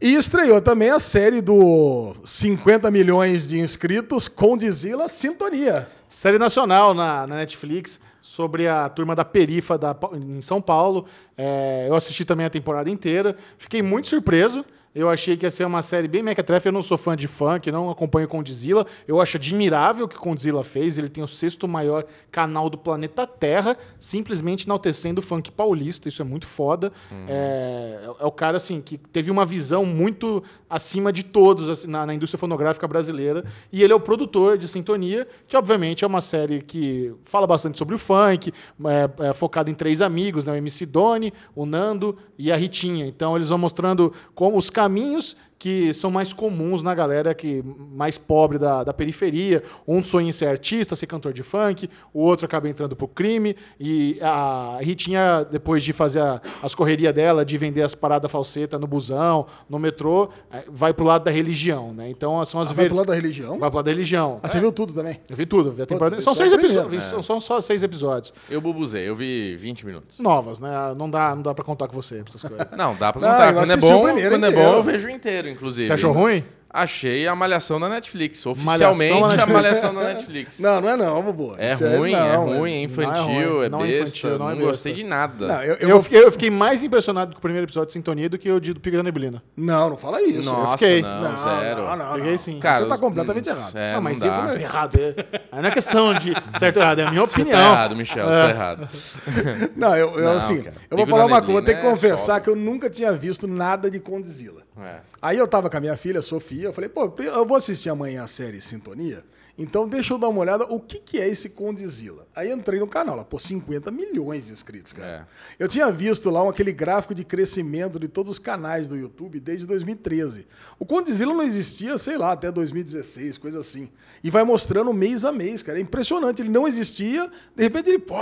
E 0.00 0.14
estreou 0.14 0.60
também 0.60 0.90
a 0.90 0.98
série 0.98 1.40
do 1.40 2.14
50 2.24 2.90
milhões 2.90 3.48
de 3.48 3.60
inscritos, 3.60 4.28
Condizila 4.28 5.08
Sintonia. 5.08 5.88
Série 6.08 6.38
nacional 6.38 6.92
na, 6.92 7.26
na 7.26 7.36
Netflix 7.36 8.00
sobre 8.20 8.66
a 8.66 8.88
turma 8.88 9.14
da 9.14 9.24
Perifa 9.24 9.78
da, 9.78 9.96
em 10.12 10.42
São 10.42 10.60
Paulo. 10.60 11.06
É, 11.38 11.86
eu 11.88 11.94
assisti 11.94 12.24
também 12.24 12.44
a 12.44 12.50
temporada 12.50 12.90
inteira. 12.90 13.36
Fiquei 13.56 13.82
muito 13.82 14.08
surpreso. 14.08 14.64
Eu 14.94 15.10
achei 15.10 15.36
que 15.36 15.44
ia 15.44 15.50
ser 15.50 15.64
uma 15.64 15.82
série 15.82 16.06
bem 16.06 16.22
mequetrefe. 16.22 16.68
Eu 16.68 16.72
não 16.72 16.82
sou 16.82 16.96
fã 16.96 17.16
de 17.16 17.26
funk, 17.26 17.70
não 17.72 17.90
acompanho 17.90 18.26
o 18.26 18.28
Condzilla. 18.30 18.86
Eu 19.08 19.20
acho 19.20 19.36
admirável 19.36 20.04
o 20.04 20.08
que 20.08 20.16
o 20.16 20.20
Condzilla 20.20 20.62
fez. 20.62 20.96
Ele 20.98 21.08
tem 21.08 21.24
o 21.24 21.26
sexto 21.26 21.66
maior 21.66 22.04
canal 22.30 22.70
do 22.70 22.78
planeta 22.78 23.26
Terra, 23.26 23.76
simplesmente 23.98 24.66
enaltecendo 24.66 25.20
o 25.20 25.22
funk 25.22 25.50
paulista. 25.50 26.08
Isso 26.08 26.22
é 26.22 26.24
muito 26.24 26.46
foda. 26.46 26.92
É, 27.28 28.08
é 28.20 28.24
o 28.24 28.30
cara 28.30 28.56
assim 28.56 28.80
que 28.80 28.96
teve 28.96 29.30
uma 29.32 29.44
visão 29.44 29.84
muito 29.84 30.42
acima 30.70 31.12
de 31.12 31.24
todos 31.24 31.68
assim, 31.68 31.88
na, 31.88 32.06
na 32.06 32.14
indústria 32.14 32.38
fonográfica 32.38 32.86
brasileira. 32.86 33.44
E 33.72 33.82
ele 33.82 33.92
é 33.92 33.96
o 33.96 34.00
produtor 34.00 34.56
de 34.56 34.68
Sintonia, 34.68 35.26
que 35.48 35.56
obviamente 35.56 36.04
é 36.04 36.06
uma 36.06 36.20
série 36.20 36.62
que 36.62 37.12
fala 37.24 37.46
bastante 37.46 37.78
sobre 37.78 37.96
o 37.96 37.98
funk, 37.98 38.52
é, 38.84 39.28
é 39.28 39.32
focado 39.32 39.70
em 39.70 39.74
três 39.74 40.00
amigos, 40.00 40.44
né? 40.44 40.52
o 40.52 40.56
MC 40.56 40.86
Doni, 40.86 41.32
o 41.54 41.66
Nando 41.66 42.16
e 42.38 42.52
a 42.52 42.56
Ritinha. 42.56 43.06
Então 43.06 43.34
eles 43.34 43.48
vão 43.48 43.58
mostrando 43.58 44.12
como 44.34 44.56
os 44.56 44.70
caminhos 44.84 45.34
que 45.58 45.94
são 45.94 46.10
mais 46.10 46.32
comuns 46.32 46.82
na 46.82 46.94
galera 46.94 47.34
que 47.34 47.62
mais 47.92 48.18
pobre 48.18 48.58
da, 48.58 48.84
da 48.84 48.92
periferia. 48.92 49.62
Um 49.88 50.02
sonha 50.02 50.28
em 50.28 50.32
ser 50.32 50.46
artista, 50.46 50.94
ser 50.94 51.06
cantor 51.06 51.32
de 51.32 51.42
funk, 51.42 51.88
o 52.12 52.20
outro 52.20 52.44
acaba 52.46 52.68
entrando 52.68 52.94
pro 52.94 53.08
crime. 53.08 53.56
E 53.80 54.18
a 54.20 54.78
Ritinha, 54.80 55.46
depois 55.50 55.82
de 55.82 55.92
fazer 55.92 56.20
a- 56.20 56.40
as 56.62 56.74
correrias 56.74 57.14
dela, 57.14 57.44
de 57.44 57.56
vender 57.56 57.82
as 57.82 57.94
paradas 57.94 58.30
falseta 58.30 58.78
no 58.78 58.86
busão, 58.86 59.46
no 59.68 59.78
metrô, 59.78 60.28
eh, 60.52 60.64
vai 60.68 60.92
pro 60.92 61.04
lado 61.04 61.24
da 61.24 61.30
religião, 61.30 61.92
né? 61.94 62.10
Então 62.10 62.44
são 62.44 62.60
as 62.60 62.70
Ah, 62.70 62.74
vai 62.74 62.84
ver- 62.84 62.88
pro 62.88 62.96
lado 62.98 63.06
da 63.06 63.14
religião? 63.14 63.58
vai 63.58 63.70
pro 63.70 63.76
lado 63.76 63.84
da 63.86 63.90
religião. 63.92 64.40
Ah, 64.42 64.48
você 64.48 64.60
viu 64.60 64.70
tudo 64.72 64.92
também? 64.92 65.20
Eu 65.30 65.36
vi 65.36 65.46
tudo, 65.46 65.72
vi 65.72 65.82
a 65.82 65.86
temporada. 65.86 66.16
isso 66.16 66.24
São 66.24 66.32
é 66.34 66.36
seis 66.36 66.52
episódios. 66.52 67.04
São, 67.04 67.22
são 67.22 67.40
só 67.40 67.60
seis 67.60 67.82
episódios. 67.82 68.32
Eu 68.50 68.60
bubuzei, 68.60 69.08
eu 69.08 69.14
vi 69.14 69.56
20 69.56 69.86
minutos. 69.86 70.18
Novas, 70.18 70.60
né? 70.60 70.70
Não 70.96 71.08
dá, 71.08 71.34
não 71.34 71.42
dá 71.42 71.54
pra 71.54 71.64
contar 71.64 71.88
com 71.88 71.94
você 71.94 72.22
essas 72.28 72.42
coisas. 72.42 72.66
Não, 72.76 72.94
dá 72.96 73.12
pra 73.12 73.22
Não, 73.22 73.28
contar. 73.30 73.48
eu 73.48 73.54
quando 73.54 73.70
é 73.70 73.76
bom, 73.76 74.02
primeiro 74.04 74.30
quando 74.34 74.46
é 74.46 74.50
bom, 74.50 74.74
eu 74.74 74.82
vejo 74.82 75.08
inteiro, 75.08 75.48
inclusive. 75.54 75.86
Você 75.86 75.92
achou 75.92 76.12
ruim? 76.12 76.44
Achei 76.76 77.24
a 77.28 77.36
Malhação 77.36 77.78
da 77.78 77.88
Netflix. 77.88 78.44
Malhação 78.44 78.90
Oficialmente 78.90 79.12
na 79.12 79.26
a 79.26 79.28
Netflix. 79.28 79.52
Malhação 79.54 79.94
da 79.94 80.02
Netflix. 80.12 80.58
Não, 80.58 80.80
não 80.80 80.88
é 80.90 80.96
não, 80.96 81.22
Bubu. 81.22 81.54
É 81.56 81.72
Isso 81.72 81.86
ruim, 81.86 82.12
é 82.12 82.32
não, 82.32 82.46
ruim, 82.58 82.72
é 82.72 82.82
infantil, 82.82 83.24
ruim, 83.24 83.64
é 83.64 83.68
não 83.68 83.84
é 83.84 83.86
besta. 83.86 84.02
infantil, 84.02 84.30
não 84.30 84.34
é 84.34 84.38
não 84.50 84.56
besta. 84.56 84.70
gostei 84.72 84.92
de 84.92 85.04
nada. 85.04 85.46
Não, 85.46 85.62
eu, 85.62 85.74
eu 85.76 85.88
Eu, 85.90 86.02
fiquei, 86.02 86.24
eu 86.24 86.32
fiquei 86.32 86.50
mais 86.50 86.82
impressionado 86.82 87.32
com 87.32 87.38
o 87.38 87.40
primeiro 87.40 87.64
episódio 87.64 87.86
de 87.86 87.92
Sintonia 87.92 88.28
do 88.28 88.36
que 88.36 88.50
o 88.50 88.58
de 88.58 88.72
do 88.74 88.80
Pico 88.80 88.96
da 88.96 89.04
Neblina. 89.04 89.40
não, 89.56 89.90
não 89.90 89.96
fala 89.96 90.20
isso. 90.20 90.50
Nossa, 90.50 90.76
fiquei. 90.76 91.00
não, 91.00 91.22
não, 91.22 91.36
zero. 91.60 91.82
Não, 91.82 91.96
não, 91.96 92.12
Peguei 92.16 92.32
não. 92.32 92.38
sim. 92.38 92.58
Cara, 92.58 92.82
Você 92.84 92.88
tá 92.88 92.98
completamente 92.98 93.48
errado. 93.48 93.76
É, 93.76 93.88
não, 93.90 93.94
não, 93.94 94.02
mas 94.02 94.18
dá. 94.18 94.26
eu 94.26 94.50
é 94.56 94.62
errado. 94.62 94.98
É, 94.98 95.60
não 95.62 95.68
é 95.68 95.70
questão 95.70 96.12
de 96.14 96.32
certo 96.58 96.78
ou 96.78 96.82
errado, 96.82 96.98
é 96.98 97.04
a 97.04 97.10
minha 97.12 97.24
Você 97.24 97.40
opinião. 97.42 97.56
tá 97.60 97.70
errado, 97.70 97.94
Michel, 97.96 98.26
você 98.26 98.32
tá 98.32 98.50
errado. 98.50 98.88
Não, 99.76 99.96
eu, 99.96 100.18
eu 100.18 100.24
Não, 100.24 100.32
assim, 100.32 100.62
cara. 100.62 100.76
eu 100.90 100.96
vou 100.96 101.06
falar 101.06 101.26
uma 101.26 101.38
coisa, 101.40 101.52
vou 101.52 101.62
ter 101.62 101.74
que 101.74 101.86
é 101.86 101.90
confessar 101.90 102.40
que 102.40 102.48
eu 102.50 102.56
nunca 102.56 102.90
tinha 102.90 103.12
visto 103.12 103.46
nada 103.46 103.88
de 103.90 104.00
Condizila. 104.00 104.62
É. 104.82 104.96
Aí 105.22 105.38
eu 105.38 105.46
tava 105.46 105.70
com 105.70 105.76
a 105.76 105.80
minha 105.80 105.96
filha, 105.96 106.20
Sofia, 106.20 106.63
eu 106.66 106.72
falei, 106.72 106.88
pô, 106.90 107.12
eu 107.18 107.46
vou 107.46 107.56
assistir 107.56 107.90
amanhã 107.90 108.24
a 108.24 108.28
série 108.28 108.60
Sintonia, 108.60 109.24
então 109.56 109.88
deixa 109.88 110.14
eu 110.14 110.18
dar 110.18 110.28
uma 110.28 110.40
olhada 110.40 110.64
o 110.64 110.80
que, 110.80 110.98
que 110.98 111.20
é 111.20 111.28
esse 111.28 111.48
Condizila. 111.50 112.23
Aí 112.36 112.50
entrei 112.52 112.80
no 112.80 112.86
canal, 112.86 113.14
lá, 113.16 113.24
pô, 113.24 113.38
50 113.38 113.90
milhões 113.90 114.46
de 114.46 114.52
inscritos, 114.52 114.92
cara. 114.92 115.26
Eu 115.58 115.68
tinha 115.68 115.90
visto 115.92 116.30
lá 116.30 116.42
um- 116.42 116.48
aquele 116.48 116.72
gráfico 116.72 117.14
de 117.14 117.24
crescimento 117.24 117.98
de 117.98 118.08
todos 118.08 118.32
os 118.32 118.38
canais 118.38 118.88
do 118.88 118.96
YouTube 118.96 119.38
desde 119.38 119.66
2013. 119.66 120.46
O 120.78 120.84
Condizila 120.84 121.32
não 121.32 121.42
existia, 121.42 121.96
sei 121.98 122.18
lá, 122.18 122.32
até 122.32 122.50
2016, 122.50 123.38
coisa 123.38 123.60
assim. 123.60 123.88
E 124.22 124.30
vai 124.30 124.42
mostrando 124.44 124.92
mês 124.92 125.24
a 125.24 125.30
mês, 125.32 125.62
cara. 125.62 125.78
É 125.78 125.82
impressionante, 125.82 126.42
ele 126.42 126.48
não 126.48 126.66
existia, 126.66 127.30
de 127.54 127.62
repente 127.62 127.88
ele, 127.90 127.98
pô, 127.98 128.14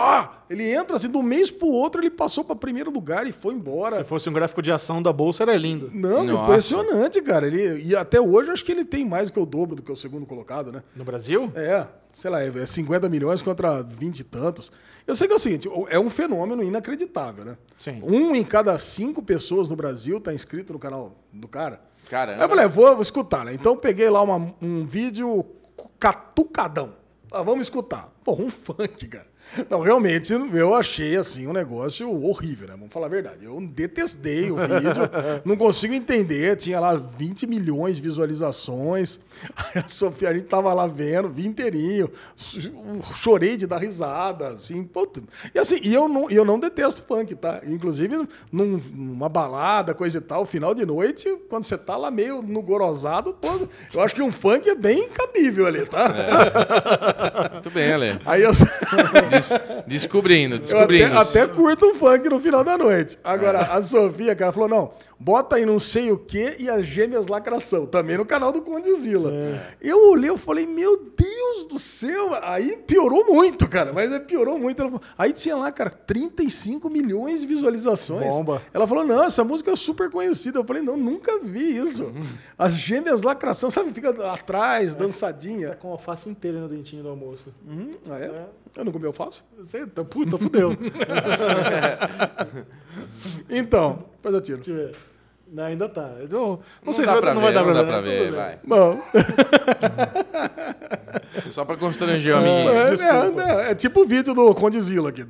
ele 0.51 0.71
entra 0.71 0.97
assim, 0.97 1.11
de 1.11 1.17
um 1.17 1.23
mês 1.23 1.51
pro 1.51 1.69
outro 1.69 2.01
ele 2.01 2.11
passou 2.11 2.45
para 2.45 2.55
primeiro 2.57 2.91
lugar 2.91 3.27
e 3.27 3.33
foi 3.33 3.55
embora. 3.55 3.97
Se 3.97 4.05
fosse 4.05 4.29
um 4.29 4.33
gráfico 4.33 4.61
de 4.61 4.71
ação 4.71 5.03
da 5.03 5.13
bolsa, 5.13 5.43
era 5.45 5.57
lindo. 5.57 5.91
Não, 5.93 6.25
Nossa. 6.25 6.43
impressionante, 6.53 7.23
cara. 7.23 7.47
Ele, 7.47 7.83
e 7.83 7.97
até 7.97 8.21
hoje 8.21 8.49
eu 8.49 8.53
acho 8.55 8.65
que 8.65 8.73
ele 8.73 8.85
tem 8.85 9.05
mais 9.09 9.31
do 9.31 9.33
que 9.35 9.41
o 9.41 9.47
dobro 9.47 9.75
do 9.77 9.83
que 9.83 9.91
o 9.91 9.97
segundo 9.97 10.27
colocado, 10.27 10.71
né? 10.71 10.83
No 10.95 11.05
Brasil? 11.05 11.51
É, 11.55 11.87
sei 12.13 12.31
lá, 12.31 12.43
é 12.43 12.67
50 12.67 13.09
milhões 13.09 13.43
contra 13.43 13.83
20 13.83 14.21
e 14.21 14.25
tantos. 14.25 14.71
Eu 15.07 15.17
sei 15.17 15.27
que 15.27 15.33
é 15.33 15.37
o 15.37 15.39
seguinte, 15.39 15.69
é 15.89 15.99
um 15.99 16.09
fenômeno 16.11 16.63
inacreditável, 16.63 17.45
né? 17.45 17.57
Sim. 17.79 18.01
Um 18.03 18.35
em 18.35 18.45
cada 18.45 18.79
cinco 18.79 19.23
pessoas 19.23 19.71
no 19.71 19.77
Brasil 19.77 20.21
tá 20.21 20.33
inscrito 20.33 20.73
no 20.73 20.79
canal 20.79 21.17
do 21.33 21.49
cara. 21.49 21.81
Caramba. 22.09 22.39
Aí 22.39 22.45
eu 22.45 22.49
falei, 22.49 22.69
vou, 22.69 22.93
vou 22.95 23.03
escutar, 23.03 23.45
né? 23.45 23.55
Então 23.55 23.73
eu 23.73 23.79
peguei 23.79 24.09
lá 24.11 24.23
uma- 24.23 24.55
um 24.61 24.85
vídeo 24.87 25.45
catucadão. 25.99 26.95
Ah, 27.31 27.43
vamos 27.43 27.63
escutar. 27.67 28.13
Pô, 28.25 28.35
um 28.35 28.51
funk, 28.51 29.09
cara. 29.09 29.27
Não, 29.69 29.81
realmente, 29.81 30.33
eu 30.33 30.75
achei, 30.75 31.17
assim, 31.17 31.47
um 31.47 31.53
negócio 31.53 32.09
horrível, 32.25 32.69
né? 32.69 32.75
Vamos 32.79 32.93
falar 32.93 33.07
a 33.07 33.11
verdade. 33.11 33.45
Eu 33.45 33.61
detestei 33.61 34.51
o 34.51 34.57
vídeo, 34.57 35.03
não 35.45 35.57
consigo 35.57 35.93
entender. 35.95 36.57
Tinha 36.57 36.79
lá 36.79 36.95
20 36.95 37.47
milhões 37.47 37.97
de 37.97 38.03
visualizações. 38.03 39.19
Aí 39.57 39.83
a 39.85 39.89
Sofia, 39.89 40.31
a 40.31 40.33
gente 40.33 40.45
tava 40.47 40.73
lá 40.73 40.87
vendo, 40.87 41.29
vi 41.29 41.47
inteirinho. 41.47 42.11
Chorei 43.15 43.57
de 43.57 43.67
dar 43.67 43.79
risada, 43.79 44.49
assim, 44.49 44.83
puta. 44.85 45.23
E 45.55 45.59
assim, 45.59 45.79
e 45.83 45.93
eu 45.95 46.09
não, 46.09 46.31
eu 46.31 46.45
não 46.45 46.59
detesto 46.59 47.03
funk, 47.07 47.35
tá? 47.35 47.61
Inclusive, 47.67 48.17
num- 48.51 48.81
numa 48.95 49.29
balada, 49.29 49.95
coisa 49.95 50.19
e 50.19 50.21
tal, 50.21 50.45
final 50.47 50.75
de 50.75 50.85
noite, 50.87 51.29
quando 51.49 51.65
você 51.65 51.77
tá 51.77 51.97
lá 51.97 52.11
meio 52.11 52.43
no 52.43 52.63
gorosado, 52.63 53.35
pô, 53.35 53.49
eu 53.93 54.01
acho 54.01 54.15
que 54.15 54.23
um 54.23 54.33
funk 54.33 54.69
é 54.69 54.75
bem 54.75 55.09
cabível 55.09 55.67
ali, 55.67 55.85
tá? 55.87 56.09
Muito 57.53 57.71
bem, 57.71 57.93
Ale. 57.93 58.19
Aí 58.25 58.43
eu, 58.43 58.53
Des- 59.31 59.61
descobrindo, 59.87 60.57
eu 60.57 60.59
descobrindo. 60.61 61.19
até, 61.19 61.41
até 61.43 61.53
curto 61.53 61.87
um 61.87 61.95
funk 61.95 62.29
no 62.29 62.41
final 62.41 62.63
da 62.65 62.77
noite. 62.79 63.19
Agora, 63.25 63.61
a 63.61 63.83
Sofia, 63.83 64.35
cara, 64.35 64.53
falou: 64.53 64.69
não, 64.69 64.93
bota 65.23 65.57
aí 65.57 65.65
não 65.65 65.79
sei 65.79 66.11
o 66.11 66.19
que 66.19 66.57
e 66.59 66.69
as 66.69 66.85
gêmeas 66.85 67.29
lacração, 67.29 67.87
também 67.87 68.17
no 68.17 68.27
canal 68.27 68.51
do 68.53 68.61
Condizila. 68.61 69.33
Eu 69.81 70.11
olhei, 70.11 70.29
eu 70.29 70.37
falei, 70.37 70.67
meu 70.67 70.97
Deus 71.17 71.67
do 71.67 71.79
céu, 71.79 72.31
aí 72.43 72.77
piorou 72.77 73.27
muito, 73.27 73.69
cara, 73.69 73.93
mas 73.93 74.11
é, 74.11 74.19
piorou 74.19 74.59
muito. 74.59 75.01
Aí 75.17 75.33
tinha 75.33 75.57
lá, 75.57 75.71
cara, 75.71 75.91
35 75.91 76.91
milhões 76.91 77.41
de 77.41 77.47
visualizações. 77.47 78.27
Bomba. 78.27 78.63
Ela 78.73 78.87
falou, 78.87 79.05
não, 79.05 79.25
essa 79.25 79.45
música 79.45 79.71
é 79.71 79.77
super 79.77 80.11
conhecida. 80.11 80.59
Eu 80.59 80.65
falei, 80.65 80.83
não, 80.83 80.97
nunca 80.97 81.39
vi 81.39 81.77
isso. 81.77 82.13
As 82.59 82.73
gêmeas 82.73 83.23
lacração, 83.23 83.71
sabe, 83.71 83.93
fica 83.93 84.11
atrás, 84.33 84.95
dançadinha. 84.95 85.77
Com 85.77 85.91
alface 85.91 86.29
inteira 86.29 86.61
no 86.61 86.69
dentinho 86.69 87.03
do 87.03 87.09
almoço. 87.09 87.55
Hum, 87.67 87.93
ah, 88.11 88.19
é? 88.19 88.47
Eu 88.75 88.85
não 88.85 88.93
comi 88.93 89.07
alface? 89.07 89.43
Você 89.59 89.87
tá 89.87 90.05
puta, 90.05 90.37
fudeu. 90.37 90.71
Então, 93.49 94.05
depois 94.13 94.35
eu 94.35 94.41
tiro. 94.41 94.59
Deixa 94.59 94.71
eu 94.71 94.89
ver. 94.89 94.97
Não, 95.53 95.65
ainda 95.65 95.87
tá. 95.87 96.13
Eu 96.19 96.29
não, 96.31 96.41
não 96.49 96.61
Não 96.87 96.93
sei 96.95 97.05
dá 97.05 97.13
se 97.15 97.21
pra 97.21 97.27
vai, 97.27 97.35
não 97.35 97.43
vai 97.43 97.53
ver, 97.53 97.59
dar 97.59 97.65
não 97.67 97.73
pra 97.75 97.75
dá 97.75 97.83
ver. 97.83 97.87
pra 97.91 98.01
né? 98.01 98.09
ver, 98.09 98.25
Tudo 98.25 98.31
bem. 98.33 98.41
vai. 98.41 98.59
Bom, 98.65 99.03
Só 101.51 101.65
pra 101.65 101.77
constranger 101.77 102.35
o 102.35 102.39
amiguinho. 102.39 102.71
é, 102.71 102.91
desculpa. 102.91 103.43
é, 103.43 103.71
é 103.71 103.75
tipo 103.75 104.01
o 104.01 104.07
vídeo 104.07 104.33
do 104.35 104.55
Condizila 104.55 105.11
aqui. 105.11 105.27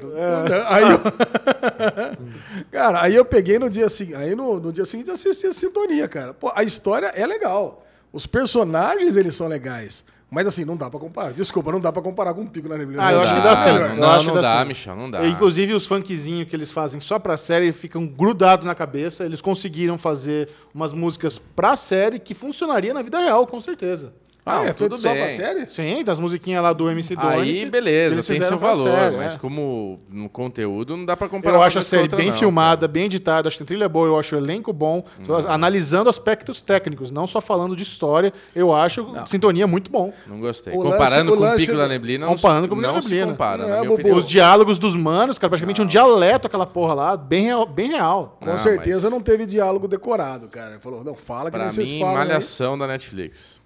Aí 0.68 0.84
eu... 0.84 0.98
cara, 2.70 3.02
aí 3.02 3.14
eu 3.16 3.24
peguei 3.24 3.58
no 3.58 3.68
dia 3.68 3.88
seguinte, 3.88 4.16
aí 4.16 4.34
no, 4.34 4.60
no 4.60 4.72
dia 4.72 4.84
seguinte 4.84 5.08
eu 5.08 5.14
assisti 5.14 5.46
a 5.46 5.52
sintonia, 5.52 6.06
cara. 6.08 6.32
Pô, 6.34 6.52
a 6.54 6.62
história 6.62 7.06
é 7.14 7.26
legal. 7.26 7.84
Os 8.12 8.26
personagens, 8.26 9.16
eles 9.16 9.34
são 9.34 9.48
legais. 9.48 10.04
Mas 10.32 10.46
assim, 10.46 10.64
não 10.64 10.78
dá 10.78 10.88
pra 10.88 10.98
comparar. 10.98 11.34
Desculpa, 11.34 11.70
não 11.70 11.78
dá 11.78 11.92
pra 11.92 12.00
comparar 12.00 12.32
com 12.32 12.40
um 12.40 12.46
pico 12.46 12.66
na 12.66 12.78
neblina. 12.78 13.06
Ah, 13.06 13.12
eu 13.12 13.20
acho 13.20 13.34
que 13.34 13.40
dá 13.42 13.54
sim. 13.54 13.70
Não, 13.70 13.96
não, 13.96 14.10
acho 14.12 14.28
não 14.34 14.40
dá. 14.40 14.64
Michel, 14.64 14.96
não 14.96 15.10
dá. 15.10 15.26
Inclusive, 15.26 15.74
os 15.74 15.86
funkzinhos 15.86 16.48
que 16.48 16.56
eles 16.56 16.72
fazem 16.72 17.02
só 17.02 17.18
pra 17.18 17.36
série 17.36 17.70
ficam 17.70 18.06
grudados 18.06 18.64
na 18.64 18.74
cabeça. 18.74 19.26
Eles 19.26 19.42
conseguiram 19.42 19.98
fazer 19.98 20.48
umas 20.74 20.94
músicas 20.94 21.36
pra 21.38 21.76
série 21.76 22.18
que 22.18 22.32
funcionaria 22.32 22.94
na 22.94 23.02
vida 23.02 23.18
real, 23.18 23.46
com 23.46 23.60
certeza. 23.60 24.14
Ah, 24.45 24.55
Não, 24.57 24.62
é 24.64 24.72
feito 24.72 24.90
tudo 24.90 25.01
bem. 25.03 25.16
pra 25.16 25.30
série? 25.30 25.66
Sim, 25.70 26.03
das 26.03 26.18
musiquinhas 26.18 26.61
lá 26.64 26.72
do 26.72 26.90
MC 26.90 27.14
Doni. 27.14 27.28
Aí, 27.43 27.70
beleza, 27.70 28.20
tem 28.24 28.43
seu 28.43 28.59
valor, 28.59 28.90
série, 28.90 29.16
mas 29.16 29.34
é. 29.34 29.38
como 29.38 30.01
no 30.11 30.28
conteúdo 30.28 30.97
não 30.97 31.05
dá 31.05 31.16
pra 31.16 31.28
comparar 31.28 31.57
Eu 31.59 31.62
acho 31.62 31.78
a 31.78 31.82
série 31.82 32.03
outra, 32.03 32.16
bem 32.18 32.30
não, 32.30 32.36
filmada, 32.36 32.88
bem 32.88 33.05
editada, 33.05 33.47
acho 33.47 33.57
que 33.57 33.62
tem 33.64 33.68
trilha 33.76 33.88
boa, 33.88 34.09
eu 34.09 34.18
acho 34.18 34.34
o 34.34 34.38
elenco 34.38 34.72
bom. 34.72 35.05
Só 35.22 35.38
Analisando 35.49 36.11
aspectos 36.11 36.61
técnicos, 36.61 37.12
não 37.12 37.24
só 37.24 37.40
falando 37.40 37.76
de 37.76 37.84
história, 37.84 38.32
eu 38.53 38.74
acho 38.74 39.07
sintonia 39.26 39.66
muito 39.68 39.93
bom. 39.93 40.07
cara. 40.11 40.22
Não 40.26 40.40
gostei. 40.40 40.74
O 40.74 40.82
lance- 40.82 40.93
Comparando 40.99 41.32
o 41.32 41.36
com 41.36 41.40
o 41.40 41.45
lance 41.47 41.64
Pico 41.66 41.76
da 41.78 41.86
Neblina, 41.86 42.26
não, 42.26 42.34
Comparando 42.34 42.66
com 42.68 42.74
o 42.74 42.78
Pico 42.78 42.88
não 42.88 42.95
da 42.99 43.01
Neblina. 43.01 43.26
compara, 43.30 43.62
Não 43.62 43.68
na 43.68 43.76
é, 43.76 43.97
minha. 44.03 44.16
Os 44.16 44.26
diálogos 44.26 44.76
dos 44.80 44.97
manos, 44.97 45.38
cara, 45.38 45.51
praticamente 45.51 45.80
um 45.80 45.86
dialeto 45.86 46.49
aquela 46.49 46.66
porra 46.66 46.95
lá, 46.95 47.16
bem 47.16 47.45
real. 47.45 47.64
Bem 47.64 47.90
real. 47.93 48.38
Com 48.40 48.47
Não, 48.47 48.59
certeza 48.59 49.03
mas- 49.03 49.12
não 49.12 49.20
teve 49.20 49.47
diálogo 49.47 49.86
decorado, 49.86 50.49
cara. 50.49 50.80
Falou, 50.80 51.05
não, 51.05 51.14
fala 51.14 51.49
que 51.49 51.57
Pra 51.57 51.70
vocês 51.70 51.88
mim, 51.88 52.01
falam. 52.01 52.14
malhação 52.16 52.76
da 52.76 52.88
Netflix. 52.88 53.61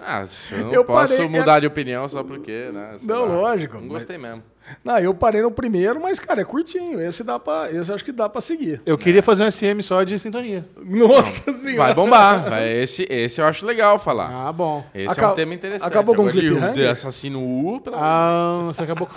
Ah, 0.00 0.24
eu 0.52 0.58
não 0.64 0.72
Eu 0.72 0.84
posso 0.84 1.14
parei- 1.16 1.28
mudar 1.30 1.60
de 1.60 1.66
opinião 1.66 2.08
só 2.08 2.22
porque, 2.22 2.70
né? 2.72 2.94
sei 2.96 3.08
Não, 3.08 3.24
lá. 3.26 3.34
lógico, 3.34 3.74
Não 3.74 3.82
mas- 3.82 3.90
gostei 3.98 4.16
mesmo. 4.18 4.42
Não, 4.84 4.98
eu 4.98 5.14
parei 5.14 5.40
no 5.42 5.50
primeiro, 5.50 6.00
mas, 6.00 6.18
cara, 6.18 6.40
é 6.40 6.44
curtinho. 6.44 7.00
Esse 7.00 7.22
dá 7.22 7.38
pra. 7.38 7.70
Esse 7.70 7.92
acho 7.92 8.04
que 8.04 8.10
dá 8.10 8.28
pra 8.28 8.40
seguir. 8.40 8.82
Eu 8.84 8.98
queria 8.98 9.22
fazer 9.22 9.44
um 9.44 9.46
SM 9.50 9.80
só 9.82 10.02
de 10.02 10.18
sintonia. 10.18 10.64
Nossa 10.82 11.52
senhora. 11.52 11.84
Vai 11.84 11.94
bombar. 11.94 12.50
Vai, 12.50 12.72
esse, 12.82 13.06
esse 13.08 13.40
eu 13.40 13.44
acho 13.46 13.64
legal 13.64 13.96
falar. 13.98 14.48
Ah, 14.48 14.52
bom. 14.52 14.84
Esse 14.92 15.08
é 15.08 15.12
Aca- 15.12 15.32
um 15.32 15.34
tema 15.36 15.54
interessante. 15.54 15.86
acabou 15.86 16.16
com 16.16 16.24
o 16.24 16.32
de- 16.32 16.38
cliffhanger? 16.40 16.72
de 16.72 16.86
assassino 16.86 17.40
U, 17.40 17.80
pelo 17.80 17.94
Ah, 17.96 18.60
você 18.64 18.82
acabou 18.82 19.06
com... 19.06 19.14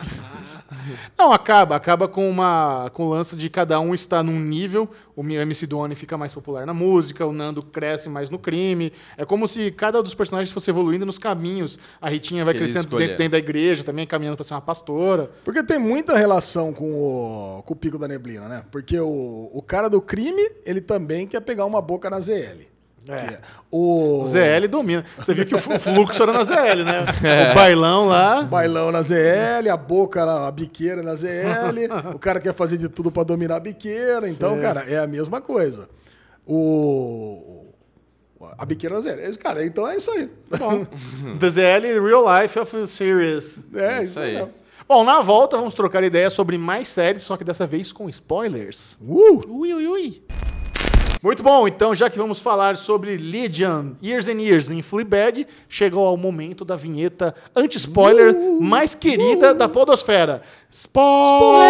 Não, 1.17 1.31
acaba. 1.31 1.75
Acaba 1.75 2.07
com 2.07 2.29
uma 2.29 2.89
com 2.93 3.05
o 3.05 3.09
lance 3.09 3.35
de 3.35 3.49
cada 3.49 3.79
um 3.79 3.93
estar 3.93 4.23
num 4.23 4.39
nível. 4.39 4.89
O 5.15 5.23
MC 5.23 5.67
Doni 5.67 5.95
fica 5.95 6.17
mais 6.17 6.33
popular 6.33 6.65
na 6.65 6.73
música, 6.73 7.25
o 7.25 7.33
Nando 7.33 7.61
cresce 7.61 8.07
mais 8.07 8.29
no 8.29 8.39
crime. 8.39 8.93
É 9.17 9.25
como 9.25 9.47
se 9.47 9.69
cada 9.71 10.01
dos 10.01 10.15
personagens 10.15 10.51
fosse 10.51 10.69
evoluindo 10.69 11.05
nos 11.05 11.19
caminhos. 11.19 11.77
A 12.01 12.09
Ritinha 12.09 12.45
vai 12.45 12.53
Que 12.53 12.59
crescendo 12.59 12.97
dentro, 12.97 13.17
dentro 13.17 13.31
da 13.31 13.37
igreja, 13.37 13.83
também 13.83 14.07
caminhando 14.07 14.37
para 14.37 14.45
ser 14.45 14.53
uma 14.53 14.61
pastora. 14.61 15.29
Porque 15.43 15.61
tem 15.61 15.77
muita 15.77 16.17
relação 16.17 16.71
com 16.71 16.91
o, 16.91 17.63
com 17.63 17.73
o 17.73 17.75
Pico 17.75 17.97
da 17.97 18.07
Neblina, 18.07 18.47
né? 18.47 18.63
Porque 18.71 18.97
o, 18.99 19.49
o 19.53 19.61
cara 19.61 19.89
do 19.89 20.01
crime, 20.01 20.49
ele 20.65 20.79
também 20.79 21.27
quer 21.27 21.41
pegar 21.41 21.65
uma 21.65 21.81
boca 21.81 22.09
na 22.09 22.19
ZL. 22.19 22.78
É. 23.07 23.13
É 23.13 23.39
O 23.71 24.23
ZL 24.25 24.67
domina. 24.69 25.03
Você 25.17 25.33
viu 25.33 25.45
que 25.45 25.55
o 25.55 25.57
fluxo 25.57 26.21
era 26.23 26.33
na 26.33 26.43
ZL, 26.43 26.83
né? 26.85 27.05
É. 27.23 27.51
O 27.51 27.55
bailão 27.55 28.07
lá. 28.07 28.43
bailão 28.43 28.91
na 28.91 29.01
ZL, 29.01 29.69
a 29.71 29.77
boca, 29.77 30.25
na- 30.25 30.47
a 30.47 30.51
biqueira 30.51 31.01
na 31.01 31.15
ZL. 31.15 31.87
o 32.13 32.19
cara 32.19 32.39
quer 32.39 32.53
fazer 32.53 32.77
de 32.77 32.89
tudo 32.89 33.11
pra 33.11 33.23
dominar 33.23 33.55
a 33.55 33.59
biqueira. 33.59 34.27
Então, 34.29 34.55
Sim. 34.55 34.61
cara, 34.61 34.81
é 34.89 34.97
a 34.99 35.07
mesma 35.07 35.39
coisa. 35.41 35.89
O. 36.45 37.65
A 38.57 38.65
biqueira 38.65 38.95
na 38.95 39.01
ZL. 39.01 39.37
Cara, 39.39 39.65
então 39.65 39.87
é 39.87 39.97
isso 39.97 40.09
aí. 40.11 40.29
Bom, 40.57 40.85
The 41.39 41.49
ZL 41.49 42.03
Real 42.05 42.41
Life 42.41 42.57
of 42.59 42.87
Series. 42.87 43.59
É, 43.73 43.95
Isso 43.97 44.03
isso 44.11 44.19
aí. 44.19 44.37
aí. 44.37 44.47
Bom, 44.87 45.03
na 45.03 45.21
volta 45.21 45.55
vamos 45.57 45.73
trocar 45.75 46.03
ideias 46.03 46.33
sobre 46.33 46.57
mais 46.57 46.87
séries, 46.87 47.21
só 47.21 47.37
que 47.37 47.43
dessa 47.43 47.67
vez 47.67 47.91
com 47.91 48.09
spoilers. 48.09 48.97
Uh! 49.01 49.41
Ui, 49.47 49.73
ui, 49.73 49.87
ui. 49.87 50.23
Muito 51.21 51.43
bom, 51.43 51.67
então 51.67 51.93
já 51.93 52.09
que 52.09 52.17
vamos 52.17 52.39
falar 52.39 52.77
sobre 52.77 53.17
Legion 53.17 53.91
Years 54.01 54.29
and 54.29 54.39
Years 54.39 54.71
em 54.71 54.81
Fleabag, 54.81 55.45
chegou 55.67 56.07
ao 56.07 56.15
momento 56.15 56.63
da 56.63 56.77
vinheta 56.77 57.35
anti-spoiler 57.53 58.33
mais 58.61 58.95
querida 58.95 59.53
da 59.53 59.67
podosfera. 59.67 60.41
Spoiler! 60.71 61.67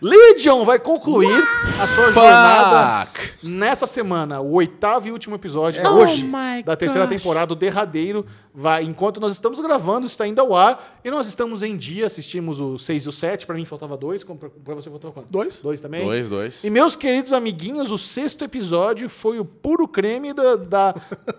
Legion 0.00 0.64
vai 0.64 0.78
concluir 0.78 1.42
a 1.80 1.86
sua 1.86 2.12
jornada 2.12 3.08
nessa 3.42 3.86
semana. 3.86 4.40
O 4.40 4.52
oitavo 4.54 5.08
e 5.08 5.12
último 5.12 5.34
episódio 5.36 5.82
É 5.82 5.88
hoje. 5.88 6.26
da 6.64 6.74
terceira 6.76 7.06
temporada, 7.06 7.52
o 7.52 7.56
derradeiro. 7.56 8.24
Vai, 8.52 8.82
enquanto 8.82 9.20
nós 9.20 9.30
estamos 9.32 9.60
gravando, 9.60 10.06
está 10.06 10.24
ainda 10.24 10.42
ao 10.42 10.56
ar. 10.56 10.98
E 11.04 11.10
nós 11.10 11.28
estamos 11.28 11.62
em 11.62 11.76
dia, 11.76 12.06
assistimos 12.06 12.58
o 12.58 12.76
6 12.78 13.04
e 13.04 13.08
o 13.08 13.12
7. 13.12 13.46
Pra 13.46 13.54
mim 13.54 13.64
faltava 13.64 13.96
dois. 13.96 14.24
pra 14.24 14.74
você 14.74 14.90
faltava 14.90 15.14
quanto? 15.14 15.28
Dois. 15.30 15.60
Dois 15.62 15.80
também? 15.80 16.04
Dois, 16.04 16.28
dois. 16.28 16.64
E 16.64 16.70
meus 16.70 16.96
queridos 16.96 17.32
amiguinhos, 17.32 17.92
o 17.92 17.98
sexto 17.98 18.44
episódio 18.44 19.08
foi 19.08 19.38
o 19.38 19.44
puro 19.44 19.86
creme 19.86 20.32
da, 20.32 20.56
da- 20.56 20.94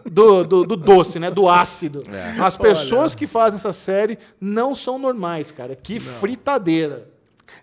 do, 0.09 0.43
do- 0.45 0.66
do 0.66 0.78
doce, 0.78 1.20
né? 1.20 1.30
Do 1.30 1.49
ácido. 1.49 2.03
É. 2.09 2.39
As 2.41 2.55
pessoas 2.55 3.14
que 3.14 3.28
fazem 3.28 3.57
essa 3.57 3.74
série 3.74 4.18
não 4.39 4.74
são 4.74 4.97
normais, 4.97 5.51
cara. 5.51 5.76
Que 5.76 5.99
fritadeira. 5.99 7.11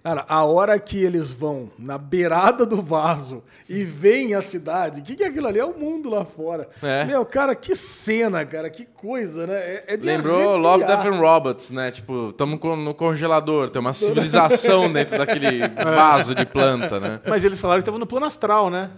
Cara, 0.02 0.24
a 0.28 0.44
hora 0.44 0.78
que 0.78 1.02
eles 1.02 1.32
vão 1.32 1.70
na 1.78 1.98
beirada 1.98 2.64
do 2.64 2.80
vaso 2.80 3.42
e 3.68 3.84
veem 3.84 4.34
a 4.34 4.40
cidade, 4.40 5.00
o 5.00 5.04
que, 5.04 5.16
que 5.16 5.24
é 5.24 5.26
aquilo 5.26 5.46
ali? 5.48 5.58
É 5.58 5.64
o 5.64 5.76
mundo 5.78 6.08
lá 6.08 6.24
fora. 6.24 6.68
É. 6.82 7.04
Meu, 7.04 7.24
cara, 7.26 7.54
que 7.54 7.74
cena, 7.74 8.44
cara, 8.46 8.70
que 8.70 8.84
coisa, 8.86 9.46
né? 9.46 9.54
É, 9.54 9.84
é 9.88 9.96
de 9.96 10.06
Lembrou 10.06 10.36
arrepiar. 10.36 10.58
Love, 10.60 10.84
Death 10.84 11.04
and 11.06 11.18
Robots, 11.20 11.70
né? 11.70 11.90
Tipo, 11.90 12.32
tamo 12.32 12.58
com- 12.58 12.76
no 12.76 12.94
congelador, 12.94 13.70
tem 13.70 13.80
uma 13.80 13.92
civilização 13.92 14.90
dentro 14.92 15.18
daquele 15.18 15.66
vaso 15.68 16.34
de 16.34 16.46
planta, 16.46 16.98
né? 17.00 17.20
Mas 17.26 17.44
eles 17.44 17.60
falaram 17.60 17.80
que 17.80 17.82
estava 17.82 17.98
no 17.98 18.06
plano 18.06 18.26
astral, 18.26 18.70
né? 18.70 18.90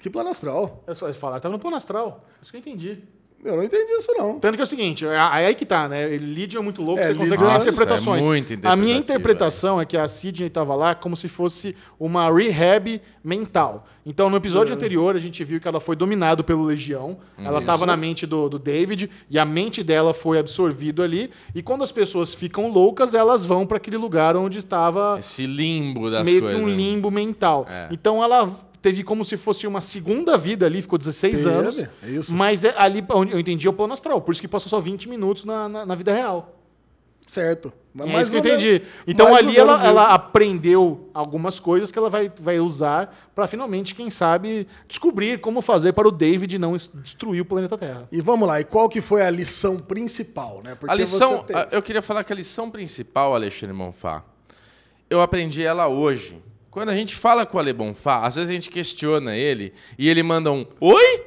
Que 0.00 0.10
plano 0.10 0.30
astral. 0.30 0.82
É 0.86 0.94
só- 0.94 1.06
Eles 1.06 1.16
falaram 1.18 1.36
que 1.36 1.40
estava 1.40 1.52
no 1.54 1.58
plano 1.60 1.76
astral. 1.76 2.24
Isso 2.42 2.50
que 2.50 2.56
eu 2.56 2.60
entendi. 2.60 3.02
Eu 3.42 3.56
não 3.56 3.62
entendi 3.64 3.90
isso, 3.92 4.12
não. 4.16 4.38
Tanto 4.38 4.54
que 4.56 4.60
é 4.60 4.64
o 4.64 4.66
seguinte, 4.66 5.06
é 5.06 5.18
aí 5.18 5.46
aí 5.46 5.54
que 5.54 5.64
tá, 5.64 5.88
né? 5.88 6.16
Lídia 6.18 6.58
é 6.58 6.62
muito 6.62 6.82
louco, 6.82 7.00
É, 7.00 7.08
você 7.08 7.14
consegue 7.14 7.42
Nossa, 7.42 7.68
interpretações. 7.68 8.22
é 8.22 8.26
muito 8.26 8.58
A 8.64 8.76
minha 8.76 8.96
interpretação 8.96 9.80
é 9.80 9.86
que 9.86 9.96
a 9.96 10.06
Sidney 10.06 10.48
estava 10.48 10.74
lá 10.74 10.94
como 10.94 11.16
se 11.16 11.26
fosse 11.26 11.74
uma 11.98 12.30
rehab 12.30 13.00
mental. 13.24 13.86
Então, 14.04 14.28
no 14.28 14.36
episódio 14.36 14.74
anterior, 14.74 15.14
a 15.14 15.18
gente 15.18 15.42
viu 15.44 15.60
que 15.60 15.68
ela 15.68 15.80
foi 15.80 15.94
dominada 15.96 16.42
pelo 16.42 16.64
Legião. 16.64 17.18
Ela 17.38 17.60
estava 17.60 17.86
na 17.86 17.96
mente 17.96 18.26
do, 18.26 18.48
do 18.48 18.58
David 18.58 19.10
e 19.30 19.38
a 19.38 19.44
mente 19.44 19.82
dela 19.82 20.12
foi 20.12 20.38
absorvida 20.38 21.02
ali. 21.02 21.30
E 21.54 21.62
quando 21.62 21.84
as 21.84 21.92
pessoas 21.92 22.34
ficam 22.34 22.70
loucas, 22.70 23.14
elas 23.14 23.44
vão 23.44 23.66
para 23.66 23.76
aquele 23.76 23.96
lugar 23.96 24.36
onde 24.36 24.58
estava 24.58 25.16
Esse 25.18 25.46
limbo 25.46 26.10
das 26.10 26.24
meio 26.24 26.40
coisas. 26.42 26.58
que 26.58 26.64
um 26.64 26.68
limbo 26.68 27.10
mental. 27.10 27.66
É. 27.68 27.88
Então 27.90 28.22
ela 28.22 28.50
teve 28.82 29.02
como 29.04 29.24
se 29.24 29.36
fosse 29.36 29.66
uma 29.66 29.80
segunda 29.80 30.36
vida 30.38 30.66
ali, 30.66 30.80
ficou 30.82 30.98
16 30.98 31.38
Teve, 31.44 31.50
anos. 31.54 31.78
é 31.78 31.88
isso. 32.08 32.34
Mas 32.34 32.64
é 32.64 32.74
ali 32.76 33.04
onde 33.10 33.32
eu 33.32 33.38
entendi 33.40 33.66
é 33.66 33.70
o 33.70 33.72
plano 33.72 33.92
astral, 33.92 34.20
por 34.22 34.32
isso 34.32 34.40
que 34.40 34.48
passou 34.48 34.68
só 34.68 34.80
20 34.80 35.08
minutos 35.08 35.44
na, 35.44 35.68
na, 35.68 35.86
na 35.86 35.94
vida 35.94 36.12
real. 36.14 36.56
Certo. 37.28 37.72
Mas 37.94 38.08
É 38.08 38.12
mais 38.12 38.26
isso 38.28 38.32
que 38.32 38.38
eu 38.38 38.42
menos- 38.42 38.64
entendi. 38.64 38.84
Então 39.06 39.34
ali 39.36 39.56
ela, 39.56 39.86
ela 39.86 40.06
aprendeu 40.06 41.08
algumas 41.14 41.60
coisas 41.60 41.92
que 41.92 41.98
ela 41.98 42.10
vai, 42.10 42.28
vai 42.40 42.58
usar 42.58 43.30
para 43.36 43.46
finalmente, 43.46 43.94
quem 43.94 44.10
sabe, 44.10 44.66
descobrir 44.88 45.40
como 45.40 45.60
fazer 45.62 45.92
para 45.92 46.08
o 46.08 46.10
David 46.10 46.58
não 46.58 46.74
es- 46.74 46.90
destruir 46.92 47.40
o 47.42 47.44
planeta 47.44 47.78
Terra. 47.78 48.08
E 48.10 48.20
vamos 48.20 48.48
lá, 48.48 48.60
e 48.60 48.64
qual 48.64 48.88
que 48.88 49.00
foi 49.00 49.22
a 49.22 49.30
lição 49.30 49.78
principal, 49.78 50.60
né? 50.64 50.74
Porque 50.74 50.92
A 50.92 50.96
lição, 50.96 51.44
a- 51.54 51.68
eu 51.70 51.80
queria 51.82 52.02
falar 52.02 52.24
que 52.24 52.32
a 52.32 52.36
lição 52.36 52.68
principal, 52.68 53.32
Alexandre 53.32 53.76
Monfá, 53.76 54.24
eu 55.08 55.20
aprendi 55.20 55.62
ela 55.62 55.86
hoje. 55.86 56.42
Quando 56.70 56.90
a 56.90 56.94
gente 56.94 57.16
fala 57.16 57.44
com 57.44 57.56
o 57.56 57.60
Ale 57.60 57.72
Bonfá, 57.72 58.24
às 58.24 58.36
vezes 58.36 58.48
a 58.48 58.54
gente 58.54 58.70
questiona 58.70 59.36
ele 59.36 59.72
e 59.98 60.08
ele 60.08 60.22
manda 60.22 60.52
um 60.52 60.64
Oi? 60.80 61.24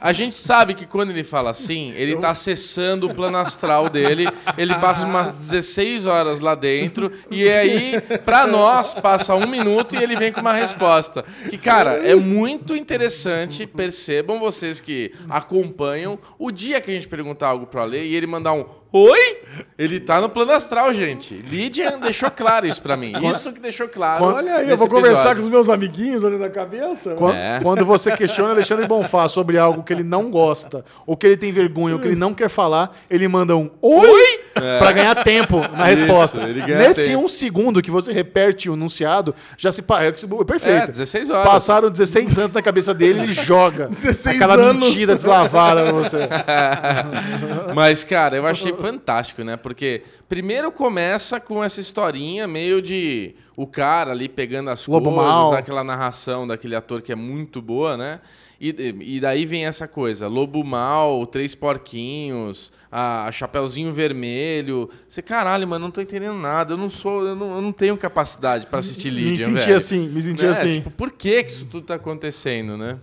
A 0.00 0.12
gente 0.12 0.34
sabe 0.34 0.74
que 0.74 0.86
quando 0.86 1.10
ele 1.10 1.24
fala 1.24 1.50
assim, 1.50 1.92
ele 1.96 2.16
tá 2.16 2.30
acessando 2.30 3.06
o 3.06 3.14
plano 3.14 3.38
astral 3.38 3.88
dele, 3.88 4.28
ele 4.58 4.74
passa 4.74 5.06
umas 5.06 5.32
16 5.32 6.04
horas 6.04 6.40
lá 6.40 6.54
dentro, 6.54 7.10
e 7.30 7.48
aí, 7.48 7.98
pra 8.22 8.46
nós, 8.46 8.92
passa 8.92 9.34
um 9.34 9.46
minuto 9.46 9.96
e 9.96 10.02
ele 10.02 10.14
vem 10.14 10.30
com 10.30 10.42
uma 10.42 10.52
resposta. 10.52 11.24
Que, 11.48 11.56
cara, 11.56 11.92
é 12.06 12.14
muito 12.14 12.76
interessante, 12.76 13.66
percebam 13.66 14.38
vocês 14.38 14.78
que 14.78 15.10
acompanham, 15.30 16.18
o 16.38 16.50
dia 16.50 16.82
que 16.82 16.90
a 16.90 16.94
gente 16.94 17.08
perguntar 17.08 17.48
algo 17.48 17.66
pro 17.66 17.80
Ale 17.80 17.96
e 17.96 18.14
ele 18.14 18.26
mandar 18.26 18.52
um 18.52 18.66
Oi? 18.96 19.38
Ele 19.76 19.98
tá 19.98 20.20
no 20.20 20.28
plano 20.28 20.52
astral, 20.52 20.92
gente. 20.94 21.34
Lydian 21.34 21.98
deixou 21.98 22.30
claro 22.30 22.64
isso 22.64 22.80
pra 22.80 22.96
mim. 22.96 23.12
Isso 23.28 23.52
que 23.52 23.58
deixou 23.60 23.88
claro. 23.88 24.24
Olha 24.24 24.56
aí, 24.56 24.70
eu 24.70 24.76
vou 24.76 24.88
conversar 24.88 25.32
episódio. 25.32 25.36
com 25.36 25.42
os 25.42 25.48
meus 25.48 25.68
amiguinhos 25.68 26.24
ali 26.24 26.36
na 26.38 26.48
cabeça. 26.48 27.14
Quando, 27.16 27.34
É. 27.34 27.58
quando 27.60 27.84
você 27.84 28.16
questiona 28.16 28.52
Alexandre 28.52 28.86
Bonfá 28.86 29.26
sobre 29.26 29.58
algo 29.58 29.82
que 29.82 29.92
ele 29.92 30.04
não 30.04 30.30
gosta, 30.30 30.84
ou 31.04 31.16
que 31.16 31.26
ele 31.26 31.36
tem 31.36 31.50
vergonha, 31.50 31.94
ou 31.96 32.00
que 32.00 32.06
ele 32.06 32.14
não 32.16 32.32
quer 32.32 32.48
falar, 32.48 32.96
ele 33.10 33.26
manda 33.26 33.56
um 33.56 33.68
oi 33.82 34.40
pra 34.78 34.92
ganhar 34.92 35.24
tempo 35.24 35.58
na 35.76 35.90
Isso, 35.90 36.04
resposta. 36.04 36.40
ele 36.42 36.60
ganha 36.60 36.78
Nesse 36.78 37.08
tempo. 37.08 37.24
um 37.24 37.28
segundo 37.28 37.82
que 37.82 37.90
você 37.90 38.12
repete 38.12 38.70
o 38.70 38.74
enunciado, 38.74 39.34
já 39.58 39.72
se 39.72 39.80
é 39.80 40.44
perfeito. 40.44 40.84
É, 40.90 40.92
16 40.92 41.30
horas. 41.30 41.44
Passaram 41.48 41.90
16 41.90 42.38
anos 42.38 42.52
na 42.52 42.62
cabeça 42.62 42.94
dele, 42.94 43.24
ele 43.24 43.32
joga 43.32 43.88
16 43.90 44.36
aquela 44.36 44.54
anos. 44.54 44.84
mentira 44.86 45.16
deslavada 45.16 45.82
pra 45.82 45.92
você. 45.92 46.18
Mas, 47.74 48.04
cara, 48.04 48.36
eu 48.36 48.46
achei 48.46 48.72
fantástico, 48.86 49.42
né? 49.42 49.56
Porque 49.56 50.02
primeiro 50.28 50.70
começa 50.70 51.40
com 51.40 51.62
essa 51.64 51.80
historinha 51.80 52.46
meio 52.46 52.82
de 52.82 53.34
o 53.56 53.66
cara 53.66 54.10
ali 54.10 54.28
pegando 54.28 54.68
as 54.70 54.86
Lobo 54.86 55.10
coisas, 55.10 55.24
mau. 55.34 55.54
aquela 55.54 55.82
narração 55.82 56.46
daquele 56.46 56.74
ator 56.76 57.00
que 57.02 57.10
é 57.12 57.14
muito 57.14 57.62
boa, 57.62 57.96
né? 57.96 58.20
E, 58.60 58.94
e 59.16 59.20
daí 59.20 59.44
vem 59.46 59.66
essa 59.66 59.88
coisa: 59.88 60.28
Lobo 60.28 60.62
Mal, 60.62 61.26
Três 61.26 61.54
Porquinhos, 61.54 62.72
a, 62.90 63.26
a 63.26 63.32
Chapeuzinho 63.32 63.92
Vermelho. 63.92 64.88
Você, 65.08 65.20
caralho, 65.22 65.66
mano, 65.66 65.86
não 65.86 65.90
tô 65.90 66.00
entendendo 66.00 66.34
nada. 66.38 66.74
Eu 66.74 66.76
não 66.78 66.88
sou, 66.88 67.24
eu 67.26 67.34
não, 67.34 67.56
eu 67.56 67.60
não 67.62 67.72
tenho 67.72 67.96
capacidade 67.96 68.66
pra 68.66 68.78
assistir 68.78 69.10
Legion, 69.10 69.30
Me 69.30 69.38
senti 69.38 69.64
velho. 69.66 69.76
assim, 69.76 70.08
me 70.08 70.22
senti 70.22 70.44
Né? 70.44 70.50
assim. 70.50 70.70
Tipo, 70.72 70.90
por 70.92 71.10
que 71.10 71.42
que 71.42 71.50
isso 71.50 71.66
tudo 71.66 71.86
tá 71.86 71.94
acontecendo, 71.96 72.76
né? 72.76 72.98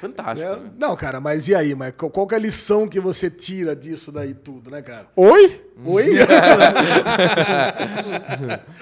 Fantástico. 0.00 0.48
É, 0.48 0.56
né? 0.56 0.70
não, 0.78 0.96
cara, 0.96 1.20
mas 1.20 1.46
e 1.48 1.54
aí? 1.54 1.74
Mas 1.74 1.92
qual 1.96 2.26
que 2.26 2.34
é 2.34 2.38
a 2.38 2.40
lição 2.40 2.88
que 2.88 2.98
você 2.98 3.28
tira 3.28 3.76
disso 3.76 4.10
daí 4.10 4.32
tudo, 4.32 4.70
né, 4.70 4.80
cara? 4.80 5.06
Oi? 5.14 5.60
Oi? 5.84 6.10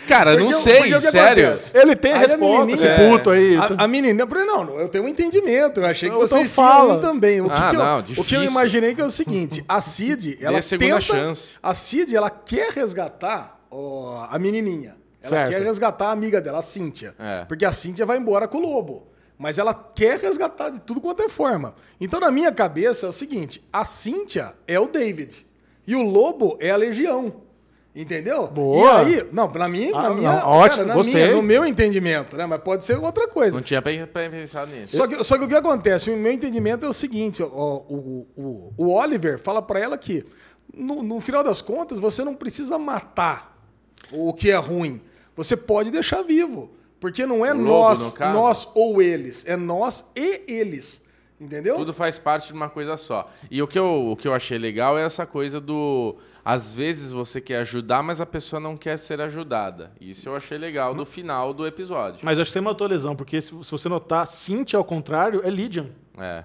Cara, 0.08 0.32
Porque 0.32 0.42
não 0.44 0.50
o- 0.50 0.52
sei, 0.62 1.00
sério. 1.00 1.46
acontece? 1.48 1.76
Ele 1.76 1.96
tem 1.96 2.12
a 2.12 2.16
Aí 2.16 2.24
a 2.24 2.26
resposta, 2.28 2.64
menininha- 2.66 2.94
esse 2.94 3.10
puto 3.10 3.30
aí. 3.30 3.56
A, 3.56 3.84
a 3.84 3.88
menina, 3.88 4.22
eu 4.22 4.26
falei, 4.28 4.44
não, 4.44 4.78
eu 4.80 4.88
tenho 4.88 5.04
um 5.04 5.08
entendimento. 5.08 5.80
Eu 5.80 5.86
achei 5.86 6.08
que 6.08 6.14
Então 6.16 6.26
vocês 6.26 6.54
fala. 6.54 6.84
tinham 6.84 6.98
um 6.98 7.00
também. 7.00 7.40
O 7.40 7.46
que, 7.48 7.52
Ah, 7.52 7.70
que 7.70 7.76
eu, 7.76 7.80
não, 7.84 7.98
o 8.00 8.24
que 8.24 8.34
eu 8.34 8.44
imaginei 8.44 8.94
que 8.94 9.00
é 9.00 9.04
o 9.04 9.10
seguinte: 9.10 9.64
a 9.68 9.80
Cid, 9.80 10.38
ela 10.40 10.58
a 10.58 10.62
segunda 10.62 10.88
tenta, 10.98 11.00
chance. 11.00 11.54
A 11.62 11.74
Cid, 11.74 12.14
ela 12.16 12.30
quer 12.30 12.70
resgatar 12.72 13.60
ó, 13.70 14.26
a 14.30 14.38
menininha. 14.38 14.96
Ela 15.22 15.30
Certo. 15.36 15.50
quer 15.50 15.62
resgatar 15.62 16.06
a 16.08 16.12
amiga 16.12 16.40
dela, 16.40 16.60
a 16.60 16.62
Cíntia. 16.62 17.14
É. 17.18 17.44
Porque 17.44 17.64
a 17.64 17.72
Cíntia 17.72 18.06
vai 18.06 18.16
embora 18.18 18.46
com 18.48 18.58
o 18.58 18.60
lobo. 18.60 19.08
Mas 19.38 19.56
ela 19.58 19.72
quer 19.72 20.18
resgatar 20.18 20.68
de 20.70 20.80
tudo 20.80 21.00
quanto 21.00 21.22
é 21.22 21.28
forma. 21.28 21.74
Então, 22.00 22.18
na 22.18 22.30
minha 22.30 22.50
cabeça, 22.50 23.06
é 23.06 23.08
o 23.08 23.12
seguinte: 23.12 23.62
a 23.72 23.84
Cíntia 23.84 24.54
é 24.66 24.78
o 24.80 24.88
David. 24.88 25.46
E 25.86 25.94
o 25.94 26.02
lobo 26.02 26.56
é 26.60 26.70
a 26.70 26.76
Legião. 26.76 27.46
Entendeu? 27.94 28.46
Boa. 28.48 29.02
E 29.04 29.14
aí, 29.16 29.28
não, 29.32 29.48
na 29.50 29.68
minha, 29.68 29.96
Ah, 29.96 30.02
na 30.02 30.10
minha, 30.10 30.32
não, 30.40 30.46
ótimo, 30.48 30.84
na 30.84 30.94
gostei. 30.94 31.14
minha, 31.14 31.34
no 31.34 31.42
meu 31.42 31.64
entendimento, 31.64 32.36
né? 32.36 32.46
Mas 32.46 32.60
pode 32.62 32.84
ser 32.84 32.96
outra 32.98 33.26
coisa. 33.26 33.56
Não 33.56 33.62
tinha 33.62 33.80
pe- 33.82 34.06
pe- 34.06 34.28
pensado 34.30 34.70
nisso. 34.70 34.96
Só 34.96 35.06
que, 35.06 35.24
só 35.24 35.36
que 35.38 35.44
o 35.44 35.48
que 35.48 35.54
acontece? 35.56 36.10
O 36.10 36.16
meu 36.16 36.30
entendimento 36.30 36.84
é 36.84 36.88
o 36.88 36.92
seguinte: 36.92 37.42
ó, 37.42 37.46
o, 37.88 38.26
o, 38.36 38.72
o 38.76 38.92
Oliver 38.92 39.38
fala 39.38 39.60
pra 39.62 39.80
ela 39.80 39.98
que, 39.98 40.24
no, 40.72 41.02
no 41.02 41.20
final 41.20 41.42
das 41.42 41.60
contas, 41.62 41.98
você 41.98 42.22
não 42.22 42.34
precisa 42.34 42.78
matar 42.78 43.56
o 44.12 44.32
que 44.32 44.50
é 44.50 44.56
ruim. 44.56 45.00
Você 45.34 45.56
pode 45.56 45.90
deixar 45.90 46.22
vivo. 46.22 46.70
Porque 47.00 47.24
não 47.26 47.44
é 47.44 47.52
lobo, 47.52 47.64
nós, 47.64 48.18
nós 48.18 48.68
ou 48.74 49.00
eles. 49.00 49.44
É 49.46 49.56
nós 49.56 50.04
e 50.16 50.52
eles. 50.52 51.02
Entendeu? 51.40 51.76
Tudo 51.76 51.92
faz 51.92 52.18
parte 52.18 52.48
de 52.48 52.52
uma 52.52 52.68
coisa 52.68 52.96
só. 52.96 53.30
E 53.48 53.62
o 53.62 53.68
que, 53.68 53.78
eu, 53.78 54.10
o 54.10 54.16
que 54.16 54.26
eu 54.26 54.34
achei 54.34 54.58
legal 54.58 54.98
é 54.98 55.04
essa 55.04 55.24
coisa 55.24 55.60
do. 55.60 56.16
Às 56.44 56.72
vezes 56.72 57.12
você 57.12 57.40
quer 57.40 57.58
ajudar, 57.58 58.02
mas 58.02 58.20
a 58.20 58.26
pessoa 58.26 58.58
não 58.58 58.76
quer 58.76 58.96
ser 58.96 59.20
ajudada. 59.20 59.92
Isso 60.00 60.28
eu 60.28 60.34
achei 60.34 60.58
legal 60.58 60.94
do 60.94 61.04
final 61.04 61.52
do 61.54 61.66
episódio. 61.66 62.20
Mas 62.22 62.38
acho 62.38 62.48
que 62.48 62.54
você 62.54 62.60
matou 62.60 62.86
a 62.86 62.90
lesão, 62.90 63.14
porque 63.14 63.40
se, 63.40 63.50
se 63.50 63.70
você 63.70 63.88
notar, 63.88 64.26
Cintia 64.26 64.78
ao 64.78 64.84
contrário 64.84 65.42
é 65.44 65.50
Lydian. 65.50 65.90
É. 66.16 66.44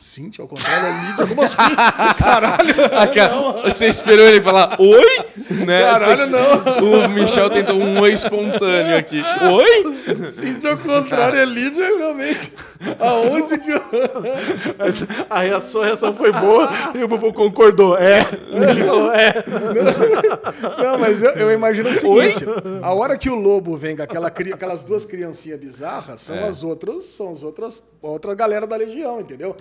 Cíntia, 0.00 0.40
ao 0.42 0.48
contrário, 0.48 0.86
é 0.88 1.06
Lídia. 1.08 1.26
Como 1.26 1.42
assim? 1.42 1.74
Caralho. 2.18 2.74
Aquela- 2.98 3.62
você 3.70 3.86
esperou 3.86 4.26
ele 4.26 4.40
falar 4.40 4.76
oi? 4.80 5.18
Né? 5.66 5.82
Caralho, 5.82 6.30
Você- 6.30 6.84
O 6.84 7.08
Michel 7.10 7.50
tentou 7.50 7.76
um 7.76 8.00
oi 8.00 8.12
espontâneo 8.12 8.96
aqui. 8.96 9.22
Oi? 9.52 9.94
Cíntia, 10.30 10.70
ao 10.70 10.78
contrário, 10.78 11.38
é 11.38 11.44
Lídia, 11.44 11.84
realmente. 11.98 12.50
Aonde 12.98 13.58
que 13.58 13.70
eu... 13.70 13.82
A 15.28 15.40
reação, 15.40 15.82
a 15.82 15.84
reação 15.84 16.14
foi 16.14 16.32
boa 16.32 16.66
e 16.94 17.04
o 17.04 17.08
Bubu 17.08 17.30
concordou. 17.34 17.98
É. 17.98 18.20
Ele 18.50 18.82
falou, 18.84 19.12
é. 19.12 19.34
Não, 20.82 20.98
mas 20.98 21.22
eu, 21.22 21.30
eu 21.32 21.52
imagino 21.52 21.90
o 21.90 21.94
seguinte: 21.94 22.44
a 22.80 22.94
hora 22.94 23.18
que 23.18 23.28
o 23.28 23.34
lobo 23.34 23.76
vem 23.76 23.96
com 23.96 24.02
aquela, 24.02 24.30
cri- 24.30 24.52
aquelas 24.54 24.82
duas 24.82 25.04
criancinhas 25.04 25.60
bizarras, 25.60 26.20
são 26.22 26.36
É. 26.36 26.48
as 26.48 26.62
outras, 26.64 27.04
são 27.04 27.30
as 27.30 27.42
outras, 27.42 27.82
outra 28.00 28.34
galera 28.34 28.66
da 28.66 28.76
legião, 28.76 29.20
entendeu? 29.20 29.54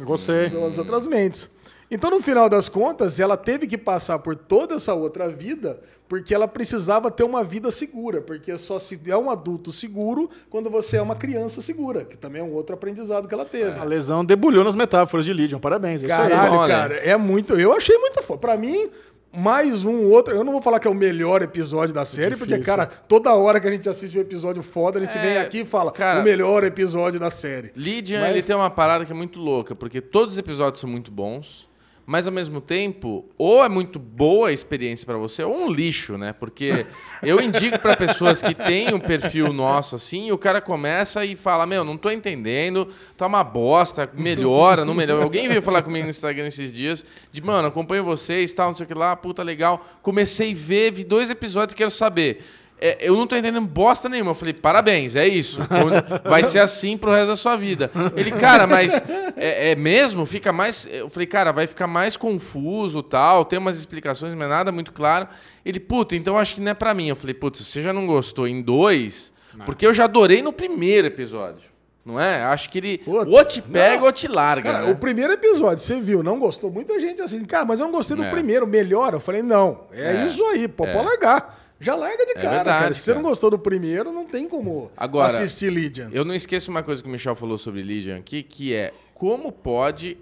São 0.49 0.65
as 0.65 0.77
outras 0.77 1.07
mentes. 1.07 1.49
Então, 1.91 2.11
no 2.11 2.21
final 2.21 2.47
das 2.47 2.69
contas, 2.69 3.19
ela 3.19 3.35
teve 3.35 3.65
que 3.65 3.77
passar 3.77 4.19
por 4.19 4.35
toda 4.35 4.75
essa 4.75 4.93
outra 4.93 5.27
vida 5.27 5.79
porque 6.09 6.33
ela 6.33 6.47
precisava 6.47 7.11
ter 7.11 7.23
uma 7.23 7.43
vida 7.43 7.69
segura, 7.69 8.19
porque 8.19 8.57
só 8.57 8.79
se 8.79 8.99
é 9.05 9.15
um 9.15 9.29
adulto 9.29 9.71
seguro 9.71 10.27
quando 10.49 10.67
você 10.67 10.97
é 10.97 11.01
uma 11.01 11.15
criança 11.15 11.61
segura, 11.61 12.03
que 12.03 12.17
também 12.17 12.41
é 12.41 12.43
um 12.43 12.51
outro 12.51 12.73
aprendizado 12.73 13.27
que 13.27 13.33
ela 13.33 13.45
teve. 13.45 13.79
A 13.79 13.83
lesão 13.83 14.25
debulhou 14.25 14.63
nas 14.63 14.75
metáforas 14.75 15.23
de 15.23 15.31
Lydian. 15.31 15.59
Parabéns. 15.59 16.03
É 16.03 16.07
isso 16.07 16.15
aí. 16.15 16.29
Caralho, 16.29 16.67
cara, 16.67 16.95
é 16.95 17.15
muito. 17.15 17.53
Eu 17.53 17.73
achei 17.73 17.95
muito 17.99 18.23
foda. 18.23 18.39
Pra 18.39 18.57
mim, 18.57 18.89
mais 19.31 19.83
um 19.83 20.09
outro. 20.09 20.35
Eu 20.35 20.43
não 20.43 20.51
vou 20.51 20.61
falar 20.61 20.79
que 20.79 20.87
é 20.87 20.89
o 20.91 20.93
melhor 20.95 21.41
episódio 21.41 21.93
da 21.93 22.03
série, 22.05 22.35
porque, 22.35 22.53
Difícil. 22.53 22.65
cara, 22.65 22.85
toda 22.85 23.33
hora 23.35 23.59
que 23.59 23.67
a 23.67 23.71
gente 23.71 23.87
assiste 23.87 24.17
um 24.17 24.21
episódio 24.21 24.63
foda, 24.63 24.99
a 24.99 25.03
gente 25.05 25.17
É, 25.17 25.21
vem 25.21 25.37
aqui 25.37 25.59
e 25.61 25.65
fala 25.65 25.91
cara, 25.91 26.19
o 26.21 26.23
melhor 26.23 26.63
episódio 26.63 27.19
da 27.19 27.29
série. 27.29 27.71
Lydian, 27.75 28.21
Mas- 28.21 28.31
ele 28.31 28.41
tem 28.43 28.55
uma 28.55 28.69
parada 28.69 29.05
que 29.05 29.11
é 29.11 29.15
muito 29.15 29.39
louca, 29.39 29.75
porque 29.75 30.01
todos 30.01 30.33
os 30.35 30.39
episódios 30.39 30.81
são 30.81 30.89
muito 30.89 31.11
bons, 31.11 31.68
mas 32.09 32.25
ao 32.25 32.33
mesmo 32.33 32.59
tempo, 32.59 33.29
ou 33.37 33.63
é 33.63 33.69
muito 33.69 33.99
boa 33.99 34.49
a 34.49 34.51
experiência 34.51 35.05
pra 35.05 35.15
você, 35.15 35.43
ou 35.43 35.55
um 35.55 35.71
lixo, 35.71 36.17
né? 36.17 36.33
Porque 36.33 36.83
eu 37.21 37.39
indico 37.39 37.77
pra 37.77 37.95
pessoas 37.95 38.41
que 38.41 38.55
têm 38.55 38.91
um 38.95 38.99
perfil 38.99 39.53
nosso 39.53 39.95
assim, 39.95 40.25
e 40.25 40.31
o 40.31 40.37
cara 40.37 40.59
começa 40.59 41.23
e 41.23 41.35
fala: 41.35 41.67
Meu, 41.67 41.83
não 41.83 41.95
tô 41.95 42.09
entendendo, 42.09 42.87
tá 43.15 43.27
uma 43.27 43.43
bosta, 43.43 44.09
melhora, 44.17 44.83
não 44.83 44.95
melhora. 44.95 45.21
Alguém 45.21 45.47
veio 45.47 45.61
falar 45.61 45.83
comigo 45.83 46.05
no 46.05 46.09
Instagram 46.09 46.47
esses 46.47 46.73
dias, 46.73 47.05
de 47.31 47.43
mano, 47.43 47.67
acompanho 47.67 48.03
vocês, 48.03 48.51
tal, 48.53 48.69
não 48.69 48.73
sei 48.73 48.85
o 48.85 48.87
que 48.87 48.95
lá, 48.95 49.15
puta 49.15 49.43
legal. 49.43 49.85
Comecei 50.01 50.51
a 50.51 50.55
ver, 50.55 50.91
vi 50.91 51.03
dois 51.03 51.29
episódios, 51.29 51.75
quero 51.75 51.91
saber. 51.91 52.43
É, 52.81 52.97
eu 53.01 53.15
não 53.15 53.27
tô 53.27 53.35
entendendo 53.35 53.65
bosta 53.67 54.07
nenhuma. 54.07 54.31
Eu 54.31 54.35
falei, 54.35 54.53
parabéns, 54.53 55.15
é 55.15 55.27
isso. 55.27 55.59
Vai 56.23 56.43
ser 56.43 56.59
assim 56.59 56.97
pro 56.97 57.11
resto 57.11 57.27
da 57.27 57.35
sua 57.35 57.55
vida. 57.57 57.91
Ele, 58.15 58.31
cara, 58.31 58.65
mas 58.65 59.01
é, 59.35 59.71
é 59.71 59.75
mesmo? 59.75 60.25
Fica 60.25 60.53
mais. 60.53 60.87
Eu 60.91 61.09
falei, 61.09 61.27
cara, 61.27 61.51
vai 61.51 61.67
ficar 61.67 61.87
mais 61.87 62.15
confuso 62.15 63.03
tal. 63.03 63.43
Tem 63.45 63.59
umas 63.59 63.77
explicações, 63.77 64.33
mas 64.33 64.47
nada 64.49 64.71
muito 64.71 64.91
claro. 64.93 65.27
Ele, 65.65 65.79
puta, 65.79 66.15
então 66.15 66.37
acho 66.37 66.55
que 66.55 66.61
não 66.61 66.71
é 66.71 66.73
pra 66.73 66.93
mim. 66.93 67.07
Eu 67.09 67.15
falei, 67.15 67.33
putz, 67.33 67.59
você 67.65 67.81
já 67.81 67.91
não 67.91 68.07
gostou 68.07 68.47
em 68.47 68.61
dois, 68.61 69.33
porque 69.65 69.85
eu 69.85 69.93
já 69.93 70.05
adorei 70.05 70.41
no 70.41 70.53
primeiro 70.53 71.07
episódio. 71.07 71.69
Não 72.05 72.19
é? 72.19 72.41
Acho 72.43 72.69
que 72.71 72.77
ele 72.79 72.97
Puta, 72.99 73.29
ou 73.29 73.45
te 73.45 73.61
pega 73.61 73.97
não. 73.97 74.05
ou 74.05 74.11
te 74.11 74.27
larga. 74.27 74.71
Cara, 74.71 74.85
né? 74.85 74.91
o 74.91 74.95
primeiro 74.95 75.33
episódio, 75.33 75.79
você 75.79 75.99
viu, 75.99 76.23
não 76.23 76.39
gostou? 76.39 76.71
Muita 76.71 76.97
gente 76.97 77.21
assim, 77.21 77.43
cara, 77.43 77.65
mas 77.65 77.79
eu 77.79 77.85
não 77.85 77.91
gostei 77.91 78.15
do 78.15 78.23
É. 78.23 78.29
primeiro, 78.31 78.65
melhor. 78.65 79.13
Eu 79.13 79.19
falei, 79.19 79.43
não, 79.43 79.81
é, 79.91 80.15
É. 80.15 80.25
isso 80.25 80.43
aí, 80.45 80.67
pô, 80.67 80.85
É. 80.85 80.93
pode 80.93 81.05
largar. 81.05 81.68
Já 81.79 81.95
larga 81.95 82.25
de 82.25 82.33
cara, 82.33 82.49
verdade, 82.49 82.79
cara. 82.79 82.93
Se 82.93 83.01
você 83.01 83.13
não 83.13 83.21
gostou 83.21 83.49
do 83.49 83.57
primeiro, 83.57 84.11
não 84.11 84.25
tem 84.25 84.49
como 84.49 84.91
Agora, 84.97 85.31
assistir 85.31 85.71
Lydian. 85.71 86.09
Eu 86.11 86.25
não 86.25 86.35
esqueço 86.35 86.69
uma 86.69 86.83
coisa 86.83 87.01
que 87.01 87.07
o 87.07 87.11
Michel 87.11 87.35
falou 87.35 87.57
sobre 87.57 87.81
Legion 87.81 88.17
aqui, 88.17 88.43
que 88.43 88.73
é 88.73 88.93
como 89.13 89.51
pode 89.51 90.17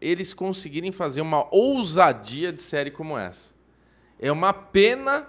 eles 0.00 0.32
conseguirem 0.32 0.92
fazer 0.92 1.20
uma 1.20 1.46
ousadia 1.54 2.52
de 2.52 2.62
série 2.62 2.90
como 2.90 3.18
essa. 3.18 3.52
É 4.18 4.30
uma 4.30 4.52
pena, 4.52 5.26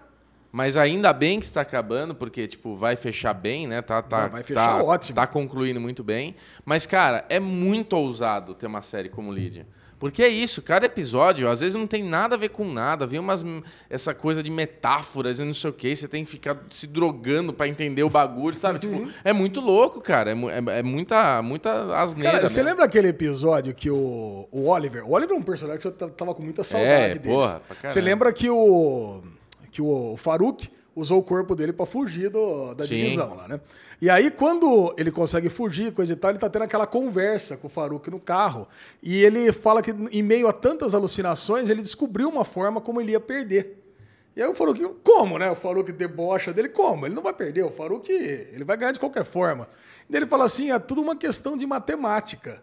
mas 0.51 0.77
ainda 0.77 1.11
bem 1.11 1.39
que 1.39 1.45
está 1.45 1.61
acabando, 1.61 2.13
porque 2.15 2.47
tipo 2.47 2.75
vai 2.75 2.95
fechar 2.95 3.33
bem, 3.33 3.67
né? 3.67 3.81
Tá, 3.81 4.01
tá, 4.01 4.23
Não, 4.23 4.29
vai 4.29 4.43
fechar 4.43 4.77
tá, 4.77 4.83
ótimo. 4.83 5.15
Tá 5.15 5.27
concluindo 5.27 5.81
muito 5.81 6.03
bem. 6.03 6.35
Mas 6.63 6.85
cara, 6.85 7.25
é 7.27 7.39
muito 7.39 7.93
ousado 7.93 8.53
ter 8.53 8.67
uma 8.67 8.81
série 8.81 9.09
como 9.09 9.31
Legion. 9.31 9.63
Porque 10.01 10.21
é 10.23 10.27
isso, 10.27 10.61
cada 10.63 10.85
episódio, 10.87 11.47
às 11.47 11.61
vezes 11.61 11.75
não 11.75 11.85
tem 11.85 12.03
nada 12.03 12.33
a 12.35 12.37
ver 12.37 12.49
com 12.49 12.65
nada, 12.69 13.05
vem 13.07 13.19
umas 13.19 13.45
essa 13.87 14.13
coisa 14.15 14.41
de 14.41 14.49
metáforas 14.49 15.37
e 15.39 15.43
não 15.45 15.53
sei 15.53 15.69
o 15.69 15.73
que, 15.73 15.95
você 15.95 16.07
tem 16.07 16.25
que 16.25 16.29
ficar 16.31 16.57
se 16.71 16.87
drogando 16.87 17.53
pra 17.53 17.67
entender 17.67 18.01
o 18.03 18.09
bagulho, 18.09 18.57
sabe? 18.57 18.79
Tipo, 18.79 19.07
é 19.23 19.31
muito 19.31 19.61
louco, 19.61 20.01
cara, 20.01 20.31
é, 20.31 20.33
é- 20.33 20.79
é 20.79 20.83
muita, 20.83 21.41
muita 21.43 21.95
asneira. 22.01 22.37
Cara, 22.37 22.49
você 22.49 22.63
lembra 22.63 22.83
aquele 22.85 23.09
episódio 23.09 23.75
que 23.75 23.91
o, 23.91 24.47
o 24.51 24.67
Oliver. 24.67 25.05
O 25.07 25.11
Oliver 25.11 25.37
é 25.37 25.39
um 25.39 25.43
personagem 25.43 25.79
que 25.79 25.87
eu 25.87 25.91
tava 25.91 26.33
com 26.33 26.41
muita 26.41 26.63
saudade 26.63 27.17
É, 27.17 27.19
dele. 27.19 27.35
Você 27.83 28.01
lembra 28.01 28.33
que 28.33 28.49
o. 28.49 29.21
que 29.71 29.81
o 29.83 30.17
Farouk 30.17 30.67
usou 30.95 31.19
o 31.19 31.23
corpo 31.23 31.55
dele 31.55 31.71
pra 31.71 31.85
fugir 31.85 32.29
do- 32.29 32.73
da 32.73 32.85
Sim. 32.85 32.97
divisão 33.03 33.33
lá, 33.35 33.47
né? 33.47 33.61
E 34.01 34.09
aí, 34.09 34.29
quando 34.31 34.93
ele 34.97 35.11
consegue 35.11 35.47
fugir, 35.49 35.93
coisa 35.93 36.13
e 36.13 36.15
tal, 36.15 36.31
ele 36.31 36.39
tá 36.39 36.49
tendo 36.49 36.63
aquela 36.63 36.85
conversa 36.87 37.55
com 37.55 37.67
o 37.67 37.69
Farouk 37.69 38.09
no 38.09 38.19
carro. 38.19 38.67
E 39.01 39.23
ele 39.23 39.51
fala 39.53 39.81
que, 39.81 39.91
em 40.11 40.21
meio 40.23 40.47
a 40.47 40.53
tantas 40.53 40.93
alucinações, 40.93 41.69
ele 41.69 41.81
descobriu 41.81 42.27
uma 42.27 42.43
forma 42.43 42.81
como 42.81 42.99
ele 42.99 43.11
ia 43.13 43.19
perder. 43.19 43.77
E 44.35 44.41
aí 44.41 44.47
o 44.49 44.53
Farouk, 44.55 44.81
como, 45.03 45.37
né? 45.37 45.51
O 45.51 45.55
Farouk 45.55 45.91
debocha 45.91 46.51
dele, 46.53 46.69
como? 46.69 47.05
Ele 47.05 47.13
não 47.13 47.21
vai 47.21 47.33
perder, 47.33 47.63
o 47.63 47.69
Farouk, 47.69 48.09
ele 48.11 48.63
vai 48.63 48.75
ganhar 48.77 48.91
de 48.93 48.99
qualquer 48.99 49.25
forma. 49.25 49.67
E 50.09 50.15
ele 50.15 50.25
fala 50.25 50.45
assim, 50.45 50.71
é 50.71 50.79
tudo 50.79 51.01
uma 51.01 51.15
questão 51.15 51.55
de 51.55 51.65
matemática. 51.67 52.61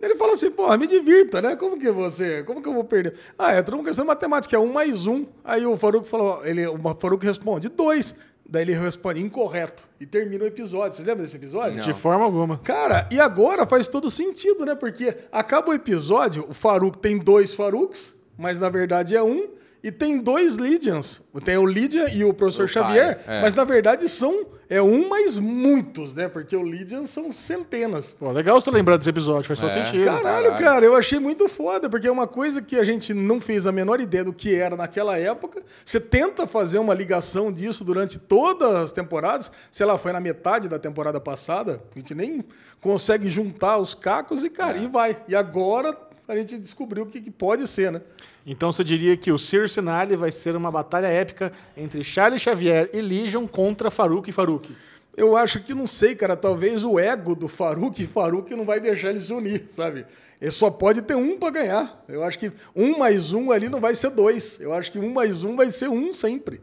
Ele 0.00 0.16
fala 0.16 0.34
assim, 0.34 0.50
porra, 0.50 0.76
me 0.76 0.86
divirta, 0.86 1.40
né? 1.40 1.56
Como 1.56 1.78
que 1.78 1.90
você, 1.90 2.42
como 2.42 2.60
que 2.60 2.68
eu 2.68 2.74
vou 2.74 2.84
perder? 2.84 3.14
Ah, 3.38 3.52
é 3.52 3.62
tudo 3.62 3.78
uma 3.78 3.84
questão 3.84 4.04
de 4.04 4.08
matemática, 4.08 4.56
é 4.56 4.58
um 4.58 4.72
mais 4.72 5.06
um. 5.06 5.24
Aí 5.42 5.64
o 5.64 5.76
Farouk 5.76 6.06
falou, 6.08 6.44
ele, 6.44 6.66
o 6.66 6.78
Farouk 6.98 7.24
responde, 7.24 7.68
dois. 7.68 8.14
Daí 8.46 8.62
ele 8.62 8.74
responde, 8.74 9.22
incorreto. 9.22 9.82
E 9.98 10.04
termina 10.04 10.44
o 10.44 10.46
episódio. 10.46 10.94
Vocês 10.94 11.06
lembram 11.06 11.24
desse 11.24 11.36
episódio? 11.36 11.80
De 11.80 11.94
forma 11.94 12.24
alguma. 12.24 12.58
Cara, 12.58 13.08
e 13.10 13.18
agora 13.18 13.66
faz 13.66 13.88
todo 13.88 14.10
sentido, 14.10 14.66
né? 14.66 14.74
Porque 14.74 15.16
acaba 15.32 15.70
o 15.70 15.74
episódio, 15.74 16.44
o 16.48 16.52
Farouk 16.52 16.98
tem 16.98 17.18
dois 17.18 17.54
Faruks, 17.54 18.12
mas 18.36 18.58
na 18.58 18.68
verdade 18.68 19.16
é 19.16 19.22
um. 19.22 19.48
E 19.84 19.92
tem 19.92 20.18
dois 20.18 20.56
Lydians. 20.56 21.20
Tem 21.44 21.58
o 21.58 21.66
Lydian 21.66 22.06
e 22.08 22.24
o 22.24 22.32
Professor 22.32 22.64
O 22.64 22.68
Xavier, 22.68 23.22
pai, 23.22 23.36
é. 23.36 23.42
mas 23.42 23.54
na 23.54 23.64
verdade 23.64 24.08
são 24.08 24.46
é 24.66 24.80
um 24.80 25.06
mais 25.10 25.36
muitos, 25.36 26.14
né? 26.14 26.26
Porque 26.26 26.56
o 26.56 26.62
Lydian 26.62 27.04
são 27.06 27.30
centenas. 27.30 28.16
Pô, 28.18 28.32
legal 28.32 28.58
você 28.58 28.70
lembrar 28.70 28.96
desse 28.96 29.10
episódio, 29.10 29.46
faz 29.46 29.60
todo 29.60 29.68
É. 29.70 29.84
sentido. 29.84 30.06
Caralho, 30.06 30.22
Caralho. 30.48 30.56
cara, 30.64 30.86
eu 30.86 30.96
achei 30.96 31.18
muito 31.18 31.50
foda, 31.50 31.88
porque 31.90 32.08
é 32.08 32.10
uma 32.10 32.26
coisa 32.26 32.62
que 32.62 32.76
a 32.76 32.82
gente 32.82 33.12
não 33.12 33.38
fez 33.42 33.66
a 33.66 33.72
menor 33.72 34.00
ideia 34.00 34.24
do 34.24 34.32
que 34.32 34.54
era 34.54 34.74
naquela 34.74 35.18
época. 35.18 35.62
Você 35.84 36.00
tenta 36.00 36.46
fazer 36.46 36.78
uma 36.78 36.94
ligação 36.94 37.52
disso 37.52 37.84
durante 37.84 38.18
todas 38.18 38.74
as 38.74 38.90
temporadas, 38.90 39.52
sei 39.70 39.84
lá, 39.84 39.98
foi 39.98 40.12
na 40.12 40.20
metade 40.20 40.66
da 40.66 40.78
temporada 40.78 41.20
passada, 41.20 41.82
a 41.94 41.98
gente 41.98 42.14
nem 42.14 42.42
consegue 42.80 43.28
juntar 43.28 43.76
os 43.78 43.94
cacos 43.94 44.42
e, 44.44 44.48
cara, 44.50 44.78
e 44.78 44.86
vai. 44.86 45.16
E 45.28 45.36
agora 45.36 45.92
a 46.26 46.36
gente 46.36 46.58
descobriu 46.58 47.04
o 47.04 47.06
que, 47.06 47.20
que 47.20 47.30
pode 47.30 47.66
ser, 47.68 47.92
né? 47.92 48.00
Então 48.46 48.72
você 48.72 48.82
diria 48.82 49.16
que 49.16 49.30
o 49.32 49.38
Circe 49.38 49.80
Nale 49.80 50.16
vai 50.16 50.30
ser 50.30 50.56
uma 50.56 50.70
batalha 50.70 51.06
épica 51.06 51.52
entre 51.76 52.02
Charlie 52.02 52.38
Xavier 52.38 52.90
e 52.92 53.00
Legion 53.00 53.46
contra 53.46 53.90
Farouk 53.90 54.28
e 54.28 54.32
Farouk. 54.32 54.74
Eu 55.16 55.36
acho 55.36 55.62
que, 55.62 55.72
não 55.74 55.86
sei, 55.86 56.14
cara, 56.14 56.36
talvez 56.36 56.82
o 56.82 56.98
ego 56.98 57.36
do 57.36 57.46
Faruk 57.46 58.02
e 58.02 58.06
Faruk 58.06 58.52
não 58.54 58.64
vai 58.64 58.80
deixar 58.80 59.10
eles 59.10 59.24
se 59.24 59.32
unir, 59.32 59.66
sabe? 59.68 60.04
Ele 60.40 60.50
só 60.50 60.70
pode 60.70 61.02
ter 61.02 61.14
um 61.14 61.38
para 61.38 61.50
ganhar. 61.50 62.04
Eu 62.08 62.24
acho 62.24 62.38
que 62.38 62.50
um 62.74 62.98
mais 62.98 63.32
um 63.32 63.52
ali 63.52 63.68
não 63.68 63.80
vai 63.80 63.94
ser 63.94 64.10
dois. 64.10 64.58
Eu 64.60 64.72
acho 64.72 64.90
que 64.90 64.98
um 64.98 65.12
mais 65.12 65.44
um 65.44 65.54
vai 65.54 65.70
ser 65.70 65.88
um 65.88 66.12
sempre. 66.12 66.60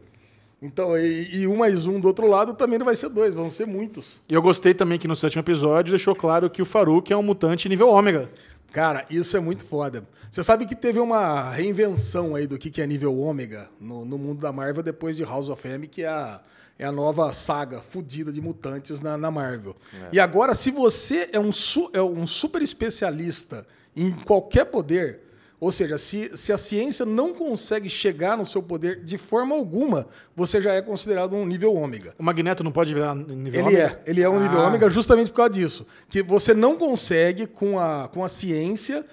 Então, 0.60 0.96
e, 0.96 1.40
e 1.40 1.48
um 1.48 1.56
mais 1.56 1.86
um 1.86 1.98
do 1.98 2.06
outro 2.06 2.28
lado 2.28 2.54
também 2.54 2.78
não 2.78 2.86
vai 2.86 2.94
ser 2.94 3.08
dois, 3.08 3.34
vão 3.34 3.50
ser 3.50 3.66
muitos. 3.66 4.20
E 4.30 4.34
eu 4.34 4.40
gostei 4.40 4.72
também 4.72 4.96
que 4.96 5.08
no 5.08 5.16
sétimo 5.16 5.40
episódio 5.40 5.90
deixou 5.90 6.14
claro 6.14 6.48
que 6.48 6.62
o 6.62 6.64
Farouk 6.64 7.12
é 7.12 7.16
um 7.16 7.22
mutante 7.22 7.68
nível 7.68 7.88
ômega. 7.88 8.30
Cara, 8.72 9.04
isso 9.10 9.36
é 9.36 9.40
muito 9.40 9.66
foda. 9.66 10.02
Você 10.30 10.42
sabe 10.42 10.64
que 10.64 10.74
teve 10.74 10.98
uma 10.98 11.50
reinvenção 11.50 12.34
aí 12.34 12.46
do 12.46 12.58
que 12.58 12.70
que 12.70 12.80
é 12.80 12.86
nível 12.86 13.18
ômega 13.18 13.68
no, 13.78 14.04
no 14.06 14.16
mundo 14.16 14.40
da 14.40 14.50
Marvel 14.50 14.82
depois 14.82 15.14
de 15.14 15.24
House 15.24 15.50
of 15.50 15.68
M, 15.68 15.86
que 15.86 16.02
é 16.02 16.08
a, 16.08 16.40
é 16.78 16.86
a 16.86 16.90
nova 16.90 17.30
saga 17.34 17.80
fodida 17.80 18.32
de 18.32 18.40
mutantes 18.40 19.02
na, 19.02 19.18
na 19.18 19.30
Marvel. 19.30 19.76
E 20.10 20.18
agora, 20.18 20.54
se 20.54 20.70
você 20.70 21.28
é 21.32 21.38
um, 21.38 21.50
é 21.92 22.02
um 22.02 22.26
super 22.26 22.62
especialista 22.62 23.66
em 23.94 24.10
qualquer 24.10 24.64
poder, 24.64 25.20
ou 25.64 25.70
seja, 25.70 25.96
se, 25.96 26.36
se 26.36 26.52
a 26.52 26.56
ciência 26.58 27.06
não 27.06 27.32
consegue 27.32 27.88
chegar 27.88 28.36
no 28.36 28.44
seu 28.44 28.60
poder 28.60 29.04
de 29.04 29.16
forma 29.16 29.54
alguma, 29.54 30.08
você 30.34 30.60
já 30.60 30.72
é 30.72 30.82
considerado 30.82 31.36
um 31.36 31.46
nível 31.46 31.72
ômega. 31.76 32.14
O 32.18 32.22
Magneto 32.24 32.64
não 32.64 32.72
pode 32.72 32.92
virar 32.92 33.14
nível 33.14 33.60
Ele 33.60 33.62
ômega? 33.62 34.00
é, 34.04 34.10
ele 34.10 34.22
é 34.22 34.28
um 34.28 34.40
nível 34.40 34.60
Ah. 34.60 34.66
ômega 34.66 34.90
justamente 34.90 35.30
por 35.30 35.36
causa 35.36 35.52
disso. 35.52 35.86
Que 36.08 36.20
você 36.20 36.52
não 36.52 36.76
consegue, 36.76 37.46
com 37.46 37.78
a, 37.78 38.08
com 38.12 38.24
a 38.24 38.28
ciência, 38.28 39.04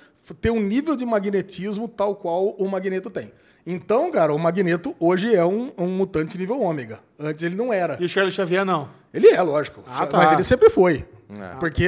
ter 0.41 0.49
um 0.49 0.59
nível 0.59 0.95
de 0.95 1.05
magnetismo 1.05 1.87
tal 1.87 2.15
qual 2.15 2.47
o 2.57 2.67
Magneto 2.67 3.11
tem. 3.11 3.31
Então, 3.65 4.09
cara, 4.09 4.33
o 4.33 4.39
Magneto 4.39 4.95
hoje 4.99 5.35
é 5.35 5.45
um, 5.45 5.71
um 5.77 5.85
mutante 5.87 6.35
nível 6.35 6.59
ômega. 6.61 6.99
Antes 7.19 7.43
ele 7.43 7.55
não 7.55 7.71
era. 7.71 7.95
E 8.01 8.05
o 8.05 8.09
Charlie 8.09 8.33
Xavier 8.33 8.65
não. 8.65 8.89
Ele 9.13 9.27
é, 9.27 9.39
lógico. 9.41 9.83
Ah, 9.87 10.07
tá. 10.07 10.17
Mas 10.17 10.31
ele 10.33 10.43
sempre 10.43 10.69
foi. 10.71 11.05
É. 11.29 11.55
Porque 11.59 11.87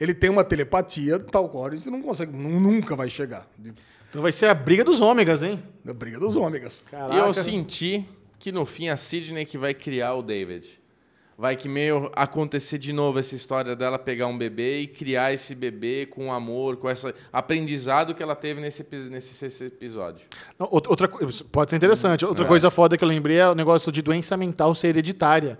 ele 0.00 0.12
tem 0.12 0.28
uma 0.28 0.42
telepatia 0.42 1.16
tal 1.20 1.48
qual 1.48 1.66
a 1.66 1.70
gente 1.76 1.88
não 1.88 2.02
consegue, 2.02 2.36
nu- 2.36 2.58
nunca 2.58 2.96
vai 2.96 3.08
chegar. 3.08 3.46
Então 4.10 4.20
vai 4.22 4.32
ser 4.32 4.46
a 4.46 4.54
briga 4.54 4.84
dos 4.84 5.00
ômegas, 5.00 5.42
hein? 5.42 5.62
Da 5.84 5.94
briga 5.94 6.18
dos 6.18 6.36
ômegas. 6.36 6.84
Caraca. 6.90 7.14
E 7.14 7.18
eu 7.18 7.32
senti 7.32 8.04
que 8.38 8.50
no 8.52 8.66
fim 8.66 8.88
a 8.88 8.96
Sidney 8.96 9.46
que 9.46 9.56
vai 9.56 9.72
criar 9.72 10.14
o 10.14 10.22
David. 10.22 10.80
Vai 11.38 11.56
que 11.56 11.70
meio 11.70 12.10
acontecer 12.14 12.76
de 12.76 12.92
novo 12.92 13.18
essa 13.18 13.34
história 13.34 13.74
dela 13.74 13.98
pegar 13.98 14.26
um 14.26 14.36
bebê 14.36 14.80
e 14.80 14.86
criar 14.86 15.32
esse 15.32 15.54
bebê 15.54 16.04
com 16.04 16.30
amor, 16.30 16.76
com 16.76 16.90
esse 16.90 17.14
aprendizado 17.32 18.14
que 18.14 18.22
ela 18.22 18.34
teve 18.36 18.60
nesse, 18.60 18.84
nesse, 19.08 19.46
esse 19.46 19.64
episódio. 19.64 20.26
Não, 20.58 20.68
outra, 20.70 21.08
pode 21.50 21.70
ser 21.70 21.76
interessante. 21.76 22.26
Outra 22.26 22.44
É. 22.44 22.48
coisa 22.48 22.70
foda 22.70 22.98
que 22.98 23.02
eu 23.02 23.08
lembrei 23.08 23.38
é 23.38 23.48
o 23.48 23.54
negócio 23.54 23.90
de 23.90 24.02
doença 24.02 24.36
mental 24.36 24.74
ser 24.74 24.88
hereditária. 24.88 25.58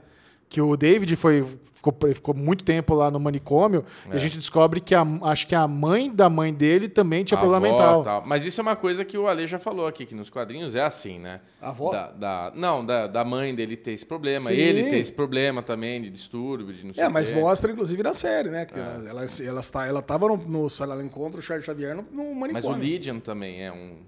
Que 0.52 0.60
o 0.60 0.77
David 0.77 1.14
foi, 1.14 1.44
ficou, 1.72 1.97
ficou 2.12 2.35
muito 2.35 2.64
tempo 2.64 2.93
lá 2.93 3.09
no 3.09 3.20
manicômio 3.20 3.85
e 4.10 4.16
a 4.16 4.18
gente 4.18 4.36
descobre 4.36 4.81
que 4.81 4.97
a, 4.97 5.06
acho 5.22 5.47
que 5.47 5.55
a 5.55 5.68
mãe 5.68 6.10
da 6.12 6.28
mãe 6.28 6.52
dele 6.52 6.89
também 6.89 7.22
tinha 7.22 7.39
A 7.39 7.40
problema 7.40 7.68
avó, 7.68 7.77
mental. 7.77 8.02
tal. 8.02 8.22
Mas 8.27 8.44
isso 8.44 8.60
é 8.60 8.62
uma 8.62 8.74
coisa 8.74 9.05
que 9.05 9.16
o 9.16 9.28
Ale 9.28 9.47
já 9.47 9.60
falou 9.60 9.86
aqui, 9.86 10.05
que 10.05 10.12
nos 10.12 10.28
quadrinhos 10.28 10.74
é 10.74 10.82
assim, 10.82 11.20
né? 11.20 11.40
A 11.62 11.68
avó? 11.68 11.93
Da, 11.93 12.10
da- 12.10 12.52
não, 12.56 12.85
da, 12.85 13.06
da 13.06 13.24
mãe 13.24 13.55
dele 13.55 13.77
ter 13.77 13.93
esse 13.93 14.05
problema. 14.05 14.51
Sim. 14.51 14.56
Ele 14.56 14.90
ter 14.90 14.97
esse 14.97 15.12
problema 15.12 15.62
também 15.62 16.02
de 16.02 16.10
distúrbio, 16.10 16.74
de 16.74 16.85
não 16.85 16.94
sei 16.94 17.05
É, 17.05 17.09
mas 17.09 17.31
quê. 17.31 17.36
mostra, 17.36 17.70
inclusive, 17.70 18.02
na 18.02 18.12
série, 18.12 18.51
né? 18.51 18.64
Que 18.66 18.74
ela, 18.74 19.09
ela, 19.09 19.27
ela, 19.47 19.60
está, 19.60 19.86
ela 19.86 20.02
tava 20.02 20.27
no, 20.27 20.36
no 20.36 20.68
sala 20.68 20.94
ela 20.94 21.05
encontra 21.05 21.39
o 21.39 21.43
Charles 21.43 21.64
Xavier 21.64 21.94
no, 21.94 22.02
no 22.10 22.35
Mas 22.35 22.51
manicômio. 22.55 22.77
o 22.77 22.81
Lydian 22.82 23.20
também 23.20 23.62
é 23.62 23.70
um, 23.70 23.98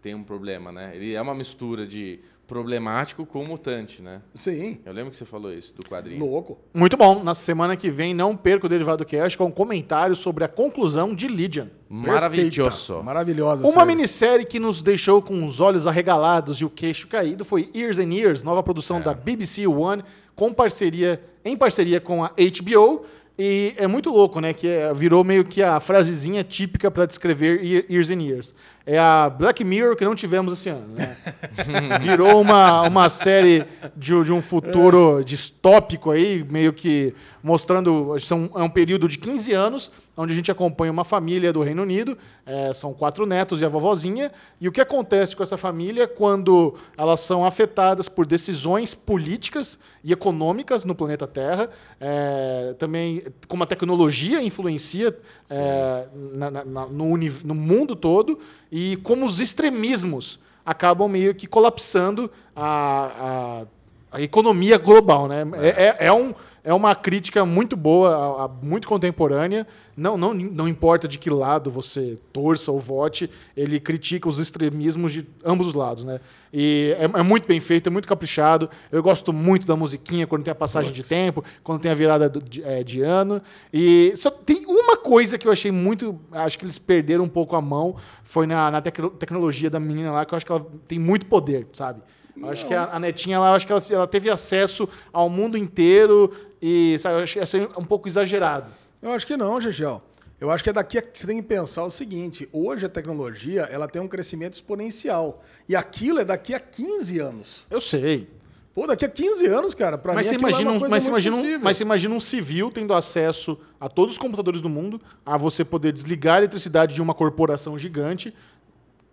tem 0.00 0.16
um 0.16 0.24
problema, 0.24 0.72
né? 0.72 0.90
Ele 0.96 1.14
é 1.14 1.22
uma 1.22 1.32
mistura 1.32 1.86
de 1.86 2.18
problemático 2.52 3.24
com 3.24 3.42
mutante, 3.46 4.02
né? 4.02 4.20
Sim, 4.34 4.78
Eu 4.84 4.92
lembro 4.92 5.10
que 5.10 5.16
você 5.16 5.24
falou 5.24 5.50
isso 5.52 5.74
do 5.74 5.82
quadrinho. 5.82 6.22
louco. 6.22 6.58
Muito 6.74 6.98
bom. 6.98 7.22
Na 7.24 7.34
semana 7.34 7.74
que 7.76 7.90
vem, 7.90 8.12
não 8.12 8.36
perca 8.36 8.66
o 8.66 8.68
Derivado 8.68 9.06
Cast 9.06 9.38
com 9.38 9.46
um 9.46 9.50
comentário 9.50 10.14
sobre 10.14 10.44
a 10.44 10.48
conclusão 10.48 11.14
de 11.14 11.28
Lydian. 11.28 11.70
Maravilhoso. 11.88 13.02
Maravilhosa. 13.02 13.62
Uma 13.64 13.72
série. 13.72 13.86
minissérie 13.86 14.44
que 14.46 14.60
nos 14.60 14.82
deixou 14.82 15.22
com 15.22 15.42
os 15.44 15.60
olhos 15.60 15.86
arregalados 15.86 16.58
e 16.58 16.64
o 16.64 16.70
queixo 16.70 17.06
caído 17.08 17.42
foi 17.44 17.70
Years 17.74 17.98
and 17.98 18.12
Years, 18.12 18.42
nova 18.42 18.62
produção 18.62 19.00
da 19.00 19.14
BBC 19.14 19.66
One, 19.66 20.02
com 20.34 20.52
parceria, 20.52 21.22
em 21.44 21.56
parceria 21.56 22.00
com 22.00 22.22
a 22.22 22.28
HBO. 22.36 23.04
E 23.38 23.72
é 23.78 23.86
muito 23.86 24.10
louco, 24.10 24.40
né? 24.40 24.52
Que 24.52 24.68
é- 24.68 24.92
virou 24.92 25.24
meio 25.24 25.42
que 25.42 25.62
a 25.62 25.80
frasezinha 25.80 26.44
típica 26.44 26.90
para 26.90 27.06
descrever 27.06 27.64
Ye- 27.64 27.86
Years 27.90 28.10
and 28.10 28.20
Years. 28.22 28.54
É 28.84 28.98
a 28.98 29.30
Black 29.30 29.62
Mirror 29.62 29.94
que 29.96 30.04
não 30.04 30.14
tivemos 30.14 30.52
esse 30.58 30.68
ano, 30.68 30.88
né? 30.94 31.16
virou 32.02 32.40
uma, 32.40 32.82
uma 32.82 33.08
série 33.08 33.64
de, 33.96 34.24
de 34.24 34.32
um 34.32 34.42
futuro 34.42 35.22
distópico 35.24 36.10
aí, 36.10 36.44
meio 36.50 36.72
que 36.72 37.14
mostrando. 37.42 38.16
São, 38.18 38.50
é 38.56 38.62
um 38.62 38.68
período 38.68 39.06
de 39.08 39.18
15 39.18 39.52
anos, 39.52 39.90
onde 40.16 40.32
a 40.32 40.34
gente 40.36 40.50
acompanha 40.50 40.90
uma 40.90 41.04
família 41.04 41.52
do 41.52 41.60
Reino 41.62 41.82
Unido, 41.82 42.18
é, 42.44 42.72
são 42.72 42.92
quatro 42.92 43.24
netos 43.24 43.60
e 43.60 43.64
a 43.64 43.68
vovozinha, 43.68 44.32
e 44.60 44.66
o 44.68 44.72
que 44.72 44.80
acontece 44.80 45.36
com 45.36 45.42
essa 45.44 45.56
família 45.56 46.08
quando 46.08 46.74
elas 46.96 47.20
são 47.20 47.44
afetadas 47.44 48.08
por 48.08 48.26
decisões 48.26 48.94
políticas 48.94 49.78
e 50.02 50.12
econômicas 50.12 50.84
no 50.84 50.94
planeta 50.94 51.26
Terra, 51.28 51.70
é, 52.00 52.74
também 52.78 53.22
como 53.46 53.62
a 53.62 53.66
tecnologia 53.66 54.42
influencia 54.42 55.16
é, 55.48 56.06
na- 56.34 56.50
na- 56.50 56.64
no, 56.64 57.16
no 57.16 57.54
mundo 57.54 57.94
todo, 57.94 58.38
e 58.72 58.96
como 58.96 59.26
os 59.26 59.38
extremismos 59.38 60.40
acabam 60.64 61.06
meio 61.06 61.34
que 61.34 61.46
colapsando 61.46 62.30
a, 62.56 63.66
a, 64.10 64.16
a 64.16 64.22
economia 64.22 64.78
global. 64.78 65.28
Né? 65.28 65.44
É, 65.60 65.68
é, 65.68 66.06
é 66.06 66.12
um, 66.12 66.34
é 66.64 66.72
uma 66.72 66.94
crítica 66.94 67.44
muito 67.44 67.76
boa, 67.76 68.48
muito 68.62 68.86
contemporânea. 68.86 69.66
Não, 69.96 70.16
não, 70.16 70.32
não 70.32 70.68
importa 70.68 71.08
de 71.08 71.18
que 71.18 71.28
lado 71.28 71.70
você 71.70 72.18
torça 72.32 72.70
ou 72.70 72.78
vote, 72.78 73.28
ele 73.56 73.80
critica 73.80 74.28
os 74.28 74.38
extremismos 74.38 75.12
de 75.12 75.26
ambos 75.44 75.66
os 75.66 75.74
lados. 75.74 76.04
Né? 76.04 76.20
E 76.52 76.94
é, 76.98 77.04
é 77.04 77.22
muito 77.22 77.48
bem 77.48 77.58
feito, 77.58 77.88
é 77.88 77.90
muito 77.90 78.06
caprichado. 78.06 78.70
Eu 78.92 79.02
gosto 79.02 79.32
muito 79.32 79.66
da 79.66 79.76
musiquinha 79.76 80.26
quando 80.26 80.44
tem 80.44 80.52
a 80.52 80.54
passagem 80.54 80.92
de 80.92 81.02
tempo, 81.02 81.44
quando 81.64 81.80
tem 81.80 81.90
a 81.90 81.94
virada 81.94 82.30
de, 82.30 82.62
é, 82.62 82.84
de 82.84 83.02
ano. 83.02 83.42
E 83.72 84.12
só 84.16 84.30
tem 84.30 84.64
uma 84.66 84.96
coisa 84.96 85.36
que 85.36 85.48
eu 85.48 85.52
achei 85.52 85.72
muito. 85.72 86.18
Acho 86.30 86.58
que 86.58 86.64
eles 86.64 86.78
perderam 86.78 87.24
um 87.24 87.28
pouco 87.28 87.56
a 87.56 87.60
mão. 87.60 87.96
Foi 88.22 88.46
na, 88.46 88.70
na 88.70 88.80
tecno- 88.80 89.10
tecnologia 89.10 89.68
da 89.68 89.80
menina 89.80 90.12
lá, 90.12 90.24
que 90.24 90.32
eu 90.32 90.36
acho 90.36 90.46
que 90.46 90.52
ela 90.52 90.64
tem 90.86 90.98
muito 90.98 91.26
poder, 91.26 91.66
sabe? 91.72 92.00
Eu 92.34 92.48
acho 92.48 92.66
que 92.66 92.72
a, 92.72 92.84
a 92.84 92.98
netinha 92.98 93.38
lá, 93.38 93.50
eu 93.50 93.54
acho 93.54 93.66
que 93.66 93.72
ela, 93.72 93.82
ela 93.90 94.06
teve 94.06 94.30
acesso 94.30 94.88
ao 95.12 95.28
mundo 95.28 95.58
inteiro 95.58 96.32
e 96.62 96.96
sabe, 96.98 97.16
eu 97.18 97.22
acho 97.24 97.32
que 97.32 97.38
ia 97.40 97.46
ser 97.46 97.68
um 97.76 97.84
pouco 97.84 98.08
exagerado. 98.08 98.68
Eu 99.02 99.10
acho 99.10 99.26
que 99.26 99.36
não, 99.36 99.60
Gegel. 99.60 100.00
Eu 100.40 100.50
acho 100.50 100.62
que 100.64 100.70
é 100.70 100.72
daqui 100.72 100.98
a, 100.98 101.02
você 101.12 101.26
tem 101.26 101.36
que 101.36 101.42
pensar 101.42 101.82
o 101.84 101.90
seguinte: 101.90 102.48
hoje 102.52 102.86
a 102.86 102.88
tecnologia 102.88 103.62
ela 103.62 103.88
tem 103.88 104.00
um 104.00 104.08
crescimento 104.08 104.54
exponencial. 104.54 105.42
E 105.68 105.74
aquilo 105.76 106.20
é 106.20 106.24
daqui 106.24 106.54
a 106.54 106.60
15 106.60 107.18
anos. 107.18 107.66
Eu 107.70 107.80
sei. 107.80 108.28
Pô, 108.74 108.86
daqui 108.86 109.04
a 109.04 109.08
15 109.08 109.46
anos, 109.48 109.74
cara, 109.74 109.98
pra 109.98 110.14
Mas 110.14 110.26
mim 110.26 110.30
você, 110.32 110.38
imagina 110.38 110.62
é 110.62 110.64
uma 110.70 110.76
um, 110.76 110.78
coisa 110.78 110.90
mas, 110.90 111.06
imagina 111.06 111.36
um, 111.36 111.58
mas 111.60 111.76
você 111.76 111.82
imagina 111.82 112.14
um 112.14 112.20
civil 112.20 112.70
tendo 112.70 112.94
acesso 112.94 113.58
a 113.78 113.86
todos 113.88 114.12
os 114.12 114.18
computadores 114.18 114.62
do 114.62 114.68
mundo, 114.68 114.98
a 115.26 115.36
você 115.36 115.62
poder 115.64 115.92
desligar 115.92 116.36
a 116.36 116.38
eletricidade 116.38 116.94
de 116.94 117.02
uma 117.02 117.12
corporação 117.12 117.78
gigante. 117.78 118.34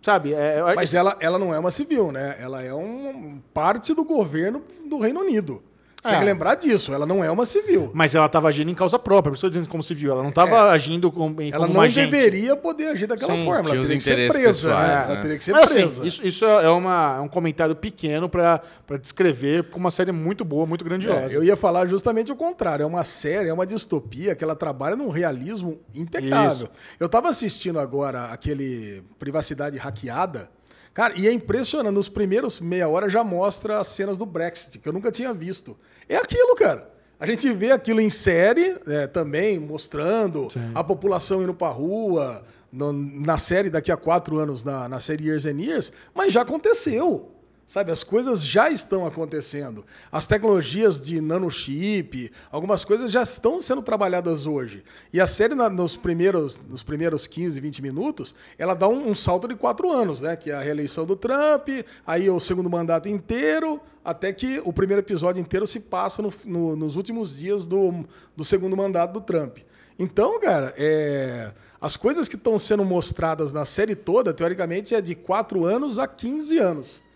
Sabe? 0.00 0.32
É, 0.32 0.56
é- 0.60 0.74
Mas 0.74 0.94
ela, 0.94 1.14
ela 1.20 1.38
não 1.38 1.52
é 1.54 1.58
uma 1.58 1.70
civil, 1.70 2.10
né? 2.10 2.36
Ela 2.40 2.62
é 2.62 2.72
um 2.72 3.38
parte 3.52 3.92
do 3.92 4.02
governo 4.02 4.62
do 4.88 4.98
Reino 4.98 5.20
Unido. 5.20 5.62
Você 6.02 6.08
É. 6.08 6.10
tem 6.12 6.20
que 6.20 6.24
lembrar 6.24 6.54
disso. 6.54 6.94
Ela 6.94 7.04
não 7.04 7.22
é 7.22 7.30
uma 7.30 7.44
civil. 7.44 7.90
Mas 7.92 8.14
ela 8.14 8.24
estava 8.26 8.48
agindo 8.48 8.70
em 8.70 8.74
causa 8.74 8.98
própria, 8.98 9.30
por 9.30 9.36
isso 9.36 9.44
eu 9.46 9.50
dizendo 9.50 9.68
como 9.68 9.82
civil. 9.82 10.12
Ela 10.12 10.22
não 10.22 10.30
estava 10.30 10.70
agindo 10.70 11.10
como, 11.12 11.34
como 11.34 11.42
É. 11.42 11.50
Ela 11.50 11.68
não 11.68 11.80
agente. 11.80 12.10
deveria 12.10 12.56
poder 12.56 12.86
agir 12.88 13.06
daquela 13.06 13.34
Sim, 13.36 13.44
forma. 13.44 13.68
Ela 13.70 13.80
teria 13.80 13.96
que 13.96 14.02
ser 14.02 14.12
interesses 14.12 14.32
presa. 14.40 14.48
pessoais, 14.68 14.88
né? 14.88 14.96
né? 14.96 15.04
Ela 15.12 15.16
teria 15.20 15.38
que 15.38 15.44
ser 15.44 15.52
Mas 15.52 15.64
assim, 15.64 15.80
presa. 15.80 16.06
isso, 16.06 16.26
isso 16.26 16.44
é, 16.46 16.70
uma, 16.70 17.16
é 17.18 17.20
um 17.20 17.28
comentário 17.28 17.76
pequeno 17.76 18.28
para 18.28 18.62
descrever 19.00 19.64
como 19.70 19.84
uma 19.84 19.90
série 19.90 20.10
muito 20.12 20.44
boa, 20.44 20.64
muito 20.66 20.84
grandiosa. 20.84 21.32
É, 21.32 21.36
eu 21.36 21.44
ia 21.44 21.56
falar 21.56 21.86
justamente 21.86 22.32
o 22.32 22.36
contrário. 22.36 22.82
É 22.82 22.86
uma 22.86 23.04
série, 23.04 23.48
é 23.48 23.52
uma 23.52 23.66
distopia 23.66 24.34
que 24.34 24.42
ela 24.42 24.56
trabalha 24.56 24.96
num 24.96 25.08
realismo 25.10 25.78
impecável. 25.94 26.66
Isso. 26.66 26.70
Eu 26.98 27.06
estava 27.06 27.28
assistindo 27.28 27.78
agora 27.78 28.24
aquele 28.26 29.02
Privacidade 29.18 29.76
Hackeada. 29.76 30.48
Cara, 30.92 31.14
e 31.16 31.26
é 31.28 31.32
impressionante. 31.32 31.94
Nos 31.94 32.08
primeiros 32.08 32.60
meia 32.60 32.88
hora 32.88 33.08
já 33.08 33.22
mostra 33.22 33.80
as 33.80 33.88
cenas 33.88 34.18
do 34.18 34.26
Brexit, 34.26 34.78
que 34.78 34.88
eu 34.88 34.92
nunca 34.92 35.10
tinha 35.10 35.32
visto. 35.32 35.76
É 36.08 36.16
aquilo, 36.16 36.54
cara. 36.56 36.90
A 37.18 37.26
gente 37.26 37.52
vê 37.52 37.70
aquilo 37.70 38.00
em 38.00 38.08
série 38.08 38.76
é, 38.86 39.06
também, 39.06 39.58
mostrando 39.58 40.50
Sim. 40.50 40.72
a 40.74 40.82
população 40.82 41.42
indo 41.42 41.52
pra 41.52 41.68
rua, 41.68 42.42
no, 42.72 42.92
na 42.92 43.36
série 43.36 43.68
daqui 43.68 43.92
a 43.92 43.96
quatro 43.96 44.38
anos, 44.38 44.64
na, 44.64 44.88
na 44.88 45.00
série 45.00 45.26
Years 45.26 45.44
and 45.44 45.60
Years, 45.60 45.92
mas 46.14 46.32
já 46.32 46.42
aconteceu. 46.42 47.29
Sabe, 47.70 47.92
as 47.92 48.02
coisas 48.02 48.44
já 48.44 48.68
estão 48.68 49.06
acontecendo. 49.06 49.86
As 50.10 50.26
tecnologias 50.26 51.00
de 51.00 51.20
nanochip, 51.20 52.32
algumas 52.50 52.84
coisas 52.84 53.12
já 53.12 53.22
estão 53.22 53.60
sendo 53.60 53.80
trabalhadas 53.80 54.44
hoje. 54.44 54.82
E 55.12 55.20
a 55.20 55.26
série, 55.28 55.54
nos, 55.54 55.96
primeiros, 55.96 56.60
nos 56.68 56.82
primeiros 56.82 57.28
15, 57.28 57.60
20 57.60 57.80
minutos, 57.80 58.34
ela 58.58 58.74
dá 58.74 58.88
um, 58.88 59.10
um, 59.10 59.14
salto 59.14 59.46
de 59.46 59.54
quatro 59.54 59.88
anos, 59.88 60.20
né? 60.20 60.34
Que 60.34 60.50
é 60.50 60.54
a 60.54 60.60
reeleição 60.60 61.06
do 61.06 61.14
Trump, 61.14 61.68
aí 62.04 62.28
o 62.28 62.40
segundo 62.40 62.68
mandato 62.68 63.08
inteiro, 63.08 63.80
até 64.04 64.32
que 64.32 64.60
o 64.64 64.72
primeiro 64.72 65.00
episódio 65.00 65.40
inteiro 65.40 65.64
se 65.64 65.78
passa 65.78 66.20
no, 66.20 66.32
no, 66.46 66.74
nos 66.74 66.96
últimos 66.96 67.38
dias 67.38 67.68
do, 67.68 68.04
do 68.36 68.44
segundo 68.44 68.76
mandato 68.76 69.12
do 69.12 69.20
Trump. 69.20 69.58
Então, 69.96 70.40
cara, 70.40 70.74
é, 70.76 71.52
as 71.80 71.96
coisas 71.96 72.28
que 72.28 72.34
estão 72.34 72.58
sendo 72.58 72.84
mostradas 72.84 73.52
na 73.52 73.64
série 73.64 73.94
toda, 73.94 74.34
teoricamente, 74.34 74.92
é 74.92 75.00
de 75.00 75.14
4 75.14 75.64
anos 75.64 76.00
a 76.00 76.08
15 76.08 76.58
anos. 76.58 77.09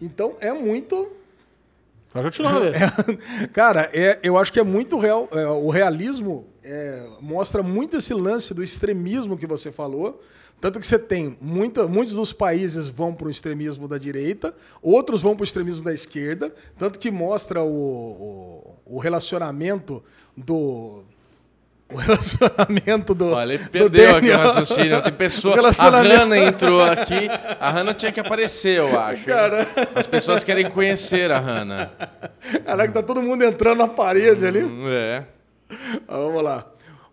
Então 0.00 0.36
é 0.40 0.52
muito. 0.52 1.12
É, 3.42 3.46
cara, 3.48 3.90
é, 3.92 4.18
eu 4.22 4.38
acho 4.38 4.52
que 4.52 4.60
é 4.60 4.62
muito 4.62 4.98
real. 4.98 5.28
É, 5.30 5.46
o 5.46 5.68
realismo 5.68 6.46
é, 6.62 7.06
mostra 7.20 7.62
muito 7.62 7.96
esse 7.96 8.14
lance 8.14 8.54
do 8.54 8.62
extremismo 8.62 9.36
que 9.36 9.46
você 9.46 9.70
falou. 9.70 10.22
Tanto 10.60 10.80
que 10.80 10.86
você 10.86 10.98
tem 10.98 11.38
muita, 11.40 11.86
muitos 11.86 12.14
dos 12.14 12.32
países 12.32 12.88
vão 12.88 13.14
para 13.14 13.28
o 13.28 13.30
extremismo 13.30 13.86
da 13.86 13.96
direita, 13.96 14.52
outros 14.82 15.22
vão 15.22 15.36
para 15.36 15.42
o 15.42 15.44
extremismo 15.44 15.84
da 15.84 15.94
esquerda, 15.94 16.52
tanto 16.76 16.98
que 16.98 17.12
mostra 17.12 17.62
o, 17.62 18.74
o, 18.86 18.96
o 18.96 18.98
relacionamento 18.98 20.02
do, 20.36 21.04
o 21.90 21.96
relacionamento 21.96 23.14
do. 23.14 23.30
Olha, 23.30 23.54
ele 23.54 23.64
perdeu 23.66 24.16
aqui 24.16 24.30
o 24.30 24.36
raciocínio. 24.36 25.02
Tem 25.02 25.12
pessoa. 25.12 25.54
Relacionamento... 25.54 26.14
A 26.14 26.18
Hanna 26.18 26.38
entrou 26.38 26.82
aqui. 26.82 27.28
A 27.58 27.70
Hanna 27.70 27.94
tinha 27.94 28.12
que 28.12 28.20
aparecer, 28.20 28.78
eu 28.78 28.98
acho. 28.98 29.24
Cara... 29.24 29.66
As 29.94 30.06
pessoas 30.06 30.44
querem 30.44 30.70
conhecer 30.70 31.30
a 31.30 31.38
Hanna. 31.38 31.90
Caraca, 32.64 32.92
tá 32.92 33.02
todo 33.02 33.22
mundo 33.22 33.42
entrando 33.42 33.78
na 33.78 33.88
parede 33.88 34.46
ali. 34.46 34.62
Hum, 34.62 34.86
é. 34.88 35.24
Vamos 36.06 36.42
lá. 36.42 36.66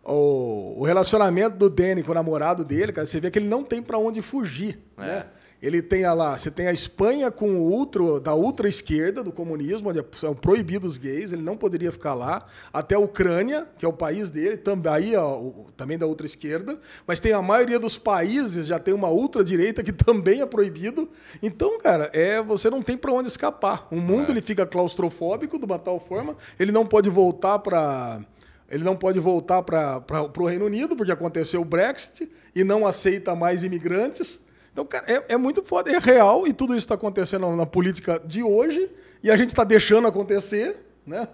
O, 0.03 0.81
o 0.81 0.83
relacionamento 0.83 1.57
do 1.57 1.69
Danny 1.69 2.03
com 2.03 2.11
o 2.11 2.15
namorado 2.15 2.63
dele, 2.63 2.91
cara, 2.91 3.07
você 3.07 3.19
vê 3.19 3.31
que 3.31 3.39
ele 3.39 3.47
não 3.47 3.63
tem 3.63 3.81
para 3.81 3.97
onde 3.97 4.21
fugir. 4.21 4.79
É. 4.97 5.01
Né? 5.01 5.25
Ele 5.61 5.81
tem 5.81 6.05
lá, 6.05 6.37
você 6.37 6.51
tem 6.51 6.67
a 6.67 6.71
Espanha 6.71 7.31
com 7.31 7.55
o 7.55 7.71
ultra, 7.71 8.19
da 8.19 8.35
ultra 8.35 8.67
esquerda 8.67 9.23
do 9.23 9.31
comunismo, 9.31 9.89
onde 9.89 10.03
são 10.13 10.35
proibidos 10.35 10.93
os 10.93 10.97
gays, 10.97 11.31
ele 11.31 11.41
não 11.41 11.57
poderia 11.57 11.91
ficar 11.91 12.13
lá. 12.13 12.45
Até 12.71 12.95
a 12.95 12.99
Ucrânia, 12.99 13.67
que 13.77 13.85
é 13.85 13.87
o 13.87 13.93
país 13.93 14.29
dele, 14.29 14.57
também, 14.57 15.15
ó, 15.15 15.51
também 15.75 15.97
da 15.97 16.05
ultra 16.05 16.25
esquerda. 16.25 16.77
Mas 17.07 17.19
tem 17.19 17.31
a 17.31 17.41
maioria 17.41 17.79
dos 17.79 17.97
países 17.97 18.67
já 18.67 18.77
tem 18.77 18.93
uma 18.93 19.09
ultra 19.09 19.43
direita 19.43 19.81
que 19.81 19.91
também 19.93 20.41
é 20.41 20.45
proibido. 20.45 21.09
Então, 21.41 21.79
cara, 21.79 22.09
é 22.13 22.41
você 22.41 22.69
não 22.69 22.81
tem 22.81 22.97
para 22.97 23.11
onde 23.11 23.27
escapar. 23.27 23.87
O 23.89 23.95
mundo 23.95 24.29
é. 24.29 24.31
ele 24.31 24.41
fica 24.41 24.65
claustrofóbico 24.65 25.57
de 25.57 25.65
uma 25.65 25.79
tal 25.79 25.99
forma, 25.99 26.35
ele 26.59 26.71
não 26.71 26.85
pode 26.85 27.09
voltar 27.09 27.59
para 27.59 28.21
ele 28.69 28.83
não 28.83 28.95
pode 28.95 29.19
voltar 29.19 29.61
para 29.61 30.03
o 30.37 30.45
Reino 30.45 30.65
Unido, 30.65 30.95
porque 30.95 31.11
aconteceu 31.11 31.61
o 31.61 31.65
Brexit 31.65 32.29
e 32.55 32.63
não 32.63 32.85
aceita 32.85 33.35
mais 33.35 33.63
imigrantes. 33.63 34.39
Então, 34.75 34.85
cara, 34.85 35.05
é, 35.09 35.35
é 35.35 35.37
muito 35.37 35.63
foda, 35.63 35.89
é 35.89 35.97
real 35.97 36.45
e 36.45 36.51
tudo 36.51 36.73
isso 36.73 36.79
está 36.79 36.95
acontecendo 36.95 37.49
na 37.55 37.65
política 37.65 38.21
de 38.25 38.43
hoje 38.43 38.91
e 39.23 39.31
a 39.31 39.37
gente 39.37 39.47
está 39.47 39.63
deixando 39.63 40.05
acontecer, 40.05 40.75
né? 41.07 41.29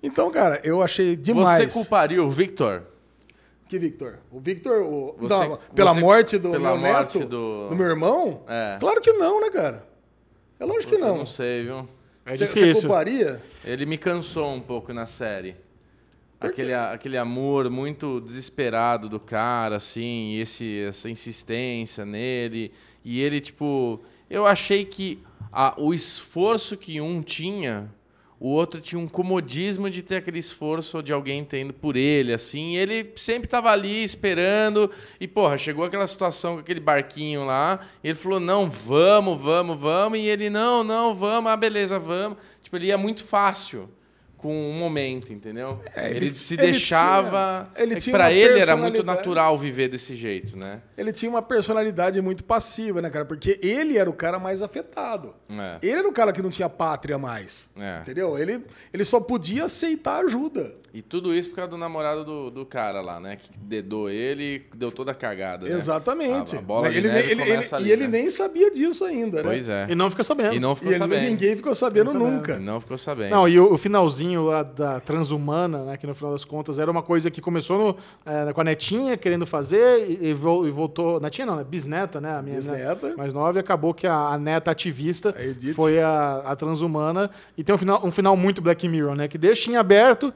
Então, 0.00 0.30
cara, 0.30 0.60
eu 0.62 0.80
achei 0.80 1.16
demais. 1.16 1.72
Você 1.72 1.80
culparia 1.80 2.22
o 2.22 2.30
Victor? 2.30 2.84
Que 3.68 3.80
Victor? 3.80 4.20
O 4.30 4.38
Victor, 4.38 4.84
o... 4.84 5.16
Você, 5.18 5.34
não, 5.34 5.58
pela 5.74 5.92
você, 5.92 6.00
morte 6.00 6.38
do 6.38 6.52
pela 6.52 6.76
meu 6.76 6.78
morte 6.78 7.18
neto, 7.18 7.28
do... 7.28 7.68
do 7.68 7.74
meu 7.74 7.86
irmão? 7.86 8.44
É. 8.46 8.76
Claro 8.78 9.00
que 9.00 9.12
não, 9.12 9.40
né, 9.40 9.50
cara? 9.50 9.84
É 10.60 10.64
lógico 10.64 10.92
que 10.92 10.98
não. 10.98 11.08
Eu 11.08 11.16
não 11.16 11.26
sei, 11.26 11.64
viu? 11.64 11.88
É 12.24 12.36
cê, 12.36 12.46
difícil. 12.46 12.74
Você 12.74 12.80
culparia? 12.82 13.42
Ele 13.64 13.86
me 13.86 13.98
cansou 13.98 14.54
um 14.54 14.60
pouco 14.60 14.92
na 14.92 15.06
série. 15.06 15.56
Aquele, 16.40 16.74
aquele 16.74 17.16
amor 17.16 17.70
muito 17.70 18.20
desesperado 18.20 19.08
do 19.08 19.18
cara, 19.18 19.76
assim, 19.76 20.38
esse, 20.38 20.80
essa 20.80 21.08
insistência 21.08 22.04
nele. 22.04 22.72
E 23.04 23.20
ele, 23.20 23.40
tipo. 23.40 24.00
Eu 24.28 24.46
achei 24.46 24.84
que 24.84 25.22
a, 25.52 25.74
o 25.78 25.94
esforço 25.94 26.76
que 26.76 27.00
um 27.00 27.22
tinha, 27.22 27.90
o 28.40 28.48
outro 28.48 28.80
tinha 28.80 28.98
um 28.98 29.06
comodismo 29.06 29.88
de 29.88 30.02
ter 30.02 30.16
aquele 30.16 30.38
esforço 30.38 31.02
de 31.02 31.12
alguém 31.12 31.44
tendo 31.44 31.72
por 31.72 31.96
ele, 31.96 32.32
assim. 32.32 32.72
E 32.72 32.76
ele 32.76 33.12
sempre 33.16 33.46
estava 33.46 33.70
ali 33.70 34.02
esperando. 34.02 34.90
E, 35.20 35.28
porra, 35.28 35.56
chegou 35.56 35.84
aquela 35.84 36.06
situação 36.06 36.54
com 36.54 36.60
aquele 36.60 36.80
barquinho 36.80 37.46
lá. 37.46 37.80
ele 38.02 38.14
falou: 38.14 38.40
não, 38.40 38.68
vamos, 38.68 39.40
vamos, 39.40 39.80
vamos. 39.80 40.18
E 40.18 40.22
ele: 40.22 40.50
não, 40.50 40.84
não, 40.84 41.14
vamos, 41.14 41.50
ah, 41.50 41.56
beleza, 41.56 41.98
vamos. 41.98 42.38
Tipo, 42.62 42.76
ele 42.76 42.86
ia 42.86 42.98
muito 42.98 43.24
fácil 43.24 43.88
com 44.44 44.54
um 44.54 44.74
momento, 44.74 45.32
entendeu? 45.32 45.80
É, 45.96 46.10
ele, 46.10 46.26
ele, 46.26 46.34
se 46.34 46.52
ele 46.52 46.64
deixava. 46.64 47.66
Tinha, 47.72 47.82
ele 47.82 47.94
é 47.94 47.96
tinha 47.96 48.14
para 48.14 48.30
ele 48.30 48.60
era 48.60 48.76
muito 48.76 49.02
natural 49.02 49.58
viver 49.58 49.88
desse 49.88 50.14
jeito, 50.14 50.54
né? 50.54 50.82
Ele 50.98 51.14
tinha 51.14 51.30
uma 51.30 51.40
personalidade 51.40 52.20
muito 52.20 52.44
passiva, 52.44 53.00
né, 53.00 53.08
cara? 53.08 53.24
Porque 53.24 53.58
ele 53.62 53.96
era 53.96 54.10
o 54.10 54.12
cara 54.12 54.38
mais 54.38 54.60
afetado. 54.60 55.34
É. 55.48 55.78
Ele 55.80 55.98
era 55.98 56.06
o 56.06 56.12
cara 56.12 56.30
que 56.30 56.42
não 56.42 56.50
tinha 56.50 56.68
pátria 56.68 57.16
mais. 57.16 57.66
É. 57.74 58.00
Entendeu? 58.02 58.38
Ele, 58.38 58.62
ele 58.92 59.04
só 59.06 59.18
podia 59.18 59.64
aceitar 59.64 60.22
ajuda. 60.22 60.74
E 60.92 61.02
tudo 61.02 61.34
isso 61.34 61.48
por 61.48 61.56
causa 61.56 61.70
do 61.72 61.76
namorado 61.76 62.24
do, 62.24 62.50
do 62.50 62.64
cara 62.64 63.00
lá, 63.00 63.18
né? 63.18 63.34
Que 63.34 63.50
dedou 63.58 64.08
ele 64.08 64.62
e 64.72 64.76
deu 64.76 64.92
toda 64.92 65.10
a 65.10 65.14
cagada. 65.14 65.66
Né? 65.66 65.74
Exatamente. 65.74 66.54
A, 66.54 66.60
a 66.60 66.62
bola 66.62 66.86
ele, 66.86 67.08
ele, 67.08 67.42
ele, 67.42 67.42
ali, 67.72 67.88
E 67.88 67.92
ele 67.92 68.06
né? 68.06 68.18
nem 68.18 68.30
sabia 68.30 68.70
disso 68.70 69.04
ainda, 69.04 69.38
né? 69.38 69.48
Pois 69.48 69.68
é. 69.68 69.86
E 69.88 69.94
não 69.96 70.08
ficou 70.08 70.24
sabendo. 70.24 70.54
E 70.54 70.60
não 70.60 70.76
ficou 70.76 70.92
e 70.92 70.96
sabendo. 70.96 71.24
Ninguém 71.24 71.56
ficou 71.56 71.74
sabendo, 71.74 72.10
ficou 72.10 72.20
sabendo 72.20 72.36
nunca. 72.36 72.54
E 72.54 72.60
não 72.60 72.80
ficou 72.80 72.96
sabendo. 72.96 73.30
Não, 73.30 73.48
e 73.48 73.58
o, 73.58 73.72
o 73.72 73.76
finalzinho 73.78 74.33
lá 74.42 74.62
da 74.62 75.00
transhumana, 75.00 75.84
né, 75.84 75.96
que 75.96 76.06
no 76.06 76.14
final 76.14 76.32
das 76.32 76.44
contas 76.44 76.78
era 76.78 76.90
uma 76.90 77.02
coisa 77.02 77.30
que 77.30 77.40
começou 77.40 77.78
no, 77.78 77.96
é, 78.24 78.52
com 78.52 78.60
a 78.60 78.64
netinha 78.64 79.16
querendo 79.16 79.46
fazer 79.46 80.10
e, 80.10 80.30
e, 80.30 80.34
voltou. 80.34 81.20
Netinha 81.20 81.46
não, 81.46 81.56
né? 81.56 81.64
Bisneta, 81.64 82.20
né? 82.20 82.36
A 82.36 82.42
minha 82.42 82.56
Bisneta. 82.56 83.14
mais 83.16 83.32
nova, 83.32 83.58
e 83.58 83.60
acabou 83.60 83.92
que 83.94 84.06
a, 84.06 84.14
a 84.14 84.38
neta 84.38 84.70
ativista 84.70 85.30
a 85.30 85.74
foi 85.74 86.00
a, 86.00 86.42
a 86.46 86.56
transhumana. 86.56 87.30
E 87.56 87.64
tem 87.64 87.74
um 87.74 87.78
final, 87.78 88.04
um 88.04 88.10
final 88.10 88.36
muito 88.36 88.60
Black 88.60 88.88
Mirror, 88.88 89.14
né? 89.14 89.28
Que 89.28 89.38
deixa 89.38 89.70
em 89.70 89.76
aberto. 89.76 90.32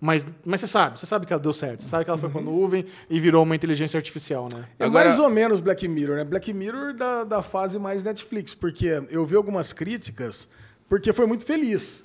Mas, 0.00 0.26
mas 0.44 0.60
você 0.60 0.66
sabe, 0.66 1.00
você 1.00 1.06
sabe 1.06 1.24
que 1.24 1.32
ela 1.32 1.40
deu 1.40 1.54
certo. 1.54 1.82
Você 1.82 1.88
sabe 1.88 2.04
que 2.04 2.10
ela 2.10 2.18
foi 2.18 2.28
uhum. 2.28 2.34
para 2.34 2.42
nuvem 2.42 2.86
e 3.08 3.18
virou 3.18 3.42
uma 3.42 3.56
inteligência 3.56 3.96
artificial, 3.96 4.48
né? 4.52 4.64
É 4.78 4.84
Agora... 4.84 5.04
mais 5.04 5.18
ou 5.18 5.30
menos 5.30 5.58
Black 5.60 5.88
Mirror, 5.88 6.16
né? 6.16 6.24
Black 6.24 6.52
Mirror 6.52 6.94
da, 6.94 7.24
da 7.24 7.42
fase 7.42 7.78
mais 7.78 8.04
Netflix, 8.04 8.54
porque 8.54 9.02
eu 9.10 9.24
vi 9.24 9.36
algumas 9.36 9.72
críticas, 9.72 10.48
porque 10.88 11.12
foi 11.12 11.26
muito 11.26 11.46
feliz. 11.46 12.02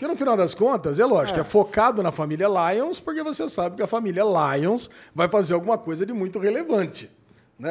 Porque 0.00 0.10
no 0.10 0.16
final 0.16 0.34
das 0.34 0.54
contas, 0.54 0.98
é 0.98 1.04
lógico, 1.04 1.38
é. 1.38 1.42
é. 1.42 1.44
focado 1.44 2.02
na 2.02 2.10
família 2.10 2.48
Lions, 2.48 2.98
porque 2.98 3.22
você 3.22 3.50
sabe 3.50 3.76
que 3.76 3.82
a 3.82 3.86
família 3.86 4.22
Lions 4.24 4.88
vai 5.14 5.28
fazer 5.28 5.52
alguma 5.52 5.76
coisa 5.76 6.06
de 6.06 6.12
muito 6.14 6.38
relevante. 6.38 7.10
Né? 7.58 7.70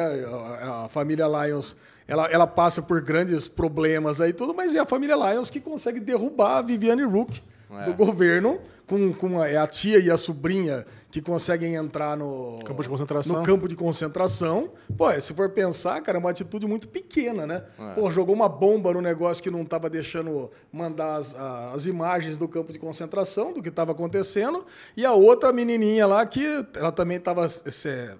A, 0.62 0.88
família 0.88 1.26
Lions 1.26 1.74
ela, 2.06 2.28
ela 2.28 2.46
passa 2.46 2.80
por 2.80 3.00
grandes 3.00 3.48
problemas 3.48 4.20
aí 4.20 4.32
tudo, 4.32 4.54
mas 4.54 4.72
é 4.76 4.78
a 4.78 4.86
família 4.86 5.16
Lions 5.16 5.50
que 5.50 5.58
consegue 5.58 5.98
derrubar 5.98 6.58
a 6.58 6.62
Viviane 6.62 7.02
Rook 7.02 7.42
é. 7.68 7.86
do 7.86 7.94
governo 7.94 8.60
com, 8.90 9.12
com 9.12 9.40
a, 9.40 9.48
é 9.48 9.56
a 9.56 9.68
tia 9.68 10.00
e 10.00 10.10
a 10.10 10.16
sobrinha 10.16 10.84
que 11.12 11.22
conseguem 11.22 11.76
entrar 11.76 12.16
no 12.16 12.58
campo 12.64 12.82
de 12.82 12.88
concentração. 12.88 13.38
No 13.38 13.44
campo 13.44 13.68
de 13.68 13.76
concentração. 13.76 14.72
Pô, 14.96 15.08
se 15.20 15.32
for 15.32 15.48
pensar, 15.50 16.00
cara, 16.02 16.18
é 16.18 16.20
uma 16.20 16.30
atitude 16.30 16.66
muito 16.66 16.88
pequena, 16.88 17.46
né? 17.46 17.62
É. 17.78 17.94
Pô, 17.94 18.10
jogou 18.10 18.34
uma 18.34 18.48
bomba 18.48 18.92
no 18.92 19.00
negócio 19.00 19.40
que 19.40 19.50
não 19.50 19.62
estava 19.62 19.88
deixando 19.88 20.50
mandar 20.72 21.16
as, 21.16 21.36
as 21.72 21.86
imagens 21.86 22.36
do 22.36 22.48
campo 22.48 22.72
de 22.72 22.80
concentração, 22.80 23.52
do 23.52 23.62
que 23.62 23.68
estava 23.68 23.92
acontecendo, 23.92 24.66
e 24.96 25.06
a 25.06 25.12
outra 25.12 25.52
menininha 25.52 26.04
lá 26.08 26.26
que 26.26 26.44
ela 26.74 26.90
também 26.90 27.18
estava 27.18 27.48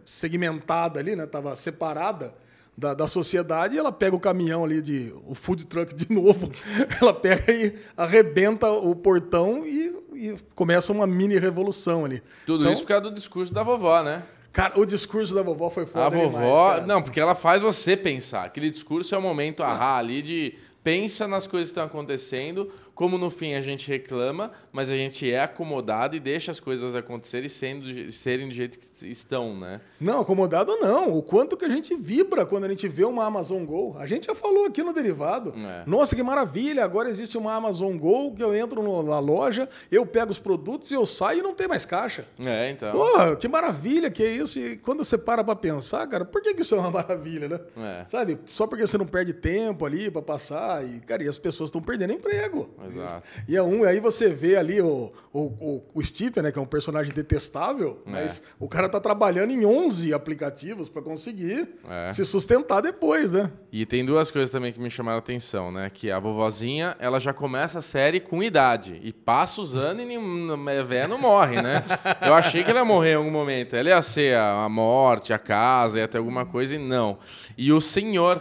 segmentada 0.05 1.01
ali, 1.01 1.17
né? 1.17 1.27
Tava 1.27 1.57
separada. 1.57 2.33
Da, 2.79 2.95
da, 2.95 3.07
sociedade, 3.07 3.77
ela 3.77 3.93
pega 3.93 4.17
o 4.17 4.21
caminhão 4.21 4.65
ali 4.65 4.81
de 4.81 5.13
o 5.27 5.35
food 5.35 5.67
truck 5.67 5.95
de 5.95 6.09
novo, 6.15 6.51
ela 6.99 7.13
pega 7.13 7.53
e 7.53 7.79
arrebenta 7.95 8.71
o 8.71 8.97
portão 8.97 9.67
e 9.67 10.01
e 10.21 10.37
começa 10.55 10.93
uma 10.93 11.07
mini 11.07 11.39
revolução 11.39 12.05
ali. 12.05 12.23
Tudo 12.45 12.63
então, 12.63 12.73
isso 12.73 12.83
por 12.83 12.89
causa 12.89 13.05
do 13.05 13.15
discurso 13.15 13.55
da 13.55 13.63
vovó, 13.63 14.03
né? 14.03 14.23
Cara, 14.53 14.79
o 14.79 14.85
discurso 14.85 15.35
da 15.35 15.43
vovó 15.43 15.71
foi 15.71 15.87
foda 15.87 16.07
A 16.07 16.09
vovó, 16.09 16.71
demais, 16.71 16.87
não, 16.87 17.01
porque 17.01 17.19
ela 17.19 17.35
faz 17.35 17.63
você 17.63 17.97
pensar. 17.97 18.45
Aquele 18.45 18.69
discurso 18.69 19.15
é 19.15 19.19
o 19.19 19.23
momento 19.23 19.63
ah. 19.63 19.97
ali 19.97 20.21
de 20.21 20.55
pensa 20.83 21.27
nas 21.27 21.47
coisas 21.47 21.69
que 21.69 21.73
estão 21.73 21.85
acontecendo, 21.85 22.71
como 23.01 23.17
no 23.17 23.31
fim 23.31 23.55
a 23.55 23.63
gente 23.63 23.89
reclama, 23.89 24.53
mas 24.75 24.91
a 24.91 24.95
gente 24.95 25.33
é 25.33 25.41
acomodado 25.41 26.15
e 26.15 26.21
deixa 26.21 26.53
as 26.53 26.61
coisas 26.61 26.95
acontecerem 26.95 27.49
sendo, 27.49 28.13
serem 28.13 28.47
do 28.47 28.53
jeito 28.53 28.79
que 28.79 29.09
estão, 29.09 29.59
né? 29.59 29.81
Não, 29.99 30.21
acomodado 30.21 30.77
não. 30.77 31.17
O 31.17 31.23
quanto 31.23 31.57
que 31.57 31.65
a 31.65 31.69
gente 31.71 31.97
vibra 31.97 32.45
quando 32.45 32.65
a 32.65 32.69
gente 32.69 32.87
vê 32.89 33.07
uma 33.07 33.25
Amazon 33.25 33.65
Go. 33.65 33.97
A 33.99 34.07
gente 34.07 34.27
já 34.27 34.35
falou 34.35 34.67
aqui 34.67 34.83
no 34.83 34.93
derivado. 34.93 35.55
É. 35.57 35.83
Nossa, 35.87 36.15
que 36.15 36.23
maravilha! 36.23 36.85
Agora 36.85 37.09
existe 37.09 37.39
uma 37.39 37.55
Amazon 37.55 37.97
Go 37.97 38.35
que 38.35 38.45
eu 38.45 38.55
entro 38.55 38.83
na 39.03 39.19
loja, 39.19 39.67
eu 39.91 40.05
pego 40.05 40.31
os 40.31 40.39
produtos 40.39 40.91
e 40.91 40.95
eu 40.95 41.07
saio 41.07 41.39
e 41.39 41.43
não 41.43 41.55
tem 41.55 41.67
mais 41.67 41.87
caixa. 41.87 42.27
É, 42.39 42.71
então. 42.71 42.93
Porra, 42.93 43.35
que 43.35 43.49
maravilha 43.49 44.11
que 44.11 44.23
é 44.23 44.31
isso. 44.31 44.59
E 44.59 44.77
quando 44.77 45.03
você 45.03 45.17
para 45.17 45.43
pra 45.43 45.57
pensar, 45.57 46.07
cara, 46.07 46.27
por 46.27 46.43
que, 46.43 46.53
que 46.53 46.61
isso 46.61 46.75
é 46.75 46.79
uma 46.79 46.91
maravilha, 47.01 47.49
né? 47.49 47.61
É. 47.79 48.05
Sabe? 48.05 48.39
Só 48.45 48.67
porque 48.67 48.87
você 48.87 48.99
não 48.99 49.07
perde 49.07 49.33
tempo 49.33 49.87
ali 49.87 50.11
pra 50.11 50.21
passar. 50.21 50.85
E, 50.87 51.01
cara, 51.01 51.25
e 51.25 51.29
as 51.29 51.39
pessoas 51.39 51.69
estão 51.69 51.81
perdendo 51.81 52.13
emprego. 52.13 52.69
Exato. 52.79 52.90
E 53.49 53.57
é 53.57 53.63
um, 53.63 53.85
aí 53.85 54.01
você 54.01 54.29
vê 54.29 54.57
ali 54.57 54.81
o, 54.81 55.13
o, 55.33 55.83
o, 55.95 56.03
Stephen, 56.03 56.43
né, 56.43 56.53
que 56.53 56.59
é 56.59 56.63
um 56.63 56.67
personagem 56.67 57.13
detestável, 57.13 58.03
É. 58.07 58.11
mas 58.11 58.43
o 58.59 58.69
cara 58.69 58.89
tá 58.89 58.99
trabalhando 59.01 59.51
em 59.53 59.65
11 59.65 60.13
aplicativos 60.15 60.89
pra 60.89 61.03
conseguir 61.03 61.69
É. 61.89 62.13
se 62.13 62.25
sustentar 62.25 62.81
depois, 62.81 63.33
né? 63.33 63.51
E 63.73 63.87
tem 63.87 64.05
duas 64.05 64.31
coisas 64.31 64.51
também 64.51 64.73
que 64.73 64.81
me 64.81 64.91
chamaram 64.91 65.17
a 65.17 65.21
atenção, 65.21 65.71
né? 65.71 65.91
Que 65.93 66.11
a 66.11 66.19
vovozinha, 66.19 66.97
ela 66.99 67.21
já 67.21 67.33
começa 67.33 67.79
a 67.79 67.83
série 67.83 68.19
com 68.21 68.43
idade. 68.43 69.01
E 69.03 69.13
passa 69.13 69.61
os 69.61 69.77
anos 69.77 70.03
e 70.03 70.07
nem- 70.07 70.19
a 70.79 70.83
véia 70.83 71.07
não 71.07 71.19
morre, 71.19 71.61
né? 71.63 71.85
Eu 72.27 72.35
achei 72.35 72.65
que 72.65 72.71
ela 72.71 72.81
ia 72.81 72.85
morrer 72.85 73.13
em 73.13 73.17
algum 73.17 73.31
momento. 73.31 73.75
Ela 73.77 73.91
ia 73.91 74.03
ser 74.03 74.37
a, 74.37 74.65
a 74.65 74.69
morte, 74.69 75.33
a 75.33 75.39
casa, 75.39 75.99
ia 75.99 76.09
ter 76.09 76.19
alguma 76.19 76.45
coisa 76.45 76.75
e 76.75 76.79
não. 76.79 77.19
E 77.57 77.73
o 77.73 77.81
senhor, 77.81 78.41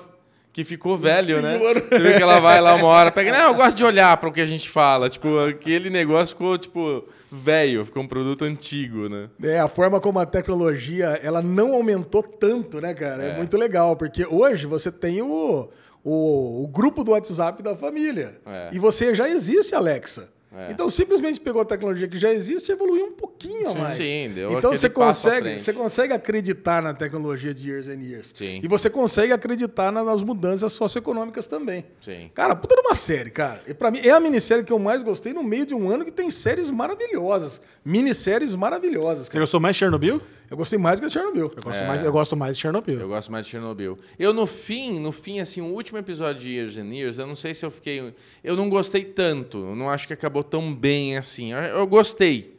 que 0.51 0.63
ficou 0.63 0.97
velho, 0.97 1.41
né? 1.41 1.57
Você 1.57 1.99
vê 1.99 2.17
que 2.17 2.23
ela 2.23 2.39
vai 2.39 2.59
lá 2.59 2.75
uma 2.75 2.87
hora, 2.87 3.11
pega... 3.11 3.31
Não, 3.37 3.49
eu 3.49 3.53
gosto 3.53 3.77
de 3.77 3.83
olhar 3.83 4.15
para 4.17 4.29
o 4.29 4.33
que 4.33 4.41
a 4.41 4.45
gente 4.45 4.69
fala. 4.69 5.09
Tipo, 5.09 5.37
aquele 5.39 5.89
negócio 5.89 6.29
ficou, 6.35 6.57
tipo, 6.57 7.03
velho. 7.31 7.85
Ficou 7.85 8.03
um 8.03 8.07
produto 8.07 8.43
antigo, 8.45 9.07
né? 9.07 9.29
É, 9.43 9.59
a 9.59 9.67
forma 9.67 9.99
como 9.99 10.19
a 10.19 10.25
tecnologia 10.25 11.19
ela 11.23 11.41
não 11.41 11.73
aumentou 11.73 12.23
tanto, 12.23 12.81
né, 12.81 12.93
cara? 12.93 13.23
É, 13.23 13.29
É. 13.29 13.37
muito 13.37 13.55
legal, 13.57 13.95
porque 13.95 14.25
hoje 14.25 14.65
você 14.65 14.91
tem 14.91 15.21
o, 15.21 15.69
o, 16.03 16.63
o 16.63 16.67
grupo 16.67 17.03
do 17.03 17.11
WhatsApp 17.11 17.61
da 17.61 17.75
família. 17.75 18.39
É. 18.45 18.69
E 18.71 18.79
você 18.79 19.13
já 19.13 19.29
existe, 19.29 19.75
Alexa. 19.75 20.31
É. 20.51 20.71
Então, 20.71 20.89
simplesmente 20.89 21.39
pegou 21.39 21.61
a 21.61 21.65
tecnologia 21.65 22.07
que 22.07 22.17
já 22.17 22.33
existe 22.33 22.69
e 22.69 22.71
evoluiu 22.71 23.05
um 23.05 23.11
pouquinho 23.11 23.67
a 23.69 23.71
Sim, 23.71 23.77
mais. 23.77 23.93
sim, 23.93 24.31
deu 24.33 24.51
então 24.57 24.71
você 24.71 24.89
consegue, 24.89 25.59
você 25.59 25.71
consegue 25.71 26.11
acreditar 26.11 26.81
na 26.81 26.91
tecnologia 26.91 27.53
de 27.53 27.69
years 27.69 27.87
and 27.87 28.01
years. 28.01 28.31
Sim. 28.33 28.59
E 28.63 28.67
você 28.67 28.89
consegue 28.89 29.31
acreditar 29.31 29.91
na- 29.91 30.03
nas 30.03 30.23
mudanças 30.23 30.73
socioeconômicas 30.73 31.45
também. 31.45 31.85
Sim. 32.01 32.31
Cara, 32.33 32.55
puta 32.55 32.73
de 32.75 32.81
uma 32.81 32.95
série, 32.95 33.29
cara. 33.29 33.61
E 33.67 33.75
pra 33.75 33.91
mim 33.91 33.99
é 34.03 34.09
a 34.09 34.19
minissérie 34.19 34.63
que 34.63 34.73
eu 34.73 34.79
mais 34.79 35.03
gostei 35.03 35.33
no 35.33 35.43
meio 35.43 35.67
de 35.67 35.75
um 35.75 35.87
ano 35.87 36.03
que 36.03 36.11
tem 36.11 36.31
séries 36.31 36.69
maravilhosas. 36.71 37.61
Minisséries 37.85 38.55
maravilhosas. 38.55 39.27
Você 39.27 39.33
cara. 39.33 39.43
gostou 39.43 39.59
mais 39.59 39.75
de 39.75 39.79
Chernobyl? 39.81 40.19
Eu 40.49 40.57
gostei 40.57 40.79
mais 40.79 40.99
que 40.99 41.05
a 41.05 41.09
Chernobyl. 41.09 41.43
Eu 41.43 41.61
gosto, 41.63 41.83
É. 41.83 41.87
mais, 41.87 42.01
eu 42.01 42.11
gosto 42.11 42.35
mais 42.35 42.55
de 42.55 42.61
Chernobyl. 42.61 42.99
Eu 42.99 43.07
gosto 43.07 43.31
mais 43.31 43.45
de 43.45 43.51
Chernobyl. 43.51 43.97
Eu, 44.17 44.33
no 44.33 44.47
fim, 44.47 44.99
no 44.99 45.11
fim, 45.11 45.39
assim, 45.39 45.61
o 45.61 45.65
último 45.65 45.97
episódio 45.99 46.41
de 46.41 46.49
Years 46.51 46.77
and 46.77 46.87
Years, 46.93 47.19
eu 47.19 47.27
não 47.27 47.35
sei 47.35 47.53
se 47.53 47.65
eu 47.65 47.69
fiquei. 47.69 48.13
Eu 48.43 48.55
não 48.55 48.69
gostei 48.69 49.03
tanto. 49.05 49.57
Eu 49.59 49.75
não 49.75 49.89
acho 49.89 50.07
que 50.07 50.13
acabou 50.13 50.43
tão 50.43 50.73
bem 50.73 51.17
assim. 51.17 51.51
Eu, 51.53 51.59
eu 51.59 51.87
gostei. 51.87 52.57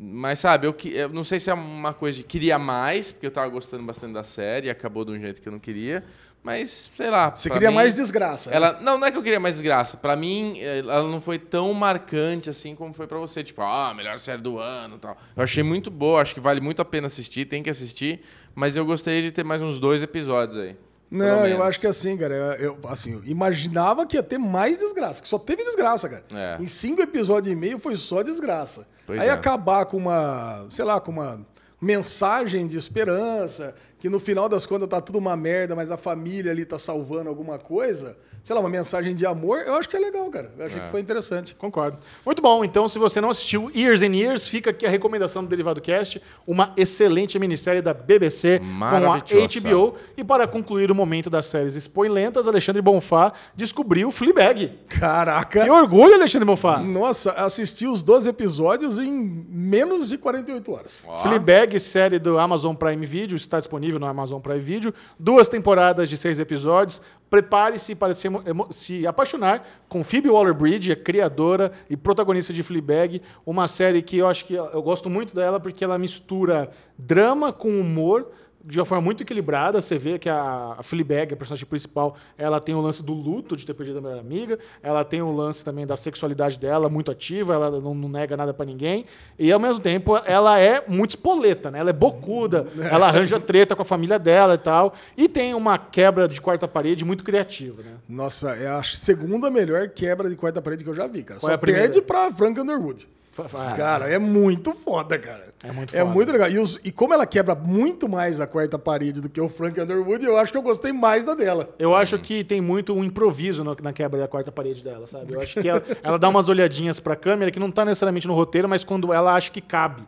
Mas, 0.00 0.38
sabe, 0.38 0.66
eu, 0.66 0.76
eu 0.94 1.08
não 1.08 1.24
sei 1.24 1.40
se 1.40 1.50
é 1.50 1.54
uma 1.54 1.92
coisa 1.92 2.18
de 2.18 2.24
queria 2.24 2.56
mais, 2.56 3.10
porque 3.10 3.26
eu 3.26 3.30
tava 3.32 3.48
gostando 3.48 3.82
bastante 3.82 4.12
da 4.14 4.22
série 4.22 4.68
e 4.68 4.70
acabou 4.70 5.04
de 5.04 5.10
um 5.10 5.18
jeito 5.18 5.42
que 5.42 5.48
eu 5.48 5.52
não 5.52 5.58
queria. 5.58 6.04
Mas, 6.42 6.90
sei 6.96 7.10
lá. 7.10 7.34
Você 7.34 7.50
queria 7.50 7.68
mim, 7.68 7.74
mais 7.74 7.94
desgraça. 7.94 8.48
né? 8.50 8.56
Ela, 8.56 8.78
não, 8.80 8.98
não 8.98 9.06
é 9.06 9.10
que 9.10 9.18
eu 9.18 9.22
queria 9.22 9.40
mais 9.40 9.56
desgraça. 9.56 9.96
Pra 9.96 10.16
mim, 10.16 10.54
eh, 10.58 10.78
ela 10.78 11.02
não 11.02 11.20
foi 11.20 11.38
tão 11.38 11.72
marcante 11.74 12.48
assim 12.48 12.74
como 12.74 12.94
foi 12.94 13.06
pra 13.06 13.18
você. 13.18 13.42
Tipo, 13.42 13.62
ah, 13.62 13.92
melhor 13.94 14.18
série 14.18 14.40
do 14.40 14.58
ano 14.58 14.96
e 14.96 14.98
tal. 14.98 15.16
Eu 15.36 15.42
achei 15.42 15.62
muito 15.62 15.90
boa, 15.90 16.22
acho 16.22 16.34
que 16.34 16.40
vale 16.40 16.60
muito 16.60 16.80
a 16.80 16.84
pena 16.84 17.06
assistir, 17.06 17.44
tem 17.44 17.62
que 17.62 17.68
assistir. 17.68 18.22
Mas 18.54 18.76
eu 18.76 18.84
gostaria 18.84 19.22
de 19.22 19.30
ter 19.30 19.44
mais 19.44 19.60
uns 19.60 19.78
dois 19.78 20.02
episódios 20.02 20.56
aí. 20.56 20.76
Não, 21.10 21.46
eu 21.46 21.62
acho 21.62 21.80
que 21.80 21.86
assim, 21.86 22.16
cara, 22.18 22.34
eu, 22.60 22.78
assim, 22.86 23.14
eu 23.14 23.24
imaginava 23.24 24.04
que 24.06 24.16
ia 24.16 24.22
ter 24.22 24.36
mais 24.36 24.78
desgraça, 24.78 25.22
que 25.22 25.28
só 25.28 25.38
teve 25.38 25.64
desgraça, 25.64 26.08
cara. 26.08 26.24
É. 26.30 26.62
Em 26.62 26.68
cinco 26.68 27.00
episódios 27.00 27.50
e 27.50 27.56
meio 27.56 27.78
foi 27.78 27.96
só 27.96 28.22
desgraça. 28.22 28.86
Pois 29.06 29.18
Aí 29.20 29.28
é. 29.28 29.30
acabar 29.30 29.86
com 29.86 29.96
uma, 29.96 30.66
sei 30.68 30.84
lá, 30.84 31.00
com 31.00 31.10
uma 31.10 31.46
mensagem 31.80 32.66
de 32.66 32.76
esperança, 32.76 33.74
que 33.98 34.08
no 34.08 34.20
final 34.20 34.48
das 34.48 34.64
contas 34.66 34.88
tá 34.88 35.00
tudo 35.00 35.18
uma 35.18 35.36
merda, 35.36 35.74
mas 35.74 35.90
a 35.90 35.96
família 35.96 36.52
ali 36.52 36.64
tá 36.64 36.78
salvando 36.78 37.28
alguma 37.28 37.58
coisa, 37.58 38.16
sei 38.44 38.54
lá, 38.54 38.60
uma 38.60 38.68
mensagem 38.70 39.14
de 39.14 39.26
amor, 39.26 39.58
eu 39.66 39.74
acho 39.74 39.88
que 39.88 39.96
é 39.96 40.00
legal, 40.00 40.30
cara. 40.30 40.52
Eu 40.56 40.66
achei 40.66 40.78
É. 40.80 40.84
que 40.84 40.90
foi 40.90 41.00
interessante. 41.00 41.54
Concordo. 41.56 41.98
Muito 42.24 42.40
bom. 42.40 42.64
Então, 42.64 42.88
se 42.88 42.98
você 42.98 43.20
não 43.20 43.30
assistiu 43.30 43.70
Years 43.74 44.02
and 44.02 44.14
Years, 44.14 44.46
fica 44.48 44.70
aqui 44.70 44.86
a 44.86 44.88
recomendação 44.88 45.42
do 45.42 45.48
Derivado 45.48 45.80
Cast, 45.80 46.22
uma 46.46 46.72
excelente 46.76 47.38
minissérie 47.38 47.82
da 47.82 47.92
BBC 47.92 48.60
com 48.60 48.84
a. 49.12 49.18
HBO. 49.18 49.94
E 50.16 50.22
para 50.22 50.46
concluir 50.46 50.90
o 50.90 50.94
momento 50.94 51.28
das 51.28 51.46
séries 51.46 51.74
spoilentas, 51.74 52.46
Alexandre 52.46 52.80
Bonfá 52.80 53.32
descobriu 53.56 54.10
Fleabag. 54.12 54.72
Caraca! 54.88 55.64
Que 55.64 55.70
orgulho, 55.70 56.14
Alexandre 56.14 56.44
Bonfá. 56.46 56.78
Nossa, 56.78 57.32
assisti 57.32 57.86
os 57.86 58.02
12 58.02 58.28
episódios 58.28 58.98
em 58.98 59.10
menos 59.48 60.08
de 60.08 60.18
48 60.18 60.72
horas. 60.72 61.02
Ó, 61.06 61.18
Fleabag, 61.18 61.78
série 61.80 62.18
do 62.18 62.38
Amazon 62.38 62.74
Prime 62.74 63.04
Video, 63.04 63.36
está 63.36 63.58
disponível 63.58 63.87
no 63.96 64.06
Amazon 64.06 64.40
Prime 64.40 64.58
Video. 64.58 64.92
Duas 65.16 65.48
temporadas 65.48 66.08
de 66.08 66.16
seis 66.16 66.40
episódios. 66.40 67.00
Prepare-se 67.30 67.94
para 67.94 68.12
se, 68.12 68.28
se 68.70 69.06
apaixonar 69.06 69.64
com 69.88 70.02
Phoebe 70.02 70.28
Waller-Bridge, 70.28 70.90
a 70.90 70.96
criadora 70.96 71.70
e 71.88 71.96
protagonista 71.96 72.52
de 72.52 72.64
Fleabag. 72.64 73.22
Uma 73.46 73.68
série 73.68 74.02
que 74.02 74.18
eu 74.18 74.26
acho 74.26 74.46
que 74.46 74.54
eu 74.54 74.82
gosto 74.82 75.08
muito 75.08 75.32
dela 75.32 75.60
porque 75.60 75.84
ela 75.84 75.96
mistura 75.96 76.72
drama 76.98 77.52
com 77.52 77.68
humor 77.68 78.32
de 78.68 78.78
uma 78.78 78.84
forma 78.84 79.02
muito 79.02 79.22
equilibrada. 79.22 79.80
Você 79.80 79.98
vê 79.98 80.18
que 80.18 80.28
a, 80.28 80.76
a 80.78 80.82
Fleabag, 80.82 81.32
a 81.32 81.36
personagem 81.36 81.66
principal, 81.66 82.16
ela 82.36 82.60
tem 82.60 82.74
o 82.74 82.80
lance 82.80 83.02
do 83.02 83.12
luto 83.12 83.56
de 83.56 83.64
ter 83.64 83.74
perdido 83.74 83.98
a 83.98 84.00
melhor 84.02 84.18
amiga, 84.18 84.58
ela 84.82 85.04
tem 85.04 85.22
o 85.22 85.32
lance 85.32 85.64
também 85.64 85.86
da 85.86 85.96
sexualidade 85.96 86.58
dela 86.58 86.88
muito 86.88 87.10
ativa, 87.10 87.54
ela 87.54 87.80
não, 87.80 87.94
não 87.94 88.08
nega 88.08 88.36
nada 88.36 88.52
pra 88.52 88.66
ninguém, 88.66 89.06
e 89.38 89.50
ao 89.50 89.58
mesmo 89.58 89.80
tempo 89.80 90.16
ela 90.24 90.58
é 90.58 90.84
muito 90.86 91.10
espoleta, 91.10 91.70
né? 91.70 91.78
Ela 91.78 91.90
é 91.90 91.92
bocuda, 91.94 92.66
ela 92.90 93.06
arranja 93.06 93.40
treta 93.40 93.74
com 93.74 93.82
a 93.82 93.84
família 93.84 94.18
dela 94.18 94.54
e 94.54 94.58
tal, 94.58 94.94
e 95.16 95.28
tem 95.28 95.54
uma 95.54 95.78
quebra 95.78 96.28
de 96.28 96.40
quarta 96.40 96.68
parede 96.68 97.04
muito 97.04 97.24
criativa, 97.24 97.82
né? 97.82 97.92
Nossa, 98.08 98.50
é 98.50 98.68
a 98.68 98.82
segunda 98.82 99.50
melhor 99.50 99.88
quebra 99.88 100.28
de 100.28 100.36
quarta 100.36 100.60
parede 100.60 100.84
que 100.84 100.90
eu 100.90 100.94
já 100.94 101.06
vi, 101.06 101.22
cara. 101.22 101.40
Qual 101.40 101.50
é 101.50 101.52
Só 101.52 101.56
a 101.56 101.58
primeira? 101.58 101.88
perde 101.88 102.02
pra 102.02 102.30
Frank 102.30 102.60
Underwood. 102.60 103.08
Ah, 103.54 103.74
Cara, 103.76 104.08
é 104.08 104.18
muito 104.18 104.72
foda, 104.72 105.18
cara. 105.18 105.48
É 105.62 105.72
muito 105.72 105.94
É 105.94 106.00
foda. 106.00 106.12
muito 106.12 106.32
legal. 106.32 106.50
E, 106.50 106.58
os- 106.58 106.80
e 106.84 106.90
como 106.92 107.14
ela 107.14 107.26
quebra 107.26 107.54
muito 107.54 108.08
mais 108.08 108.40
a 108.40 108.46
quarta 108.46 108.78
parede 108.78 109.20
do 109.20 109.28
que 109.28 109.40
o 109.40 109.48
Frank 109.48 109.80
Underwood, 109.80 110.24
eu 110.24 110.36
acho 110.36 110.52
que 110.52 110.58
eu 110.58 110.62
gostei 110.62 110.92
mais 110.92 111.24
da 111.24 111.34
dela. 111.34 111.68
Eu 111.78 111.94
acho 111.94 112.18
que 112.18 112.42
tem 112.44 112.60
muito 112.60 112.92
um 112.94 113.02
improviso 113.04 113.62
no- 113.64 113.76
na 113.82 113.92
quebra 113.92 114.18
da 114.20 114.28
quarta 114.28 114.50
parede 114.52 114.82
dela, 114.82 115.06
sabe? 115.06 115.34
Eu 115.34 115.40
acho 115.40 115.60
que 115.60 115.68
ela, 115.68 115.82
ela 116.02 116.18
dá 116.18 116.28
umas 116.28 116.48
olhadinhas 116.48 117.00
pra 117.00 117.14
câmera 117.16 117.50
que 117.50 117.58
não 117.58 117.70
tá 117.70 117.84
necessariamente 117.84 118.26
no 118.26 118.34
roteiro, 118.34 118.68
mas 118.68 118.84
quando 118.84 119.12
ela 119.12 119.34
acha 119.34 119.50
que 119.50 119.60
cabe. 119.60 120.02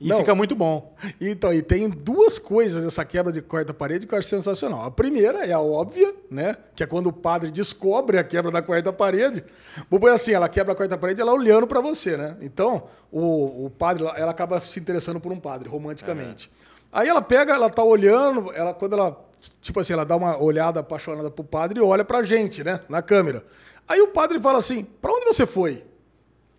E 0.00 0.08
Não. 0.10 0.18
fica 0.18 0.32
muito 0.32 0.54
bom. 0.54 0.94
Então, 1.20 1.52
e 1.52 1.60
tem 1.60 1.88
duas 1.88 2.38
coisas 2.38 2.84
nessa 2.84 3.04
quebra 3.04 3.32
de 3.32 3.42
quarta 3.42 3.74
parede 3.74 4.06
que 4.06 4.14
eu 4.14 4.18
acho 4.18 4.28
sensacional. 4.28 4.84
A 4.84 4.92
primeira 4.92 5.44
é 5.44 5.52
a 5.52 5.58
óbvia, 5.60 6.14
né? 6.30 6.56
Que 6.76 6.84
é 6.84 6.86
quando 6.86 7.08
o 7.08 7.12
padre 7.12 7.50
descobre 7.50 8.16
a 8.16 8.22
quebra 8.22 8.52
da 8.52 8.62
quarta 8.62 8.92
parede. 8.92 9.42
Pôr 9.90 10.08
assim, 10.10 10.32
ela 10.32 10.48
quebra 10.48 10.72
a 10.72 10.76
quarta 10.76 10.96
parede 10.96 11.20
ela 11.20 11.32
olhando 11.32 11.66
pra 11.66 11.80
você, 11.80 12.16
né? 12.16 12.36
Então, 12.40 12.67
o, 13.10 13.66
o 13.66 13.70
padre, 13.70 14.04
ela 14.16 14.30
acaba 14.30 14.60
se 14.60 14.78
interessando 14.78 15.20
por 15.20 15.32
um 15.32 15.40
padre, 15.40 15.68
romanticamente. 15.68 16.50
Aí 16.92 17.08
ela 17.08 17.20
pega, 17.20 17.52
ela 17.52 17.68
tá 17.68 17.82
olhando, 17.82 18.52
ela, 18.52 18.72
quando 18.72 18.94
ela, 18.94 19.24
tipo 19.60 19.78
assim, 19.80 19.92
ela 19.92 20.04
dá 20.04 20.16
uma 20.16 20.42
olhada 20.42 20.80
apaixonada 20.80 21.30
pro 21.30 21.44
padre 21.44 21.78
e 21.78 21.82
olha 21.82 22.04
pra 22.04 22.22
gente, 22.22 22.64
né? 22.64 22.80
Na 22.88 23.02
câmera. 23.02 23.44
Aí 23.86 24.00
o 24.00 24.08
padre 24.08 24.40
fala 24.40 24.58
assim, 24.58 24.84
pra 24.84 25.12
onde 25.12 25.26
você 25.26 25.46
foi? 25.46 25.84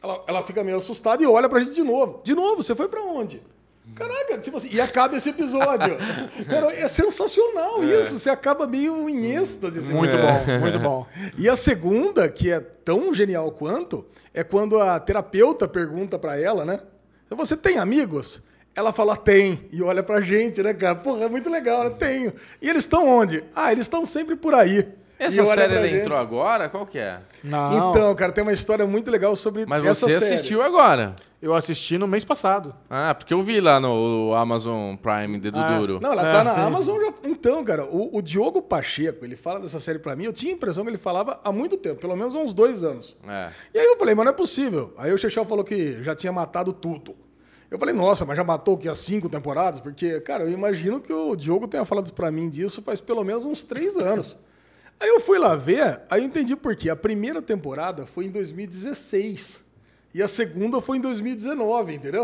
Ela, 0.02 0.23
ela 0.27 0.44
fica 0.44 0.64
meio 0.64 0.77
assustada 0.77 1.22
e 1.22 1.26
olha 1.27 1.49
pra 1.49 1.60
gente 1.60 1.73
de 1.73 1.84
novo. 1.84 2.22
De 2.23 2.34
novo, 2.34 2.64
você 2.64 2.76
foi 2.76 2.88
pra 2.88 3.02
onde? 3.02 3.41
Caraca, 3.95 4.38
tipo 4.38 4.57
assim, 4.57 4.69
e 4.72 4.80
acaba 4.80 5.18
esse 5.18 5.30
episódio. 5.30 5.97
Cara, 6.47 6.72
é 6.73 6.88
sensacional 6.88 7.84
isso. 7.84 8.19
Você 8.19 8.30
acaba 8.30 8.68
meio 8.68 9.10
em 9.10 9.35
êxtase. 9.35 9.80
assim. 9.80 9.93
Muito 9.93 10.15
bom, 10.15 10.60
muito 10.60 10.80
bom. 10.80 11.07
E 11.38 11.49
a 11.49 11.56
segunda, 11.56 12.30
que 12.30 12.51
é 12.51 12.60
tão 12.60 13.14
genial 13.14 13.51
quanto, 13.51 14.06
é 14.34 14.43
quando 14.43 14.80
a 14.80 14.99
terapeuta 14.99 15.68
pergunta 15.68 16.19
pra 16.19 16.39
ela, 16.39 16.64
né? 16.64 16.80
Você 17.30 17.57
tem 17.57 17.77
amigos? 17.77 18.41
Ela 18.76 18.93
fala, 18.93 19.18
tem. 19.18 19.68
E 19.72 19.81
olha 19.81 20.01
pra 20.03 20.22
gente, 20.22 20.61
né, 20.61 20.73
cara? 20.73 20.95
Porra, 20.95 21.26
é 21.26 21.30
muito 21.30 21.49
legal, 21.49 21.84
né? 21.85 21.89
Tenho. 21.97 22.31
E 22.61 22.69
eles 22.69 22.84
estão 22.84 23.07
onde? 23.07 23.43
Ah, 23.56 23.72
eles 23.72 23.84
estão 23.85 24.06
sempre 24.06 24.35
por 24.35 24.53
aí. 24.53 24.88
Essa 25.20 25.46
série 25.46 25.76
ela 25.76 25.88
gente. 25.88 26.02
entrou 26.02 26.18
agora? 26.18 26.70
Qual 26.70 26.86
que 26.86 26.98
é? 26.98 27.20
Não, 27.44 27.91
Então, 27.91 28.16
cara, 28.16 28.32
tem 28.32 28.41
uma 28.41 28.54
história 28.54 28.88
muito 28.88 29.12
legal 29.12 29.36
sobre 29.36 29.66
Mas 29.66 29.86
essa 29.86 30.08
você 30.08 30.20
série. 30.20 30.34
assistiu 30.34 30.62
agora. 30.62 31.14
eu 31.41 31.54
assisti 31.54 31.98
no 31.98 32.08
mês 32.08 32.24
passado. 32.24 32.74
Ah, 32.90 33.14
porque 33.14 33.34
eu 33.34 33.44
vi 33.44 33.60
lá 33.62 33.80
no 33.80 34.34
Amazon 34.34 34.96
Prime 34.96 35.38
Dedo 35.40 35.60
Ah, 35.60 35.78
Duro. 35.78 36.00
Não, 36.02 36.14
ela 36.14 36.28
É, 36.28 36.32
tá 36.32 36.44
na 36.46 36.52
sim. 36.52 36.62
Amazon 36.62 37.00
já. 37.02 37.14
Então, 37.26 37.64
cara, 37.64 37.86
o, 37.86 38.18
o 38.18 38.22
Diogo 38.22 38.62
Pacheco, 38.62 39.24
ele 39.26 39.36
fala 39.36 39.60
dessa 39.60 39.80
série 39.80 40.00
pra 40.00 40.16
mim, 40.16 40.24
eu 40.26 40.34
tinha 40.34 40.54
a 40.54 40.56
impressão 40.56 40.84
que 40.84 40.90
ele 40.90 40.98
falava 40.98 41.40
há 41.44 41.52
muito 41.52 41.76
tempo, 41.78 42.00
pelo 42.00 42.16
menos 42.16 42.34
há 42.36 42.40
uns 42.40 42.54
dois 42.54 42.82
anos. 42.84 43.18
É. 43.28 43.50
E 43.74 43.80
aí 43.80 43.86
eu 43.86 43.98
falei, 43.98 44.16
mas 44.16 44.26
não 44.26 44.32
é 44.32 44.36
possível. 44.36 44.94
Aí 44.98 45.12
o 45.14 45.18
Chechel 45.18 45.46
falou 45.46 45.64
que 45.66 46.02
já 46.02 46.16
tinha 46.16 46.32
matado 46.32 46.72
tudo. 46.72 47.14
Eu 47.70 47.78
falei, 47.78 47.94
nossa, 47.94 48.26
mas 48.26 48.36
já 48.36 48.44
matou 48.44 48.74
o 48.74 48.78
que? 48.78 48.90
As 48.90 48.98
cinco 48.98 49.30
temporadas? 49.30 49.80
Porque, 49.80 50.20
cara, 50.22 50.44
eu 50.44 50.50
imagino 50.52 51.00
que 51.00 51.14
o 51.14 51.36
Diogo 51.36 51.68
tenha 51.68 51.86
falado 51.86 52.12
pra 52.14 52.32
mim 52.32 52.50
disso 52.50 52.82
faz 52.82 53.00
pelo 53.00 53.24
menos 53.24 53.46
uns 53.46 53.64
três 53.64 53.96
anos. 53.98 54.38
Aí 55.01 55.07
eu 55.09 55.19
fui 55.21 55.38
lá 55.39 55.55
ver, 55.55 56.01
aí 56.09 56.21
eu 56.21 56.26
entendi 56.26 56.55
por 56.55 56.76
quê. 56.76 56.89
A 56.89 56.95
primeira 56.95 57.41
temporada 57.41 58.05
foi 58.05 58.26
em 58.26 58.30
2016. 58.30 59.63
E 60.13 60.21
a 60.21 60.27
segunda 60.27 60.81
foi 60.81 60.97
em 60.97 61.01
2019, 61.01 61.93
entendeu? 61.93 62.23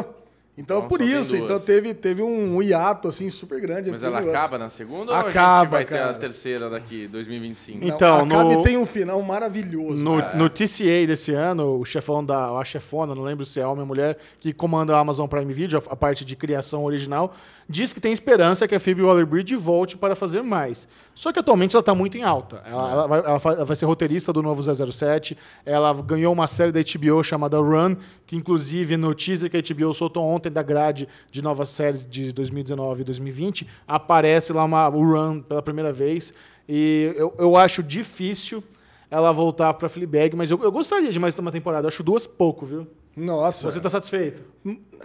Então, 0.57 0.77
Então, 0.77 0.87
por 0.87 1.01
isso, 1.01 1.35
então 1.35 1.59
teve, 1.59 1.93
teve 1.93 2.21
um 2.21 2.61
hiato 2.63 3.09
assim 3.09 3.29
super 3.29 3.59
grande. 3.59 3.91
Mas 3.91 4.03
ela 4.03 4.19
acaba 4.19 4.57
na 4.57 4.69
segunda 4.69 5.11
ou 5.11 5.17
a 5.17 5.19
Acaba, 5.19 5.63
gente 5.63 5.71
vai 5.71 5.85
ter 5.85 5.95
a 5.95 6.05
cara. 6.07 6.13
terceira 6.17 6.69
daqui, 6.69 7.07
2025? 7.09 7.85
Não, 7.85 7.93
Então, 7.95 8.15
acaba 8.19 8.43
no- 8.45 8.61
e 8.61 8.63
tem 8.63 8.77
um 8.77 8.85
final 8.85 9.21
maravilhoso. 9.21 10.01
No, 10.01 10.17
cara. 10.17 10.37
no 10.37 10.49
TCA 10.49 11.05
desse 11.05 11.33
ano, 11.33 11.77
o 11.77 11.83
chefão 11.83 12.23
da. 12.25 12.57
A 12.57 12.63
chefona, 12.63 13.13
não 13.13 13.21
lembro 13.23 13.45
se 13.45 13.59
é 13.59 13.67
homem 13.67 13.81
ou 13.81 13.85
mulher, 13.87 14.17
que 14.39 14.53
comanda 14.53 14.95
a 14.95 14.99
Amazon 14.99 15.27
Prime 15.27 15.51
Video, 15.53 15.77
a, 15.77 15.91
a 15.91 15.95
parte 15.95 16.23
de 16.23 16.37
criação 16.37 16.85
original, 16.85 17.35
diz 17.67 17.93
que 17.93 17.99
tem 17.99 18.13
esperança 18.13 18.67
que 18.67 18.75
a 18.75 18.79
Phoebe 18.79 19.01
Waller-Bridge 19.01 19.55
volte 19.55 19.97
para 19.97 20.15
fazer 20.15 20.41
mais. 20.41 20.87
Só 21.13 21.31
que 21.31 21.39
atualmente 21.39 21.75
ela 21.75 21.81
está 21.81 21.95
muito 21.95 22.17
em 22.17 22.23
alta. 22.23 22.61
Ela, 22.65 22.91
ela 22.91 23.07
vai, 23.07 23.19
ela 23.19 23.65
vai 23.65 23.75
ser 23.75 23.85
roteirista 23.85 24.31
do 24.31 24.41
novo 24.41 24.61
007. 24.61 25.37
Ela 25.65 25.93
ganhou 26.01 26.31
uma 26.31 26.47
série 26.47 26.71
da 26.71 26.79
HBO 26.79 27.23
chamada 27.23 27.57
Run, 27.57 27.95
que 28.25 28.35
inclusive 28.35 28.97
no 28.97 29.13
teaser 29.13 29.49
que 29.49 29.57
a 29.57 29.61
HBO 29.61 29.93
soltou 29.93 30.23
ontem 30.23 30.51
da 30.51 30.61
grade 30.61 31.07
de 31.31 31.41
novas 31.41 31.69
séries 31.69 32.05
de 32.05 32.31
2019 32.31 33.01
e 33.01 33.03
2020, 33.05 33.67
aparece 33.87 34.53
lá 34.53 34.63
uma, 34.63 34.87
o 34.89 35.03
Run 35.03 35.41
pela 35.41 35.61
primeira 35.61 35.91
vez. 35.91 36.33
E 36.67 37.13
eu, 37.15 37.33
eu 37.37 37.55
acho 37.55 37.81
difícil 37.81 38.63
ela 39.09 39.31
voltar 39.31 39.73
pra 39.75 39.87
Fleabag, 39.87 40.35
mas 40.35 40.51
eu, 40.51 40.61
eu 40.61 40.71
gostaria 40.71 41.11
de 41.11 41.19
mais 41.19 41.37
uma 41.37 41.51
temporada. 41.51 41.85
Eu 41.85 41.89
acho 41.89 42.03
duas 42.03 42.27
pouco, 42.27 42.65
viu? 42.65 42.87
Nossa. 43.15 43.71
Você 43.71 43.79
tá 43.79 43.89
satisfeito? 43.89 44.41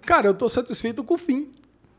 Cara, 0.03 0.27
eu 0.27 0.35
tô 0.35 0.49
satisfeito 0.49 1.05
com 1.05 1.15
o 1.15 1.19
fim. 1.19 1.51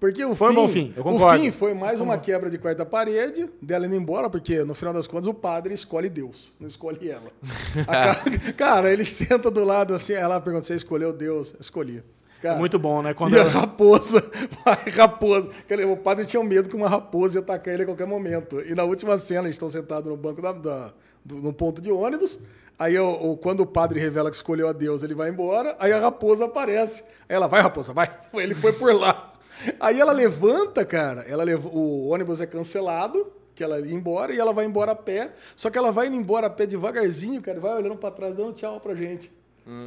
Porque 0.01 0.25
o 0.25 0.33
Foi 0.33 0.49
um 0.49 0.51
fim, 0.51 0.55
bom 0.55 0.67
fim, 0.67 0.93
eu 0.97 1.03
concordo. 1.03 1.39
O 1.39 1.43
fim 1.45 1.51
foi 1.51 1.73
mais 1.75 2.01
uma 2.01 2.17
quebra 2.17 2.49
de 2.49 2.57
quarta 2.57 2.83
parede, 2.83 3.45
dela 3.61 3.85
indo 3.85 3.95
embora, 3.95 4.31
porque 4.31 4.63
no 4.65 4.73
final 4.73 4.91
das 4.93 5.05
contas 5.05 5.27
o 5.27 5.33
padre 5.33 5.75
escolhe 5.75 6.09
Deus, 6.09 6.51
não 6.59 6.67
escolhe 6.67 7.07
ela. 7.07 7.31
A 7.87 8.15
ca- 8.15 8.53
cara, 8.57 8.91
ele 8.91 9.05
senta 9.05 9.51
do 9.51 9.63
lado 9.63 9.93
assim, 9.93 10.13
ela 10.13 10.41
pergunta: 10.41 10.65
Você 10.65 10.73
escolheu 10.73 11.13
Deus? 11.13 11.53
Eu 11.53 11.61
escolhi. 11.61 12.03
Cara, 12.41 12.57
Muito 12.57 12.79
bom, 12.79 13.03
né? 13.03 13.13
Quando 13.13 13.33
e 13.33 13.37
a 13.37 13.41
ela- 13.43 13.51
raposa, 13.51 14.27
vai, 14.65 14.89
raposa. 14.89 15.49
O 15.87 15.95
padre 15.95 16.25
tinha 16.25 16.43
medo 16.43 16.67
que 16.67 16.75
uma 16.75 16.89
raposa 16.89 17.37
ia 17.37 17.41
atacar 17.43 17.71
ele 17.71 17.83
a 17.83 17.85
qualquer 17.85 18.07
momento. 18.07 18.59
E 18.61 18.73
na 18.73 18.83
última 18.83 19.15
cena, 19.19 19.41
eles 19.41 19.53
estão 19.53 19.69
sentados 19.69 20.09
no 20.09 20.17
banco 20.17 20.41
da, 20.41 20.51
da, 20.51 20.91
do, 21.23 21.35
no 21.35 21.53
ponto 21.53 21.79
de 21.79 21.91
ônibus. 21.91 22.39
Aí, 22.79 22.97
o, 22.97 23.33
o- 23.33 23.37
quando 23.37 23.59
o 23.59 23.67
padre 23.67 23.99
revela 23.99 24.31
que 24.31 24.35
escolheu 24.35 24.67
a 24.67 24.73
Deus, 24.73 25.03
ele 25.03 25.13
vai 25.13 25.29
embora. 25.29 25.75
Aí 25.79 25.93
a 25.93 25.99
raposa 25.99 26.45
aparece. 26.45 27.03
Aí 27.29 27.35
ela, 27.35 27.45
vai, 27.45 27.61
raposa, 27.61 27.93
vai. 27.93 28.09
Ele 28.33 28.55
foi 28.55 28.73
por 28.73 28.91
lá. 28.95 29.30
Aí 29.79 29.99
ela 29.99 30.11
levanta, 30.11 30.85
cara. 30.85 31.21
Ela 31.21 31.43
leva, 31.43 31.67
o 31.67 32.07
ônibus 32.07 32.41
é 32.41 32.45
cancelado, 32.45 33.31
que 33.55 33.63
ela 33.63 33.79
ia 33.79 33.93
embora, 33.93 34.33
e 34.33 34.39
ela 34.39 34.53
vai 34.53 34.65
embora 34.65 34.91
a 34.91 34.95
pé. 34.95 35.33
Só 35.55 35.69
que 35.69 35.77
ela 35.77 35.91
vai 35.91 36.07
indo 36.07 36.15
embora 36.15 36.47
a 36.47 36.49
pé 36.49 36.65
devagarzinho, 36.65 37.41
cara, 37.41 37.59
vai 37.59 37.75
olhando 37.75 37.97
pra 37.97 38.11
trás, 38.11 38.35
dando 38.35 38.53
tchau 38.53 38.79
pra 38.79 38.95
gente. 38.95 39.31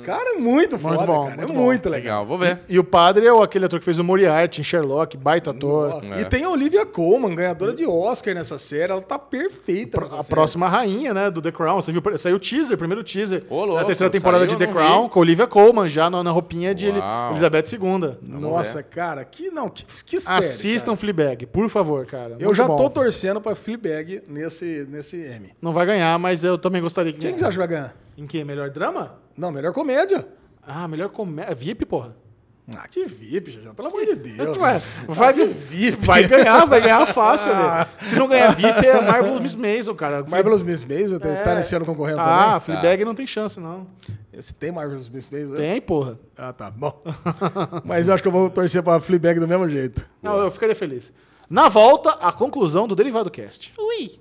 Cara, 0.05 0.37
é 0.37 0.39
muito 0.39 0.79
foda, 0.79 1.05
bom, 1.05 1.25
cara. 1.25 1.37
muito 1.37 1.43
é 1.43 1.47
bom. 1.55 1.63
muito 1.63 1.89
legal. 1.89 2.23
Legal, 2.23 2.27
vou 2.27 2.39
ver. 2.39 2.61
E 2.69 2.79
o 2.79 2.85
padre 2.85 3.27
é 3.27 3.33
o- 3.33 3.43
aquele 3.43 3.65
ator 3.67 3.79
que 3.79 3.85
fez 3.85 3.99
o 3.99 4.05
Moriarty 4.05 4.61
em 4.61 4.65
Sherlock, 4.65 5.17
baita 5.17 5.51
ator. 5.51 6.01
É. 6.17 6.21
E 6.21 6.25
tem 6.25 6.45
a 6.45 6.49
Olivia 6.51 6.87
Colman, 6.87 7.35
ganhadora 7.35 7.75
de 7.75 7.85
Oscar 7.85 8.35
nessa 8.35 8.57
série. 8.59 8.93
Ela 8.93 9.03
tá 9.03 9.19
perfeita 9.19 10.01
nessa 10.01 10.15
A 10.15 10.19
série. 10.19 10.29
próxima 10.29 10.69
rainha, 10.69 11.13
né, 11.13 11.31
do 11.31 11.43
The 11.43 11.51
Crown. 11.53 11.83
Você 11.83 11.93
viu, 11.93 12.01
saiu 12.17 12.37
o 12.37 12.39
teaser, 12.39 12.79
primeiro 12.79 13.03
teaser. 13.03 13.45
Ô, 13.51 13.65
louco, 13.65 13.75
da 13.81 13.85
terceira 13.85 14.11
temporada 14.11 14.47
saiu, 14.49 14.59
de 14.59 14.65
The 14.67 14.73
Crown, 14.73 15.05
vi. 15.05 15.11
com 15.11 15.21
Olivia 15.21 15.47
Colman, 15.47 15.89
já 15.89 16.09
na, 16.09 16.23
na 16.23 16.31
roupinha 16.31 16.75
de 16.75 16.89
Uau. 16.91 17.31
Elizabeth 17.33 17.65
II. 17.73 18.17
Nossa, 18.23 18.83
cara, 18.83 19.25
que 19.25 19.51
não, 19.51 19.69
que, 19.69 19.85
que 20.07 20.21
série. 20.21 20.39
Assistam 20.39 20.93
cara. 20.93 20.97
Fleabag, 20.97 21.47
por 21.47 21.69
favor, 21.69 22.07
cara. 22.07 22.37
Eu 22.39 22.47
Muito 22.47 22.55
já 22.55 22.67
bom. 22.67 22.77
tô 22.77 22.89
torcendo 22.91 23.41
pra 23.41 23.55
Fleabag 23.55 24.23
nesse, 24.29 24.87
nesse 24.89 25.17
M. 25.17 25.51
Não 25.61 25.73
vai 25.73 25.85
ganhar, 25.85 26.19
mas 26.19 26.45
eu 26.45 26.57
também 26.57 26.81
gostaria 26.81 27.13
que 27.13 27.19
Quem 27.19 27.33
que 27.35 27.39
você 27.41 27.45
acha 27.45 27.53
que 27.53 27.59
vai 27.59 27.69
ganhar? 27.69 27.95
Em 28.17 28.27
que? 28.27 28.45
Melhor 28.45 28.71
drama? 28.71 29.19
Não, 29.37 29.51
melhor 29.51 29.73
comédia. 29.73 30.27
Ah, 30.67 30.87
melhor 30.89 31.09
comédia. 31.11 31.55
VIP, 31.55 31.85
porra. 31.85 32.17
Ah, 32.75 32.89
que 32.89 33.05
VIP, 33.05 33.51
já, 33.51 33.75
pelo 33.75 33.89
amor 33.89 34.07
de 34.07 34.15
Deus. 34.17 34.57
Ué, 34.57 34.81
vai, 35.07 35.29
Ah, 35.29 35.33
que 35.35 35.45
VIP. 35.45 36.07
vai 36.07 36.27
ganhar, 36.27 36.65
vai 36.65 36.81
ganhar 36.81 37.05
fácil, 37.13 37.53
né? 37.55 37.87
Se 38.01 38.17
não 38.17 38.27
ganhar 38.27 38.55
VIP, 38.57 38.87
é 38.87 39.03
Marvel 39.03 39.39
Miss 39.39 39.55
Maisel, 39.55 39.95
cara. 39.95 40.25
Marvelous 40.27 40.63
Miss 40.63 40.83
Maisel 40.83 41.21
tá- 41.21 41.29
É. 41.29 41.43
tá 41.43 41.55
nesse 41.57 41.75
ano 41.77 41.85
concorrendo 41.85 42.21
Ah, 42.21 42.59
também? 42.59 42.61
Fleabag 42.81 43.05
não 43.05 43.15
tem 43.15 43.27
chance, 43.27 43.61
não. 43.61 43.87
Esse 44.33 44.55
tem 44.55 44.73
Marvelous 44.73 45.11
Miss 45.11 45.29
Maisel? 45.29 45.57
é? 45.57 45.59
Tem, 45.59 45.81
porra. 45.83 46.19
Ah, 46.39 46.55
tá. 46.55 46.71
Bom. 46.71 47.03
Mas 47.85 48.09
eu 48.09 48.15
acho 48.15 48.23
que 48.23 48.29
eu 48.29 48.33
vou 48.33 48.49
torcer 48.49 48.83
pra 48.83 48.99
Fleabag 48.99 49.39
do 49.39 49.47
mesmo 49.49 49.69
jeito. 49.69 50.07
Não, 50.23 50.39
eu 50.39 50.51
ficaria 50.51 50.75
feliz. 50.75 51.13
Na 51.51 51.69
volta, 51.69 52.11
a 52.13 52.33
conclusão 52.33 52.89
do 52.89 52.95
Derivado 52.97 53.31
Cast. 53.31 53.75
Ui. 53.79 54.19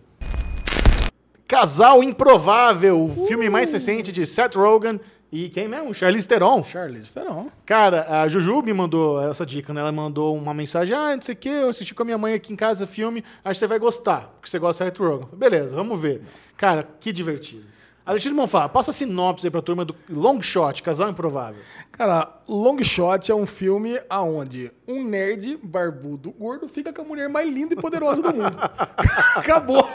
Casal 1.47 2.01
Improvável, 2.03 2.99
o 2.99 3.27
filme 3.27 3.49
mais 3.49 3.71
recente 3.71 4.11
de 4.11 4.25
Seth 4.25 4.55
Rogen 4.55 4.99
e 5.31 5.49
quem 5.49 5.67
mesmo? 5.67 5.93
Charlize 5.95 6.27
Theron. 6.27 6.63
Charlize 6.63 7.11
Theron. 7.11 7.49
Cara, 7.65 8.21
a 8.21 8.27
Juju 8.27 8.61
me 8.61 8.71
mandou 8.71 9.19
essa 9.19 9.43
dica, 9.43 9.73
né? 9.73 9.81
Ela 9.81 9.91
mandou 9.91 10.37
uma 10.37 10.53
mensagem: 10.53 10.95
ah, 10.95 11.15
não 11.15 11.21
sei 11.23 11.33
o 11.33 11.37
que, 11.37 11.49
eu 11.49 11.69
assisti 11.69 11.95
com 11.95 12.03
a 12.03 12.05
minha 12.05 12.17
mãe 12.19 12.35
aqui 12.35 12.53
em 12.53 12.55
casa 12.55 12.85
filme, 12.85 13.23
acho 13.43 13.55
que 13.55 13.59
você 13.59 13.67
vai 13.67 13.79
gostar, 13.79 14.31
porque 14.35 14.47
você 14.47 14.59
gosta 14.59 14.85
de 14.85 14.91
Seth 14.91 14.99
Rogen. 14.99 15.27
Beleza, 15.33 15.75
vamos 15.75 15.99
ver. 15.99 16.21
Cara, 16.55 16.87
que 16.99 17.11
divertido. 17.11 17.65
Alexandre 18.05 18.35
Monfá, 18.37 18.67
passa 18.67 18.91
a 18.91 18.93
sinopse 18.93 19.47
aí 19.47 19.51
pra 19.51 19.61
turma 19.61 19.85
do 19.85 19.95
Long 20.09 20.41
Shot, 20.41 20.83
Casal 20.83 21.09
Improvável. 21.09 21.61
Cara, 21.91 22.41
Long 22.47 22.83
Shot 22.83 23.31
é 23.31 23.35
um 23.35 23.45
filme 23.45 23.97
aonde 24.09 24.69
um 24.87 25.03
nerd 25.03 25.57
barbudo 25.63 26.31
gordo 26.31 26.67
fica 26.67 26.91
com 26.91 27.01
a 27.01 27.05
mulher 27.05 27.29
mais 27.29 27.47
linda 27.49 27.73
e 27.73 27.77
poderosa 27.77 28.21
do 28.21 28.33
mundo. 28.33 28.57
Acabou. 29.35 29.87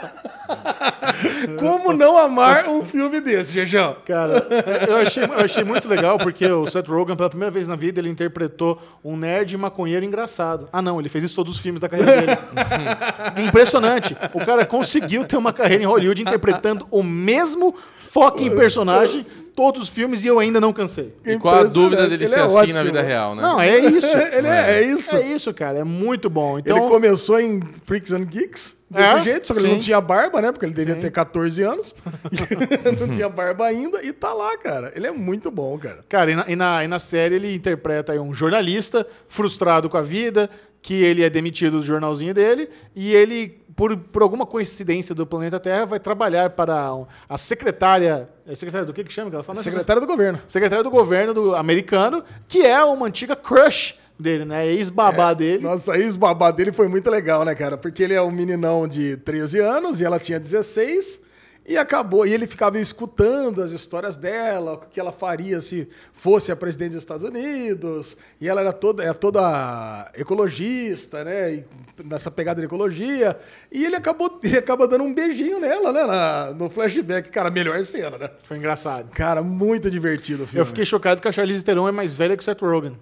Como 1.59 1.93
não 1.93 2.17
amar 2.17 2.67
um 2.67 2.83
filme 2.83 3.21
desse, 3.21 3.51
Jejão? 3.51 3.97
Cara, 4.03 4.47
eu 4.87 4.97
achei, 4.97 5.23
eu 5.23 5.39
achei 5.39 5.63
muito 5.63 5.87
legal 5.87 6.17
porque 6.17 6.45
o 6.47 6.65
Seth 6.65 6.87
Rogen, 6.87 7.15
pela 7.15 7.29
primeira 7.29 7.51
vez 7.51 7.67
na 7.67 7.75
vida, 7.75 7.99
ele 7.99 8.09
interpretou 8.09 8.81
um 9.03 9.15
nerd 9.15 9.55
maconheiro 9.55 10.03
engraçado. 10.03 10.67
Ah, 10.73 10.81
não, 10.81 10.99
ele 10.99 11.09
fez 11.09 11.23
isso 11.23 11.35
todos 11.35 11.53
os 11.53 11.59
filmes 11.59 11.79
da 11.79 11.87
carreira 11.87 12.15
dele. 12.15 12.37
Impressionante. 13.47 14.17
O 14.33 14.43
cara 14.43 14.65
conseguiu 14.65 15.23
ter 15.23 15.37
uma 15.37 15.53
carreira 15.53 15.83
em 15.83 15.87
Hollywood 15.87 16.21
interpretando 16.21 16.87
o 16.89 17.03
mesmo 17.03 17.75
fucking 17.99 18.55
personagem 18.55 19.25
todos 19.59 19.81
os 19.81 19.89
filmes 19.89 20.23
e 20.23 20.27
eu 20.27 20.39
ainda 20.39 20.61
não 20.61 20.71
cansei. 20.71 21.13
E 21.25 21.37
qual 21.37 21.53
a 21.53 21.63
dúvida 21.65 22.03
dele 22.03 22.23
Ele 22.23 22.27
ser 22.27 22.39
é 22.39 22.43
assim 22.43 22.55
ótimo. 22.55 22.73
na 22.75 22.83
vida 22.83 23.01
real, 23.01 23.35
né? 23.35 23.41
Não, 23.41 23.59
é 23.59 23.77
isso. 23.77 24.07
Ele 24.31 24.47
é, 24.47 24.71
é 24.79 24.81
isso. 24.83 25.17
É 25.17 25.21
isso, 25.21 25.53
cara. 25.53 25.79
É 25.79 25.83
muito 25.83 26.29
bom. 26.29 26.57
Então, 26.57 26.77
ele 26.77 26.87
começou 26.87 27.37
em 27.41 27.59
Freaks 27.85 28.13
and 28.13 28.23
Geeks 28.23 28.73
desse 28.89 29.05
É, 29.05 29.21
jeito, 29.21 29.47
só 29.47 29.53
que 29.53 29.59
ele 29.59 29.67
sim. 29.67 29.73
não 29.73 29.79
tinha 29.79 29.99
barba, 29.99 30.41
né? 30.41 30.51
Porque 30.53 30.65
ele 30.65 30.73
devia 30.73 30.95
ter 30.95 31.11
14 31.11 31.61
anos. 31.61 31.93
não 32.99 33.09
tinha 33.09 33.27
barba 33.27 33.65
ainda 33.65 34.01
e 34.01 34.13
tá 34.13 34.33
lá, 34.33 34.57
cara. 34.57 34.93
Ele 34.95 35.07
é 35.07 35.11
muito 35.11 35.51
bom, 35.51 35.77
cara. 35.77 36.05
Cara, 36.07 36.31
e 36.31 36.35
na, 36.35 36.45
e 36.47 36.55
na- 36.55 36.83
e 36.85 36.87
na 36.87 36.99
série 36.99 37.35
ele 37.35 37.53
interpreta 37.53 38.13
aí 38.13 38.19
um 38.19 38.33
jornalista 38.33 39.05
frustrado 39.27 39.89
com 39.89 39.97
a 39.97 40.01
vida, 40.01 40.49
que 40.81 41.03
ele 41.03 41.23
é 41.23 41.29
demitido 41.29 41.77
do 41.79 41.83
jornalzinho 41.83 42.33
dele, 42.33 42.69
e 42.95 43.13
ele, 43.13 43.59
por, 43.75 43.95
por 43.97 44.21
alguma 44.21 44.45
coincidência 44.45 45.13
do 45.13 45.25
planeta 45.25 45.59
Terra, 45.59 45.85
vai 45.85 45.99
trabalhar 45.99 46.51
para 46.51 46.91
a 47.27 47.37
secretária. 47.37 48.29
É 48.47 48.55
secretária 48.55 48.85
do 48.85 48.93
que 48.93 49.03
que 49.03 49.11
chama? 49.13 49.29
que 49.29 49.35
Ela 49.35 49.43
fala? 49.43 49.57
Não, 49.57 49.63
Secretário 49.63 50.01
do 50.01 50.07
governo. 50.07 50.39
secretária 50.47 50.83
do 50.83 50.89
governo 50.89 51.33
do 51.33 51.55
americano, 51.55 52.23
que 52.47 52.65
é 52.65 52.83
uma 52.83 53.07
antiga 53.07 53.35
crush 53.35 53.95
dele, 54.19 54.45
né? 54.45 54.67
Ex-babá 54.67 55.33
dele. 55.33 55.63
Nossa, 55.63 55.93
aí 55.93 56.05
os 56.05 56.17
babá 56.17 56.51
dele 56.51 56.71
foi 56.71 56.87
muito 56.87 57.09
legal, 57.09 57.45
né, 57.45 57.53
cara? 57.55 57.77
Porque 57.77 58.03
ele 58.03 58.13
é 58.13 58.21
um 58.21 58.31
meninão 58.31 58.87
de 58.87 59.17
13 59.17 59.59
anos 59.59 60.01
e 60.01 60.05
ela 60.05 60.19
tinha 60.19 60.39
16. 60.39 61.21
E 61.69 61.77
acabou, 61.77 62.25
e 62.25 62.33
ele 62.33 62.47
ficava 62.47 62.79
escutando 62.79 63.61
as 63.61 63.71
histórias 63.71 64.17
dela, 64.17 64.73
o 64.73 64.77
que 64.79 64.99
ela 64.99 65.11
faria 65.11 65.61
se 65.61 65.87
fosse 66.11 66.51
a 66.51 66.55
presidente 66.55 66.93
dos 66.93 67.03
Estados 67.03 67.23
Unidos. 67.23 68.17
E 68.41 68.49
ela 68.49 68.61
era 68.61 68.73
toda, 68.73 69.03
é 69.03 69.13
toda 69.13 70.11
ecologista, 70.15 71.23
né? 71.23 71.53
E 71.53 71.65
nessa 72.03 72.31
pegada 72.31 72.59
de 72.59 72.65
ecologia. 72.65 73.37
E 73.71 73.85
ele 73.85 73.95
acabou, 73.95 74.39
ele 74.43 74.57
acaba 74.57 74.87
dando 74.87 75.03
um 75.03 75.13
beijinho 75.13 75.59
nela, 75.59 75.93
né? 75.93 76.03
na- 76.05 76.53
no 76.57 76.71
flashback. 76.71 77.29
Cara, 77.29 77.51
melhor 77.51 77.83
cena, 77.85 78.17
né? 78.17 78.29
Foi 78.43 78.57
engraçado. 78.57 79.11
Cara, 79.11 79.43
muito 79.43 79.91
divertido 79.91 80.45
o 80.45 80.47
filme. 80.47 80.61
Eu 80.61 80.65
fiquei 80.65 80.85
chocado 80.85 81.21
que 81.21 81.27
a 81.27 81.31
Charlize 81.31 81.63
Theron 81.63 81.87
é 81.87 81.91
mais 81.91 82.13
velha 82.15 82.35
que 82.35 82.41
o 82.41 82.45
Seth 82.45 82.61
Rogen. 82.61 82.97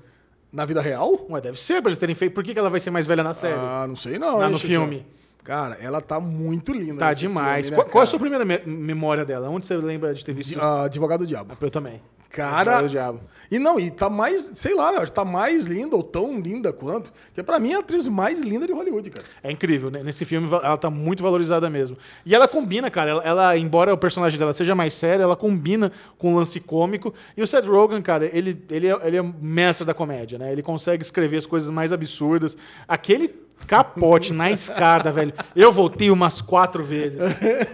Na 0.51 0.65
vida 0.65 0.81
real? 0.81 1.25
Ué, 1.29 1.39
deve 1.39 1.57
ser 1.57 1.81
pra 1.81 1.89
eles 1.89 1.99
terem 1.99 2.15
feito. 2.15 2.33
Por 2.33 2.43
que 2.43 2.53
que 2.53 2.59
ela 2.59 2.69
vai 2.69 2.81
ser 2.81 2.89
mais 2.91 3.05
velha 3.05 3.23
na 3.23 3.33
série? 3.33 3.53
Ah, 3.57 3.85
não 3.87 3.95
sei 3.95 4.19
não. 4.19 4.37
Lá 4.39 4.49
no 4.49 4.59
filme. 4.59 5.05
Cara, 5.43 5.75
ela 5.81 6.01
tá 6.01 6.19
muito 6.19 6.73
linda. 6.73 6.99
Tá 6.99 7.13
demais. 7.13 7.67
filme, 7.69 7.83
né, 7.83 7.89
qual, 7.89 8.01
é 8.01 8.03
a 8.03 8.07
sua 8.07 8.19
primeira 8.19 8.43
me- 8.43 8.61
memória 8.65 9.23
dela? 9.23 9.49
Onde 9.49 9.65
você 9.65 9.77
lembra 9.77 10.13
de 10.13 10.23
ter 10.25 10.33
visto? 10.33 10.59
Ah, 10.59 10.83
Advogado 10.85 11.21
do 11.21 11.27
Diabo. 11.27 11.55
Eu 11.61 11.71
também. 11.71 12.01
Cara. 12.29 12.59
Advogado 12.79 12.83
do 12.83 12.89
Diabo. 12.89 13.19
E 13.49 13.57
não, 13.57 13.79
e 13.79 13.89
tá 13.89 14.09
mais, 14.09 14.43
sei 14.55 14.75
lá, 14.75 14.99
que 15.05 15.11
tá 15.13 15.23
mais 15.23 15.65
linda 15.65 15.95
ou 15.95 16.03
tão 16.03 16.37
linda 16.41 16.73
quanto. 16.73 17.13
Porque 17.27 17.41
pra 17.41 17.57
mim 17.61 17.71
é 17.71 17.75
a 17.77 17.79
atriz 17.79 18.05
mais 18.07 18.41
linda 18.41 18.67
de 18.67 18.73
Hollywood, 18.73 19.09
cara. 19.09 19.25
É 19.41 19.49
incrível, 19.49 19.89
né? 19.89 20.03
Nesse 20.03 20.25
filme 20.25 20.49
ela 20.51 20.77
tá 20.77 20.89
muito 20.89 21.23
valorizada 21.23 21.69
mesmo. 21.69 21.97
E 22.25 22.35
ela 22.35 22.45
combina, 22.45 22.91
cara. 22.91 23.11
Ela, 23.11 23.23
ela, 23.23 23.57
embora 23.57 23.93
o 23.93 23.97
personagem 23.97 24.37
dela 24.37 24.53
seja 24.53 24.75
mais 24.75 24.93
sério, 24.93 25.23
ela 25.23 25.37
combina 25.37 25.89
com 26.17 26.33
o 26.33 26.35
lance 26.37 26.59
cômico. 26.59 27.13
E 27.37 27.41
o 27.41 27.47
Seth 27.47 27.65
Rogen, 27.65 28.01
cara, 28.01 28.25
ele, 28.25 28.61
ele, 28.69 28.87
é, 28.89 28.99
ele 29.07 29.17
é 29.17 29.23
mestre 29.41 29.85
da 29.85 29.93
comédia, 29.93 30.37
né? 30.37 30.51
Ele 30.51 30.61
consegue 30.61 31.01
escrever 31.03 31.37
as 31.37 31.45
coisas 31.45 31.69
mais 31.69 31.93
absurdas. 31.93 32.57
Aquele 32.85 33.46
capote 33.65 34.31
na 34.33 34.51
escada, 34.51 35.11
velho. 35.11 35.33
Eu 35.55 35.71
voltei 35.71 36.09
umas 36.11 36.41
quatro 36.41 36.83
vezes. 36.83 37.19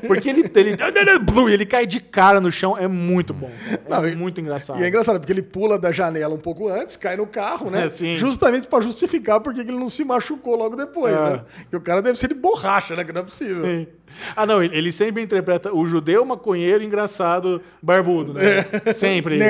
Porque 0.07 0.29
ele, 0.29 0.49
ele, 0.55 0.77
ele 1.53 1.65
cai 1.65 1.85
de 1.85 1.99
cara 1.99 2.39
no 2.39 2.51
chão. 2.51 2.77
É 2.77 2.87
muito 2.87 3.33
bom. 3.33 3.51
É 3.69 3.79
Não, 3.89 4.07
e- 4.07 4.15
muito 4.15 4.39
engraçado. 4.41 4.79
E 4.79 4.83
é 4.83 4.87
engraçado, 4.87 5.19
porque 5.19 5.31
ele 5.33 5.43
pula 5.43 5.77
da 5.77 5.91
janela 5.91 6.33
um 6.33 6.39
pouco 6.39 6.67
antes, 6.67 6.95
cai 6.95 7.15
no 7.17 7.27
carro, 7.27 7.69
né? 7.69 7.85
É, 7.85 7.89
sim. 7.89 8.15
Justamente 8.15 8.67
pra 8.67 8.81
justificar 8.81 9.39
porque 9.39 9.63
que 9.63 9.69
ele 9.71 9.79
não 9.79 9.89
se 9.89 10.03
machucou 10.03 10.55
logo 10.55 10.75
depois, 10.75 11.13
É. 11.13 11.29
né? 11.31 11.41
E 11.71 11.75
o 11.75 11.81
cara 11.81 12.01
deve 12.01 12.17
ser 12.17 12.27
de 12.29 12.35
borracha, 12.35 12.95
né? 12.95 13.03
Que 13.03 13.11
não 13.11 13.21
é 13.21 13.23
possível. 13.25 13.63
Sim. 13.65 13.87
Ah, 14.35 14.45
não, 14.45 14.61
ele 14.61 14.91
sempre 14.91 15.23
interpreta 15.23 15.73
o 15.73 15.85
judeu 15.87 16.23
maconheiro 16.23 16.83
engraçado 16.83 17.61
barbudo, 17.81 18.33
né? 18.33 18.63
Sempre. 18.93 19.35
isso. 19.37 19.43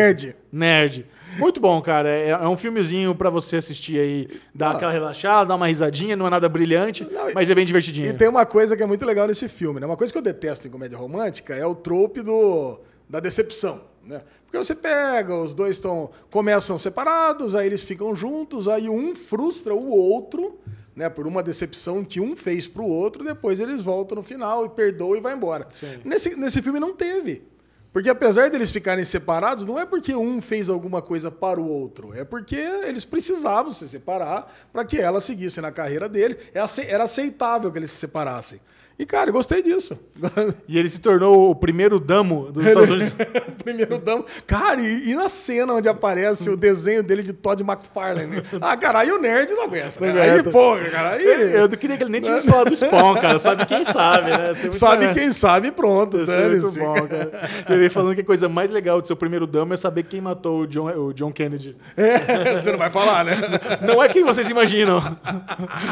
Nerd. 0.52 1.06
Muito 1.38 1.60
bom, 1.60 1.82
cara. 1.82 2.10
É, 2.10 2.30
é 2.30 2.48
um 2.48 2.58
filmezinho 2.58 3.14
pra 3.16 3.30
você 3.30 3.58
assistir 3.58 4.00
aí, 4.00 4.28
dar 4.54 4.70
Ah. 4.70 4.76
aquela 4.76 4.92
relaxada, 4.92 5.48
dar 5.50 5.56
uma 5.56 5.68
risadinha, 5.68 6.16
não 6.16 6.28
é 6.28 6.30
nada 6.30 6.48
brilhante, 6.50 7.04
Não, 7.12 7.34
mas 7.34 7.50
é 7.50 7.56
bem 7.56 7.66
divertidinho. 7.66 8.10
E 8.10 8.14
tem 8.14 8.28
uma 8.28 8.46
coisa 8.46 8.76
que 8.78 8.84
é 8.84 8.86
muito 8.86 9.06
legal 9.06 9.28
nesse 9.28 9.48
filme, 9.48 9.80
né? 9.80 9.86
Uma 9.86 9.98
coisa 9.98 10.12
que 10.12 10.18
eu 10.18 10.24
detesto 10.24 10.68
em 10.68 10.72
comédia 10.72 10.98
romântica 10.98 11.54
é 11.56 11.66
o 11.66 11.74
trope 11.76 12.22
do, 12.22 12.80
da 13.10 13.20
decepção, 13.20 13.82
né? 14.04 14.22
Porque 14.46 14.58
você 14.58 14.76
pega, 14.76 15.34
os 15.36 15.54
dois 15.54 15.72
estão 15.78 16.10
começam 16.30 16.78
separados, 16.78 17.56
aí 17.56 17.66
eles 17.66 17.84
ficam 17.84 18.16
juntos, 18.16 18.68
aí 18.68 18.88
um 18.90 19.16
frustra 19.16 19.74
o 19.74 19.90
outro, 19.90 20.60
né? 20.96 21.10
Por 21.10 21.26
uma 21.26 21.42
decepção 21.42 22.04
que 22.04 22.20
um 22.20 22.36
fez 22.36 22.68
pro 22.68 22.86
outro, 22.86 23.24
depois 23.24 23.60
eles 23.60 23.82
voltam 23.82 24.16
no 24.18 24.24
final 24.24 24.66
e 24.66 24.70
perdoam 24.70 25.16
e 25.16 25.22
vai 25.22 25.34
embora. 25.34 25.68
Nesse, 26.06 26.36
nesse 26.36 26.62
filme 26.62 26.80
não 26.80 26.94
teve. 26.94 27.42
Porque 27.94 28.10
apesar 28.10 28.50
deles 28.50 28.72
ficarem 28.72 29.06
separados, 29.06 29.66
não 29.66 29.80
é 29.80 29.86
porque 29.86 30.16
um 30.16 30.42
fez 30.42 30.68
alguma 30.68 31.00
coisa 31.00 31.30
para 31.30 31.62
o 31.62 31.68
outro, 31.68 32.12
é 32.16 32.24
porque 32.24 32.56
eles 32.56 33.06
precisavam 33.06 33.72
se 33.72 33.88
separar 33.88 34.52
para 34.74 34.84
que 34.84 35.00
ela 35.00 35.22
seguisse 35.22 35.62
na 35.62 35.72
carreira 35.72 36.10
dele. 36.10 36.36
É 36.56 36.60
Era 36.88 37.04
aceitável 37.04 37.72
que 37.72 37.78
eles 37.78 37.92
se 37.92 37.98
separassem. 37.98 38.60
E, 38.98 39.06
cara, 39.06 39.30
eu 39.30 39.34
gostei 39.34 39.62
disso. 39.62 39.98
E 40.68 40.78
ele 40.80 40.88
se 40.88 41.00
tornou 41.00 41.50
o 41.50 41.56
primeiro 41.56 42.00
damo 42.00 42.52
dos 42.52 42.66
Estados 42.66 42.90
Unidos. 42.92 43.14
Primeiro 43.64 43.98
damo. 43.98 44.26
Cara, 44.48 44.80
e, 44.82 45.10
e 45.12 45.16
na 45.16 45.28
cena 45.30 45.74
onde 45.74 45.90
aparece 45.90 46.50
o 46.50 46.56
desenho 46.58 47.04
dele 47.04 47.22
de 47.22 47.34
Todd 47.34 47.62
McFarlane? 47.64 48.42
Ah, 48.62 48.78
cara, 48.78 49.00
aí 49.00 49.12
o 49.12 49.20
nerd 49.20 49.52
não 49.52 49.64
aguenta. 49.64 50.06
Não 50.06 50.14
né? 50.14 50.22
Aí, 50.22 50.44
porra, 50.44 50.86
cara, 50.90 51.12
aí. 51.12 51.54
Eu 51.54 51.68
não 51.68 51.78
queria 51.78 51.98
que 51.98 52.04
ele 52.04 52.12
nem 52.12 52.22
tivesse 52.22 52.48
falado 52.48 52.70
do 52.70 52.76
Spawn, 52.76 53.16
cara. 53.16 53.38
Sabe 53.40 53.66
quem 53.66 53.84
sabe, 53.84 54.30
né? 54.32 54.54
Muito 54.54 54.76
Sabe 54.76 55.00
legal. 55.02 55.16
quem 55.16 55.32
sabe, 55.32 55.72
pronto. 55.72 56.18
Ia 56.20 56.26
ser 56.26 56.50
muito 56.50 56.80
bom, 56.80 56.94
cara. 57.08 57.32
Ele 57.70 57.90
falando 57.90 58.16
que 58.16 58.22
a 58.22 58.26
coisa 58.26 58.48
mais 58.48 58.72
legal 58.72 59.02
do 59.02 59.08
seu 59.08 59.16
primeiro 59.16 59.46
damo 59.46 59.74
é 59.74 59.78
saber 59.78 60.04
quem 60.04 60.22
matou 60.22 60.62
o 60.62 60.68
John, 60.68 60.88
o 60.90 61.14
John 61.14 61.32
Kennedy. 61.32 61.76
É, 61.98 62.60
você 62.60 62.72
não 62.72 62.80
vai 62.80 62.90
falar, 62.90 63.26
né? 63.26 63.36
Não 63.82 64.02
é 64.02 64.08
quem 64.08 64.24
vocês 64.24 64.50
imaginam, 64.50 65.02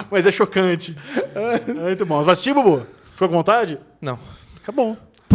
mas 0.09 0.25
é 0.25 0.31
chocante. 0.31 0.95
É 1.35 1.73
muito 1.73 2.05
bom. 2.05 2.23
Vai 2.23 2.33
assistir, 2.33 2.53
Bubu? 2.53 2.85
Ficou 3.21 3.29
com 3.29 3.35
vontade? 3.35 3.79
Não. 4.01 4.17
Fica 4.55 4.71
bom. 4.71 4.97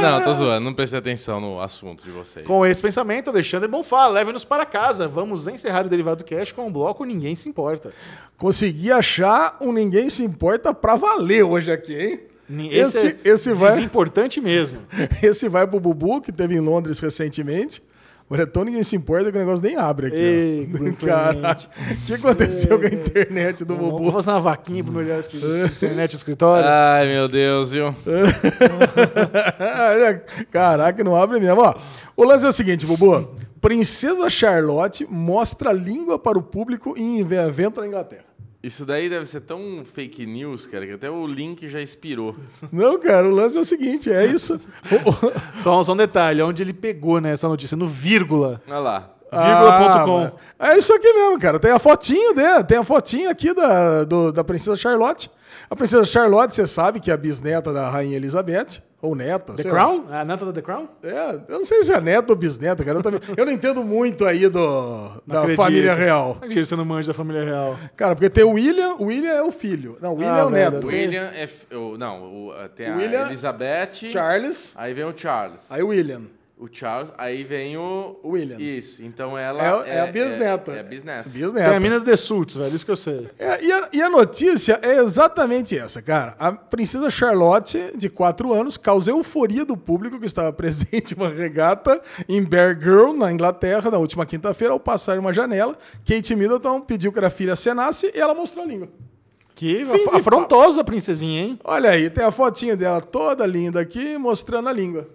Não, 0.00 0.22
tô 0.22 0.32
zoando. 0.32 0.64
Não 0.64 0.72
prestei 0.72 1.00
atenção 1.00 1.40
no 1.40 1.60
assunto 1.60 2.04
de 2.04 2.10
vocês. 2.12 2.46
Com 2.46 2.64
esse 2.64 2.80
pensamento, 2.80 3.28
Alexandre 3.28 3.66
Bonfá, 3.68 4.06
leve-nos 4.06 4.44
para 4.44 4.64
casa. 4.64 5.08
Vamos 5.08 5.48
encerrar 5.48 5.84
o 5.86 5.88
Derivado 5.88 6.24
Cash 6.24 6.52
com 6.52 6.68
o 6.68 6.70
bloco 6.70 7.04
Ninguém 7.04 7.34
Se 7.34 7.48
Importa. 7.48 7.92
Consegui 8.38 8.92
achar 8.92 9.56
um 9.60 9.72
Ninguém 9.72 10.08
Se 10.08 10.22
Importa 10.22 10.72
pra 10.72 10.94
valer 10.94 11.42
hoje 11.42 11.72
aqui, 11.72 12.00
hein? 12.00 12.20
Ni- 12.48 12.72
Esse, 12.72 13.08
é 13.08 13.16
esse, 13.24 13.52
vai, 13.52 13.70
desimportante 13.74 14.40
mesmo. 14.40 14.78
esse 15.20 15.48
vai 15.48 15.66
pro 15.66 15.80
Bubu, 15.80 16.20
que 16.20 16.30
teve 16.30 16.54
em 16.54 16.60
Londres 16.60 17.00
recentemente. 17.00 17.82
O 18.30 18.36
retorno 18.36 18.70
ninguém 18.70 18.84
se 18.84 18.94
importa 18.94 19.32
que 19.32 19.36
o 19.36 19.40
negócio 19.40 19.60
nem 19.60 19.76
abre 19.76 20.06
aqui. 20.06 20.16
Ei. 20.16 20.66
Bruno 20.70 20.94
Cara, 20.94 21.56
o 21.56 22.06
que 22.06 22.14
aconteceu 22.14 22.78
com 22.78 22.86
a 22.86 22.88
internet 22.88 23.64
do 23.64 23.76
Vou 23.76 23.98
Bubu? 23.98 24.12
fazer 24.12 24.30
uma 24.30 24.40
vaquinha 24.40 24.84
pro 24.84 24.92
melhor 24.92 25.20
internet 25.66 26.14
escritório. 26.14 26.68
Ai, 26.68 27.08
meu 27.08 27.26
Deus, 27.26 27.72
viu? 27.72 27.92
Caraca, 30.52 31.02
não 31.02 31.16
abre 31.16 31.40
mesmo. 31.40 31.60
Ó, 31.60 31.74
o 32.16 32.22
lance 32.22 32.46
é 32.46 32.48
o 32.48 32.52
seguinte, 32.52 32.86
Bubu. 32.86 33.34
Princesa 33.60 34.30
Charlotte 34.30 35.04
mostra 35.10 35.70
a 35.70 35.72
língua 35.72 36.16
para 36.16 36.38
o 36.38 36.42
público 36.42 36.94
em 36.96 37.18
evento 37.18 37.80
na 37.80 37.88
Inglaterra. 37.88 38.29
Isso 38.62 38.84
daí 38.84 39.08
deve 39.08 39.24
ser 39.24 39.40
tão 39.40 39.82
fake 39.84 40.26
news, 40.26 40.66
cara, 40.66 40.86
que 40.86 40.92
até 40.92 41.10
o 41.10 41.26
link 41.26 41.66
já 41.66 41.80
expirou. 41.80 42.36
Não, 42.70 42.98
cara, 43.00 43.26
o 43.26 43.30
lance 43.30 43.56
é 43.56 43.60
o 43.60 43.64
seguinte, 43.64 44.12
é 44.12 44.26
isso. 44.26 44.60
Só, 45.56 45.82
só 45.82 45.92
um 45.92 45.96
detalhe, 45.96 46.42
onde 46.42 46.62
ele 46.62 46.74
pegou 46.74 47.20
né, 47.20 47.32
essa 47.32 47.48
notícia? 47.48 47.74
No 47.76 47.86
vírgula. 47.86 48.60
Olha 48.68 48.78
lá. 48.78 49.10
Vírgula.com. 49.32 50.36
Ah, 50.58 50.74
é 50.74 50.78
isso 50.78 50.92
aqui 50.92 51.10
mesmo, 51.12 51.38
cara. 51.38 51.58
Tem 51.58 51.70
a 51.70 51.78
fotinho 51.78 52.34
dele, 52.34 52.64
tem 52.64 52.76
a 52.78 52.84
fotinho 52.84 53.30
aqui 53.30 53.54
da, 53.54 54.04
do- 54.04 54.32
da 54.32 54.44
Princesa 54.44 54.76
Charlotte. 54.76 55.30
A 55.70 55.76
Princesa 55.76 56.04
Charlotte, 56.04 56.54
você 56.54 56.66
sabe 56.66 57.00
que 57.00 57.10
é 57.10 57.14
a 57.14 57.16
bisneta 57.16 57.72
da 57.72 57.88
Rainha 57.88 58.16
Elizabeth, 58.16 58.82
ou 59.02 59.14
neta. 59.14 59.54
The 59.54 59.62
sei 59.62 59.70
lá. 59.70 59.78
Crown? 59.78 60.04
A 60.10 60.24
neta 60.24 60.44
da 60.46 60.52
The 60.52 60.62
Crown? 60.62 60.88
É, 61.02 61.40
eu 61.48 61.58
não 61.58 61.64
sei 61.64 61.82
se 61.82 61.92
é 61.92 62.00
neta 62.00 62.32
ou 62.32 62.36
bisneta, 62.36 62.84
cara. 62.84 62.98
Eu, 62.98 63.02
também, 63.02 63.20
eu 63.36 63.44
não 63.46 63.52
entendo 63.52 63.82
muito 63.82 64.24
aí 64.26 64.48
do, 64.48 65.22
da 65.26 65.40
Acredito. 65.40 65.56
família 65.62 65.94
real. 65.94 66.26
Não 66.26 66.32
acredito 66.36 66.58
que 66.58 66.64
você 66.66 66.76
não 66.76 66.84
manja 66.84 67.08
da 67.08 67.14
família 67.14 67.44
real. 67.44 67.78
Cara, 67.96 68.14
porque 68.14 68.28
tem 68.30 68.44
o 68.44 68.50
William, 68.52 68.94
o 68.98 69.04
William 69.06 69.32
é 69.32 69.42
o 69.42 69.50
filho. 69.52 69.96
Não, 70.00 70.12
o 70.12 70.16
William 70.16 70.34
Ah, 70.34 70.38
é 70.38 70.44
o 70.44 70.50
velho, 70.50 70.70
neto. 70.72 70.84
O 70.84 70.88
William 70.88 71.30
é. 71.34 71.42
f- 71.44 71.66
não, 71.98 72.22
o- 72.22 72.52
tem 72.74 72.88
a 72.88 72.96
William, 72.96 73.26
Elizabeth. 73.26 74.08
Charles, 74.10 74.72
Aí 74.76 74.92
vem 74.94 75.04
o 75.04 75.12
Charles. 75.16 75.62
aí 75.70 75.82
o 75.82 75.88
William. 75.88 76.22
O 76.60 76.68
Charles, 76.70 77.10
aí 77.16 77.42
vem 77.42 77.78
o. 77.78 78.20
O 78.22 78.32
William. 78.32 78.58
Isso. 78.60 79.02
Então 79.02 79.38
ela. 79.38 79.82
É, 79.86 79.96
é 79.96 80.00
a 80.00 80.06
bisneta. 80.08 80.72
É, 80.72 80.76
é 80.76 80.80
a 80.80 80.82
bisneta. 80.82 81.22
Tem 81.30 81.40
a 81.40 81.46
Bisneta. 81.46 81.80
mina 81.80 81.98
do 81.98 82.04
The 82.04 82.18
Suits, 82.18 82.54
velho, 82.54 82.76
isso 82.76 82.84
que 82.84 82.90
eu 82.90 82.96
sei. 82.96 83.30
É, 83.38 83.64
e, 83.64 83.72
a, 83.72 83.88
e 83.94 84.02
a 84.02 84.10
notícia 84.10 84.78
é 84.82 84.98
exatamente 84.98 85.74
essa, 85.78 86.02
cara. 86.02 86.36
A 86.38 86.52
princesa 86.52 87.08
Charlotte, 87.08 87.96
de 87.96 88.10
4 88.10 88.52
anos, 88.52 88.76
causa 88.76 89.10
euforia 89.10 89.64
do 89.64 89.74
público 89.74 90.20
que 90.20 90.26
estava 90.26 90.52
presente 90.54 91.14
em 91.14 91.16
uma 91.16 91.30
regata 91.30 91.98
em 92.28 92.44
Bear 92.44 92.78
Girl, 92.78 93.14
na 93.14 93.32
Inglaterra, 93.32 93.90
na 93.90 93.96
última 93.96 94.26
quinta-feira, 94.26 94.74
ao 94.74 94.80
passar 94.80 95.16
em 95.16 95.18
uma 95.18 95.32
janela. 95.32 95.78
Kate 96.06 96.36
Middleton 96.36 96.82
pediu 96.82 97.10
que 97.10 97.20
a 97.20 97.30
filha 97.30 97.54
acenasse 97.54 98.12
e 98.14 98.20
ela 98.20 98.34
mostrou 98.34 98.66
a 98.66 98.68
língua. 98.68 98.88
Que 99.54 99.86
afrontosa 100.12 100.82
a 100.82 100.84
princesinha, 100.84 101.42
hein? 101.42 101.58
Olha 101.64 101.90
aí, 101.90 102.10
tem 102.10 102.24
a 102.24 102.30
fotinha 102.30 102.76
dela 102.76 103.00
toda 103.00 103.46
linda 103.46 103.80
aqui, 103.80 104.18
mostrando 104.18 104.68
a 104.68 104.72
língua. 104.72 105.08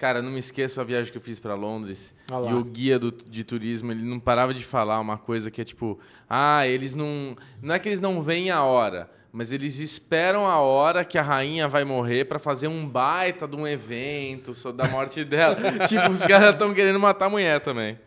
Cara, 0.00 0.22
não 0.22 0.30
me 0.30 0.38
esqueço 0.38 0.80
a 0.80 0.84
viagem 0.84 1.12
que 1.12 1.18
eu 1.18 1.22
fiz 1.22 1.38
pra 1.38 1.54
Londres. 1.54 2.14
Ah 2.30 2.38
lá. 2.38 2.50
e 2.50 2.54
o 2.54 2.64
guia 2.64 2.98
do- 2.98 3.12
de 3.12 3.44
turismo, 3.44 3.92
ele 3.92 4.02
não 4.02 4.18
parava 4.18 4.54
de 4.54 4.64
falar 4.64 4.98
uma 4.98 5.18
coisa 5.18 5.50
que 5.50 5.60
é 5.60 5.64
tipo, 5.64 5.98
ah, 6.26 6.66
eles 6.66 6.94
não, 6.94 7.36
não 7.60 7.74
é 7.74 7.78
que 7.78 7.86
eles 7.86 8.00
não 8.00 8.22
veem 8.22 8.50
a 8.50 8.62
hora, 8.64 9.10
mas 9.30 9.52
eles 9.52 9.78
esperam 9.78 10.46
a 10.46 10.58
hora 10.58 11.04
que 11.04 11.18
a 11.18 11.22
rainha 11.22 11.68
vai 11.68 11.84
morrer 11.84 12.24
pra 12.24 12.38
fazer 12.38 12.66
um 12.66 12.88
baita 12.88 13.46
de 13.46 13.54
um 13.56 13.68
evento 13.68 14.54
sobre 14.54 14.86
a 14.86 14.88
morte 14.88 15.22
dela. 15.22 15.54
tipo, 15.86 16.10
os 16.10 16.24
caras 16.24 16.54
estão 16.54 16.72
querendo 16.72 16.98
matar 16.98 17.26
a 17.26 17.30
mulher 17.30 17.60
também. 17.60 17.98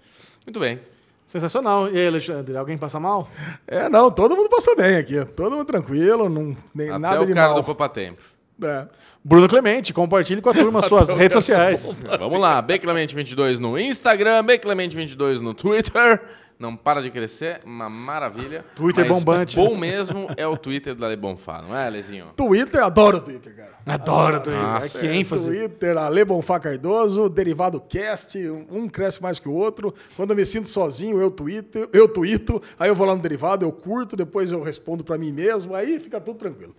Muito 0.48 0.60
bem. 0.60 0.80
Sensacional. 1.28 1.90
E 1.92 2.00
aí, 2.00 2.08
Alexandre, 2.08 2.58
alguém 2.58 2.76
passa 2.76 3.00
mal? 3.00 3.30
É, 3.68 3.88
não, 3.88 4.10
todo 4.10 4.36
mundo 4.36 4.50
passou 4.50 4.76
bem 4.76 4.96
aqui. 4.98 5.24
Todo 5.26 5.52
mundo 5.58 5.66
tranquilo, 5.66 6.28
não, 6.28 6.58
nem, 6.74 6.90
Até 6.90 6.98
nada 6.98 7.22
o 7.22 7.26
de 7.28 7.34
cara 7.36 7.50
mal. 7.50 7.58
do 7.58 7.64
Poupa 7.64 7.88
Tempo. 7.88 8.22
É. 8.64 8.88
Bruno 9.24 9.48
Clemente, 9.48 9.94
compartilhe 9.94 10.42
com 10.42 10.50
a 10.50 10.54
turma 10.54 10.82
suas 10.84 11.10
redes 11.10 11.34
sociais. 11.34 11.90
Vamos 12.20 12.40
lá, 12.40 12.62
Beclemente22 12.62 13.58
no 13.58 13.80
Instagram, 13.80 14.44
Beclemente22 14.44 15.40
no 15.40 15.54
Twitter. 15.54 16.22
Não 16.60 16.76
para 16.76 17.02
de 17.02 17.10
crescer, 17.10 17.60
uma 17.66 17.90
maravilha. 17.90 18.64
Twitter 18.76 19.06
Mas 19.08 19.18
bombante. 19.18 19.56
Bom 19.56 19.76
mesmo 19.76 20.30
é 20.38 20.48
o 20.48 20.56
Twitter 20.56 20.94
da 20.94 21.10
Le 21.10 21.16
Bonfá, 21.16 21.62
não 21.62 21.76
é, 21.76 21.90
Lezinho? 21.90 22.28
Twitter, 22.36 22.82
adoro 22.84 23.18
o 23.18 23.22
Twitter, 23.22 23.56
cara. 23.56 23.74
Adoro 23.86 24.40
Twitter. 24.40 24.62
Nossa. 24.62 25.00
que 25.00 25.08
ênfase. 25.08 25.50
Twitter, 25.50 25.98
Ale 25.98 26.24
Bonfá 26.24 26.60
Cardoso, 26.60 27.28
Derivado 27.28 27.82
Cast, 27.82 28.38
um 28.72 28.88
cresce 28.88 29.22
mais 29.22 29.40
que 29.40 29.50
o 29.50 29.54
outro. 29.54 29.94
Quando 30.16 30.30
eu 30.30 30.36
me 30.36 30.46
sinto 30.46 30.70
sozinho, 30.70 31.20
eu 31.20 31.32
twito, 31.32 31.90
eu 31.92 32.08
twito, 32.08 32.62
aí 32.80 32.90
eu 32.90 32.96
vou 32.96 33.08
lá 33.08 33.16
no 33.16 33.22
Derivado, 33.22 33.66
eu 33.66 33.72
curto, 33.72 34.16
depois 34.16 34.52
eu 34.52 34.62
respondo 34.62 35.04
pra 35.04 35.18
mim 35.18 35.34
mesmo, 35.34 35.76
aí 35.76 36.00
fica 36.00 36.22
tudo 36.22 36.38
tranquilo. 36.38 36.74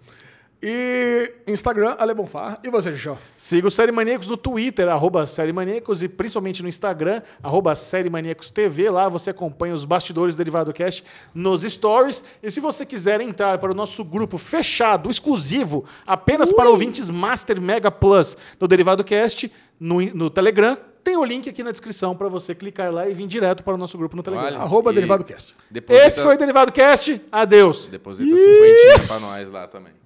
E 0.62 1.34
Instagram, 1.46 1.94
Ale 1.98 2.14
Bonfá. 2.14 2.58
E 2.64 2.70
você, 2.70 2.90
Xixão? 2.92 3.18
Siga 3.36 3.68
o 3.68 3.70
Série 3.70 3.92
Maníacos 3.92 4.28
no 4.28 4.36
Twitter, 4.36 4.88
arroba 4.88 5.26
Série 5.26 5.52
Maníacos, 5.52 6.02
e 6.02 6.08
principalmente 6.08 6.62
no 6.62 6.68
Instagram, 6.68 7.20
arroba 7.42 7.76
Série 7.76 8.08
Maníacos 8.08 8.50
TV. 8.50 8.88
Lá 8.88 9.08
você 9.08 9.30
acompanha 9.30 9.74
os 9.74 9.84
bastidores 9.84 10.34
do 10.34 10.38
Derivado 10.38 10.72
Cast 10.72 11.04
nos 11.34 11.62
stories. 11.62 12.24
E 12.42 12.50
se 12.50 12.60
você 12.60 12.86
quiser 12.86 13.20
entrar 13.20 13.58
para 13.58 13.72
o 13.72 13.74
nosso 13.74 14.02
grupo 14.02 14.38
fechado, 14.38 15.10
exclusivo, 15.10 15.84
apenas 16.06 16.50
para 16.50 16.70
ouvintes 16.70 17.10
Master 17.10 17.60
Mega 17.60 17.90
Plus 17.90 18.36
do 18.58 18.66
Derivado 18.66 19.04
Cast, 19.04 19.52
no, 19.78 20.00
no 20.14 20.30
Telegram, 20.30 20.78
tem 21.02 21.18
o 21.18 21.24
link 21.24 21.46
aqui 21.46 21.62
na 21.62 21.70
descrição 21.70 22.16
para 22.16 22.30
você 22.30 22.54
clicar 22.54 22.90
lá 22.90 23.06
e 23.06 23.12
vir 23.12 23.26
direto 23.26 23.62
para 23.62 23.74
o 23.74 23.76
nosso 23.76 23.98
grupo 23.98 24.16
no 24.16 24.22
Telegram. 24.22 24.46
Olha, 24.46 24.58
Arroba 24.58 24.90
e 24.90 24.94
Derivado 24.94 25.24
Cast. 25.24 25.54
Deposita, 25.70 26.06
Esse 26.06 26.22
foi 26.22 26.34
o 26.34 26.38
Derivado 26.38 26.72
Cast. 26.72 27.20
Adeus. 27.30 27.84
Deposita 27.86 28.34
cinquentinha 28.34 29.06
pra 29.06 29.20
nós 29.20 29.50
lá 29.50 29.68
também. 29.68 30.03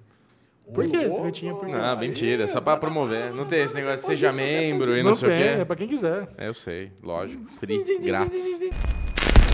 Por 0.73 0.87
que 0.87 0.95
esse 0.95 1.21
cantinho? 1.21 1.55
Por 1.55 1.65
quê? 1.65 1.71
Não, 1.71 1.97
mentira, 1.97 2.43
é 2.43 2.47
só 2.47 2.61
pra 2.61 2.77
promover. 2.77 3.33
Não 3.33 3.45
tem 3.45 3.61
esse 3.61 3.73
negócio 3.73 3.99
de 3.99 4.05
seja 4.05 4.31
membro 4.31 4.97
e 4.97 5.03
não, 5.03 5.15
sei 5.15 5.27
o 5.27 5.31
tem, 5.31 5.41
quê. 5.41 5.61
é 5.61 5.65
para 5.65 5.75
quem 5.75 5.87
quiser. 5.87 6.27
É, 6.37 6.47
eu 6.47 6.53
sei, 6.53 6.91
lógico. 7.03 7.43
Free, 7.51 7.83
grátis. 8.01 8.69